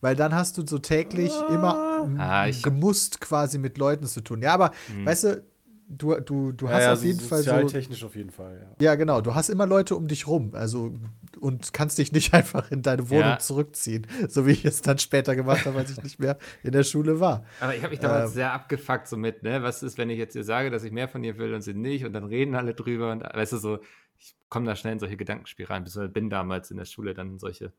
Weil 0.00 0.14
dann 0.14 0.34
hast 0.34 0.58
du 0.58 0.66
so 0.66 0.78
täglich 0.78 1.32
immer 1.48 2.08
Ah, 2.18 2.48
gemusst 2.62 3.20
quasi 3.20 3.58
mit 3.58 3.78
Leuten 3.78 4.06
zu 4.06 4.20
tun. 4.20 4.42
Ja, 4.42 4.52
aber 4.54 4.72
Hm. 4.88 5.06
weißt 5.06 5.24
du, 5.24 5.42
du, 5.88 6.20
du, 6.20 6.52
du 6.52 6.66
ja, 6.66 6.72
hast 6.72 6.82
ja, 6.82 6.92
auf 6.92 6.98
so 6.98 7.06
jeden 7.06 7.20
Fall 7.20 7.38
so. 7.38 7.44
Sozialtechnisch 7.44 8.04
auf 8.04 8.14
jeden 8.14 8.30
Fall, 8.30 8.60
ja. 8.60 8.84
Ja, 8.90 8.94
genau. 8.96 9.22
Du 9.22 9.34
hast 9.34 9.48
immer 9.48 9.66
Leute 9.66 9.96
um 9.96 10.06
dich 10.06 10.26
rum. 10.26 10.50
Also 10.52 10.92
und 11.40 11.72
kannst 11.72 11.96
dich 11.96 12.12
nicht 12.12 12.34
einfach 12.34 12.70
in 12.70 12.82
deine 12.82 13.08
Wohnung 13.08 13.22
Ja. 13.22 13.38
zurückziehen. 13.38 14.06
So 14.28 14.46
wie 14.46 14.50
ich 14.52 14.66
es 14.66 14.82
dann 14.82 14.98
später 14.98 15.34
gemacht 15.34 15.64
habe, 15.64 15.78
als 15.78 15.90
ich 15.90 16.02
nicht 16.02 16.18
mehr 16.20 16.36
in 16.62 16.72
der 16.72 16.84
Schule 16.84 17.18
war. 17.18 17.44
Aber 17.60 17.74
ich 17.74 17.80
habe 17.82 17.90
mich 17.92 18.00
damals 18.00 18.30
Ähm. 18.30 18.34
sehr 18.34 18.52
abgefuckt 18.52 19.08
so 19.08 19.16
mit, 19.16 19.42
ne? 19.42 19.62
Was 19.62 19.82
ist, 19.82 19.96
wenn 19.96 20.10
ich 20.10 20.18
jetzt 20.18 20.36
ihr 20.36 20.44
sage, 20.44 20.70
dass 20.70 20.84
ich 20.84 20.92
mehr 20.92 21.08
von 21.08 21.24
ihr 21.24 21.38
will 21.38 21.54
und 21.54 21.62
sie 21.62 21.74
nicht 21.74 22.04
und 22.04 22.12
dann 22.12 22.24
reden 22.24 22.54
alle 22.54 22.74
drüber 22.74 23.12
und 23.12 23.22
weißt 23.22 23.54
du 23.54 23.56
so, 23.56 23.78
ich 24.18 24.34
komme 24.48 24.66
da 24.66 24.76
schnell 24.76 24.94
in 24.94 24.98
solche 24.98 25.16
Gedankenspiralen, 25.16 25.84
beziehungsweise 25.84 26.12
bin 26.12 26.30
damals 26.30 26.70
in 26.70 26.76
der 26.76 26.84
Schule 26.84 27.14
dann 27.14 27.32
in 27.32 27.38
solche 27.38 27.72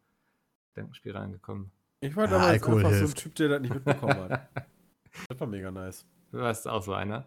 Gedankenspiralen 0.74 1.32
gekommen. 1.32 1.72
Ich 2.02 2.16
war 2.16 2.26
Ja, 2.26 2.32
damals 2.32 2.50
Alkohol 2.52 2.78
einfach 2.80 2.90
so 2.92 2.96
ein 2.96 3.00
hilft. 3.00 3.18
Typ, 3.18 3.36
der 3.36 3.50
das 3.50 3.62
nicht 3.62 3.74
mitbekommen 3.74 4.16
hat. 4.30 4.50
Das 5.30 5.40
war 5.40 5.48
mega 5.48 5.72
nice. 5.72 6.06
Du 6.32 6.38
warst 6.38 6.68
auch 6.68 6.84
so 6.84 6.94
einer. 6.94 7.26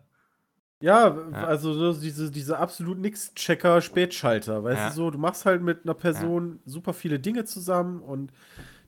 Ja, 0.81 1.09
Ja. 1.09 1.45
also 1.45 1.73
so 1.75 2.01
diese, 2.01 2.31
diese 2.31 2.57
absolut 2.59 2.99
nix-Checker 2.99 3.81
Spätschalter, 3.81 4.63
weißt 4.63 4.79
Ja. 4.79 4.89
du 4.91 4.95
so, 4.95 5.11
du 5.11 5.19
machst 5.19 5.45
halt 5.45 5.61
mit 5.63 5.85
einer 5.85 5.95
Person 5.95 6.61
super 6.67 6.93
viele 6.95 7.19
Dinge 7.19 7.45
zusammen 7.47 8.01
und 8.01 8.33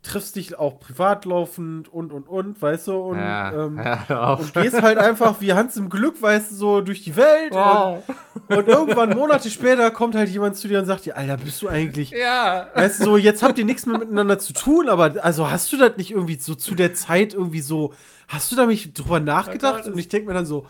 triffst 0.03 0.35
dich 0.35 0.59
auch 0.59 0.81
privat 0.81 1.25
laufend 1.25 1.89
und 1.89 2.13
und 2.13 2.29
und, 2.29 2.61
weißt 2.61 2.89
du, 2.89 2.97
und, 2.97 3.19
ja, 3.19 3.53
ähm, 3.53 3.79
ja, 4.09 4.35
und 4.35 4.53
gehst 4.55 4.83
halt 4.83 4.99
einfach 4.99 5.41
wie 5.41 5.53
Hans 5.53 5.77
im 5.77 5.89
Glück, 5.89 6.21
weißt 6.21 6.51
du, 6.51 6.55
so 6.57 6.81
durch 6.81 7.05
die 7.05 7.15
Welt 7.15 7.53
wow. 7.53 8.03
und, 8.49 8.57
und 8.57 8.69
irgendwann 8.69 9.11
Monate 9.11 9.49
später 9.49 9.91
kommt 9.93 10.17
halt 10.17 10.29
jemand 10.29 10.57
zu 10.57 10.67
dir 10.67 10.81
und 10.81 10.87
sagt 10.87 11.05
dir, 11.05 11.17
Alter, 11.17 11.37
bist 11.37 11.63
du 11.63 11.69
eigentlich 11.69 12.11
Ja. 12.11 12.69
Weißt 12.75 13.01
du, 13.01 13.05
so, 13.05 13.17
jetzt 13.17 13.43
habt 13.43 13.59
ihr 13.59 13.65
nichts 13.65 13.87
mehr 13.87 13.99
miteinander 13.99 14.39
zu 14.39 14.53
tun, 14.53 14.89
aber 14.89 15.15
also 15.23 15.51
hast 15.51 15.73
du 15.73 15.77
das 15.77 15.97
nicht 15.97 16.11
irgendwie 16.11 16.37
so 16.37 16.55
zu 16.55 16.75
der 16.75 16.95
Zeit 16.95 17.35
irgendwie 17.35 17.61
so, 17.61 17.95
hast 18.27 18.51
du 18.51 18.57
da 18.57 18.67
mich 18.67 18.93
drüber 18.95 19.21
nachgedacht? 19.21 19.87
Und 19.87 19.99
ich 19.99 20.09
denke 20.09 20.27
mir 20.27 20.35
dann 20.35 20.47
so, 20.47 20.67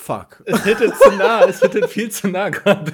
fuck. 0.00 0.40
Es 0.46 0.62
hittet 0.64 0.94
zu 0.96 1.10
nah, 1.16 1.44
es 1.44 1.60
hittet 1.60 1.86
viel 1.90 2.10
zu 2.10 2.28
nah 2.28 2.48
gerade. 2.48 2.92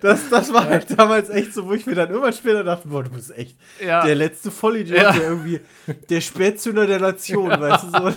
Das, 0.00 0.28
das 0.28 0.52
war 0.52 0.66
halt 0.66 0.86
damals 0.98 1.28
echt 1.30 1.54
so, 1.54 1.66
wo 1.66 1.72
ich 1.72 1.86
mir 1.86 1.94
dann 1.94 2.10
irgendwann 2.10 2.32
später 2.32 2.62
dachte, 2.62 2.88
boah, 2.88 3.02
du 3.02 3.10
bist 3.10 3.36
echt 3.36 3.56
Ja. 3.84 4.04
der 4.04 4.14
letzte 4.14 4.50
Vollidiot, 4.50 4.98
Ja. 4.98 5.12
der 5.12 5.22
irgendwie, 5.22 5.60
der 6.10 6.20
Spätzünder 6.20 6.86
der 6.86 7.00
Nation, 7.00 7.48
weißt 7.50 7.84
du 7.84 7.90
so. 7.90 8.12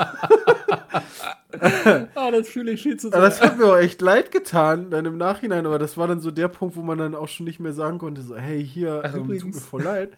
oh, 2.15 2.31
das 2.31 2.47
fühle 2.49 2.71
ich 2.71 2.83
viel 2.83 2.97
zu 2.97 3.07
Aber 3.13 3.21
das 3.21 3.41
hat 3.41 3.57
mir 3.57 3.65
auch 3.65 3.77
echt 3.77 4.01
leid 4.01 4.31
getan, 4.31 4.89
dann 4.89 5.05
im 5.05 5.17
Nachhinein, 5.17 5.65
aber 5.65 5.79
das 5.79 5.97
war 5.97 6.07
dann 6.07 6.19
so 6.19 6.31
der 6.31 6.47
Punkt, 6.47 6.75
wo 6.75 6.81
man 6.81 6.97
dann 6.97 7.15
auch 7.15 7.27
schon 7.27 7.45
nicht 7.45 7.59
mehr 7.59 7.73
sagen 7.73 7.97
konnte, 7.97 8.21
so, 8.21 8.35
hey, 8.35 8.65
hier, 8.65 9.01
Ach, 9.03 9.13
ähm, 9.15 9.27
tut 9.27 9.45
mir 9.45 9.53
voll 9.53 9.83
leid. 9.83 10.09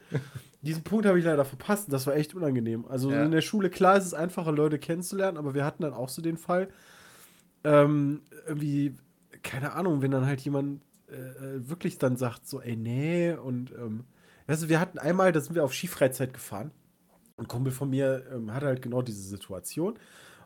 Diesen 0.61 0.83
Punkt 0.83 1.05
habe 1.05 1.19
ich 1.19 1.25
leider 1.25 1.45
verpasst, 1.45 1.91
das 1.93 2.07
war 2.07 2.15
echt 2.15 2.33
unangenehm. 2.33 2.85
Also 2.89 3.11
Ja. 3.11 3.23
in 3.23 3.31
der 3.31 3.41
Schule, 3.41 3.69
klar 3.69 3.97
ist 3.97 4.05
es 4.05 4.13
einfacher, 4.13 4.51
Leute 4.51 4.79
kennenzulernen, 4.79 5.37
aber 5.37 5.53
wir 5.53 5.63
hatten 5.63 5.83
dann 5.83 5.93
auch 5.93 6.09
so 6.09 6.21
den 6.21 6.37
Fall, 6.37 6.67
ähm, 7.67 8.21
irgendwie, 8.47 8.95
keine 9.43 9.73
Ahnung, 9.73 10.01
wenn 10.01 10.11
dann 10.11 10.25
halt 10.25 10.39
jemand 10.41 10.81
äh, 11.09 11.15
äh, 11.15 11.69
wirklich 11.69 11.97
dann 11.97 12.15
sagt, 12.15 12.47
so, 12.47 12.61
ey, 12.61 12.77
nee, 12.77 13.33
und, 13.33 13.71
ähm, 13.71 14.05
du, 14.47 14.69
wir 14.69 14.79
hatten 14.79 14.99
einmal, 14.99 15.33
da 15.33 15.41
sind 15.41 15.55
wir 15.55 15.65
auf 15.65 15.73
Skifreizeit 15.73 16.33
gefahren. 16.33 16.71
Ein 17.37 17.47
Kumpel 17.47 17.73
von 17.73 17.89
mir 17.89 18.23
ähm, 18.33 18.53
hatte 18.53 18.67
halt 18.67 18.81
genau 18.81 19.01
diese 19.01 19.21
Situation. 19.21 19.99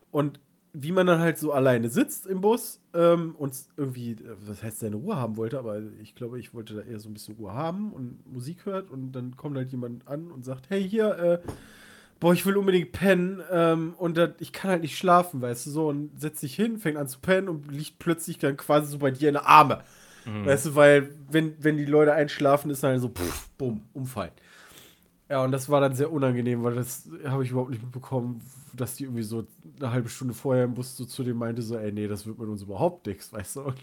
Und 0.10 0.40
wie 0.74 0.92
man 0.92 1.06
dann 1.06 1.20
halt 1.20 1.38
so 1.38 1.52
alleine 1.52 1.90
sitzt 1.90 2.26
im 2.26 2.42
Bus 2.42 2.80
ähm, 2.94 3.36
und 3.38 3.54
irgendwie, 3.78 4.14
äh, 4.14 4.36
was 4.48 4.64
heißt 4.64 4.80
seine 4.80 4.96
Ruhe 4.96 5.16
haben 5.16 5.38
wollte, 5.38 5.60
aber 5.60 5.82
ich 6.02 6.16
glaube, 6.16 6.40
ich 6.40 6.54
wollte 6.54 6.74
da 6.74 6.82
eher 6.82 7.00
so 7.00 7.10
ein 7.10 7.14
bisschen 7.14 7.36
Ruhe 7.36 7.54
haben 7.54 7.94
und 7.94 8.26
Musik 8.32 8.66
hört 8.66 8.90
und 8.90 9.12
dann 9.12 9.38
kommt 9.38 9.58
halt 9.58 9.72
jemand 9.72 10.08
an 10.08 10.32
und 10.32 10.44
sagt, 10.44 10.70
hey, 10.70 10.88
hier, 10.88 11.18
äh, 11.18 11.40
boah, 12.22 12.34
ich 12.34 12.46
will 12.46 12.56
unbedingt 12.56 12.94
pennen 12.94 13.42
ähm, 13.52 13.96
und 13.98 14.16
dat, 14.16 14.40
ich 14.40 14.54
kann 14.54 14.72
halt 14.72 14.84
nicht 14.84 14.96
schlafen, 14.98 15.42
weißt 15.42 15.66
du, 15.66 15.72
so 15.72 15.88
und 15.90 16.22
setzt 16.22 16.40
sich 16.40 16.56
hin, 16.56 16.78
fängt 16.78 16.98
an 16.98 17.08
zu 17.08 17.20
pennen 17.20 17.50
und 17.50 17.70
liegt 17.70 18.00
plötzlich 18.00 18.38
dann 18.38 18.56
quasi 18.56 18.92
so 18.92 19.00
bei 19.00 19.12
dir 19.12 19.28
in 19.28 19.34
der 19.34 19.48
Arme. 19.48 19.84
Mhm. 20.26 20.46
Weißt 20.46 20.68
du, 20.68 20.76
weil 20.76 21.10
wenn, 21.30 21.56
wenn 21.60 21.78
die 21.78 21.86
Leute 21.86 22.14
einschlafen, 22.14 22.70
ist 22.70 22.84
dann 22.84 23.00
so, 23.00 23.10
pff, 23.10 23.50
bumm, 23.58 23.82
umfallen. 23.94 24.32
Ja, 25.30 25.44
und 25.44 25.52
das 25.52 25.68
war 25.68 25.82
dann 25.82 25.96
sehr 25.96 26.12
unangenehm, 26.12 26.64
weil 26.64 26.76
das 26.76 27.10
habe 27.26 27.44
ich 27.44 27.50
überhaupt 27.50 27.72
nicht 27.72 27.82
mitbekommen, 27.82 28.42
dass 28.74 28.96
die 28.96 29.06
irgendwie 29.06 29.24
so 29.24 29.48
eine 29.80 29.92
halbe 29.92 30.10
Stunde 30.10 30.36
vorher 30.36 30.66
im 30.66 30.76
Bus 30.76 30.96
so 30.96 31.06
zu 31.06 31.24
dem 31.24 31.38
meinte, 31.38 31.64
so, 31.64 31.76
ey, 31.76 31.92
nee, 31.92 32.08
das 32.08 32.28
wird 32.28 32.38
mit 32.38 32.50
uns 32.50 32.62
überhaupt 32.62 33.08
nichts, 33.08 33.34
weißt 33.34 33.56
du. 33.56 33.62
Und 33.62 33.80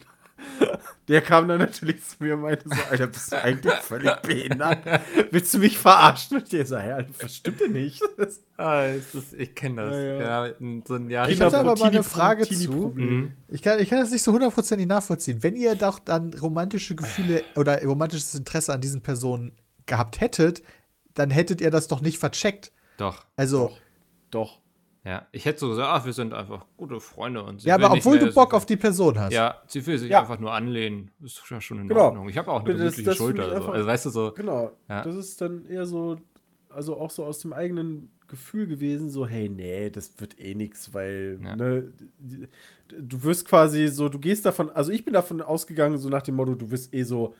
der 1.09 1.21
kam 1.23 1.49
dann 1.49 1.59
natürlich 1.59 2.05
zu 2.05 2.17
mir 2.21 2.35
und 2.35 2.43
meinte 2.43 2.69
so, 2.69 2.77
Alter, 2.91 3.07
bist 3.07 3.33
du 3.33 3.43
eigentlich 3.43 3.75
völlig 3.75 4.15
behindert? 4.23 4.79
Willst 5.31 5.55
du 5.55 5.59
mich 5.59 5.79
verarschen? 5.79 6.39
Und 6.39 6.53
ich 6.53 6.69
so, 6.69 6.77
Alter, 6.77 7.09
was 7.21 7.35
stimmt 7.37 7.61
denn 7.61 7.73
nicht? 7.73 8.03
Das 8.17 8.41
Ah, 8.57 8.87
ist 8.87 9.15
das, 9.15 9.33
ich 9.33 9.55
kenne 9.55 9.83
das. 9.83 9.95
Ja, 9.95 10.03
Ja, 10.03 10.47
ja. 10.47 10.55
so 10.87 10.95
ein 10.95 11.09
Jahr. 11.11 11.29
Ich 11.29 11.39
hätte 11.41 11.59
aber 11.59 11.77
mal 11.77 11.89
eine 11.89 12.03
Frage 12.03 12.45
Teenie-Problem. 12.47 13.17
Mhm. 13.21 13.33
Ich 13.49 13.63
kann, 13.63 13.79
ich 13.79 13.89
kann 13.89 14.01
das 14.01 14.11
nicht 14.11 14.23
so 14.23 14.33
hundertprozentig 14.33 14.87
nachvollziehen. 14.87 15.43
Wenn 15.43 15.55
ihr 15.55 15.75
doch 15.77 15.99
dann 16.01 16.35
romantische 16.35 16.97
Gefühle 16.97 17.45
oder 17.55 17.83
romantisches 17.85 18.35
Interesse 18.35 18.73
an 18.73 18.81
diesen 18.81 19.01
Personen 19.01 19.53
gehabt 19.87 20.21
hättet, 20.21 20.63
dann 21.15 21.31
hättet 21.31 21.61
ihr 21.61 21.71
das 21.71 21.89
doch 21.89 22.01
nicht 22.01 22.19
vercheckt. 22.19 22.73
Doch. 22.97 23.25
Also, 23.37 23.71
Doch. 24.31 24.59
Ja, 25.05 25.27
ich 25.33 25.45
hätte 25.45 25.61
so 25.61 25.69
gesagt, 25.71 25.89
ach, 25.91 26.05
wir 26.05 26.13
sind 26.13 26.35
einfach 26.35 26.67
gute 26.77 27.01
Freunde 27.01 27.43
und 27.43 27.63
ja, 27.63 27.77
aber 27.77 27.93
obwohl 27.93 28.19
du 28.19 28.33
Bock 28.33 28.51
sie, 28.51 28.57
auf 28.57 28.67
die 28.67 28.77
Person 28.77 29.19
hast. 29.19 29.33
Ja, 29.33 29.63
sie 29.67 29.87
will 29.87 29.97
sich 29.97 30.11
Ja. 30.11 30.21
einfach 30.21 30.39
nur 30.39 30.53
anlehnen. 30.53 31.11
Ist 31.23 31.41
ja 31.49 31.61
schon 31.61 31.79
in 31.81 31.89
Genau. 31.89 32.07
Ordnung. 32.07 32.29
Ich 32.29 32.37
habe 32.37 32.51
auch 32.51 32.61
eine 32.61 32.73
Das- 32.73 32.79
gemütliche 32.79 33.05
das 33.05 33.17
Schulter. 33.17 33.43
ich 33.45 33.49
So. 33.51 33.55
einfach- 33.57 33.73
Also 33.75 33.87
weißt 33.87 34.07
du 34.07 34.11
so. 34.11 34.33
Genau. 34.33 34.73
Ja. 34.89 35.03
Das 35.03 35.15
ist 35.15 35.41
dann 35.41 35.65
eher 35.67 35.87
so, 35.87 36.17
also 36.69 36.97
auch 36.99 37.11
so 37.11 37.25
aus 37.25 37.39
dem 37.39 37.53
eigenen 37.53 38.11
Gefühl 38.27 38.67
gewesen, 38.67 39.09
so, 39.09 39.27
hey, 39.27 39.49
nee, 39.49 39.89
das 39.89 40.13
wird 40.19 40.39
eh 40.39 40.55
nix, 40.55 40.93
weil, 40.93 41.39
Ja. 41.43 41.57
ne, 41.57 41.91
du 42.91 43.23
wirst 43.23 43.47
quasi 43.49 43.89
so, 43.89 44.09
du 44.09 44.19
gehst 44.19 44.45
davon, 44.45 44.69
also 44.71 44.93
ich 44.93 45.05
bin 45.05 45.15
davon 45.15 45.41
ausgegangen, 45.41 45.97
so 45.99 46.09
nach 46.09 46.23
dem 46.23 46.35
Motto, 46.37 46.55
du 46.55 46.71
wirst 46.71 46.93
eh 46.93 47.05
so, 47.05 47.35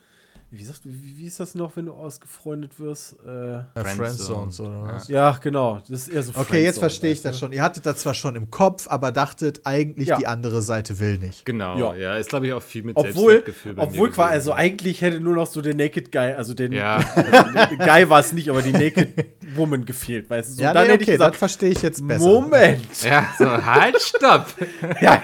wie 0.51 0.63
sagst 0.63 0.83
du, 0.85 0.89
wie, 0.89 1.17
wie 1.17 1.27
ist 1.27 1.39
das 1.39 1.53
noch, 1.53 1.75
wenn 1.75 1.85
du 1.85 1.93
ausgefreundet 1.93 2.79
wirst? 2.79 3.15
Äh, 3.25 3.29
Äh, 3.29 3.61
Friendzone. 3.75 3.95
Friendzones 3.95 4.59
oder 4.59 4.69
Ja. 4.71 4.93
was? 4.93 5.07
ja, 5.07 5.37
genau, 5.41 5.79
das 5.87 6.07
ist 6.07 6.07
eher 6.07 6.23
so 6.23 6.31
Okay, 6.35 6.63
jetzt 6.63 6.79
verstehe 6.79 7.11
ich 7.11 7.21
das 7.21 7.37
schon. 7.37 7.51
Ihr 7.51 7.61
hattet 7.61 7.85
das 7.85 7.97
zwar 7.97 8.13
schon 8.15 8.35
im 8.35 8.49
Kopf, 8.49 8.87
aber 8.89 9.11
dachtet 9.11 9.61
eigentlich, 9.65 10.07
Ja. 10.07 10.17
die 10.17 10.25
andere 10.27 10.61
Seite 10.63 10.99
will 10.99 11.19
nicht. 11.19 11.45
Genau, 11.45 11.77
Ja. 11.77 11.95
ja. 11.95 12.17
Ist, 12.17 12.29
glaube 12.29 12.47
ich, 12.47 12.53
auch 12.53 12.63
viel 12.63 12.81
mit 12.83 12.97
Obwohl, 12.97 13.33
Selbstwertgefühl 13.33 13.73
bei 13.75 13.83
obwohl 13.83 14.09
quasi, 14.11 14.33
also 14.33 14.53
eigentlich 14.53 15.01
hätte 15.01 15.19
nur 15.19 15.35
noch 15.35 15.47
so 15.47 15.61
der 15.61 15.75
Naked 15.75 16.11
Guy, 16.11 16.33
also 16.33 16.53
den, 16.55 16.71
Ja. 16.71 16.95
also, 17.15 17.75
Guy 17.77 18.09
war 18.09 18.19
es 18.19 18.33
nicht, 18.33 18.49
aber 18.49 18.61
die 18.63 18.71
Naked 18.73 19.09
Woman 19.55 19.85
gefehlt, 19.85 20.29
weißt 20.29 20.49
du? 20.49 20.53
So, 20.55 20.61
ja, 20.63 20.73
dann 20.73 20.87
nee, 20.87 20.93
hätte 20.93 21.03
ich 21.03 21.09
okay, 21.09 21.17
das 21.17 21.25
gesagt, 21.27 21.35
verstehe 21.37 21.69
ich 21.69 21.81
jetzt 21.81 22.07
besser. 22.07 22.23
Moment, 22.25 23.03
Ja, 23.03 23.27
so, 23.37 23.45
halt, 23.65 24.01
stopp. 24.01 24.47
ja, 25.01 25.21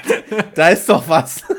da 0.53 0.69
ist 0.69 0.87
doch 0.87 1.07
was. 1.07 1.41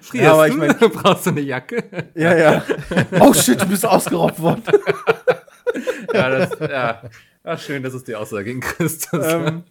Frierst 0.00 0.14
Ja, 0.14 0.32
aber 0.34 0.46
ich 0.48 0.54
du? 0.54 0.58
mein- 0.60 0.76
Brauchst 0.92 1.26
du 1.26 1.30
eine 1.30 1.40
Jacke? 1.40 1.82
Ja, 2.14 2.36
ja. 2.36 2.64
Oh 3.20 3.32
shit, 3.32 3.60
du 3.60 3.66
bist 3.66 3.84
ausgeraubt 3.86 4.40
worden. 4.40 4.62
ja, 6.14 6.28
das, 6.30 6.58
ja. 6.60 7.02
Ach, 7.44 7.58
schön, 7.58 7.82
dass 7.82 7.94
es 7.94 8.04
die 8.04 8.14
Aussage 8.14 8.44
ging, 8.44 8.60
Christus. 8.60 9.24
ähm, 9.26 9.64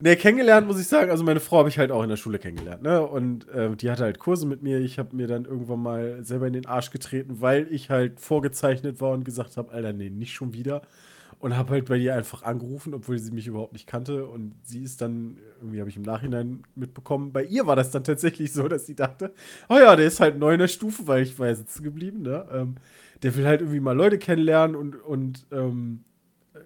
ne, 0.00 0.16
kennengelernt 0.16 0.66
muss 0.66 0.80
ich 0.80 0.86
sagen, 0.86 1.10
also 1.10 1.22
meine 1.24 1.40
Frau 1.40 1.58
habe 1.58 1.68
ich 1.68 1.78
halt 1.78 1.90
auch 1.92 2.02
in 2.02 2.08
der 2.08 2.16
Schule 2.16 2.38
kennengelernt, 2.38 2.82
ne? 2.82 3.02
Und 3.02 3.46
ähm, 3.54 3.76
die 3.76 3.90
hatte 3.90 4.04
halt 4.04 4.18
Kurse 4.18 4.46
mit 4.46 4.62
mir. 4.62 4.78
Ich 4.80 4.98
habe 4.98 5.14
mir 5.14 5.26
dann 5.26 5.44
irgendwann 5.44 5.80
mal 5.82 6.24
selber 6.24 6.46
in 6.46 6.54
den 6.54 6.66
Arsch 6.66 6.90
getreten, 6.90 7.40
weil 7.40 7.66
ich 7.70 7.90
halt 7.90 8.20
vorgezeichnet 8.20 9.00
war 9.00 9.10
und 9.12 9.24
gesagt 9.24 9.56
habe, 9.56 9.72
Alter, 9.72 9.92
nee, 9.92 10.08
nicht 10.10 10.32
schon 10.32 10.54
wieder. 10.54 10.82
Und 11.44 11.58
habe 11.58 11.72
halt 11.72 11.84
bei 11.84 11.98
ihr 11.98 12.14
einfach 12.14 12.42
angerufen, 12.42 12.94
obwohl 12.94 13.18
sie 13.18 13.30
mich 13.30 13.46
überhaupt 13.46 13.74
nicht 13.74 13.86
kannte. 13.86 14.24
Und 14.24 14.54
sie 14.62 14.82
ist 14.82 15.02
dann, 15.02 15.36
irgendwie 15.60 15.80
habe 15.80 15.90
ich 15.90 15.96
im 15.98 16.02
Nachhinein 16.02 16.62
mitbekommen, 16.74 17.34
bei 17.34 17.44
ihr 17.44 17.66
war 17.66 17.76
das 17.76 17.90
dann 17.90 18.02
tatsächlich 18.02 18.50
so, 18.50 18.66
dass 18.66 18.86
sie 18.86 18.94
dachte, 18.94 19.34
oh 19.68 19.76
ja, 19.76 19.94
der 19.94 20.06
ist 20.06 20.20
halt 20.20 20.38
neu 20.38 20.54
in 20.54 20.58
der 20.58 20.68
Stufe, 20.68 21.06
weil 21.06 21.22
ich 21.22 21.38
war 21.38 21.48
ja 21.48 21.54
sitzen 21.54 21.82
geblieben, 21.82 22.22
ne? 22.22 22.48
Ähm, 22.50 22.76
der 23.22 23.36
will 23.36 23.46
halt 23.46 23.60
irgendwie 23.60 23.80
mal 23.80 23.94
Leute 23.94 24.16
kennenlernen 24.16 24.74
und, 24.74 24.96
und 24.96 25.46
ähm, 25.52 26.04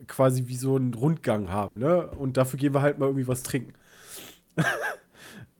quasi 0.07 0.47
wie 0.47 0.55
so 0.55 0.76
einen 0.76 0.95
Rundgang 0.95 1.51
haben, 1.51 1.81
ne? 1.81 2.07
Und 2.12 2.37
dafür 2.37 2.61
gehen 2.61 2.72
wir 2.72 2.81
halt 2.81 3.01
mal 3.01 3.07
irgendwie 3.07 3.26
was 3.26 3.43
trinken. 3.43 3.72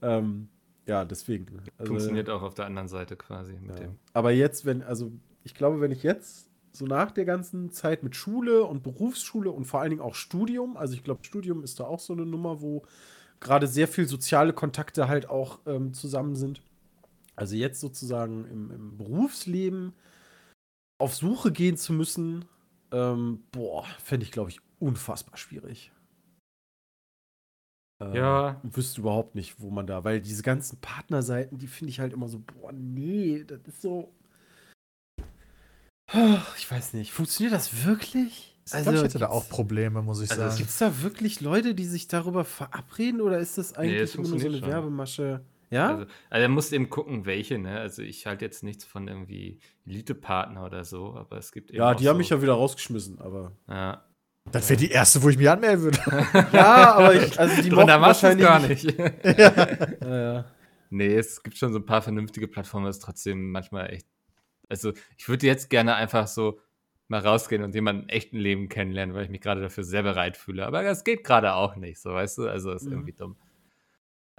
ähm, 0.01 0.47
ja, 0.85 1.03
deswegen. 1.03 1.47
Also, 1.77 1.91
Funktioniert 1.91 2.29
auch 2.29 2.41
auf 2.41 2.53
der 2.53 2.67
anderen 2.67 2.87
Seite 2.87 3.17
quasi 3.17 3.51
mit 3.59 3.71
ja. 3.71 3.83
dem. 3.83 3.95
Aber 4.13 4.31
jetzt, 4.31 4.65
wenn, 4.65 4.81
also 4.81 5.11
ich 5.43 5.55
glaube, 5.55 5.81
wenn 5.81 5.91
ich 5.91 6.03
jetzt 6.03 6.48
so 6.71 6.85
nach 6.85 7.11
der 7.11 7.25
ganzen 7.25 7.71
Zeit 7.71 8.03
mit 8.03 8.15
Schule 8.15 8.63
und 8.63 8.83
Berufsschule 8.83 9.51
und 9.51 9.65
vor 9.65 9.81
allen 9.81 9.89
Dingen 9.91 10.01
auch 10.01 10.15
Studium, 10.15 10.77
also 10.77 10.93
ich 10.93 11.03
glaube, 11.03 11.23
Studium 11.23 11.63
ist 11.63 11.79
da 11.79 11.85
auch 11.85 11.99
so 11.99 12.13
eine 12.13 12.25
Nummer, 12.25 12.61
wo 12.61 12.83
gerade 13.39 13.67
sehr 13.67 13.87
viel 13.87 14.07
soziale 14.07 14.53
Kontakte 14.53 15.07
halt 15.07 15.29
auch 15.29 15.59
ähm, 15.65 15.93
zusammen 15.93 16.35
sind. 16.35 16.61
Also 17.35 17.55
jetzt 17.55 17.79
sozusagen 17.79 18.45
im, 18.45 18.71
im 18.71 18.97
Berufsleben 18.97 19.93
auf 20.99 21.15
Suche 21.15 21.51
gehen 21.51 21.77
zu 21.77 21.93
müssen, 21.93 22.45
ähm, 22.91 23.43
boah, 23.51 23.85
fände 24.03 24.25
ich, 24.25 24.31
glaube 24.31 24.49
ich, 24.49 24.59
unfassbar 24.79 25.37
schwierig. 25.37 25.91
Ähm, 28.01 28.13
Ja. 28.13 28.59
Wüsste 28.63 29.01
überhaupt 29.01 29.35
nicht, 29.35 29.59
wo 29.61 29.69
man 29.69 29.87
da, 29.87 30.03
weil 30.03 30.21
diese 30.21 30.43
ganzen 30.43 30.79
Partnerseiten, 30.79 31.57
die 31.57 31.67
finde 31.67 31.91
ich 31.91 31.99
halt 31.99 32.13
immer 32.13 32.27
so, 32.27 32.39
boah, 32.39 32.71
nee, 32.71 33.43
das 33.45 33.61
ist 33.67 33.81
so. 33.81 34.13
Ich 36.57 36.69
weiß 36.71 36.93
nicht, 36.93 37.11
funktioniert 37.11 37.53
das 37.53 37.85
wirklich? 37.85 38.55
ich 38.65 38.83
glaube, 38.83 38.97
ich 38.97 39.03
hätte 39.03 39.19
da 39.19 39.29
auch 39.29 39.49
Probleme, 39.49 40.01
muss 40.01 40.21
ich 40.21 40.29
Also, 40.29 40.43
sagen. 40.43 40.57
Gibt 40.57 40.69
es 40.69 40.77
da 40.77 41.01
wirklich 41.01 41.41
Leute, 41.41 41.73
die 41.73 41.85
sich 41.85 42.07
darüber 42.07 42.45
verabreden 42.45 43.21
oder 43.21 43.39
ist 43.39 43.57
das 43.57 43.73
eigentlich 43.73 44.01
es 44.01 44.15
immer 44.15 44.27
nur 44.27 44.39
so 44.39 44.47
eine 44.47 44.59
schon. 44.59 44.67
Werbemasche? 44.67 45.41
Ja? 45.71 45.89
Also, 45.89 46.05
also 46.29 46.41
er 46.43 46.49
muss 46.49 46.71
eben 46.71 46.89
gucken, 46.89 47.25
welche, 47.25 47.57
ne? 47.59 47.79
Also 47.79 48.01
ich 48.01 48.25
halte 48.25 48.45
jetzt 48.45 48.63
nichts 48.63 48.85
von 48.85 49.07
irgendwie 49.07 49.59
Elite-Partner 49.85 50.65
oder 50.65 50.83
so, 50.83 51.15
aber 51.15 51.37
es 51.37 51.51
gibt 51.51 51.69
eben 51.71 51.79
ja, 51.79 51.91
auch 51.91 51.95
die 51.95 52.07
haben 52.07 52.15
so, 52.15 52.19
mich 52.19 52.29
ja 52.29 52.41
wieder 52.41 52.53
rausgeschmissen, 52.53 53.19
aber. 53.19 53.55
Ja. 53.67 54.03
das 54.51 54.69
wäre 54.69 54.79
die 54.79 54.89
erste, 54.89 55.21
wo 55.21 55.29
ich 55.29 55.37
mich 55.37 55.49
anmelden 55.49 55.83
würde. 55.83 55.99
Ja, 56.53 56.93
aber 56.95 57.13
ich, 57.15 57.39
also 57.39 57.61
die 57.61 57.69
mochten 57.71 57.87
wahrscheinlich 57.87 58.45
gar 58.45 58.59
nicht. 58.59 58.83
Ja, 59.23 60.33
ja. 60.33 60.45
nee, 60.89 61.15
es 61.15 61.41
gibt 61.43 61.57
schon 61.57 61.71
so 61.71 61.79
ein 61.79 61.85
paar 61.85 62.01
vernünftige 62.01 62.47
Plattformen, 62.47 62.85
das 62.87 62.97
ist 62.97 63.03
trotzdem 63.03 63.51
manchmal 63.51 63.91
echt. 63.93 64.07
Also 64.69 64.93
ich 65.17 65.27
würde 65.27 65.45
jetzt 65.47 65.69
gerne 65.69 65.95
einfach 65.95 66.27
so 66.27 66.59
mal 67.07 67.19
rausgehen 67.21 67.63
und 67.63 67.73
jemanden 67.75 68.03
im 68.03 68.09
echten 68.09 68.37
Leben 68.37 68.69
kennenlernen, 68.69 69.15
weil 69.15 69.23
ich 69.25 69.29
mich 69.29 69.41
gerade 69.41 69.61
dafür 69.61 69.83
sehr 69.83 70.03
bereit 70.03 70.37
fühle. 70.37 70.65
Aber 70.65 70.83
das 70.83 71.03
geht 71.03 71.23
gerade 71.23 71.53
auch 71.55 71.75
nicht, 71.75 71.99
so 71.99 72.11
weißt 72.13 72.37
du? 72.37 72.47
Also 72.47 72.71
ist 72.71 72.85
Mhm. 72.85 72.91
irgendwie 72.91 73.13
dumm. 73.13 73.35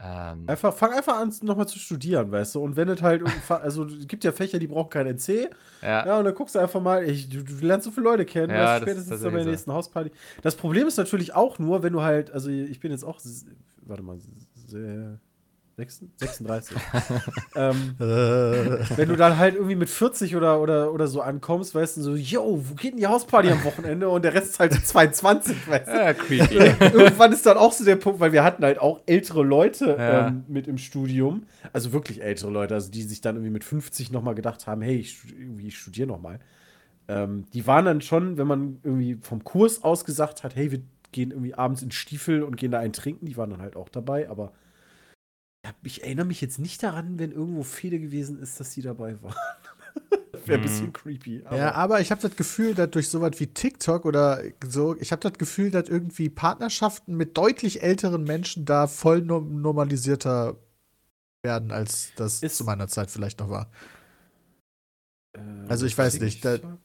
Ähm, 0.03 0.45
Einfach, 0.49 0.73
fang 0.73 0.93
einfach 0.93 1.19
an, 1.19 1.35
nochmal 1.43 1.69
zu 1.69 1.79
studieren, 1.79 2.33
weißt 2.33 2.55
du? 2.55 2.63
Und 2.63 2.77
wenn 2.77 2.89
es 2.89 3.03
halt, 3.03 3.23
also 3.51 3.85
es 3.85 4.07
gibt 4.09 4.25
ja 4.25 4.33
Fächer, 4.33 4.59
die 4.59 4.67
brauchen 4.69 4.89
kein 4.89 5.07
NC. 5.07 5.51
ja. 5.83 6.07
Ja, 6.07 6.19
und 6.19 6.25
dann 6.25 6.35
guckst 6.35 6.55
du 6.55 6.59
einfach 6.59 6.81
mal, 6.81 7.07
ich, 7.07 7.29
du, 7.29 7.43
du 7.45 7.67
lernst 7.67 7.85
so 7.85 7.91
viele 7.91 8.05
Leute 8.05 8.25
kennen, 8.25 8.55
Ja, 8.55 8.61
weißt, 8.61 8.71
das 8.73 8.77
ist 8.77 8.83
spätestens 8.83 9.23
bei 9.23 9.31
der 9.31 9.45
nächsten 9.51 9.73
Hausparty. 9.73 10.11
Das 10.43 10.57
Problem 10.57 10.87
ist 10.87 10.97
natürlich 10.97 11.35
auch 11.35 11.59
nur, 11.59 11.83
wenn 11.83 11.93
du 11.93 12.01
halt, 12.01 12.31
also 12.31 12.49
ich 12.49 12.81
bin 12.81 12.93
jetzt 12.93 13.05
auch, 13.05 13.21
warte 13.83 14.03
mal, 14.03 14.17
s- 14.17 14.29
36. 15.89 16.77
ähm, 17.57 17.95
Äh, 17.99 18.05
wenn 18.97 19.09
du 19.09 19.17
dann 19.17 19.39
halt 19.39 19.55
irgendwie 19.55 19.75
mit 19.77 19.89
40 19.89 20.37
oder, 20.37 20.61
oder, 20.61 20.93
oder 20.93 21.07
so 21.07 21.21
ankommst, 21.21 21.75
weißt 21.75 21.97
du, 21.97 22.03
so, 22.03 22.15
yo, 22.17 22.63
wo 22.69 22.75
geht 22.75 22.93
denn 22.93 22.99
die 22.99 23.07
Hausparty 23.07 23.51
am 23.51 23.65
Wochenende? 23.65 24.09
Und 24.09 24.23
der 24.25 24.35
Rest 24.35 24.51
ist 24.51 24.61
halt 24.61 24.73
so 24.75 24.81
22, 24.81 25.69
weißt 25.69 25.87
du? 25.89 25.93
ja, 25.93 26.13
creepy. 26.15 26.55
Irgendwann 26.93 27.33
ist 27.33 27.47
dann 27.47 27.57
auch 27.57 27.73
so 27.73 27.85
der 27.85 27.97
Punkt, 27.97 28.21
weil 28.21 28.33
wir 28.33 28.45
hatten 28.45 28.65
halt 28.65 28.79
auch 28.79 29.01
ältere 29.07 29.43
Leute 29.43 29.97
Ja. 29.99 30.29
ähm, 30.29 30.45
mit 30.49 30.67
im 30.69 30.79
Studium, 30.79 31.45
also 31.73 31.93
wirklich 31.93 32.23
ältere 32.23 32.51
Leute, 32.51 32.75
also 32.75 32.91
die 32.91 33.03
sich 33.03 33.21
dann 33.21 33.37
irgendwie 33.37 33.53
mit 33.53 33.65
50 33.65 34.11
nochmal 34.11 34.35
gedacht 34.35 34.67
haben, 34.67 34.83
hey, 34.83 34.97
ich, 34.97 35.19
ich 35.59 35.79
studiere 35.79 36.09
nochmal. 36.09 36.41
Ähm, 37.09 37.45
die 37.53 37.67
waren 37.67 37.85
dann 37.85 38.01
schon, 38.01 38.39
wenn 38.39 38.47
man 38.47 38.79
irgendwie 38.85 39.19
vom 39.21 39.43
Kurs 39.45 39.83
aus 39.83 40.05
gesagt 40.05 40.45
hat, 40.45 40.55
hey, 40.55 40.71
wir 40.71 40.81
gehen 41.13 41.33
irgendwie 41.33 41.55
abends 41.55 41.83
in 41.83 41.91
Stiefel 41.91 42.43
und 42.45 42.57
gehen 42.57 42.71
da 42.71 42.79
einen 42.79 42.93
trinken, 42.93 43.27
die 43.27 43.37
waren 43.37 43.51
dann 43.51 43.61
halt 43.61 43.75
auch 43.75 43.89
dabei, 43.89 44.29
aber 44.31 44.53
ich 45.83 46.03
erinnere 46.03 46.27
mich 46.27 46.41
jetzt 46.41 46.59
nicht 46.59 46.83
daran, 46.83 47.19
wenn 47.19 47.33
irgendwo 47.33 47.63
Fehde 47.63 47.99
gewesen 47.99 48.39
ist, 48.41 48.59
dass 48.61 48.71
die 48.71 48.83
dabei 48.83 49.21
waren. 49.23 49.35
Wäre 50.47 50.59
ein 50.59 50.61
Mhm. 50.61 50.63
bisschen 50.63 50.93
creepy. 50.93 51.43
ja, 51.51 51.73
aber 51.75 52.01
ich 52.01 52.11
habe 52.11 52.23
das 52.23 52.35
Gefühl, 52.37 52.75
dass 52.75 52.91
durch 52.91 53.09
sowas 53.09 53.33
wie 53.39 53.49
TikTok 53.49 54.05
oder 54.07 54.43
so, 54.67 54.97
ich 54.99 55.13
habe 55.13 55.21
das 55.21 55.35
Gefühl, 55.39 55.71
dass 55.71 55.89
irgendwie 55.89 56.31
Partnerschaften 56.31 57.17
mit 57.17 57.37
deutlich 57.37 57.83
älteren 57.83 58.25
Menschen 58.25 58.65
da 58.65 58.87
voll 58.87 59.21
norm- 59.23 59.61
normalisierter 59.61 60.57
werden, 61.43 61.71
als 61.73 62.13
das 62.17 62.43
Ist- 62.43 62.57
zu 62.57 62.65
meiner 62.65 62.89
Zeit 62.89 63.11
vielleicht 63.11 63.41
noch 63.41 63.51
war. 63.51 63.71
Äh, 65.35 65.41
also 65.69 65.87
ich 65.87 65.97
weiß 65.97 66.21
nicht, 66.21 66.45
da- 66.45 66.59
TikTok? 66.59 66.79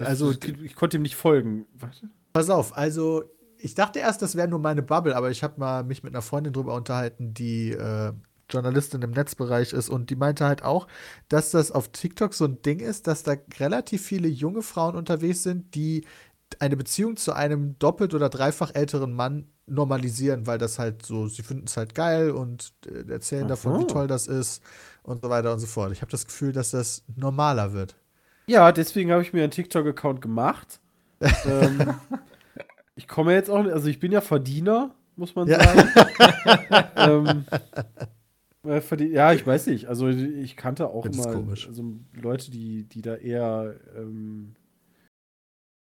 Also- 0.00 0.32
das- 0.32 0.50
ich 0.62 0.74
konnte 0.74 0.96
ihm 0.96 1.02
nicht 1.02 1.16
folgen. 1.16 1.66
Warte. 1.74 2.08
Pass 2.32 2.50
auf, 2.50 2.76
also 2.76 3.24
ich 3.64 3.74
dachte 3.74 3.98
erst, 3.98 4.20
das 4.20 4.36
wäre 4.36 4.46
nur 4.46 4.58
meine 4.58 4.82
Bubble, 4.82 5.16
aber 5.16 5.30
ich 5.30 5.42
habe 5.42 5.58
mal 5.58 5.84
mich 5.84 6.02
mit 6.02 6.12
einer 6.12 6.20
Freundin 6.20 6.52
drüber 6.52 6.74
unterhalten, 6.74 7.32
die 7.32 7.70
äh, 7.70 8.12
Journalistin 8.50 9.00
im 9.00 9.12
Netzbereich 9.12 9.72
ist 9.72 9.88
und 9.88 10.10
die 10.10 10.16
meinte 10.16 10.44
halt 10.44 10.62
auch, 10.62 10.86
dass 11.30 11.50
das 11.50 11.72
auf 11.72 11.88
TikTok 11.88 12.34
so 12.34 12.44
ein 12.44 12.60
Ding 12.60 12.80
ist, 12.80 13.06
dass 13.06 13.22
da 13.22 13.36
relativ 13.58 14.04
viele 14.04 14.28
junge 14.28 14.60
Frauen 14.60 14.96
unterwegs 14.96 15.42
sind, 15.42 15.74
die 15.74 16.06
eine 16.58 16.76
Beziehung 16.76 17.16
zu 17.16 17.32
einem 17.32 17.78
doppelt 17.78 18.12
oder 18.12 18.28
dreifach 18.28 18.74
älteren 18.74 19.14
Mann 19.14 19.48
normalisieren, 19.66 20.46
weil 20.46 20.58
das 20.58 20.78
halt 20.78 21.06
so, 21.06 21.26
sie 21.26 21.42
finden 21.42 21.64
es 21.66 21.78
halt 21.78 21.94
geil 21.94 22.32
und 22.32 22.74
äh, 22.86 23.10
erzählen 23.10 23.48
davon, 23.48 23.78
wie 23.78 23.84
Aha. 23.84 23.92
toll 23.92 24.06
das 24.08 24.26
ist 24.26 24.62
und 25.04 25.22
so 25.22 25.30
weiter 25.30 25.54
und 25.54 25.58
so 25.58 25.66
fort. 25.66 25.90
Ich 25.90 26.02
habe 26.02 26.12
das 26.12 26.26
Gefühl, 26.26 26.52
dass 26.52 26.72
das 26.72 27.02
normaler 27.16 27.72
wird. 27.72 27.96
Ja, 28.46 28.72
deswegen 28.72 29.10
habe 29.10 29.22
ich 29.22 29.32
mir 29.32 29.42
einen 29.42 29.52
TikTok-Account 29.52 30.20
gemacht. 30.20 30.80
ähm, 31.46 31.94
ich 32.96 33.08
komme 33.08 33.32
jetzt 33.32 33.50
auch, 33.50 33.64
also 33.64 33.88
ich 33.88 33.98
bin 34.00 34.12
ja 34.12 34.20
Verdiener, 34.20 34.94
muss 35.16 35.34
man 35.34 35.48
Ja. 35.48 35.60
sagen. 35.62 35.88
ähm, 36.96 37.44
weil 38.62 38.80
verdien- 38.80 39.12
ja, 39.12 39.32
ich 39.32 39.46
weiß 39.46 39.66
nicht. 39.66 39.86
Also 39.86 40.08
ich 40.08 40.56
kannte 40.56 40.88
auch 40.88 41.02
Find's 41.02 41.18
immer 41.24 41.36
also 41.52 41.94
Leute, 42.14 42.50
die, 42.50 42.84
die 42.84 43.02
da 43.02 43.14
eher 43.16 43.78
ähm, 43.96 44.54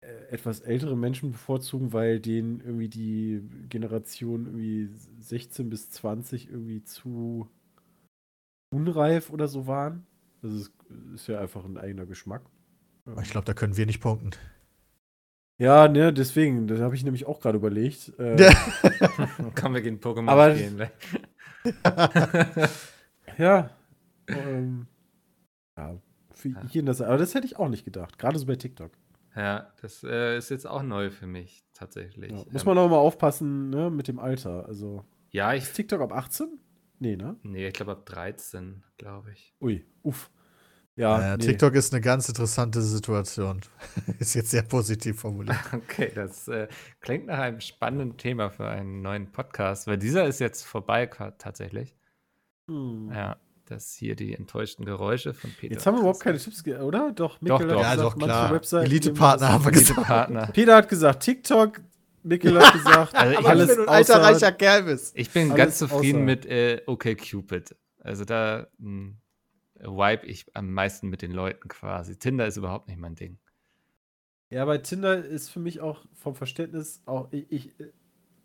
äh, 0.02 0.32
etwas 0.32 0.60
ältere 0.60 0.98
Menschen 0.98 1.32
bevorzugen, 1.32 1.94
weil 1.94 2.20
denen 2.20 2.60
irgendwie 2.60 2.90
die 2.90 3.42
Generation 3.70 4.46
irgendwie 4.48 4.90
16 5.22 5.70
bis 5.70 5.90
20 5.92 6.50
irgendwie 6.50 6.84
zu 6.84 7.48
unreif 8.74 9.30
oder 9.30 9.48
so 9.48 9.68
waren. 9.68 10.06
Das 10.42 10.52
ist, 10.52 10.74
ist 11.14 11.28
ja 11.28 11.40
einfach 11.40 11.64
ein 11.64 11.78
eigener 11.78 12.06
Geschmack. 12.06 12.42
Ich 13.22 13.30
glaube, 13.30 13.46
da 13.46 13.54
können 13.54 13.78
wir 13.78 13.86
nicht 13.86 14.02
punkten. 14.02 14.32
Ja, 15.64 15.88
ne, 15.88 16.12
deswegen, 16.12 16.68
das 16.68 16.80
habe 16.82 16.94
ich 16.96 17.04
nämlich 17.06 17.26
auch 17.26 17.40
gerade 17.40 17.58
überlegt. 17.58 18.12
Äh, 18.20 18.36
Ja. 18.42 18.52
Komm, 19.60 19.74
wir 19.74 19.82
gehen 19.82 20.00
Pokémon 20.00 20.28
Aber- 20.30 20.54
spielen. 20.56 20.76
ne? 20.76 20.92
ja. 23.38 23.70
Ähm, 24.28 24.88
ja, 25.78 25.98
für 26.32 26.50
Ja. 26.50 26.62
jeden 26.70 26.86
das, 26.88 27.02
aber 27.02 27.18
das 27.18 27.34
hätte 27.36 27.46
ich 27.46 27.58
auch 27.58 27.70
nicht 27.70 27.86
gedacht, 27.86 28.18
gerade 28.20 28.38
so 28.40 28.46
bei 28.46 28.56
TikTok. 28.56 28.92
Ja, 29.36 29.72
das 29.82 30.04
äh, 30.04 30.38
ist 30.38 30.50
jetzt 30.50 30.68
auch 30.68 30.84
neu 30.84 31.10
für 31.10 31.26
mich, 31.28 31.64
tatsächlich. 31.74 32.32
Ja, 32.32 32.38
muss 32.52 32.62
Ähm, 32.64 32.66
man 32.68 32.78
auch 32.78 32.90
mal 32.90 32.98
aufpassen, 32.98 33.70
ne, 33.70 33.90
mit 33.90 34.08
dem 34.08 34.20
Alter. 34.20 34.66
Also, 34.68 35.04
ja, 35.32 35.54
ich. 35.54 35.64
ist 35.64 35.74
TikTok 35.74 36.02
ab 36.02 36.12
18? 36.14 36.60
Nee, 37.00 37.16
ne? 37.16 37.36
Nee, 37.42 37.68
ich 37.68 37.74
glaube 37.74 37.94
ab 37.94 38.06
13, 38.06 38.84
glaube 38.98 39.32
ich. 39.32 39.54
Ui, 39.62 39.86
uff. 40.04 40.30
Ja, 40.96 41.18
Naja, 41.18 41.38
nee. 41.38 41.46
TikTok 41.46 41.74
ist 41.74 41.92
eine 41.92 42.02
ganz 42.02 42.30
interessante 42.30 42.82
Situation. 42.82 43.62
ist 44.20 44.36
jetzt 44.36 44.52
sehr 44.52 44.62
positiv 44.62 45.20
formuliert. 45.22 45.58
Okay, 45.74 46.12
das 46.14 46.48
äh, 46.48 46.68
klingt 47.02 47.26
nach 47.28 47.40
einem 47.40 47.60
spannenden 47.62 48.18
Thema 48.18 48.50
für 48.52 48.68
einen 48.68 49.02
neuen 49.02 49.32
Podcast, 49.32 49.88
weil 49.88 49.98
dieser 49.98 50.26
ist 50.28 50.40
jetzt 50.40 50.64
vorbei 50.64 51.08
tatsächlich. 51.40 51.96
Hm. 52.70 53.12
Ja, 53.12 53.38
das 53.66 53.94
hier 53.94 54.16
die 54.16 54.36
enttäuschten 54.36 54.86
Geräusche 54.86 55.34
von 55.34 55.50
Peter. 55.60 55.74
Jetzt 55.74 55.86
haben 55.88 55.96
wir 55.96 56.02
überhaupt 56.02 56.20
keine. 56.20 56.38
Tipps, 56.38 56.64
oder? 56.68 57.12
Doch, 57.12 57.40
Doch, 57.40 57.42
Mikkel 57.42 57.68
doch. 57.70 57.76
hat 57.78 57.82
Ja, 57.84 57.96
gesagt, 57.96 58.00
doch, 58.14 58.16
manche 58.18 58.26
klar. 58.28 58.52
Webseiten 58.54 58.86
Elite-Partner 58.86 59.50
haben 59.52 59.66
wir 59.66 59.72
gesagt. 59.72 60.04
Partner. 60.04 60.48
Peter 60.54 60.76
hat 60.76 60.90
gesagt 60.90 61.24
TikTok, 61.24 61.82
Mikkel 62.22 62.60
hat 62.64 62.74
gesagt, 62.74 63.16
Also 63.16 63.40
ich- 63.40 63.46
alles 63.48 63.70
wenn 63.70 63.76
du 63.78 63.82
ein 63.84 63.90
alter, 63.90 64.22
reicher 64.22 64.52
Kerl 64.52 64.84
bist. 64.84 65.18
Ich 65.18 65.32
bin 65.32 65.56
ganz 65.56 65.80
zufrieden 65.80 66.22
außer- 66.22 66.26
mit 66.26 66.46
äh, 66.46 66.82
OkCupid. 66.86 67.76
Also 68.00 68.26
da 68.26 68.68
mh, 68.78 69.14
vibe 69.84 70.26
ich 70.26 70.46
am 70.56 70.72
meisten 70.72 71.10
mit 71.10 71.22
den 71.22 71.32
Leuten 71.32 71.68
quasi. 71.68 72.18
Tinder 72.18 72.48
ist 72.48 72.58
überhaupt 72.58 72.88
nicht 72.88 73.00
mein 73.00 73.16
Ding. 73.16 73.38
Ja, 74.50 74.66
bei 74.66 74.78
Tinder 74.78 75.24
ist 75.24 75.50
für 75.50 75.60
mich 75.60 75.80
auch 75.82 76.06
vom 76.14 76.36
Verständnis 76.36 77.02
auch 77.06 77.28
ich 77.32 77.52
ich, 77.52 77.74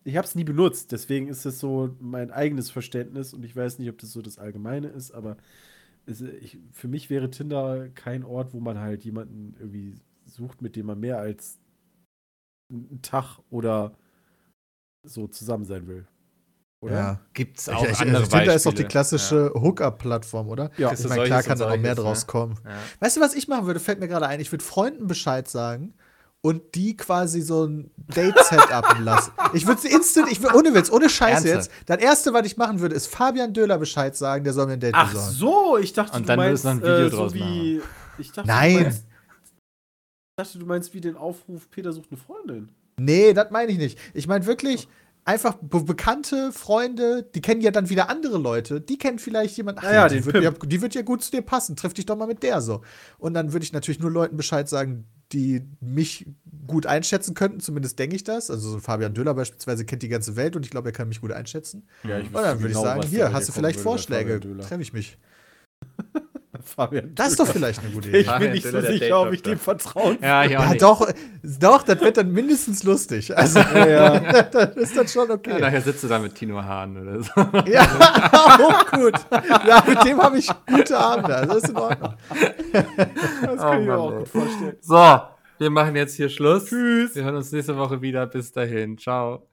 ich 0.04 0.16
habe 0.16 0.26
es 0.26 0.34
nie 0.34 0.44
benutzt, 0.44 0.92
deswegen 0.92 1.28
ist 1.28 1.44
es 1.44 1.60
so 1.60 1.94
mein 2.00 2.30
eigenes 2.30 2.70
Verständnis 2.70 3.34
und 3.34 3.44
ich 3.44 3.54
weiß 3.54 3.78
nicht, 3.78 3.90
ob 3.90 3.98
das 3.98 4.12
so 4.12 4.22
das 4.22 4.38
Allgemeine 4.38 4.88
ist, 4.88 5.10
aber 5.10 5.36
es, 6.06 6.22
ich, 6.22 6.58
für 6.72 6.88
mich 6.88 7.10
wäre 7.10 7.30
Tinder 7.30 7.90
kein 7.90 8.24
Ort, 8.24 8.54
wo 8.54 8.60
man 8.60 8.78
halt 8.78 9.04
jemanden 9.04 9.54
irgendwie 9.58 9.96
sucht, 10.24 10.62
mit 10.62 10.76
dem 10.76 10.86
man 10.86 10.98
mehr 10.98 11.18
als 11.18 11.58
einen 12.70 13.02
Tag 13.02 13.38
oder 13.50 13.96
so 15.02 15.28
zusammen 15.28 15.64
sein 15.64 15.86
will. 15.86 16.06
Oder? 16.80 16.94
Ja. 16.94 17.20
Gibt 17.34 17.58
es 17.58 17.66
Ich, 17.68 17.74
auch 17.74 17.84
ich, 17.84 17.98
andere 17.98 18.22
also 18.22 18.36
Tinder 18.36 18.54
ist 18.54 18.66
doch 18.66 18.72
die 18.72 18.84
klassische 18.84 19.50
Hookup-Plattform, 19.54 20.48
oder? 20.48 20.70
Ja. 20.76 20.92
Ich 20.92 21.08
meine, 21.08 21.24
klar 21.24 21.42
kann 21.42 21.58
da 21.58 21.68
noch 21.70 21.76
mehr 21.76 21.96
draus 21.96 22.20
ne? 22.20 22.26
kommen. 22.26 22.58
Ja. 22.64 22.70
Weißt 23.00 23.16
du, 23.16 23.20
was 23.20 23.34
ich 23.34 23.48
machen 23.48 23.66
würde? 23.66 23.80
Fällt 23.80 23.98
mir 23.98 24.06
gerade 24.08 24.28
ein. 24.28 24.38
Ich 24.40 24.52
würde 24.52 24.64
Freunden 24.64 25.08
Bescheid 25.08 25.48
sagen 25.48 25.94
und 26.40 26.76
die 26.76 26.96
quasi 26.96 27.40
so 27.40 27.64
ein 27.64 27.90
Date-Set 27.96 28.70
upen 28.72 29.02
lassen. 29.04 29.32
Ich 29.54 29.66
würde 29.66 29.80
sie 29.80 29.88
instant, 29.88 30.30
ich 30.30 30.40
würd, 30.40 30.54
ohne 30.54 30.72
Witz, 30.72 30.88
ohne 30.90 31.08
Scheiß 31.08 31.44
Ernsthaft? 31.44 31.54
jetzt. 31.66 31.70
Das 31.86 31.98
erste, 31.98 32.32
was 32.32 32.46
ich 32.46 32.56
machen 32.56 32.78
würde, 32.78 32.94
ist 32.94 33.08
Fabian 33.08 33.52
Döhler 33.52 33.78
Bescheid 33.78 34.14
sagen, 34.16 34.44
der 34.44 34.52
soll 34.52 34.66
mir 34.66 34.74
ein 34.74 34.80
Date 34.80 34.94
Ach 34.96 35.10
besorgen. 35.10 35.32
so, 35.32 35.78
ich 35.78 35.92
dachte, 35.94 36.16
Und 36.16 36.22
du 36.22 36.26
dann 36.28 36.36
meinst 36.36 36.62
du 36.64 36.68
noch 36.68 36.74
ein 36.76 36.82
Video 36.82 37.06
äh, 37.06 37.10
draus 37.10 37.32
so 37.32 37.34
wie 37.38 37.82
ich 38.18 38.30
dachte, 38.32 38.46
Nein. 38.48 38.76
Du 38.76 38.82
meinst, 38.84 38.98
ich 39.02 40.44
dachte, 40.44 40.58
du 40.60 40.66
meinst 40.66 40.94
wie 40.94 41.00
den 41.00 41.16
Aufruf 41.16 41.68
Peter 41.70 41.92
sucht 41.92 42.08
eine 42.12 42.20
Freundin. 42.20 42.68
Nee, 43.00 43.32
das 43.32 43.50
meine 43.50 43.72
ich 43.72 43.78
nicht. 43.78 43.98
Ich 44.14 44.28
meine 44.28 44.46
wirklich 44.46 44.88
einfach 45.28 45.56
be 45.60 45.82
bekannte 45.82 46.52
Freunde, 46.52 47.22
die 47.34 47.42
kennen 47.42 47.60
ja 47.60 47.70
dann 47.70 47.90
wieder 47.90 48.08
andere 48.08 48.38
Leute. 48.38 48.80
Die 48.80 48.96
kennen 48.96 49.18
vielleicht 49.18 49.58
jemanden, 49.58 49.84
Ah 49.84 49.92
ja, 49.92 50.08
die, 50.08 50.24
wird 50.24 50.42
ja, 50.42 50.50
die 50.50 50.80
wird 50.80 50.94
ja 50.94 51.02
gut 51.02 51.22
zu 51.22 51.30
dir 51.30 51.42
passen. 51.42 51.76
Triff 51.76 51.92
dich 51.92 52.06
doch 52.06 52.16
mal 52.16 52.26
mit 52.26 52.42
der 52.42 52.62
so. 52.62 52.80
Und 53.18 53.34
dann 53.34 53.52
würde 53.52 53.64
ich 53.64 53.72
natürlich 53.72 54.00
nur 54.00 54.10
Leuten 54.10 54.38
Bescheid 54.38 54.68
sagen, 54.68 55.04
die 55.32 55.62
mich 55.80 56.26
gut 56.66 56.86
einschätzen 56.86 57.34
könnten. 57.34 57.60
Zumindest 57.60 57.98
denke 57.98 58.16
ich 58.16 58.24
das. 58.24 58.50
Also 58.50 58.70
so 58.70 58.78
Fabian 58.78 59.12
Döller 59.12 59.34
beispielsweise 59.34 59.84
kennt 59.84 60.02
die 60.02 60.08
ganze 60.08 60.34
Welt 60.36 60.56
und 60.56 60.64
ich 60.64 60.70
glaube, 60.70 60.88
er 60.88 60.92
kann 60.92 61.08
mich 61.08 61.20
gut 61.20 61.32
einschätzen. 61.32 61.86
Ja, 62.04 62.18
ich 62.18 62.28
Und 62.28 62.34
dann 62.34 62.60
würde 62.60 62.72
ich 62.72 62.78
sagen, 62.78 63.02
hier, 63.02 63.30
hast 63.30 63.48
du 63.48 63.52
vielleicht 63.52 63.80
Vorschläge? 63.80 64.40
Treffe 64.40 64.80
ich 64.80 64.94
mich. 64.94 65.18
Fabian 66.64 67.14
Das 67.14 67.28
ist 67.28 67.40
doch 67.40 67.46
vielleicht 67.46 67.80
eine 67.80 67.90
gute 67.90 68.08
Ich 68.08 68.14
Idee. 68.14 68.22
bin 68.22 68.30
Fabian 68.32 68.52
nicht 68.52 68.66
so 68.66 68.80
sicher, 68.80 69.20
ob 69.20 69.32
ich 69.32 69.42
dem 69.42 69.58
vertrauen 69.58 70.18
Ja, 70.22 70.44
ich 70.44 70.56
auch 70.56 70.62
Ja, 70.62 70.68
nicht. 70.70 70.82
doch, 70.82 71.10
doch, 71.42 71.82
das 71.82 72.00
wird 72.00 72.16
dann 72.16 72.32
mindestens 72.32 72.82
lustig. 72.84 73.36
Also, 73.36 73.58
Ja. 73.74 74.18
das 74.42 74.76
ist 74.76 74.96
dann 74.96 75.08
schon 75.08 75.28
Ja, 75.28 75.34
okay. 75.34 75.60
nachher 75.60 75.80
sitzt 75.82 76.02
du 76.04 76.08
da 76.08 76.18
mit 76.18 76.34
Tino 76.34 76.62
Hahn 76.62 76.96
oder 76.96 77.22
so. 77.22 77.30
Ja, 77.70 77.82
auch 78.58 78.90
gut. 78.90 79.14
Ja, 79.66 79.82
mit 79.86 80.04
dem 80.04 80.22
habe 80.22 80.38
ich 80.38 80.48
gute 80.66 80.98
Abende. 80.98 81.36
Also 81.36 81.54
ist 81.56 81.68
in 81.68 81.76
Ordnung. 81.76 82.14
Das 82.72 83.56
kann 83.58 83.80
ich 83.80 83.86
mir 83.86 83.92
Mann, 83.92 83.98
auch 83.98 84.12
ey. 84.12 84.18
gut 84.18 84.28
vorstellen. 84.28 84.76
So, 84.80 85.20
wir 85.58 85.70
machen 85.70 85.96
jetzt 85.96 86.14
hier 86.14 86.28
Schluss. 86.28 86.66
Tschüss. 86.66 87.14
Wir 87.14 87.24
hören 87.24 87.36
uns 87.36 87.50
nächste 87.52 87.76
Woche 87.76 88.00
wieder. 88.00 88.26
Bis 88.26 88.52
dahin. 88.52 88.96
Ciao. 88.98 89.46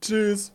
Tschüss. 0.00 0.52